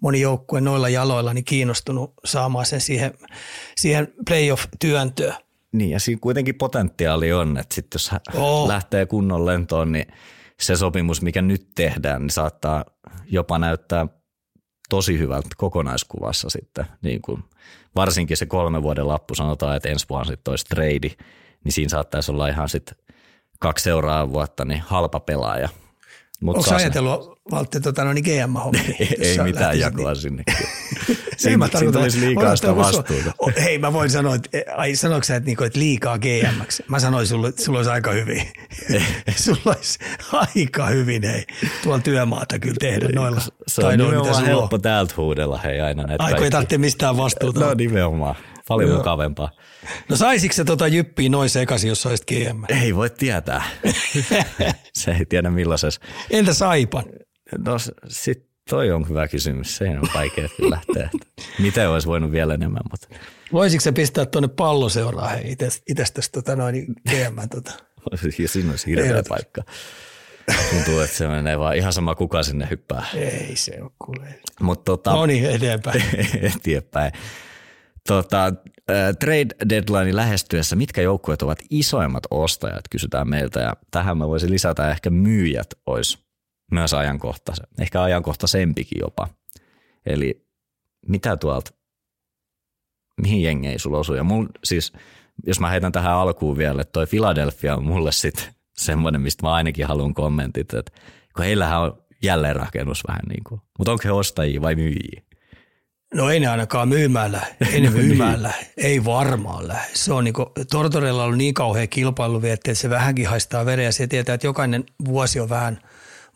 moni 0.00 0.20
joukkue 0.20 0.60
noilla 0.60 0.88
jaloilla 0.88 1.34
niin 1.34 1.44
kiinnostunut 1.44 2.14
saamaan 2.24 2.66
sen 2.66 2.80
siihen, 2.80 3.12
siihen 3.76 4.08
playoff-työntöön. 4.28 5.34
Niin 5.72 5.90
ja 5.90 6.00
siinä 6.00 6.18
kuitenkin 6.20 6.54
potentiaali 6.54 7.32
on, 7.32 7.58
että 7.58 7.74
sitten 7.74 7.96
jos 7.96 8.10
Oo. 8.34 8.68
lähtee 8.68 9.06
kunnon 9.06 9.46
lentoon, 9.46 9.92
niin 9.92 10.06
se 10.60 10.76
sopimus, 10.76 11.22
mikä 11.22 11.42
nyt 11.42 11.68
tehdään, 11.74 12.22
niin 12.22 12.30
saattaa 12.30 12.84
jopa 13.26 13.58
näyttää 13.58 14.06
tosi 14.88 15.18
hyvältä 15.18 15.48
kokonaiskuvassa 15.56 16.50
sitten. 16.50 16.86
Niin 17.02 17.22
kuin 17.22 17.44
varsinkin 17.96 18.36
se 18.36 18.46
kolme 18.46 18.82
vuoden 18.82 19.08
lappu 19.08 19.34
sanotaan, 19.34 19.76
että 19.76 19.88
ensi 19.88 20.06
vuonna 20.08 20.24
sitten 20.24 20.52
olisi 20.52 20.64
trade, 20.64 21.10
niin 21.64 21.72
siinä 21.72 21.88
saattaisi 21.88 22.32
olla 22.32 22.48
ihan 22.48 22.68
sitten 22.68 22.96
kaksi 23.58 23.82
seuraavaa 23.82 24.32
vuotta 24.32 24.64
niin 24.64 24.80
halpa 24.80 25.20
pelaaja. 25.20 25.68
Mut 26.44 26.56
Onko 26.56 26.74
ajatellut, 26.74 27.38
Valtte, 27.50 27.80
tota, 27.80 28.04
no 28.04 28.12
niin 28.12 28.24
GM-hommia? 28.24 28.82
ei, 29.00 29.16
ei 29.20 29.38
mitään 29.38 29.78
jakoa 29.78 30.14
sinne. 30.14 30.42
Ei 31.08 31.38
Siinä, 31.38 31.56
mä 31.58 31.68
siinä 31.78 31.92
tulisi 31.92 32.20
liikaa 32.20 32.56
sitä 32.56 32.76
vastuuta. 32.76 33.32
Hei, 33.62 33.78
mä 33.78 33.92
voin 33.92 34.10
sanoa, 34.10 34.34
että 34.34 34.58
ai, 34.76 34.96
sanoiko 34.96 35.24
sä, 35.24 35.36
että, 35.36 35.46
niinku, 35.46 35.64
että 35.64 35.78
liikaa 35.78 36.18
gm 36.18 36.64
Mä 36.88 36.98
sanoin 36.98 37.26
sulle, 37.26 37.48
että 37.48 37.62
sulla 37.64 37.78
olisi 37.78 37.90
aika 37.90 38.12
hyvin. 38.12 38.48
sulla 39.36 39.60
olisi 39.66 39.98
aika 40.32 40.86
hyvin, 40.86 41.22
hei, 41.22 41.44
tuolla 41.82 42.00
työmaata 42.00 42.58
kyllä 42.58 42.76
tehdä 42.80 43.08
noilla 43.14 43.40
Se 43.40 43.50
on 43.80 43.86
taidoilla, 43.86 43.94
mitä 43.94 44.16
nimenomaan 44.20 44.42
on. 44.42 44.48
helppo 44.48 44.78
täältä 44.78 45.14
huudella 45.16 45.58
hei 45.58 45.80
aina 45.80 46.02
näitä 46.02 46.24
Ai, 46.24 46.34
kun 46.34 46.44
ei 46.44 46.50
tarvitse 46.50 46.78
mistään 46.78 47.16
vastuuta. 47.16 47.60
No 47.60 47.74
nimenomaan. 47.74 48.34
Paljon 48.68 48.90
Joo. 48.90 48.98
mukavempaa. 48.98 49.50
No 50.08 50.16
saisitko 50.16 50.54
se 50.54 50.64
tota 50.64 50.88
jyppiä 50.88 51.28
noin 51.28 51.50
sekaisin, 51.50 51.88
jos 51.88 52.02
saisit 52.02 52.26
GM? 52.26 52.64
Ei 52.82 52.96
voi 52.96 53.10
tietää. 53.10 53.64
se 54.92 55.10
ei 55.10 55.26
tiedä 55.26 55.50
millaisessa. 55.50 56.00
Entä 56.30 56.54
Saipan? 56.54 57.04
No 57.58 57.76
sit 58.08 58.46
toi 58.70 58.90
on 58.90 59.08
hyvä 59.08 59.28
kysymys. 59.28 59.76
Se 59.76 59.88
on 59.90 60.08
vaikea 60.14 60.48
lähteä. 60.70 61.10
Miten 61.58 61.88
olisi 61.88 62.06
voinut 62.06 62.32
vielä 62.32 62.54
enemmän, 62.54 62.82
mutta 62.90 63.08
Voisitko 63.52 63.80
se 63.82 63.92
pistää 63.92 64.26
tuonne 64.26 64.48
palloseuraan 64.48 65.30
hei, 65.30 65.56
itsestäsi 65.88 66.32
tota 66.32 66.56
noin 66.56 66.86
GM? 67.10 67.48
Tota. 67.50 67.72
ja 68.42 68.48
siinä 68.48 68.70
olisi 68.70 68.86
hirveä 68.86 69.04
Ehdotus. 69.04 69.28
paikka. 69.28 69.62
Tuntuu, 70.70 71.00
että 71.00 71.16
se 71.16 71.28
menee 71.28 71.58
vaan 71.58 71.76
ihan 71.76 71.92
sama 71.92 72.14
kuka 72.14 72.42
sinne 72.42 72.66
hyppää. 72.70 73.06
Ei 73.14 73.56
se 73.56 73.78
ole 73.82 73.90
kuule. 73.98 74.40
Mutta 74.60 74.84
tota, 74.84 75.12
No 75.12 75.26
niin, 75.26 75.50
eteenpäin. 75.50 76.02
eteenpäin. 76.56 77.12
Tota, 78.08 78.52
trade 79.20 79.68
deadline 79.68 80.16
lähestyessä, 80.16 80.76
mitkä 80.76 81.02
joukkueet 81.02 81.42
ovat 81.42 81.58
isoimmat 81.70 82.22
ostajat, 82.30 82.88
kysytään 82.90 83.28
meiltä. 83.28 83.60
Ja 83.60 83.72
tähän 83.90 84.18
mä 84.18 84.28
voisin 84.28 84.50
lisätä 84.50 84.90
ehkä 84.90 85.10
myyjät 85.10 85.74
olisi 85.86 86.18
myös 86.70 86.94
ajankohtaisen, 86.94 87.66
ehkä 87.80 88.02
ajankohtaisempikin 88.02 88.98
jopa. 89.00 89.28
Eli 90.06 90.46
mitä 91.08 91.36
tuolta, 91.36 91.70
mihin 93.22 93.42
jengeihin 93.42 93.80
sulla 93.80 93.98
osuu? 93.98 94.14
Ja 94.14 94.24
mul, 94.24 94.46
siis, 94.64 94.92
jos 95.46 95.60
mä 95.60 95.70
heitän 95.70 95.92
tähän 95.92 96.12
alkuun 96.12 96.56
vielä, 96.56 96.80
että 96.80 96.92
toi 96.92 97.06
Philadelphia 97.06 97.76
on 97.76 97.84
mulle 97.84 98.12
sitten 98.12 98.54
semmoinen, 98.76 99.20
mistä 99.20 99.46
mä 99.46 99.52
ainakin 99.52 99.86
haluan 99.86 100.14
kommentit, 100.14 100.74
että 100.74 100.92
kun 101.36 101.44
heillähän 101.44 101.80
on 101.80 102.04
jälleenrakennus 102.22 103.02
vähän 103.08 103.22
niin 103.28 103.44
kuin, 103.44 103.60
mutta 103.78 103.92
onko 103.92 104.02
he 104.04 104.12
ostajia 104.12 104.60
vai 104.60 104.74
myyjiä? 104.74 105.22
No 106.14 106.30
ei 106.30 106.40
ne 106.40 106.46
ainakaan 106.46 106.88
myymään 106.88 107.32
lähde. 107.32 107.56
Ei 107.72 107.80
ne 107.80 107.90
myymään 107.90 108.42
lähde. 108.42 108.66
Ei 108.76 109.04
varmaan 109.04 109.68
lähde. 109.68 109.90
Se 109.94 110.12
on 110.12 110.24
niinku, 110.24 110.52
Tortorella 110.70 111.24
on 111.24 111.38
niin 111.38 111.54
kauhean 111.54 111.88
kilpailu 111.88 112.42
vielä, 112.42 112.54
että 112.54 112.74
se 112.74 112.90
vähänkin 112.90 113.28
haistaa 113.28 113.66
vereä. 113.66 113.92
Se 113.92 114.06
tietää, 114.06 114.34
että 114.34 114.46
jokainen 114.46 114.84
vuosi 115.04 115.40
on 115.40 115.48
vähän 115.48 115.78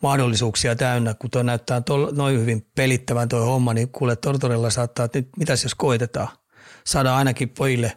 mahdollisuuksia 0.02 0.76
täynnä, 0.76 1.14
kun 1.14 1.30
tuo 1.30 1.42
näyttää 1.42 1.80
tol, 1.80 2.12
noin 2.12 2.40
hyvin 2.40 2.66
pelittävän 2.74 3.28
tuo 3.28 3.40
homma, 3.40 3.74
niin 3.74 3.88
kuule 3.88 4.16
Tortorella 4.16 4.70
saattaa, 4.70 5.04
että 5.04 5.18
nyt 5.18 5.28
mitäs 5.38 5.62
jos 5.62 5.74
koitetaan. 5.74 6.28
Saadaan 6.84 7.18
ainakin 7.18 7.48
pojille 7.48 7.96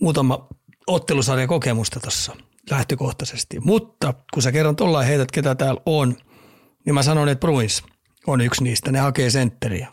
muutama 0.00 0.48
ottelusarja 0.86 1.46
kokemusta 1.46 2.00
tuossa 2.00 2.36
lähtökohtaisesti. 2.70 3.60
Mutta 3.60 4.14
kun 4.34 4.42
sä 4.42 4.52
kerran 4.52 4.76
tuolla 4.76 5.02
heität, 5.02 5.30
ketä 5.30 5.54
täällä 5.54 5.80
on, 5.86 6.16
niin 6.86 6.94
mä 6.94 7.02
sanon, 7.02 7.28
että 7.28 7.40
Bruins 7.40 7.82
on 8.26 8.40
yksi 8.40 8.64
niistä. 8.64 8.92
Ne 8.92 8.98
hakee 8.98 9.30
sentteriä. 9.30 9.88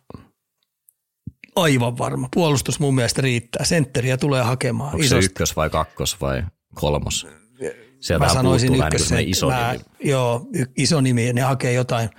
Aivan 1.56 1.98
varma. 1.98 2.30
Puolustus 2.34 2.80
mun 2.80 2.96
mielestä 2.96 3.22
riittää. 3.22 3.66
Sentteriä 3.66 4.18
tulee 4.18 4.44
hakemaan 4.44 4.94
Onko 4.94 5.08
se 5.08 5.18
ykkös 5.18 5.56
vai 5.56 5.70
kakkos 5.70 6.22
vai 6.22 6.44
kolmos? 6.76 7.28
Sieltä 8.00 8.26
Mä 8.26 8.34
sanoisin 8.34 8.72
niin 8.72 8.84
ykkös, 8.84 9.08
kuin 9.08 9.30
iso 9.30 9.50
mä, 9.50 9.72
nimi. 9.72 9.84
Joo, 10.04 10.48
y- 10.54 10.66
iso 10.78 11.02
nimi. 11.02 11.34
Ne 11.34 11.42
hakee 11.42 11.74
jotain 11.74 12.10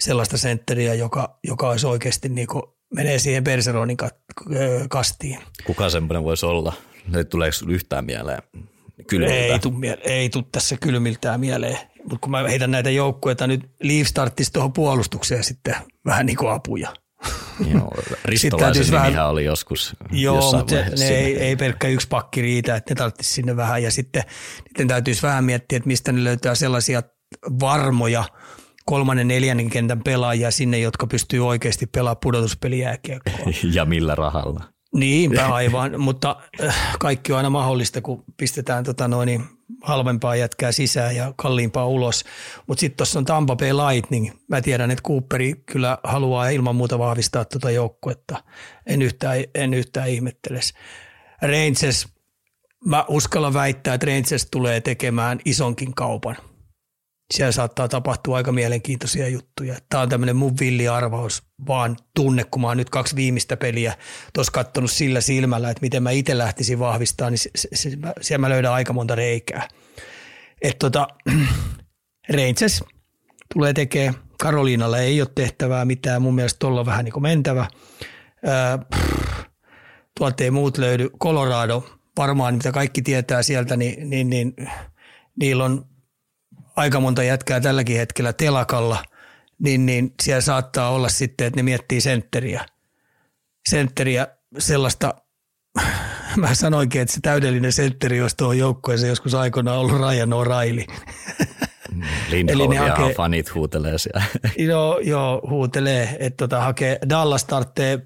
sellaista 0.00 0.36
sentteriä, 0.38 0.94
joka, 0.94 1.38
joka 1.44 1.68
olisi 1.68 1.86
oikeasti 1.86 2.28
niin 2.28 2.46
kuin, 2.46 2.62
menee 2.94 3.18
siihen 3.18 3.44
ö, 4.56 4.86
kastiin. 4.90 5.38
Kuka 5.64 5.90
semmoinen 5.90 6.24
voisi 6.24 6.46
olla? 6.46 6.72
Nyt 7.08 7.28
tuleeko 7.28 7.56
yhtään 7.68 8.04
mieleen? 8.04 8.42
Kylmiltä. 9.06 9.34
Ei 9.34 9.58
tuu, 9.58 9.72
mie- 9.72 9.98
ei 10.02 10.28
tuu 10.28 10.42
tässä 10.42 10.76
kylmiltään 10.76 11.40
mieleen. 11.40 11.78
Mutta 12.02 12.18
kun 12.20 12.30
mä 12.30 12.48
heitän 12.48 12.70
näitä 12.70 12.90
joukkueita, 12.90 13.46
nyt 13.46 13.70
Leaf 13.82 14.06
starttisi 14.06 14.52
tuohon 14.52 14.72
puolustukseen 14.72 15.44
sitten 15.44 15.74
vähän 16.04 16.26
niin 16.26 16.36
kuin 16.36 16.52
apuja. 16.52 16.94
Joo, 17.72 17.90
Ristolaisen 18.24 18.84
nimihän 18.84 19.12
vähän- 19.12 19.28
oli 19.28 19.44
joskus 19.44 19.96
Joo, 20.12 20.56
mutta 20.56 20.74
se, 20.74 20.90
ne 20.98 21.08
ei, 21.08 21.38
ei 21.38 21.56
pelkkä 21.56 21.88
yksi 21.88 22.08
pakki 22.08 22.42
riitä, 22.42 22.76
että 22.76 22.94
ne 22.94 22.98
tarvitsisi 22.98 23.32
sinne 23.32 23.56
vähän. 23.56 23.82
Ja 23.82 23.90
sitten 23.90 24.22
niiden 24.68 24.88
täytyisi 24.88 25.22
vähän 25.22 25.44
miettiä, 25.44 25.76
että 25.76 25.86
mistä 25.86 26.12
ne 26.12 26.24
löytää 26.24 26.54
sellaisia 26.54 27.02
varmoja 27.60 28.24
kolmannen, 28.84 29.28
neljännen 29.28 29.70
kentän 29.70 30.02
pelaajia 30.02 30.50
sinne, 30.50 30.78
jotka 30.78 31.06
pystyy 31.06 31.46
oikeasti 31.46 31.86
pelaamaan 31.86 32.20
pudotuspelijääkiekkoa. 32.22 33.34
Ja 33.72 33.84
millä 33.84 34.14
rahalla? 34.14 34.64
Niinpä 34.94 35.46
aivan, 35.46 36.00
mutta 36.00 36.36
äh, 36.64 36.96
kaikki 36.98 37.32
on 37.32 37.36
aina 37.36 37.50
mahdollista, 37.50 38.00
kun 38.00 38.24
pistetään 38.36 38.84
tota 38.84 39.08
noin, 39.08 39.26
niin 39.26 39.44
halvempaa 39.86 40.36
jätkää 40.36 40.72
sisään 40.72 41.16
ja 41.16 41.34
kalliimpaa 41.36 41.86
ulos. 41.86 42.24
Mutta 42.66 42.80
sitten 42.80 42.96
tuossa 42.96 43.18
on 43.18 43.24
Tampa 43.24 43.56
Bay 43.56 43.72
Lightning. 43.72 44.30
Mä 44.48 44.60
tiedän, 44.60 44.90
että 44.90 45.02
Cooperi 45.02 45.54
kyllä 45.66 45.98
haluaa 46.04 46.48
ilman 46.48 46.76
muuta 46.76 46.98
vahvistaa 46.98 47.44
tuota 47.44 47.70
joukkuetta. 47.70 48.44
En 48.86 49.02
yhtään, 49.02 49.44
en 49.54 49.74
yhtään 49.74 50.08
ihmetteles. 50.08 50.74
Rangers, 51.42 52.08
mä 52.84 53.04
uskallan 53.08 53.54
väittää, 53.54 53.94
että 53.94 54.06
Rangers 54.06 54.46
tulee 54.50 54.80
tekemään 54.80 55.38
isonkin 55.44 55.94
kaupan. 55.94 56.36
Siellä 57.34 57.52
saattaa 57.52 57.88
tapahtua 57.88 58.36
aika 58.36 58.52
mielenkiintoisia 58.52 59.28
juttuja. 59.28 59.76
Tämä 59.88 60.02
on 60.02 60.08
tämmöinen 60.08 60.36
mun 60.36 60.54
villiarvaus, 60.60 61.42
vaan 61.66 61.96
tunne, 62.14 62.44
kun 62.44 62.62
mä 62.62 62.68
oon 62.68 62.76
nyt 62.76 62.90
kaksi 62.90 63.16
viimeistä 63.16 63.56
peliä 63.56 63.94
tuossa 64.32 64.52
kattonut 64.52 64.90
sillä 64.90 65.20
silmällä, 65.20 65.70
että 65.70 65.80
miten 65.80 66.02
mä 66.02 66.10
itse 66.10 66.38
lähtisin 66.38 66.78
vahvistamaan, 66.78 67.32
niin 67.32 67.38
se, 67.38 67.50
se, 67.56 67.68
se, 67.74 67.90
siellä 68.20 68.40
mä 68.40 68.48
löydän 68.48 68.72
aika 68.72 68.92
monta 68.92 69.14
reikää. 69.14 69.68
Että 70.62 70.78
tota, 70.78 71.08
Rangers 72.36 72.84
tulee 73.54 73.72
tekemään, 73.72 74.14
Karoliinalla 74.42 74.98
ei 74.98 75.20
ole 75.20 75.28
tehtävää 75.34 75.84
mitään, 75.84 76.22
mun 76.22 76.34
mielestä 76.34 76.58
tuolla 76.58 76.80
on 76.80 76.86
vähän 76.86 77.04
niin 77.04 77.12
kuin 77.12 77.22
mentävä. 77.22 77.68
Öö, 78.46 78.98
tuolta 80.18 80.44
ei 80.44 80.50
muut 80.50 80.78
löydy. 80.78 81.10
Colorado, 81.22 81.98
varmaan 82.16 82.54
mitä 82.54 82.72
kaikki 82.72 83.02
tietää 83.02 83.42
sieltä, 83.42 83.76
niin, 83.76 84.10
niin, 84.10 84.30
niin 84.30 84.54
niillä 85.40 85.64
on 85.64 85.84
aika 86.76 87.00
monta 87.00 87.22
jätkää 87.22 87.60
tälläkin 87.60 87.96
hetkellä 87.96 88.32
telakalla, 88.32 89.04
niin, 89.58 89.86
niin 89.86 90.14
siellä 90.22 90.40
saattaa 90.40 90.90
olla 90.90 91.08
sitten, 91.08 91.46
että 91.46 91.58
ne 91.58 91.62
miettii 91.62 92.00
sentteriä. 92.00 92.64
Sentteriä 93.68 94.26
sellaista, 94.58 95.14
mä 96.36 96.54
sanoinkin, 96.54 97.00
että 97.00 97.14
se 97.14 97.20
täydellinen 97.20 97.72
sentteri 97.72 98.22
olisi 98.22 98.36
tuohon 98.36 98.58
joukkueeseen 98.58 99.08
joskus 99.08 99.34
aikoinaan 99.34 99.78
ollut 99.78 100.00
Ryan 100.00 100.32
O'Reilly. 100.32 100.84
Lindholm 102.30 102.72
ja 102.72 102.82
hakee, 102.82 103.14
fanit 103.14 103.54
huutelee 103.54 103.98
siellä. 103.98 104.22
Joo, 104.70 104.98
joo 104.98 105.42
huutelee, 105.50 106.16
että 106.18 106.36
tota, 106.36 106.60
hakee, 106.60 106.98
Dallas 107.08 107.44
tarvitsee 107.44 107.98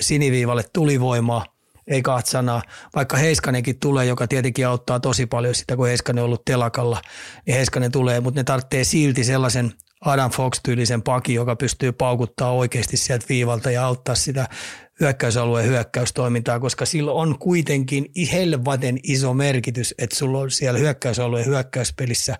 siniviivalle 0.00 0.62
tulivoimaa– 0.72 1.44
ei 1.90 2.02
kahta 2.02 2.30
sanaa. 2.30 2.62
Vaikka 2.94 3.16
Heiskanenkin 3.16 3.78
tulee, 3.80 4.06
joka 4.06 4.26
tietenkin 4.26 4.66
auttaa 4.66 5.00
tosi 5.00 5.26
paljon 5.26 5.54
sitä, 5.54 5.76
kun 5.76 5.86
Heiskanen 5.86 6.22
on 6.22 6.26
ollut 6.26 6.44
telakalla, 6.44 7.00
niin 7.46 7.54
Heiskanen 7.54 7.92
tulee, 7.92 8.20
mutta 8.20 8.40
ne 8.40 8.44
tarvitsee 8.44 8.84
silti 8.84 9.24
sellaisen 9.24 9.72
Adam 10.00 10.30
Fox-tyylisen 10.30 11.02
pakin, 11.02 11.34
joka 11.34 11.56
pystyy 11.56 11.92
paukuttaa 11.92 12.52
oikeasti 12.52 12.96
sieltä 12.96 13.26
viivalta 13.28 13.70
ja 13.70 13.86
auttaa 13.86 14.14
sitä 14.14 14.48
hyökkäysalueen 15.00 15.66
hyökkäystoimintaa, 15.66 16.60
koska 16.60 16.86
sillä 16.86 17.12
on 17.12 17.38
kuitenkin 17.38 18.06
helvaten 18.32 18.98
iso 19.02 19.34
merkitys, 19.34 19.94
että 19.98 20.16
sulla 20.16 20.38
on 20.38 20.50
siellä 20.50 20.78
hyökkäysalueen 20.78 21.46
hyökkäyspelissä 21.46 22.38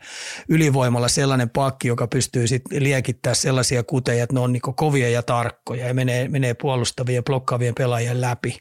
ylivoimalla 0.48 1.08
sellainen 1.08 1.50
pakki, 1.50 1.88
joka 1.88 2.06
pystyy 2.06 2.46
sitten 2.46 2.82
liekittämään 2.82 3.36
sellaisia 3.36 3.82
kuteja, 3.82 4.22
että 4.22 4.34
ne 4.34 4.40
on 4.40 4.52
niinku 4.52 4.72
kovia 4.72 5.10
ja 5.10 5.22
tarkkoja 5.22 5.86
ja 5.86 5.94
menee, 5.94 6.28
menee 6.28 6.54
puolustavien 6.54 7.16
ja 7.16 7.22
blokkaavien 7.22 7.74
pelaajien 7.74 8.20
läpi. 8.20 8.58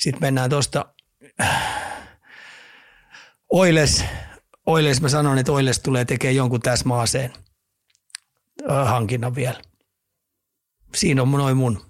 Sitten 0.00 0.22
mennään 0.22 0.50
tuosta 0.50 0.94
Oiles. 3.52 4.04
Oiles, 4.66 5.00
mä 5.00 5.08
sanon, 5.08 5.38
että 5.38 5.52
Oiles 5.52 5.80
tulee 5.80 6.04
tekemään 6.04 6.36
jonkun 6.36 6.60
täsmäaseen 6.60 7.32
hankinnan 8.84 9.34
vielä. 9.34 9.60
Siinä 10.94 11.22
on 11.22 11.30
noin 11.30 11.56
mun. 11.56 11.82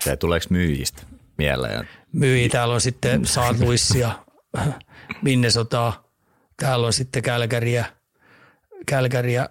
Se 0.00 0.16
tuleeko 0.16 0.46
myyjistä 0.50 1.02
mieleen? 1.38 1.88
Myyjiä. 2.12 2.48
Täällä 2.48 2.74
on 2.74 2.80
sitten 2.80 3.26
Saat 3.26 3.58
Luissia, 3.58 4.24
Minnesotaa. 5.22 6.08
Täällä 6.56 6.86
on 6.86 6.92
sitten 6.92 7.22
Kälkäriä. 7.22 7.84
Kälkäriä. 8.86 9.48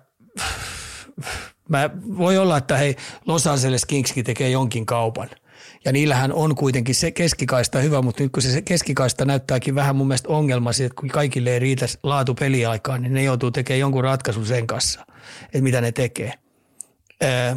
Mä, 1.69 1.89
voi 2.17 2.37
olla, 2.37 2.57
että 2.57 2.77
hei, 2.77 2.95
Los 3.25 3.47
Angeles 3.47 3.85
Kingskin 3.85 4.25
tekee 4.25 4.49
jonkin 4.49 4.85
kaupan– 4.85 5.29
ja 5.85 5.91
niillähän 5.91 6.33
on 6.33 6.55
kuitenkin 6.55 6.95
se 6.95 7.11
keskikaista 7.11 7.79
hyvä, 7.79 8.01
mutta 8.01 8.23
nyt 8.23 8.31
kun 8.31 8.43
se 8.43 8.61
keskikaista 8.61 9.25
näyttääkin 9.25 9.75
vähän 9.75 9.95
mun 9.95 10.07
mielestä 10.07 10.29
ongelmasi, 10.29 10.83
että 10.83 10.95
kun 10.95 11.09
kaikille 11.09 11.49
ei 11.49 11.59
riitä 11.59 11.85
laatu 12.03 12.35
peliaikaan, 12.35 13.01
niin 13.01 13.13
ne 13.13 13.23
joutuu 13.23 13.51
tekemään 13.51 13.79
jonkun 13.79 14.03
ratkaisun 14.03 14.45
sen 14.45 14.67
kanssa, 14.67 15.05
että 15.45 15.61
mitä 15.61 15.81
ne 15.81 15.91
tekee. 15.91 16.33
Öö, 17.23 17.55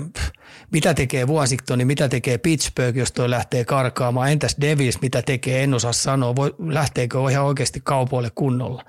mitä 0.73 0.95
tekee 0.95 1.25
Washington, 1.25 1.79
niin 1.79 1.87
mitä 1.87 2.09
tekee 2.09 2.39
Pittsburgh, 2.39 2.99
jos 2.99 3.13
toi 3.13 3.31
lähtee 3.31 3.65
karkaamaan. 3.65 4.33
Entäs 4.33 4.57
Devils, 4.61 5.01
mitä 5.01 5.23
tekee, 5.23 5.63
en 5.63 5.75
osaa 5.75 5.93
sanoa. 5.93 6.37
Voi, 6.37 6.55
lähteekö 6.59 7.19
ihan 7.31 7.45
oikeasti 7.45 7.81
kaupoille 7.85 8.31
kunnolla. 8.35 8.85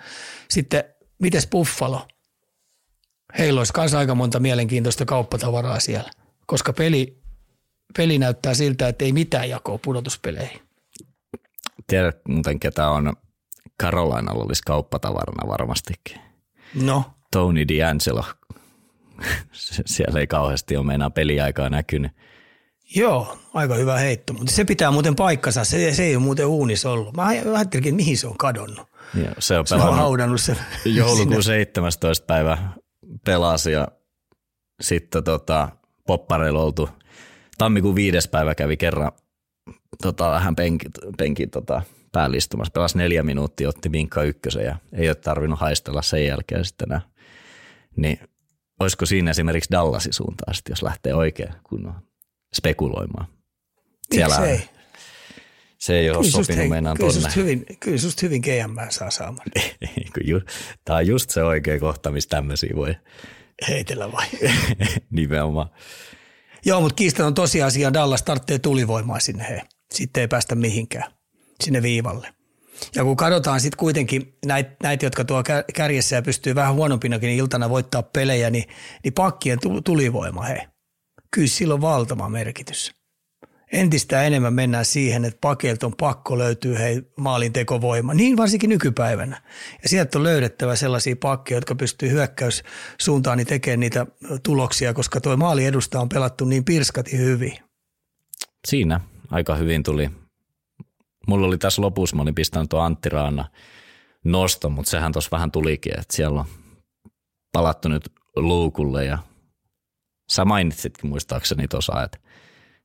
Sitten, 0.50 0.84
mites 1.20 1.48
Buffalo? 1.48 2.08
Heillä 3.38 3.62
olisi 3.62 3.74
myös 3.78 3.94
aika 3.94 4.16
monta 4.16 4.40
mielenkiintoista 4.40 5.06
kauppatavaraa 5.06 5.80
siellä, 5.80 6.12
koska 6.46 6.74
peli 6.74 7.22
peli 7.98 8.18
näyttää 8.18 8.54
siltä, 8.54 8.88
että 8.88 9.06
ei 9.06 9.14
mitään 9.14 9.50
jakoa 9.50 9.78
pudotuspeleihin. 9.78 10.60
Tiedät 11.88 12.18
muuten, 12.28 12.60
ketä 12.60 12.90
on 12.90 13.14
Carolina 13.84 14.32
olisi 14.32 14.62
kauppatavarana 14.66 15.48
varmastikin. 15.48 16.22
No? 16.82 17.04
Tony 17.32 17.64
D'Angelo. 17.64 18.24
Siellä 19.86 20.20
ei 20.20 20.28
kauheasti 20.28 20.78
ole 20.78 20.86
meinaa 20.86 21.10
peliaikaa 21.10 21.70
näkynyt. 21.70 22.12
Joo, 22.96 23.38
aika 23.54 23.76
hyvä 23.76 23.98
heitto, 23.98 24.34
mutta 24.34 24.52
se 24.52 24.66
pitää 24.66 24.92
muuten 24.92 25.16
paikkansa. 25.16 25.64
Se, 25.64 25.94
se 25.94 26.04
ei 26.04 26.16
ole 26.16 26.24
muuten 26.24 26.46
uunis 26.46 26.86
ollut. 26.86 27.16
Mä 27.16 27.26
ajattelin, 27.26 27.88
että 27.88 27.96
mihin 27.96 28.18
se 28.18 28.28
on 28.28 28.38
kadonnut. 28.38 28.88
Joo, 29.14 29.34
se 29.40 29.58
on, 29.58 29.68
se 29.68 29.76
on 29.76 29.96
haudannut 29.96 30.42
sen. 30.42 30.58
Joulukuun 30.86 31.44
17. 31.44 32.26
päivä 32.26 32.58
pelasi 33.26 33.72
ja 33.72 33.88
sitten 34.82 35.24
tota, 35.24 35.70
poppareilla 36.08 36.62
oltu 36.62 36.90
tammikuun 37.58 37.96
viides 37.96 38.28
päivä 38.28 38.56
kävi 38.56 38.78
kerran 38.78 39.12
tota, 40.02 40.32
vähän 40.32 40.56
penkin, 40.56 40.92
penkin 41.18 41.50
tota, 41.50 41.82
päälistumassa. 42.12 42.72
Pelasi 42.72 42.98
neljä 42.98 43.24
minuuttia, 43.24 43.70
otti 43.70 43.92
vinkka 43.92 44.24
ykkösen 44.24 44.66
ja 44.66 44.76
ei 44.94 45.10
ole 45.10 45.16
tarvinnut 45.16 45.60
haistella 45.60 46.02
sen 46.02 46.26
jälkeen 46.26 46.66
sitten 46.66 46.88
enää. 46.90 47.02
Niin 47.96 48.20
olisiko 48.80 49.06
siinä 49.06 49.32
esimerkiksi 49.32 49.72
Dallasin 49.72 50.14
suuntaan 50.14 50.56
sitten, 50.56 50.72
jos 50.72 50.84
lähtee 50.84 51.14
oikein 51.14 51.54
kunnon 51.64 51.96
spekuloimaan? 52.56 53.28
Siellä, 54.14 54.46
ei? 54.46 54.62
Se 55.78 56.00
ei 56.00 56.10
ole 56.10 56.24
sopinut 56.24 56.70
meinaan 56.70 56.98
kyllä 56.98 57.14
tonne. 57.14 57.30
Hyvin, 57.36 57.66
kyllä 57.80 57.98
susta 57.98 58.20
hyvin 58.22 58.42
GM 58.42 58.90
saa 58.90 59.12
saamaan. 59.12 59.48
Tämä 60.86 60.98
on 60.98 61.08
just 61.08 61.30
se 61.30 61.44
oikea 61.44 61.80
kohta, 61.80 62.12
missä 62.12 62.30
tämmöisiä 62.30 62.76
voi 62.76 62.96
heitellä 63.68 64.12
vai? 64.12 64.28
Nimenomaan. 65.12 65.70
Joo, 66.68 66.82
mutta 66.82 66.96
kiistan 66.96 67.26
on 67.26 67.34
tosiasia, 67.34 67.94
Dallas 67.94 68.24
tarvitsee 68.24 68.60
tulivoimaa 68.60 69.20
sinne 69.20 69.50
he. 69.50 69.62
Sitten 69.92 70.22
ei 70.22 70.28
päästä 70.28 70.56
mihinkään, 70.56 71.12
sinne 71.64 71.82
viivalle. 71.82 72.34
Ja 72.96 73.04
kun 73.04 73.16
katsotaan 73.16 73.60
sitten 73.60 73.78
kuitenkin 73.78 74.38
näitä, 74.46 74.76
näit, 74.84 75.04
jotka 75.04 75.26
tuo 75.26 75.44
kärjessä 75.76 76.16
ja 76.16 76.22
pystyy 76.22 76.56
vähän 76.56 76.74
huonompinakin 76.74 77.30
iltana 77.30 77.70
voittaa 77.70 78.04
pelejä, 78.04 78.50
niin, 78.50 78.64
niin 79.04 79.14
pakkien 79.14 79.60
tulivoima 79.86 80.42
he. 80.42 80.68
Kyllä 81.32 81.48
sillä 81.48 81.74
on 81.74 81.82
valtava 81.82 82.30
merkitys 82.30 82.97
entistä 83.72 84.24
enemmän 84.24 84.54
mennään 84.54 84.86
siihen, 84.86 85.26
että 85.26 85.38
pakeilta 85.42 85.86
on 85.86 85.96
pakko 85.96 86.38
löytyä 86.38 86.80
hei 86.80 87.02
maalin 87.18 87.54
tekovoima, 87.54 88.14
niin 88.14 88.38
varsinkin 88.38 88.70
nykypäivänä. 88.70 89.42
Ja 89.84 89.90
sieltä 89.90 90.18
on 90.18 90.24
löydettävä 90.24 90.76
sellaisia 90.76 91.16
pakkeja, 91.16 91.58
jotka 91.58 91.76
pystyy 91.76 92.10
hyökkäyssuuntaan 92.10 93.38
niin 93.38 93.48
tekemään 93.48 93.80
niitä 93.80 94.06
tuloksia, 94.44 94.94
koska 94.94 95.22
tuo 95.22 95.38
maali 95.38 95.66
edusta 95.66 96.00
on 96.00 96.10
pelattu 96.10 96.46
niin 96.46 96.66
pirskati 96.66 97.18
hyvin. 97.18 97.58
Siinä 98.68 99.00
aika 99.32 99.56
hyvin 99.56 99.84
tuli. 99.84 100.10
Mulla 101.28 101.48
oli 101.48 101.58
tässä 101.58 101.82
lopussa, 101.82 102.16
mä 102.16 102.22
olin 102.22 102.36
pistänyt 102.36 102.70
tuo 102.70 102.80
Antti 102.80 103.10
Raana 103.10 103.46
nosto, 104.24 104.70
mutta 104.70 104.90
sehän 104.90 105.12
tuossa 105.12 105.32
vähän 105.32 105.52
tulikin, 105.52 106.00
että 106.00 106.16
siellä 106.16 106.40
on 106.40 106.46
palattu 107.52 107.90
nyt 107.90 108.12
luukulle 108.36 109.06
ja 109.06 109.18
sä 110.30 110.46
mainitsitkin 110.46 111.10
muistaakseni 111.10 111.68
tuossa, 111.68 112.04
että 112.04 112.18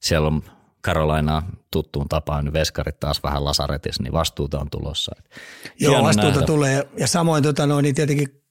siellä 0.00 0.26
on 0.26 0.42
Karolainaa 0.82 1.42
tuttuun 1.70 2.08
tapaan, 2.08 2.44
niin 2.44 2.52
veskarit 2.52 3.00
taas 3.00 3.22
vähän 3.22 3.44
lasaretissa, 3.44 4.02
niin 4.02 4.12
vastuuta 4.12 4.58
on 4.60 4.70
tulossa. 4.70 5.12
Joo, 5.80 5.92
Hieno 5.92 6.04
vastuuta 6.04 6.30
nähdä. 6.30 6.46
tulee. 6.46 6.88
Ja 6.98 7.06
samoin 7.06 7.42
tota 7.42 7.66
noin, 7.66 7.82
niin 7.82 7.94
tietenkin 7.94 8.42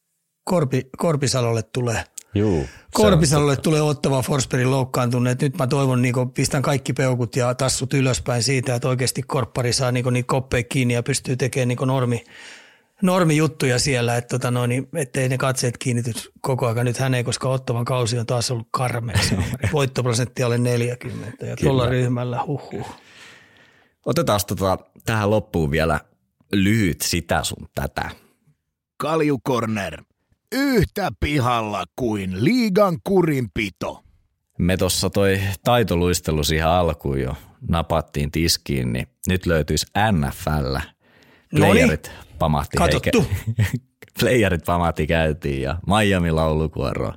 Korpi, 0.44 0.90
Korpisalolle 0.98 1.64
tulee. 1.64 2.04
Juu, 2.36 2.66
Korpisalolle 2.94 3.56
tulee 3.56 3.82
ottava 3.82 4.22
Forsbergin 4.22 4.72
loukkaantuneet. 4.72 5.42
Nyt 5.42 5.58
mä 5.58 5.68
toivon, 5.68 6.02
niin 6.02 6.14
pistän 6.34 6.62
kaikki 6.62 6.94
peukut 6.94 7.36
ja 7.36 7.56
tassut 7.56 7.94
ylöspäin 7.94 8.44
siitä, 8.44 8.76
että 8.76 8.88
oikeasti 8.88 9.24
Korppari 9.24 9.74
saa 9.74 9.92
niin 9.92 10.06
niitä 10.12 10.28
koppeja 10.28 10.64
kiinni 10.64 10.94
ja 10.94 11.04
pystyy 11.04 11.36
tekemään 11.36 11.68
niin 11.68 11.78
normi, 11.86 12.24
normijuttuja 13.02 13.80
siellä, 13.80 14.18
että 14.18 14.28
tota 14.28 14.52
noin, 14.52 14.70
niin 14.70 14.88
ettei 14.96 15.30
ne 15.30 15.38
katseet 15.38 15.78
kiinnity 15.78 16.12
koko 16.42 16.68
ajan 16.68 16.86
nyt 16.86 16.98
häneen, 16.98 17.26
koska 17.26 17.50
ottavan 17.50 17.86
kausi 17.86 18.20
on 18.20 18.26
taas 18.26 18.52
ollut 18.52 18.68
karmea. 18.72 19.20
Voittoprosentti 19.74 20.44
alle 20.44 20.58
40 20.58 21.46
ja 21.46 21.56
tuolla 21.56 21.90
ryhmällä 21.90 22.44
huhhuh. 22.48 22.96
Otetaan 24.06 24.40
tota, 24.48 24.78
tähän 25.06 25.30
loppuun 25.30 25.72
vielä 25.72 26.00
lyhyt 26.52 27.02
sitä 27.02 27.44
sun 27.44 27.68
tätä. 27.76 28.10
Kaljukorner. 28.98 30.04
Yhtä 30.52 31.12
pihalla 31.20 31.86
kuin 31.96 32.44
liigan 32.46 32.98
kurinpito. 33.04 34.04
Me 34.58 34.78
tuossa 34.78 35.10
toi 35.10 35.40
taitoluistelu 35.64 36.44
siihen 36.44 36.68
alkuun 36.68 37.22
jo 37.22 37.36
napattiin 37.70 38.32
tiskiin, 38.32 38.94
niin 38.94 39.08
nyt 39.28 39.46
löytyisi 39.46 39.86
NFL. 40.12 40.76
Playerit 41.56 42.12
pamahti 42.42 42.78
Katottu. 42.78 43.26
Heike, 43.58 43.72
playerit 44.20 44.66
pamatti 44.66 45.08
käytiin 45.08 45.62
ja 45.62 45.78
Miami 45.88 46.32
laulukuoro. 46.32 47.14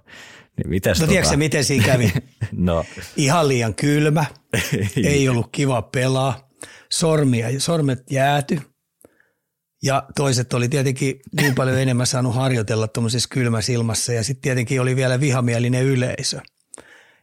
Niin 0.56 0.68
mites 0.68 0.98
No 0.98 1.00
tota... 1.00 1.10
tiedätkö 1.10 1.36
miten 1.36 1.64
siinä 1.64 1.84
kävi? 1.84 2.12
No, 2.52 2.84
Ihan 3.16 3.48
liian 3.48 3.74
kylmä, 3.74 4.24
ei 5.04 5.28
ollut 5.28 5.48
kiva 5.52 5.82
pelaa, 5.82 6.48
sormia, 6.92 7.60
sormet 7.60 8.10
jääty 8.10 8.60
ja 9.82 10.02
toiset 10.16 10.52
oli 10.52 10.68
tietenkin 10.68 11.20
niin 11.40 11.54
paljon 11.54 11.78
enemmän 11.78 12.06
saanut 12.06 12.34
harjoitella 12.34 12.88
tuommoisessa 12.88 13.28
kylmässä 13.28 13.72
ilmassa 13.72 14.12
ja 14.12 14.24
sitten 14.24 14.42
tietenkin 14.42 14.80
oli 14.80 14.96
vielä 14.96 15.20
vihamielinen 15.20 15.84
yleisö. 15.84 16.40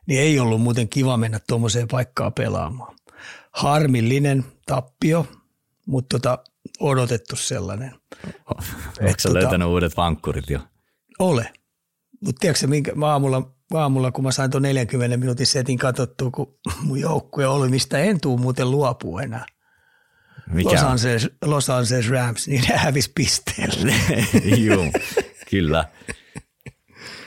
Niin 0.08 0.22
ei 0.22 0.40
ollut 0.40 0.62
muuten 0.62 0.90
kiva 0.90 1.18
mennä 1.18 1.40
tuommoiseen 1.48 1.88
paikkaan 1.88 2.34
pelaamaan. 2.34 2.96
Harmillinen 3.52 4.46
tappio, 4.66 5.28
mutta 5.88 6.20
tota, 6.20 6.44
odotettu 6.82 7.36
sellainen. 7.36 7.96
sä 9.18 9.30
tota- 9.30 9.34
löytänyt 9.34 9.68
uudet 9.68 9.98
vankkurit 9.98 10.50
jo? 10.50 10.60
Ole. 11.20 11.54
Mutta 12.26 12.40
tiedätkö 12.40 12.68
minkä, 12.68 12.92
aamulla, 13.06 13.52
aamulla, 13.74 14.12
kun 14.12 14.24
mä 14.24 14.32
sain 14.32 14.52
tuon 14.52 14.64
40 14.64 15.18
minuutin 15.18 15.48
setin 15.48 15.78
katsottua, 15.78 16.32
kun 16.32 16.58
mun 16.82 17.00
joukkue 17.00 17.48
oli, 17.48 17.70
mistä 17.70 17.98
en 18.00 18.22
tuu 18.22 18.38
muuten 18.38 18.72
luopua 18.72 19.22
enää. 19.22 19.46
Mikä 20.54 20.70
Los? 20.70 20.84
Angeles, 20.84 21.30
Los 21.46 21.70
Angeles 21.70 22.10
Rams, 22.10 22.48
niin 22.48 22.64
ne 22.70 22.76
hävisi 22.78 23.12
pisteelle. 23.16 23.94
Juu, 24.66 24.92
kyllä. 25.50 25.86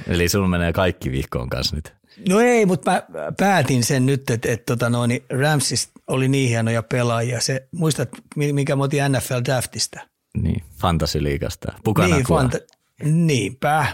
Eli 0.07 0.29
sulla 0.29 0.49
menee 0.49 0.73
kaikki 0.73 1.11
vihkoon 1.11 1.49
kanssa 1.49 1.77
nyt. 1.77 1.95
No 2.29 2.41
ei, 2.41 2.67
mutta 2.67 2.91
mä 2.91 3.03
päätin 3.39 3.85
sen 3.85 4.07
nyt, 4.07 4.31
että, 4.31 4.53
että 4.53 4.65
tota 4.67 4.91
noin, 4.91 5.09
niin 5.09 5.25
Ramsista 5.41 5.93
oli 6.07 6.29
niin 6.29 6.49
hienoja 6.49 6.83
pelaajia. 6.83 7.41
Se, 7.41 7.69
muistat, 7.73 8.09
mi- 8.37 8.53
mikä 8.53 8.77
mä 8.77 8.85
otin 8.85 9.13
NFL 9.13 9.35
Draftista? 9.45 10.01
Niin, 10.43 10.63
fantasiliikasta. 10.81 11.73
Pukana 11.85 12.17
niin, 12.17 12.27
fanta- 12.27 12.75
niinpä. 13.05 13.87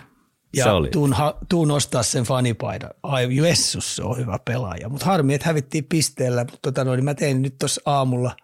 Ja 0.56 0.64
Se 0.64 0.70
oli. 0.70 0.88
tuun, 0.90 1.12
ha- 1.12 1.38
tuun 1.48 1.70
ostaa 1.70 2.02
sen 2.02 2.24
fanipaidan. 2.24 2.90
Ai 3.02 3.36
Jessus, 3.36 3.96
se 3.96 4.02
on 4.02 4.16
hyvä 4.18 4.38
pelaaja. 4.44 4.88
Mutta 4.88 5.06
harmi, 5.06 5.34
että 5.34 5.46
hävittiin 5.46 5.84
pisteellä. 5.84 6.44
Mutta 6.44 6.58
tota 6.62 6.84
noin, 6.84 7.04
mä 7.04 7.14
tein 7.14 7.42
nyt 7.42 7.58
tuossa 7.58 7.80
aamulla 7.84 8.36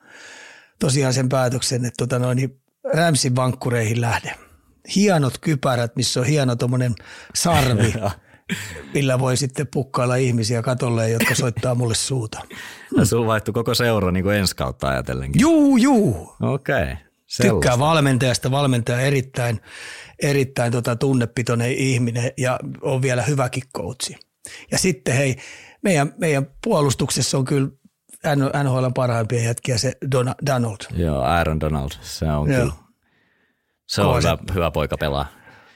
tosiaan 0.80 1.12
sen 1.14 1.28
päätöksen, 1.28 1.84
että 1.84 1.96
tota 1.98 2.18
noin, 2.18 2.36
niin 2.36 2.60
Ramsin 2.94 3.36
vankkureihin 3.36 4.00
lähden. 4.00 4.34
Hienot 4.96 5.38
kypärät, 5.38 5.96
missä 5.96 6.20
on 6.20 6.26
hieno 6.26 6.56
tuommoinen 6.56 6.94
sarvi, 7.34 7.94
millä 8.94 9.18
voi 9.18 9.36
sitten 9.36 9.66
pukkailla 9.66 10.16
ihmisiä 10.16 10.62
katolle, 10.62 11.10
jotka 11.10 11.34
soittaa 11.34 11.74
mulle 11.74 11.94
suuta. 11.94 12.42
Ja 12.96 13.04
sulla 13.04 13.26
vaihtui 13.26 13.54
koko 13.54 13.74
seura 13.74 14.10
niin 14.10 14.24
kuin 14.24 14.36
ensi 14.36 14.56
kautta 14.56 14.88
ajatellenkin. 14.88 15.40
Juu, 15.40 15.76
juu. 15.76 16.36
Okei. 16.42 16.82
Okay. 16.82 16.96
Tykkää 17.42 17.78
valmentajasta, 17.78 18.50
valmentaja 18.50 19.00
erittäin, 19.00 19.60
erittäin 20.22 20.72
tota 20.72 20.96
tunnepitoinen 20.96 21.72
ihminen 21.72 22.32
ja 22.38 22.58
on 22.80 23.02
vielä 23.02 23.22
hyväkin 23.22 23.62
coachi. 23.76 24.16
Ja 24.70 24.78
sitten 24.78 25.14
hei, 25.14 25.36
meidän, 25.82 26.14
meidän 26.18 26.46
puolustuksessa 26.64 27.38
on 27.38 27.44
kyllä 27.44 27.68
NHL 28.64 28.86
parhaimpia 28.94 29.42
jätkiä 29.42 29.78
se 29.78 29.92
Dona, 30.12 30.34
Donald. 30.46 30.78
Joo, 30.96 31.22
Aaron 31.22 31.60
Donald. 31.60 31.90
Se 32.00 32.24
on 32.24 32.50
Joo. 32.50 32.60
kyllä. 32.60 32.72
Se 33.86 34.02
on 34.02 34.16
hyvä, 34.16 34.38
hyvä 34.54 34.70
poika 34.70 34.96
pelaa. 34.98 35.26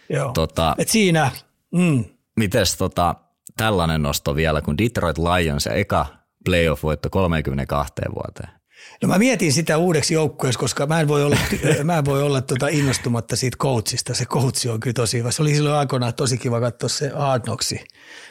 Joo. 0.08 0.32
Tota, 0.32 0.74
Et 0.78 0.88
siinä, 0.88 1.30
mm, 1.72 2.04
mites 2.40 2.76
tota, 2.76 3.14
tällainen 3.56 4.02
nosto 4.02 4.34
vielä, 4.34 4.62
kun 4.62 4.78
Detroit 4.78 5.18
Lions 5.18 5.66
ja 5.66 5.72
eka 5.72 6.06
playoff-voitto 6.44 7.10
32 7.10 7.92
vuoteen. 8.14 8.60
No 9.02 9.08
mä 9.08 9.18
mietin 9.18 9.52
sitä 9.52 9.78
uudeksi 9.78 10.14
joukkueeksi, 10.14 10.58
koska 10.58 10.86
mä 10.86 11.00
en 11.00 11.08
voi 11.08 11.24
olla, 11.24 11.36
mä 11.84 11.98
en 11.98 12.04
voi 12.04 12.22
olla 12.22 12.40
tuota 12.40 12.68
innostumatta 12.68 13.36
siitä 13.36 13.56
coachista. 13.56 14.14
Se 14.14 14.24
coachi 14.24 14.68
on 14.68 14.80
kyllä 14.80 14.94
tosi 14.94 15.18
hyvä. 15.18 15.30
Se 15.30 15.42
oli 15.42 15.54
silloin 15.54 15.76
aikoinaan 15.76 16.14
tosi 16.14 16.38
kiva 16.38 16.60
katsoa 16.60 16.88
se 16.88 17.08
Hard 17.14 17.42
Knocksi, 17.42 17.84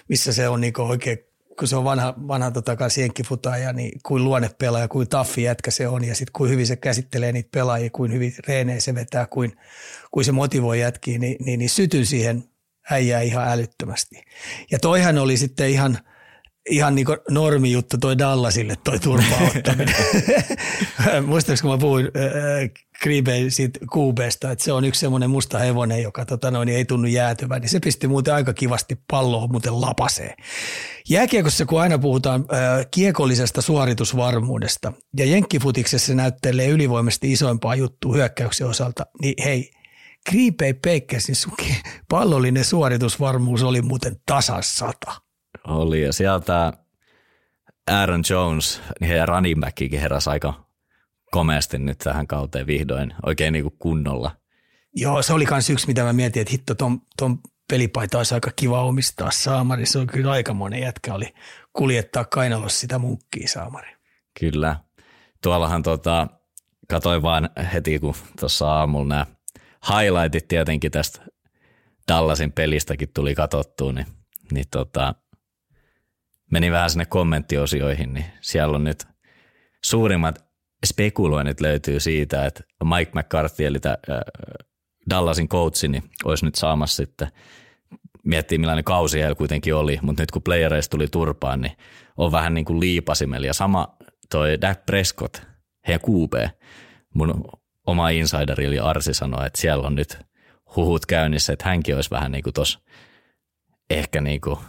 missä 0.08 0.34
se 0.34 0.50
on 0.50 0.62
niinku 0.62 0.82
oikein, 0.82 1.18
kun 1.60 1.68
se 1.68 1.76
on 1.76 1.84
vanha, 1.84 2.14
vanha 2.28 2.52
tota 2.52 2.78
jenkkifutaaja, 2.98 3.74
niin 3.74 4.00
kuin 4.06 4.24
luonnepelaaja, 4.24 4.88
kuin 4.88 5.10
taffi 5.10 5.44
jätkä 5.44 5.72
se 5.72 5.88
on 5.88 6.04
ja 6.04 6.16
sitten 6.16 6.34
kuin 6.34 6.52
hyvin 6.52 6.68
se 6.68 6.76
käsittelee 6.76 7.32
niitä 7.32 7.50
pelaajia, 7.52 7.90
kuin 7.90 8.14
hyvin 8.14 8.34
reenejä 8.48 8.80
se 8.80 8.96
vetää, 8.96 9.26
kuin, 9.26 9.58
kuin 10.12 10.26
se 10.26 10.32
motivoi 10.32 10.80
jätkiä, 10.80 11.20
niin, 11.20 11.38
niin, 11.46 11.60
niin 11.60 11.70
sytyn 11.70 12.06
siihen 12.06 12.49
äijää 12.92 13.22
ihan 13.22 13.48
älyttömästi. 13.48 14.24
Ja 14.72 14.80
toihan 14.80 15.18
oli 15.18 15.38
sitten 15.38 15.70
ihan– 15.70 15.98
ihan 16.70 16.96
niin 16.96 17.08
normi 17.30 17.72
juttu 17.72 17.98
toi 17.98 18.18
Dallasille 18.18 18.76
toi 18.84 19.00
turvauttaminen. 19.00 19.96
Muistatko, 21.28 21.62
kun 21.62 21.72
mä 21.72 21.78
puhuin 21.78 22.06
äh, 22.06 23.50
siitä 23.50 23.80
QBstä, 23.96 24.52
että 24.52 24.66
se 24.66 24.72
on 24.74 24.86
yksi 24.86 25.00
semmoinen 25.00 25.30
musta 25.30 25.60
hevonen, 25.60 26.04
joka 26.04 26.26
tota 26.26 26.52
noin, 26.52 26.70
ei 26.70 26.86
tunnu 26.86 27.08
jäätyvän, 27.08 27.62
niin 27.62 27.70
se 27.70 27.80
pisti 27.80 28.08
muuten 28.08 28.34
aika 28.34 28.54
kivasti 28.54 28.98
palloa 29.12 29.48
muuten 29.48 29.82
lapaseen. 29.82 30.36
Jääkiekossa, 31.10 31.66
kun 31.66 31.82
aina 31.82 31.98
puhutaan 31.98 32.46
äh, 32.54 32.86
kiekollisesta 32.92 33.62
suoritusvarmuudesta 33.62 34.94
ja 35.18 35.26
jenkkifutiksessa 35.26 36.08
se 36.08 36.16
näyttelee 36.16 36.68
ylivoimaisesti 36.68 37.32
isoimpaa 37.32 37.76
juttua 37.76 38.16
hyökkäyksen 38.16 38.68
osalta, 38.68 39.06
niin 39.22 39.44
hei, 39.44 39.72
Green 40.30 40.56
Bay 40.56 40.74
Packersin 40.74 41.36
suki 41.36 41.82
pallollinen 42.10 42.66
suoritusvarmuus 42.66 43.64
oli 43.64 43.82
muuten 43.82 44.16
tasan 44.26 44.64
sata. 44.64 45.22
Oli 45.68 46.02
ja 46.02 46.14
sieltä 46.14 46.74
Aaron 47.92 48.24
Jones, 48.30 48.82
niin 49.00 49.10
heidän 49.10 49.28
running 49.28 49.62
backikin 49.62 50.00
heräsi 50.00 50.30
aika 50.30 50.66
komeasti 51.32 51.78
nyt 51.78 51.98
tähän 51.98 52.28
kauteen 52.28 52.68
vihdoin, 52.68 53.14
oikein 53.26 53.54
niin 53.54 53.64
kuin 53.64 53.76
kunnolla. 53.80 54.32
Joo, 54.96 55.22
se 55.22 55.34
oli 55.34 55.46
myös 55.52 55.70
yksi, 55.70 55.88
mitä 55.88 56.04
mä 56.04 56.14
mietin, 56.14 56.42
että 56.42 56.52
hitto, 56.52 56.76
ton, 56.76 57.02
ton 57.18 57.40
pelipaita 57.70 58.18
olisi 58.18 58.34
aika 58.34 58.52
kiva 58.56 58.84
omistaa 58.84 59.32
saamari. 59.32 59.86
Se 59.86 60.00
on 60.00 60.08
kyllä 60.08 60.32
aika 60.32 60.54
monen 60.54 60.82
jätkä 60.82 61.14
oli 61.14 61.34
kuljettaa 61.74 62.26
kainalossa 62.26 62.80
sitä 62.80 63.00
munkkia 63.00 63.48
saamari. 63.48 63.96
Kyllä. 64.40 64.80
Tuollahan 65.44 65.84
tota, 65.84 66.28
katoin 66.90 67.22
vaan 67.22 67.50
heti, 67.74 68.00
kun 68.00 68.16
tuossa 68.40 68.72
aamulla 68.72 69.08
nämä 69.08 69.26
highlightit 69.90 70.48
tietenkin 70.48 70.92
tästä 70.92 71.22
Dallasin 72.08 72.52
pelistäkin 72.52 73.10
tuli 73.14 73.36
katsottua, 73.36 73.92
niin, 73.92 74.06
niin 74.52 74.66
tota, 74.72 75.16
meni 76.52 76.72
vähän 76.72 76.90
sinne 76.90 77.06
kommenttiosioihin, 77.06 78.14
niin 78.14 78.26
siellä 78.42 78.76
on 78.76 78.84
nyt 78.84 79.08
suurimmat 79.84 80.46
spekuloinnit 80.86 81.62
löytyy 81.62 82.00
siitä, 82.00 82.46
että 82.46 82.64
Mike 82.84 83.12
McCarthy, 83.20 83.66
eli 83.66 83.80
tämä 83.80 83.98
Dallasin 85.10 85.50
coachi, 85.50 85.88
niin 85.88 86.04
olisi 86.24 86.46
nyt 86.46 86.56
saamassa 86.56 86.96
sitten, 86.96 87.28
miettii 88.24 88.58
millainen 88.58 88.84
kausi 88.84 89.20
heillä 89.20 89.36
kuitenkin 89.36 89.76
oli, 89.76 90.00
mutta 90.02 90.22
nyt 90.22 90.32
kun 90.32 90.42
playereista 90.42 90.92
tuli 90.92 91.08
turpaan, 91.08 91.62
niin 91.62 91.78
on 92.18 92.32
vähän 92.32 92.54
niin 92.54 92.66
kuin 92.66 92.80
liipasimella. 92.80 93.48
Ja 93.48 93.54
sama 93.54 93.98
toi 94.32 94.62
Dak 94.62 94.86
Prescott, 94.86 95.38
heidän 95.88 96.02
QB, 96.02 96.34
mun 97.14 97.44
oma 97.90 98.10
insideri 98.10 98.66
eli 98.66 98.80
Arsi 98.80 99.14
sanoi, 99.14 99.48
että 99.48 99.62
siellä 99.62 99.88
on 99.88 99.96
nyt 99.96 100.20
huhut 100.76 101.06
käynnissä, 101.06 101.54
että 101.54 101.66
hänkin 101.66 101.96
olisi 101.96 102.12
vähän 102.12 102.32
niin 102.32 102.44
kuin 102.44 102.54
tuossa 102.54 102.80
ehkä 103.90 104.22
niin 104.22 104.42
kuin 104.42 104.60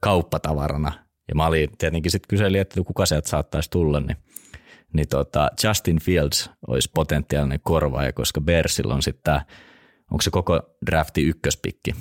kauppatavarana. 0.00 0.92
Ja 1.28 1.34
mä 1.34 1.46
olin 1.46 1.70
tietenkin 1.78 2.12
sitten 2.12 2.28
kyselin, 2.28 2.60
että 2.60 2.80
kuka 2.86 3.06
sieltä 3.06 3.28
saattaisi 3.28 3.70
tulla, 3.70 4.00
niin, 4.00 4.16
niin 4.92 5.08
tota 5.08 5.50
Justin 5.64 6.00
Fields 6.00 6.50
olisi 6.66 6.90
potentiaalinen 6.94 7.60
korvaaja, 7.62 8.12
koska 8.12 8.40
Bearsilla 8.40 8.94
on 8.94 9.02
sitten 9.02 9.22
tämä, 9.24 9.44
onko 10.10 10.22
se 10.22 10.30
koko 10.30 10.76
drafti 10.86 11.22
ykköspikki. 11.22 11.94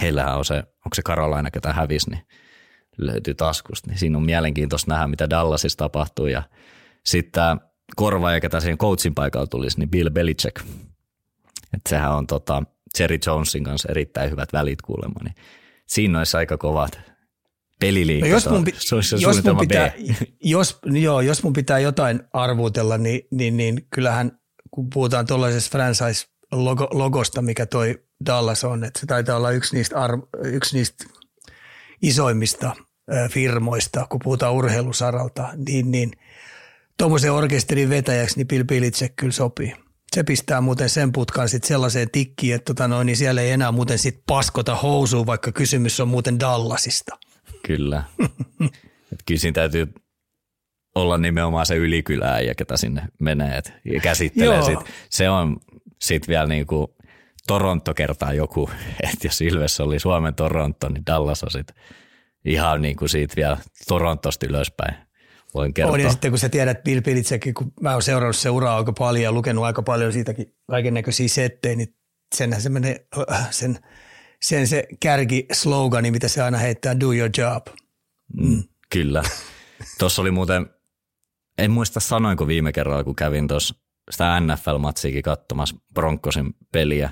Heillähän 0.00 0.36
on 0.36 0.44
se, 0.44 0.56
onko 0.56 0.94
se 0.94 1.02
Carolina, 1.02 1.50
ketä 1.50 1.72
hävisi, 1.72 2.10
niin 2.10 2.22
löytyy 2.98 3.34
taskusta. 3.34 3.90
Niin 3.90 3.98
siinä 3.98 4.18
on 4.18 4.24
mielenkiintoista 4.24 4.92
nähdä, 4.92 5.06
mitä 5.06 5.30
Dallasissa 5.30 5.78
tapahtuu. 5.78 6.26
Ja 6.26 6.42
sitten 7.04 7.60
korvaaja, 7.96 8.40
ketä 8.40 8.60
siihen 8.60 8.78
coachin 8.78 9.14
paikalla 9.14 9.46
tulisi, 9.46 9.78
niin 9.78 9.90
Bill 9.90 10.10
Belichick. 10.10 10.56
Että 11.74 11.88
sehän 11.88 12.12
on 12.12 12.26
tota 12.26 12.62
Jerry 12.98 13.18
Jonesin 13.26 13.64
kanssa 13.64 13.88
erittäin 13.90 14.30
hyvät 14.30 14.52
välit 14.52 14.82
kuulemma. 14.82 15.20
Niin 15.24 15.34
siinä 15.86 16.18
olisi 16.18 16.36
aika 16.36 16.58
kovat 16.58 17.00
peliliikat. 17.80 18.28
No 18.28 18.34
jos, 18.34 18.48
mun, 18.48 18.66
se 18.80 19.16
jos, 19.20 19.44
mun 19.44 19.56
pitää, 19.56 19.92
jos, 20.40 20.78
joo, 20.84 21.20
jos 21.20 21.42
mun 21.42 21.52
pitää 21.52 21.78
jotain 21.78 22.20
arvuutella, 22.32 22.98
niin, 22.98 23.20
niin, 23.30 23.56
niin 23.56 23.86
kyllähän 23.90 24.38
kun 24.70 24.90
puhutaan 24.90 25.26
tuollaisesta 25.26 25.78
franchise-logosta, 25.78 27.42
mikä 27.42 27.66
toi 27.66 28.02
Dallas 28.26 28.64
on, 28.64 28.84
että 28.84 29.00
se 29.00 29.06
taitaa 29.06 29.36
olla 29.36 29.50
yksi 29.50 29.76
niistä, 29.76 29.96
arv- 29.96 30.46
yksi 30.46 30.76
niistä 30.76 31.04
isoimmista 32.02 32.76
firmoista, 33.30 34.06
kun 34.10 34.20
puhutaan 34.24 34.54
urheilusaralta, 34.54 35.48
niin, 35.66 35.90
niin 35.90 36.12
tuommoisen 36.98 37.32
orkesterin 37.32 37.88
vetäjäksi 37.88 38.36
niin 38.36 38.48
Bill 38.48 38.64
Belichick 38.64 39.16
kyllä 39.16 39.32
sopii. 39.32 39.74
Se 40.12 40.22
pistää 40.22 40.60
muuten 40.60 40.88
sen 40.88 41.12
putkan 41.12 41.48
sitten 41.48 41.68
sellaiseen 41.68 42.10
tikkiin, 42.10 42.54
että 42.54 42.74
tota 42.74 42.88
noin, 42.88 43.06
niin 43.06 43.16
siellä 43.16 43.40
ei 43.40 43.50
enää 43.50 43.72
muuten 43.72 43.98
sit 43.98 44.22
paskota 44.26 44.74
housuun, 44.74 45.26
vaikka 45.26 45.52
kysymys 45.52 46.00
on 46.00 46.08
muuten 46.08 46.40
Dallasista. 46.40 47.18
Kyllä. 47.66 48.04
Et 49.12 49.22
kyllä 49.26 49.40
siinä 49.40 49.54
täytyy 49.54 49.94
olla 50.94 51.18
nimenomaan 51.18 51.66
se 51.66 51.76
ylikylää 51.76 52.40
ja 52.40 52.54
ketä 52.54 52.76
sinne 52.76 53.02
menee 53.20 53.56
et, 53.56 53.72
ja 53.84 54.00
käsittelee 54.00 54.56
Joo. 54.56 54.66
sit. 54.66 54.78
Se 55.10 55.30
on 55.30 55.56
sitten 56.00 56.28
vielä 56.28 56.46
niinku 56.46 56.96
Toronto 57.46 57.94
kertaa 57.94 58.32
joku, 58.32 58.70
että 59.12 59.26
jos 59.26 59.40
Ilves 59.40 59.80
oli 59.80 59.98
Suomen 59.98 60.34
Toronto, 60.34 60.88
niin 60.88 61.06
Dallas 61.06 61.44
on 61.44 61.50
sit 61.50 61.66
ihan 62.44 62.82
niin 62.82 62.96
kuin 62.96 63.08
siitä 63.08 63.36
vielä 63.36 63.56
Torontosta 63.88 64.46
ylöspäin. 64.46 64.94
Voin 65.54 65.74
kertoa. 65.74 65.94
On 65.94 66.00
ja 66.00 66.10
sitten 66.10 66.30
kun 66.30 66.38
sä 66.38 66.48
tiedät 66.48 66.84
Bill 66.84 67.00
Belichickin, 67.00 67.54
kun 67.54 67.72
mä 67.80 67.92
oon 67.92 68.02
seurannut 68.02 68.36
seuraa 68.36 68.76
aika 68.76 68.92
paljon 68.92 69.24
ja 69.24 69.32
lukenut 69.32 69.64
aika 69.64 69.82
paljon 69.82 70.12
siitäkin 70.12 70.54
kaiken 70.70 70.94
näköisiä 70.94 71.28
settejä, 71.28 71.76
niin 71.76 71.96
senhän 72.34 72.62
se 72.62 72.68
menee, 72.68 73.06
sen, 73.50 73.78
sen 74.42 74.66
se 74.66 74.86
kärki 75.00 75.46
slogani, 75.52 76.10
mitä 76.10 76.28
se 76.28 76.42
aina 76.42 76.58
heittää, 76.58 77.00
do 77.00 77.12
your 77.12 77.30
job. 77.38 77.66
Mm, 78.36 78.62
kyllä. 78.92 79.22
Tuossa 79.98 80.22
oli 80.22 80.30
muuten, 80.30 80.66
en 81.58 81.70
muista 81.70 82.00
sanoinko 82.00 82.46
viime 82.46 82.72
kerralla, 82.72 83.04
kun 83.04 83.16
kävin 83.16 83.48
tuossa 83.48 83.74
sitä 84.10 84.40
NFL-matsiikin 84.40 85.22
katsomassa 85.22 85.76
Broncosin 85.94 86.54
peliä, 86.72 87.10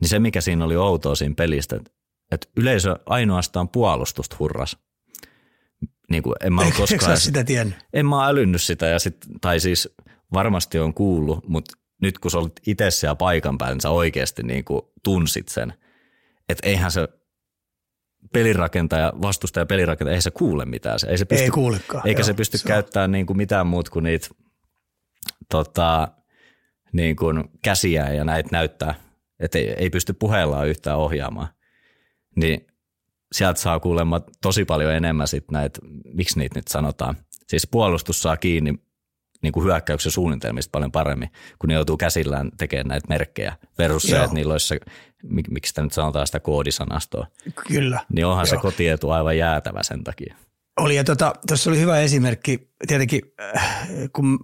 niin 0.00 0.08
se 0.08 0.18
mikä 0.18 0.40
siinä 0.40 0.64
oli 0.64 0.76
outoa 0.76 1.14
siinä 1.14 1.34
pelistä, 1.34 1.76
että, 1.76 1.90
että 2.30 2.48
yleisö 2.56 2.96
ainoastaan 3.06 3.68
puolustusta 3.68 4.36
hurras. 4.38 4.76
Niin 6.10 6.22
kuin 6.22 6.34
en 6.40 6.52
mä 6.52 6.60
ole 6.60 6.72
koskaan, 6.76 7.16
sitä 7.16 7.44
tiennyt? 7.44 7.76
En 7.92 8.06
mä 8.06 8.26
älynnyt 8.26 8.62
sitä, 8.62 8.86
ja 8.86 8.98
sit, 8.98 9.16
tai 9.40 9.60
siis 9.60 9.88
varmasti 10.32 10.78
on 10.78 10.94
kuullut, 10.94 11.48
mutta 11.48 11.76
nyt 12.02 12.18
kun 12.18 12.30
sä 12.30 12.38
olit 12.38 12.52
itse 12.66 12.90
siellä 12.90 13.16
paikan 13.16 13.58
päällä, 13.58 13.74
niin 13.74 13.80
sä 13.80 13.90
oikeasti 13.90 14.42
niin 14.42 14.64
kuin 14.64 14.82
tunsit 15.04 15.48
sen, 15.48 15.72
että 16.48 16.68
eihän 16.68 16.90
se 16.90 17.08
pelirakentaja, 18.32 19.12
vastustaja 19.22 19.66
pelirakentaja, 19.66 20.14
ei 20.14 20.22
se 20.22 20.30
kuule 20.30 20.64
mitään. 20.64 20.98
Ei, 21.08 21.18
se 21.18 21.24
pysty, 21.24 21.44
ei 21.44 21.50
kuulekaan. 21.50 22.08
Eikä 22.08 22.20
joo, 22.20 22.26
se 22.26 22.34
pysty 22.34 22.58
se 22.58 22.68
käyttämään 22.68 23.12
niin 23.12 23.26
kuin 23.26 23.36
mitään 23.36 23.66
muuta 23.66 23.90
kuin 23.90 24.02
niitä 24.02 24.28
tota, 25.50 26.08
niin 26.92 27.16
kuin 27.16 27.44
käsiä 27.64 28.12
ja 28.12 28.24
näitä 28.24 28.48
näyttää, 28.52 28.94
että 29.40 29.58
ei, 29.58 29.74
ei 29.78 29.90
pysty 29.90 30.12
puheellaan 30.12 30.68
yhtään 30.68 30.98
ohjaamaan. 30.98 31.48
Niin 32.36 32.66
sieltä 33.32 33.60
saa 33.60 33.80
kuulemma 33.80 34.20
tosi 34.42 34.64
paljon 34.64 34.92
enemmän 34.92 35.28
sit 35.28 35.50
näitä, 35.50 35.80
miksi 36.14 36.38
niitä 36.38 36.58
nyt 36.58 36.68
sanotaan. 36.68 37.16
Siis 37.48 37.66
puolustus 37.66 38.22
saa 38.22 38.36
kiinni 38.36 38.74
niin 39.42 39.52
kuin 39.52 39.64
hyökkäyksen 39.64 40.12
suunnitelmista 40.12 40.70
paljon 40.72 40.92
paremmin, 40.92 41.30
kun 41.58 41.68
ne 41.68 41.74
joutuu 41.74 41.96
käsillään 41.96 42.50
tekemään 42.58 42.88
näitä 42.88 43.08
merkkejä 43.08 43.56
versus 43.78 44.02
se, 44.02 44.22
että 44.22 44.34
niillä 44.34 44.52
olisi 44.52 44.66
se, 44.66 44.80
miksi 45.50 45.68
sitä 45.68 45.82
nyt 45.82 45.92
sanotaan 45.92 46.26
sitä 46.26 46.40
koodisanastoa. 46.40 47.26
Kyllä. 47.68 48.00
Niin 48.12 48.26
onhan 48.26 48.46
Joo. 48.46 48.56
se 48.56 48.56
kotietu 48.56 49.10
aivan 49.10 49.38
jäätävä 49.38 49.82
sen 49.82 50.04
takia. 50.04 50.36
Oli 50.80 50.96
ja 50.96 51.04
tuossa 51.04 51.30
tota, 51.46 51.70
oli 51.70 51.80
hyvä 51.80 52.00
esimerkki, 52.00 52.70
tietenkin 52.86 53.22
kun 54.12 54.38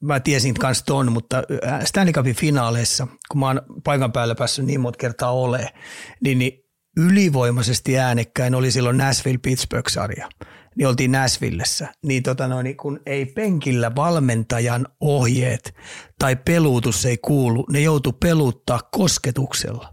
mä 0.00 0.20
tiesin 0.20 0.54
kanssa 0.54 0.84
ton, 0.84 1.12
mutta 1.12 1.42
Stanley 1.84 2.12
Cupin 2.12 2.34
finaaleissa, 2.34 3.06
kun 3.30 3.40
mä 3.40 3.46
oon 3.46 3.62
paikan 3.84 4.12
päällä 4.12 4.34
päässyt 4.34 4.64
niin 4.64 4.80
monta 4.80 4.96
kertaa 4.96 5.32
ole, 5.32 5.72
niin, 6.20 6.38
niin 6.38 6.61
ylivoimaisesti 6.96 7.98
äänekkäin 7.98 8.54
oli 8.54 8.70
silloin 8.70 8.96
Nashville-Pittsburgh-sarja. 8.96 10.28
Niin 10.76 10.86
oltiin 10.88 11.12
Nashvillessä. 11.12 11.88
Niin, 12.02 12.22
tota 12.22 12.48
noin, 12.48 12.76
kun 12.76 13.00
ei 13.06 13.26
penkillä 13.26 13.94
valmentajan 13.94 14.86
ohjeet 15.00 15.74
tai 16.18 16.36
peluutus 16.36 17.06
ei 17.06 17.18
kuulu, 17.18 17.66
ne 17.72 17.80
joutu 17.80 18.12
peluuttaa 18.12 18.80
kosketuksella. 18.92 19.92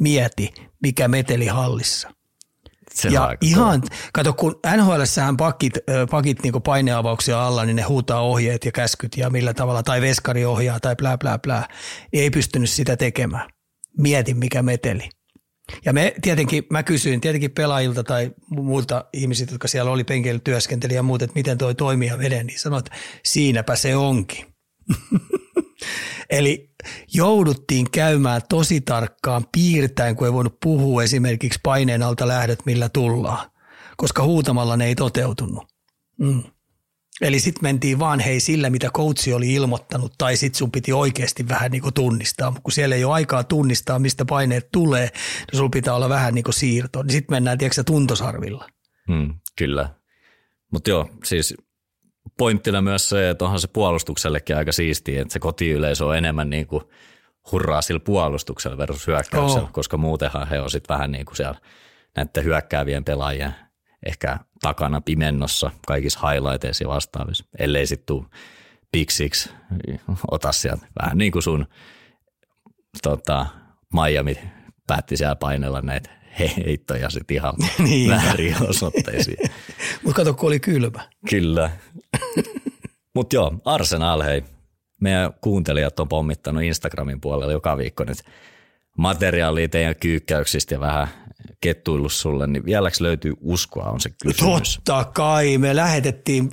Mieti, 0.00 0.54
mikä 0.82 1.08
meteli 1.08 1.46
hallissa. 1.46 2.10
Se 2.94 3.08
ja 3.08 3.36
ihan, 3.40 3.82
kato 4.12 4.32
kun 4.32 4.60
NHLssähän 4.76 5.36
pakit, 5.36 5.74
pakit 6.10 6.42
niin 6.42 6.62
paineavauksia 6.64 7.46
alla, 7.46 7.64
niin 7.64 7.76
ne 7.76 7.82
huutaa 7.82 8.20
ohjeet 8.20 8.64
ja 8.64 8.72
käskyt 8.72 9.16
ja 9.16 9.30
millä 9.30 9.54
tavalla, 9.54 9.82
tai 9.82 10.00
veskari 10.00 10.44
ohjaa 10.44 10.80
tai 10.80 10.96
plää 10.96 11.18
plää 11.18 11.38
plää, 11.38 11.68
ei 12.12 12.30
pystynyt 12.30 12.70
sitä 12.70 12.96
tekemään. 12.96 13.50
Mieti 13.98 14.34
mikä 14.34 14.62
meteli. 14.62 15.08
Ja 15.84 15.92
me 15.92 16.14
tietenkin, 16.22 16.64
mä 16.70 16.82
kysyin 16.82 17.20
tietenkin 17.20 17.50
pelaajilta 17.50 18.04
tai 18.04 18.30
muilta 18.50 19.04
ihmisiltä, 19.12 19.52
jotka 19.52 19.68
siellä 19.68 19.90
oli 19.90 20.04
penkillä 20.04 20.40
työskenteli 20.44 20.94
ja 20.94 21.02
muut, 21.02 21.22
että 21.22 21.34
miten 21.34 21.58
toi 21.58 21.74
toimii 21.74 22.08
ja 22.08 22.18
veden, 22.18 22.46
niin 22.46 22.58
sanoit, 22.58 22.86
että 22.86 22.98
siinäpä 23.24 23.76
se 23.76 23.96
onkin. 23.96 24.46
Eli 26.30 26.70
jouduttiin 27.14 27.90
käymään 27.90 28.42
tosi 28.48 28.80
tarkkaan 28.80 29.46
piirtäen, 29.52 30.16
kun 30.16 30.26
ei 30.26 30.32
voinut 30.32 30.60
puhua 30.60 31.02
esimerkiksi 31.02 31.60
paineen 31.62 32.02
alta 32.02 32.28
lähdöt, 32.28 32.66
millä 32.66 32.88
tullaan, 32.88 33.50
koska 33.96 34.22
huutamalla 34.22 34.76
ne 34.76 34.86
ei 34.86 34.94
toteutunut. 34.94 35.64
Mm. 36.18 36.42
Eli 37.20 37.40
sitten 37.40 37.62
mentiin 37.62 37.98
vaan 37.98 38.20
hei 38.20 38.40
sillä, 38.40 38.70
mitä 38.70 38.90
coachi 38.90 39.32
oli 39.32 39.54
ilmoittanut, 39.54 40.12
tai 40.18 40.36
sitten 40.36 40.58
sun 40.58 40.72
piti 40.72 40.92
oikeasti 40.92 41.48
vähän 41.48 41.70
niin 41.70 41.82
kuin 41.82 41.94
tunnistaa. 41.94 42.50
Mutta 42.50 42.62
kun 42.62 42.72
siellä 42.72 42.94
ei 42.94 43.04
ole 43.04 43.14
aikaa 43.14 43.44
tunnistaa, 43.44 43.98
mistä 43.98 44.24
paineet 44.24 44.68
tulee, 44.72 45.08
niin 45.12 45.56
sulla 45.56 45.70
pitää 45.70 45.94
olla 45.94 46.08
vähän 46.08 46.34
niin 46.34 46.44
kuin 46.44 46.54
siirto. 46.54 47.02
Niin 47.02 47.12
sitten 47.12 47.36
mennään, 47.36 47.58
tiedätkö 47.58 47.84
tuntosarvilla. 47.84 48.68
Hmm, 49.12 49.34
kyllä. 49.56 49.88
Mutta 50.72 50.90
joo, 50.90 51.08
siis 51.24 51.54
pointtina 52.38 52.82
myös 52.82 53.08
se, 53.08 53.30
että 53.30 53.44
onhan 53.44 53.60
se 53.60 53.68
puolustuksellekin 53.68 54.56
aika 54.56 54.72
siistiä, 54.72 55.22
että 55.22 55.32
se 55.32 55.38
kotiyleisö 55.38 56.06
on 56.06 56.16
enemmän 56.16 56.50
niin 56.50 56.66
kuin 56.66 56.84
hurraa 57.52 57.82
sillä 57.82 58.00
puolustuksella 58.00 58.78
versus 58.78 59.06
hyökkäyksellä, 59.06 59.62
oh. 59.62 59.72
koska 59.72 59.96
muutenhan 59.96 60.48
he 60.48 60.60
on 60.60 60.70
sitten 60.70 60.94
vähän 60.94 61.12
niin 61.12 61.26
kuin 61.26 61.36
siellä 61.36 61.60
näiden 62.16 62.44
hyökkäävien 62.44 63.04
pelaajien 63.04 63.54
ehkä 64.06 64.38
takana 64.62 65.00
pimennossa 65.00 65.70
kaikissa 65.86 66.28
highlighteissa 66.28 66.84
ja 66.84 66.88
vastaavissa, 66.88 67.44
ellei 67.58 67.86
sitten 67.86 68.06
tule 68.06 68.26
Big 68.92 69.10
Six, 69.10 69.48
ota 70.30 70.52
sieltä 70.52 70.86
vähän 71.02 71.18
niin 71.18 71.32
kuin 71.32 71.42
sun 71.42 71.66
tota, 73.02 73.46
Miami 73.92 74.38
päätti 74.86 75.16
siellä 75.16 75.36
painella 75.36 75.80
näitä 75.80 76.10
heittoja 76.66 77.10
sitten 77.10 77.34
ihan 77.34 77.54
niin. 77.88 78.10
väärin 78.10 78.56
osoitteisiin. 78.68 79.50
Mutta 80.04 80.16
kato, 80.16 80.34
kun 80.34 80.46
oli 80.46 80.60
kylmä. 80.60 81.08
Kyllä. 81.30 81.70
Mutta 83.14 83.36
joo, 83.36 83.54
Arsenal 83.64 84.22
hei. 84.22 84.44
Meidän 85.00 85.32
kuuntelijat 85.40 86.00
on 86.00 86.08
pommittanut 86.08 86.62
Instagramin 86.62 87.20
puolella 87.20 87.52
joka 87.52 87.76
viikko 87.76 88.04
nyt 88.04 88.18
materiaalia 88.98 89.68
teidän 89.68 89.96
kyykkäyksistä 89.96 90.74
ja 90.74 90.80
vähän 90.80 91.08
kettuillut 91.60 92.12
sulle, 92.12 92.46
niin 92.46 92.64
vieläks 92.64 93.00
löytyy 93.00 93.32
uskoa 93.40 93.84
on 93.84 94.00
se 94.00 94.10
kysymys? 94.22 94.74
Totta 94.84 95.04
kai. 95.04 95.58
Me 95.58 95.76
lähetettiin 95.76 96.50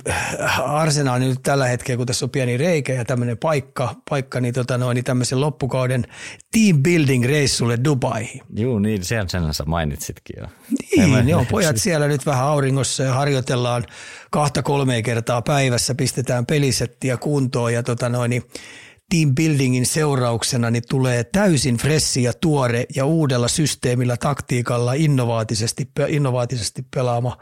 Arsenalin 0.64 1.28
nyt 1.28 1.42
tällä 1.42 1.66
hetkellä, 1.66 1.96
kun 1.96 2.06
tässä 2.06 2.26
on 2.26 2.30
pieni 2.30 2.56
reikä 2.56 2.92
ja 2.92 3.04
tämmöinen 3.04 3.38
paikka, 3.38 3.94
paikka 4.10 4.40
niin, 4.40 4.54
tota 4.54 4.78
noin, 4.78 4.94
niin 4.94 5.04
tämmöisen 5.04 5.40
loppukauden 5.40 6.06
team 6.52 6.82
building 6.82 7.24
reissulle 7.24 7.78
Dubaihin. 7.84 8.42
Joo, 8.56 8.78
niin 8.78 9.04
sen, 9.04 9.28
sen 9.28 9.54
sä 9.54 9.64
mainitsitkin 9.64 10.36
jo. 10.40 10.46
Niin, 10.96 11.26
ne 11.26 11.36
on 11.36 11.46
pojat 11.46 11.76
siellä 11.76 12.08
nyt 12.08 12.26
vähän 12.26 12.44
auringossa 12.44 13.02
ja 13.02 13.14
harjoitellaan 13.14 13.84
kahta 14.30 14.62
kolme 14.62 15.02
kertaa 15.02 15.42
päivässä, 15.42 15.94
pistetään 15.94 16.46
pelisettiä 16.46 17.16
kuntoon 17.16 17.72
ja 17.72 17.82
tota 17.82 18.08
noin, 18.08 18.30
niin 18.30 18.42
team 19.10 19.34
buildingin 19.34 19.86
seurauksena 19.86 20.70
niin 20.70 20.82
tulee 20.88 21.24
täysin 21.24 21.76
fressi 21.76 22.22
ja 22.22 22.32
tuore 22.32 22.84
ja 22.96 23.04
uudella 23.04 23.48
systeemillä, 23.48 24.16
taktiikalla 24.16 24.92
innovaatisesti, 24.92 25.90
innovaatisesti 26.08 26.82
pelaama 26.94 27.36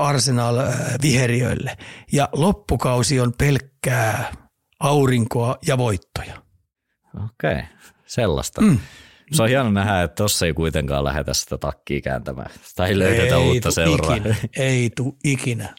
Arsenal 0.00 0.56
viheriöille. 1.02 1.76
Ja 2.12 2.28
loppukausi 2.32 3.20
on 3.20 3.32
pelkkää 3.38 4.32
aurinkoa 4.80 5.58
ja 5.66 5.78
voittoja. 5.78 6.42
Okei, 7.24 7.52
okay. 7.52 7.62
sellaista. 8.06 8.60
Mm. 8.60 8.78
Se 9.32 9.42
on 9.42 9.48
hieno 9.48 9.70
nähdä, 9.70 10.02
että 10.02 10.14
tuossa 10.14 10.46
ei 10.46 10.52
kuitenkaan 10.52 11.04
lähdetä 11.04 11.34
sitä 11.34 11.58
takkia 11.58 12.00
kääntämään. 12.00 12.50
Tai 12.76 12.98
löydetä 12.98 13.36
ei 13.36 13.48
uutta 13.48 13.70
seuraa. 13.70 14.16
Ikinä, 14.16 14.34
ei 14.56 14.90
tule 14.96 15.14
ikinä. 15.24 15.74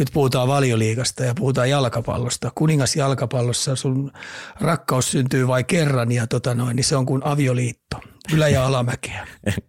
Nyt 0.00 0.10
puhutaan 0.12 0.48
valioliigasta 0.48 1.24
ja 1.24 1.34
puhutaan 1.34 1.70
jalkapallosta. 1.70 2.52
Kuningas 2.54 2.96
jalkapallossa 2.96 3.76
sun 3.76 4.12
rakkaus 4.60 5.10
syntyy 5.10 5.48
vain 5.48 5.66
kerran 5.66 6.12
ja 6.12 6.26
tota 6.26 6.54
noin, 6.54 6.76
niin 6.76 6.84
se 6.84 6.96
on 6.96 7.06
kuin 7.06 7.22
avioliitto. 7.24 7.96
Ylä- 8.34 8.48
ja 8.48 8.66
alamäkeä. 8.66 9.26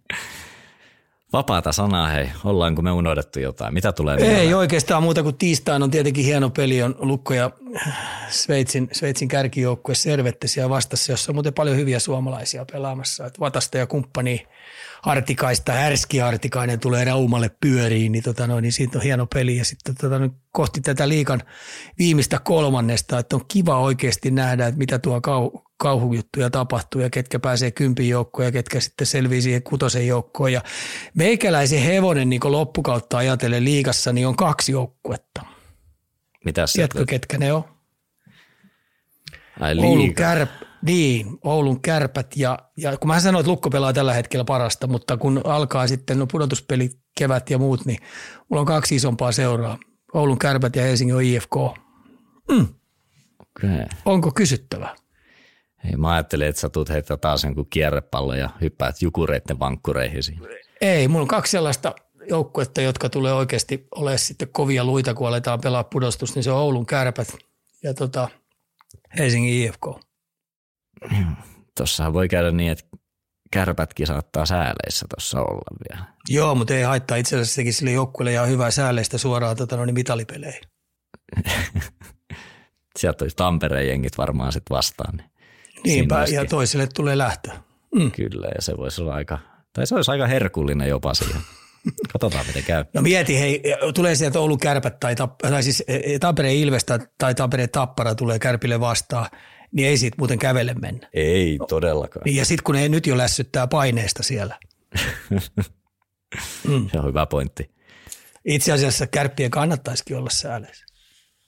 Vapaata 1.33 1.71
sanaa, 1.71 2.07
hei. 2.07 2.29
Ollaanko 2.43 2.81
me 2.81 2.91
unohdettu 2.91 3.39
jotain? 3.39 3.73
Mitä 3.73 3.91
tulee 3.91 4.17
Ei 4.17 4.27
mieleen? 4.27 4.57
oikeastaan 4.57 5.03
muuta 5.03 5.23
kuin 5.23 5.37
tiistain 5.37 5.83
on 5.83 5.91
tietenkin 5.91 6.25
hieno 6.25 6.49
peli, 6.49 6.81
on 6.83 6.95
Lukko 6.99 7.33
ja 7.33 7.51
Sveitsin, 8.29 8.89
Sveitsin 8.91 9.27
kärkijoukkue 9.27 9.95
Servettesiä 9.95 10.69
vastassa, 10.69 11.11
jossa 11.11 11.31
on 11.31 11.35
muuten 11.35 11.53
paljon 11.53 11.77
hyviä 11.77 11.99
suomalaisia 11.99 12.65
pelaamassa. 12.71 13.25
Et 13.25 13.39
Vatasta 13.39 13.77
ja 13.77 13.87
kumppani 13.87 14.47
Artikaista, 15.03 15.71
Härski 15.71 16.21
Artikainen 16.21 16.79
tulee 16.79 17.05
Raumalle 17.05 17.51
pyöriin, 17.61 18.11
niin, 18.11 18.23
tota 18.23 18.47
noin, 18.47 18.61
niin 18.61 18.73
siitä 18.73 18.97
on 18.97 19.03
hieno 19.03 19.27
peli. 19.33 19.57
Ja 19.57 19.65
sitten 19.65 19.95
tota, 19.95 20.19
noin, 20.19 20.31
kohti 20.51 20.81
tätä 20.81 21.09
liikan 21.09 21.41
viimeistä 21.97 22.39
kolmannesta, 22.43 23.19
että 23.19 23.35
on 23.35 23.45
kiva 23.47 23.79
oikeasti 23.79 24.31
nähdä, 24.31 24.67
että 24.67 24.77
mitä 24.77 24.99
tuo 24.99 25.21
kau, 25.21 25.51
kauhujuttuja 25.77 26.49
tapahtuu 26.49 27.01
ja 27.01 27.09
ketkä 27.09 27.39
pääsee 27.39 27.71
kympin 27.71 28.09
joukkoon 28.09 28.45
ja 28.45 28.51
ketkä 28.51 28.79
sitten 28.79 29.07
selvii 29.07 29.41
siihen 29.41 29.63
kutosen 29.63 30.07
joukkoon. 30.07 30.53
Ja 30.53 30.61
meikäläisen 31.13 31.81
hevonen 31.81 32.29
niin 32.29 32.41
loppukautta 32.43 33.17
ajatellen 33.17 33.65
liigassa, 33.65 34.13
niin 34.13 34.27
on 34.27 34.35
kaksi 34.35 34.71
joukkuetta. 34.71 35.41
Mitäs 36.45 36.73
Tiedätkö, 36.73 37.05
ketkä 37.05 37.37
ne 37.37 37.53
on? 37.53 37.63
Ai 39.59 39.75
Oulun, 39.77 40.13
kärp, 40.13 40.49
Niin, 40.81 41.27
Oulun 41.43 41.81
kärpät 41.81 42.27
ja, 42.37 42.59
ja 42.77 42.97
kun 42.97 43.07
mä 43.07 43.19
sanoin, 43.19 43.41
että 43.41 43.51
Lukko 43.51 43.69
pelaa 43.69 43.93
tällä 43.93 44.13
hetkellä 44.13 44.45
parasta, 44.45 44.87
mutta 44.87 45.17
kun 45.17 45.41
alkaa 45.43 45.87
sitten 45.87 46.19
no 46.19 46.27
pudotuspeli 46.27 46.89
kevät 47.17 47.49
ja 47.49 47.57
muut, 47.57 47.85
niin 47.85 47.99
mulla 48.49 48.61
on 48.61 48.65
kaksi 48.65 48.95
isompaa 48.95 49.31
seuraa. 49.31 49.77
Oulun 50.13 50.39
kärpät 50.39 50.75
ja 50.75 50.81
Helsingin 50.81 51.21
IFK. 51.21 51.55
Mm. 52.51 52.67
Okay. 53.39 53.85
Onko 54.05 54.31
kysyttävä? 54.31 54.95
Ei, 55.85 55.97
mä 55.97 56.13
ajattelin, 56.13 56.47
että 56.47 56.61
sä 56.61 56.69
tulet 56.69 56.89
heittää 56.89 57.17
taas 57.17 57.43
jonkun 57.43 57.67
kierrepallo 57.69 58.33
ja 58.33 58.49
hyppäät 58.61 59.01
jukureitten 59.01 59.59
vankkureihin. 59.59 60.23
Ei, 60.81 61.07
mulla 61.07 61.21
on 61.21 61.27
kaksi 61.27 61.51
sellaista 61.51 61.95
joukkuetta, 62.29 62.81
jotka 62.81 63.09
tulee 63.09 63.33
oikeasti 63.33 63.87
olemaan 63.95 64.19
sitten 64.19 64.47
kovia 64.51 64.85
luita, 64.85 65.13
kun 65.13 65.27
aletaan 65.27 65.61
pelaa 65.61 65.83
pudostusta, 65.83 66.37
niin 66.37 66.43
se 66.43 66.51
on 66.51 66.57
Oulun 66.57 66.85
kärpät 66.85 67.27
ja 67.83 67.93
tota, 67.93 68.29
Helsingin 69.17 69.53
IFK. 69.53 69.85
Tossahan 71.77 72.13
voi 72.13 72.27
käydä 72.27 72.51
niin, 72.51 72.71
että 72.71 72.85
kärpätkin 73.51 74.07
saattaa 74.07 74.45
sääleissä 74.45 75.05
tuossa 75.09 75.39
olla 75.39 75.77
vielä. 75.89 76.05
Joo, 76.29 76.55
mutta 76.55 76.73
ei 76.73 76.83
haittaa. 76.83 77.17
Itse 77.17 77.35
asiassa 77.35 77.55
sekin 77.55 77.73
sille 77.73 77.91
joukkueelle 77.91 78.33
ihan 78.33 78.49
hyvää 78.49 78.71
sääleistä 78.71 79.17
suoraan 79.17 79.57
tota, 79.57 79.77
no, 79.77 79.85
niin 79.85 79.93
mitalipeleihin. 79.93 80.61
Sieltä 82.99 83.23
olisi 83.23 83.35
Tampereen 83.35 83.87
jengit 83.87 84.17
varmaan 84.17 84.51
sitten 84.51 84.75
vastaan. 84.75 85.17
Niin 85.17 85.27
Niinpä, 85.83 86.25
ja 86.31 86.45
toiselle 86.45 86.87
tulee 86.95 87.17
lähtö. 87.17 87.51
Mm. 87.95 88.11
Kyllä, 88.11 88.47
ja 88.55 88.61
se 88.61 88.77
voisi 88.77 89.01
olla 89.01 89.13
aika, 89.13 89.39
tai 89.73 89.87
se 89.87 89.95
olisi 89.95 90.11
aika 90.11 90.27
herkullinen 90.27 90.89
jopa 90.89 91.13
siihen. 91.13 91.41
Katsotaan, 92.13 92.47
miten 92.47 92.63
käy. 92.63 92.85
No 92.93 93.01
mieti, 93.01 93.39
hei, 93.39 93.63
tulee 93.93 94.15
sieltä 94.15 94.39
Oulun 94.39 94.59
kärpät 94.59 94.99
tai, 94.99 95.15
tai 95.41 95.63
siis 95.63 95.83
e, 95.87 95.95
e, 96.03 96.19
Tampereen 96.19 96.55
Ilvestä 96.55 96.99
tai 97.17 97.35
Tampereen 97.35 97.69
Tappara 97.69 98.15
tulee 98.15 98.39
kärpille 98.39 98.79
vastaan, 98.79 99.27
niin 99.71 99.87
ei 99.87 99.97
siitä 99.97 100.15
muuten 100.17 100.39
kävele 100.39 100.73
mennä. 100.73 101.09
Ei 101.13 101.59
todellakaan. 101.69 102.23
Niin, 102.25 102.35
ja 102.35 102.45
sitten 102.45 102.63
kun 102.63 102.75
ne 102.75 102.89
nyt 102.89 103.07
jo 103.07 103.17
lässyttää 103.17 103.67
paineesta 103.67 104.23
siellä. 104.23 104.59
mm. 105.29 106.89
Se 106.91 106.99
on 106.99 107.05
hyvä 107.05 107.25
pointti. 107.25 107.71
Itse 108.45 108.71
asiassa 108.71 109.07
kärppien 109.07 109.51
kannattaisikin 109.51 110.17
olla 110.17 110.29
sääleissä. 110.29 110.85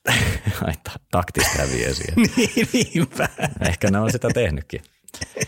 Ai, 0.66 0.74
taktista 1.12 1.58
häviää 1.58 1.94
siihen. 2.00 2.16
niin, 2.38 2.68
niinpä. 2.74 3.30
Ehkä 3.68 3.91
ne 3.91 4.00
on 4.00 4.12
sitä 4.12 4.28
tehnytkin. 4.34 4.82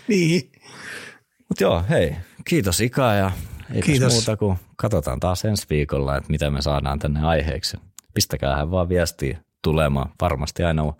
niin. 0.07 0.51
Mutta 1.49 1.63
joo, 1.63 1.83
hei, 1.89 2.15
kiitos 2.45 2.81
Ika 2.81 3.13
ja 3.13 3.31
ei 3.73 3.81
kiitos. 3.81 4.13
muuta 4.13 4.37
kuin 4.37 4.57
katsotaan 4.75 5.19
taas 5.19 5.45
ensi 5.45 5.65
viikolla, 5.69 6.17
että 6.17 6.31
mitä 6.31 6.49
me 6.49 6.61
saadaan 6.61 6.99
tänne 6.99 7.19
aiheeksi. 7.23 7.77
Pistäkäähän 8.13 8.71
vaan 8.71 8.89
viestiä 8.89 9.37
tulemaan. 9.63 10.11
Varmasti 10.21 10.63
aina 10.63 10.93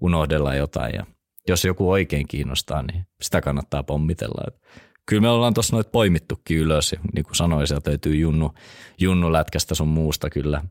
unohdella 0.00 0.54
jotain 0.54 0.94
ja 0.94 1.06
jos 1.48 1.64
joku 1.64 1.90
oikein 1.90 2.28
kiinnostaa, 2.28 2.82
niin 2.82 3.06
sitä 3.22 3.40
kannattaa 3.40 3.82
pommitella. 3.82 4.58
Kyllä 5.06 5.22
me 5.22 5.28
ollaan 5.28 5.54
tuossa 5.54 5.76
noit 5.76 5.92
poimittukin 5.92 6.58
ylös 6.58 6.92
ja 6.92 6.98
niin 7.14 7.24
kuin 7.24 7.36
sanoin, 7.36 7.66
sieltä 7.66 7.90
löytyy 7.90 8.16
junnu, 8.16 8.54
junnu 9.00 9.32
lätkästä 9.32 9.74
sun 9.74 9.88
muusta 9.88 10.30
kyllä 10.30 10.62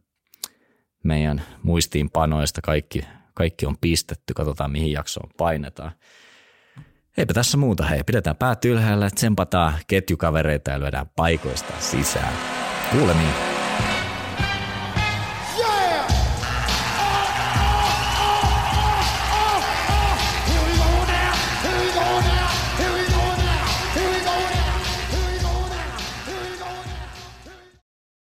meidän 1.03 1.41
muistiinpanoista. 1.63 2.61
Kaikki, 2.61 3.01
kaikki 3.33 3.65
on 3.65 3.77
pistetty, 3.81 4.33
katsotaan 4.33 4.71
mihin 4.71 4.91
jaksoon 4.91 5.29
painetaan. 5.37 5.91
Eipä 7.17 7.33
tässä 7.33 7.57
muuta, 7.57 7.85
hei, 7.85 8.03
pidetään 8.03 8.35
päät 8.35 8.65
ylhäällä, 8.65 9.09
tsempataan 9.09 9.73
ketjukavereita 9.87 10.71
ja 10.71 10.79
lyödään 10.79 11.09
paikoista 11.15 11.73
sisään. 11.79 12.33
Kuulemiin. 12.91 13.50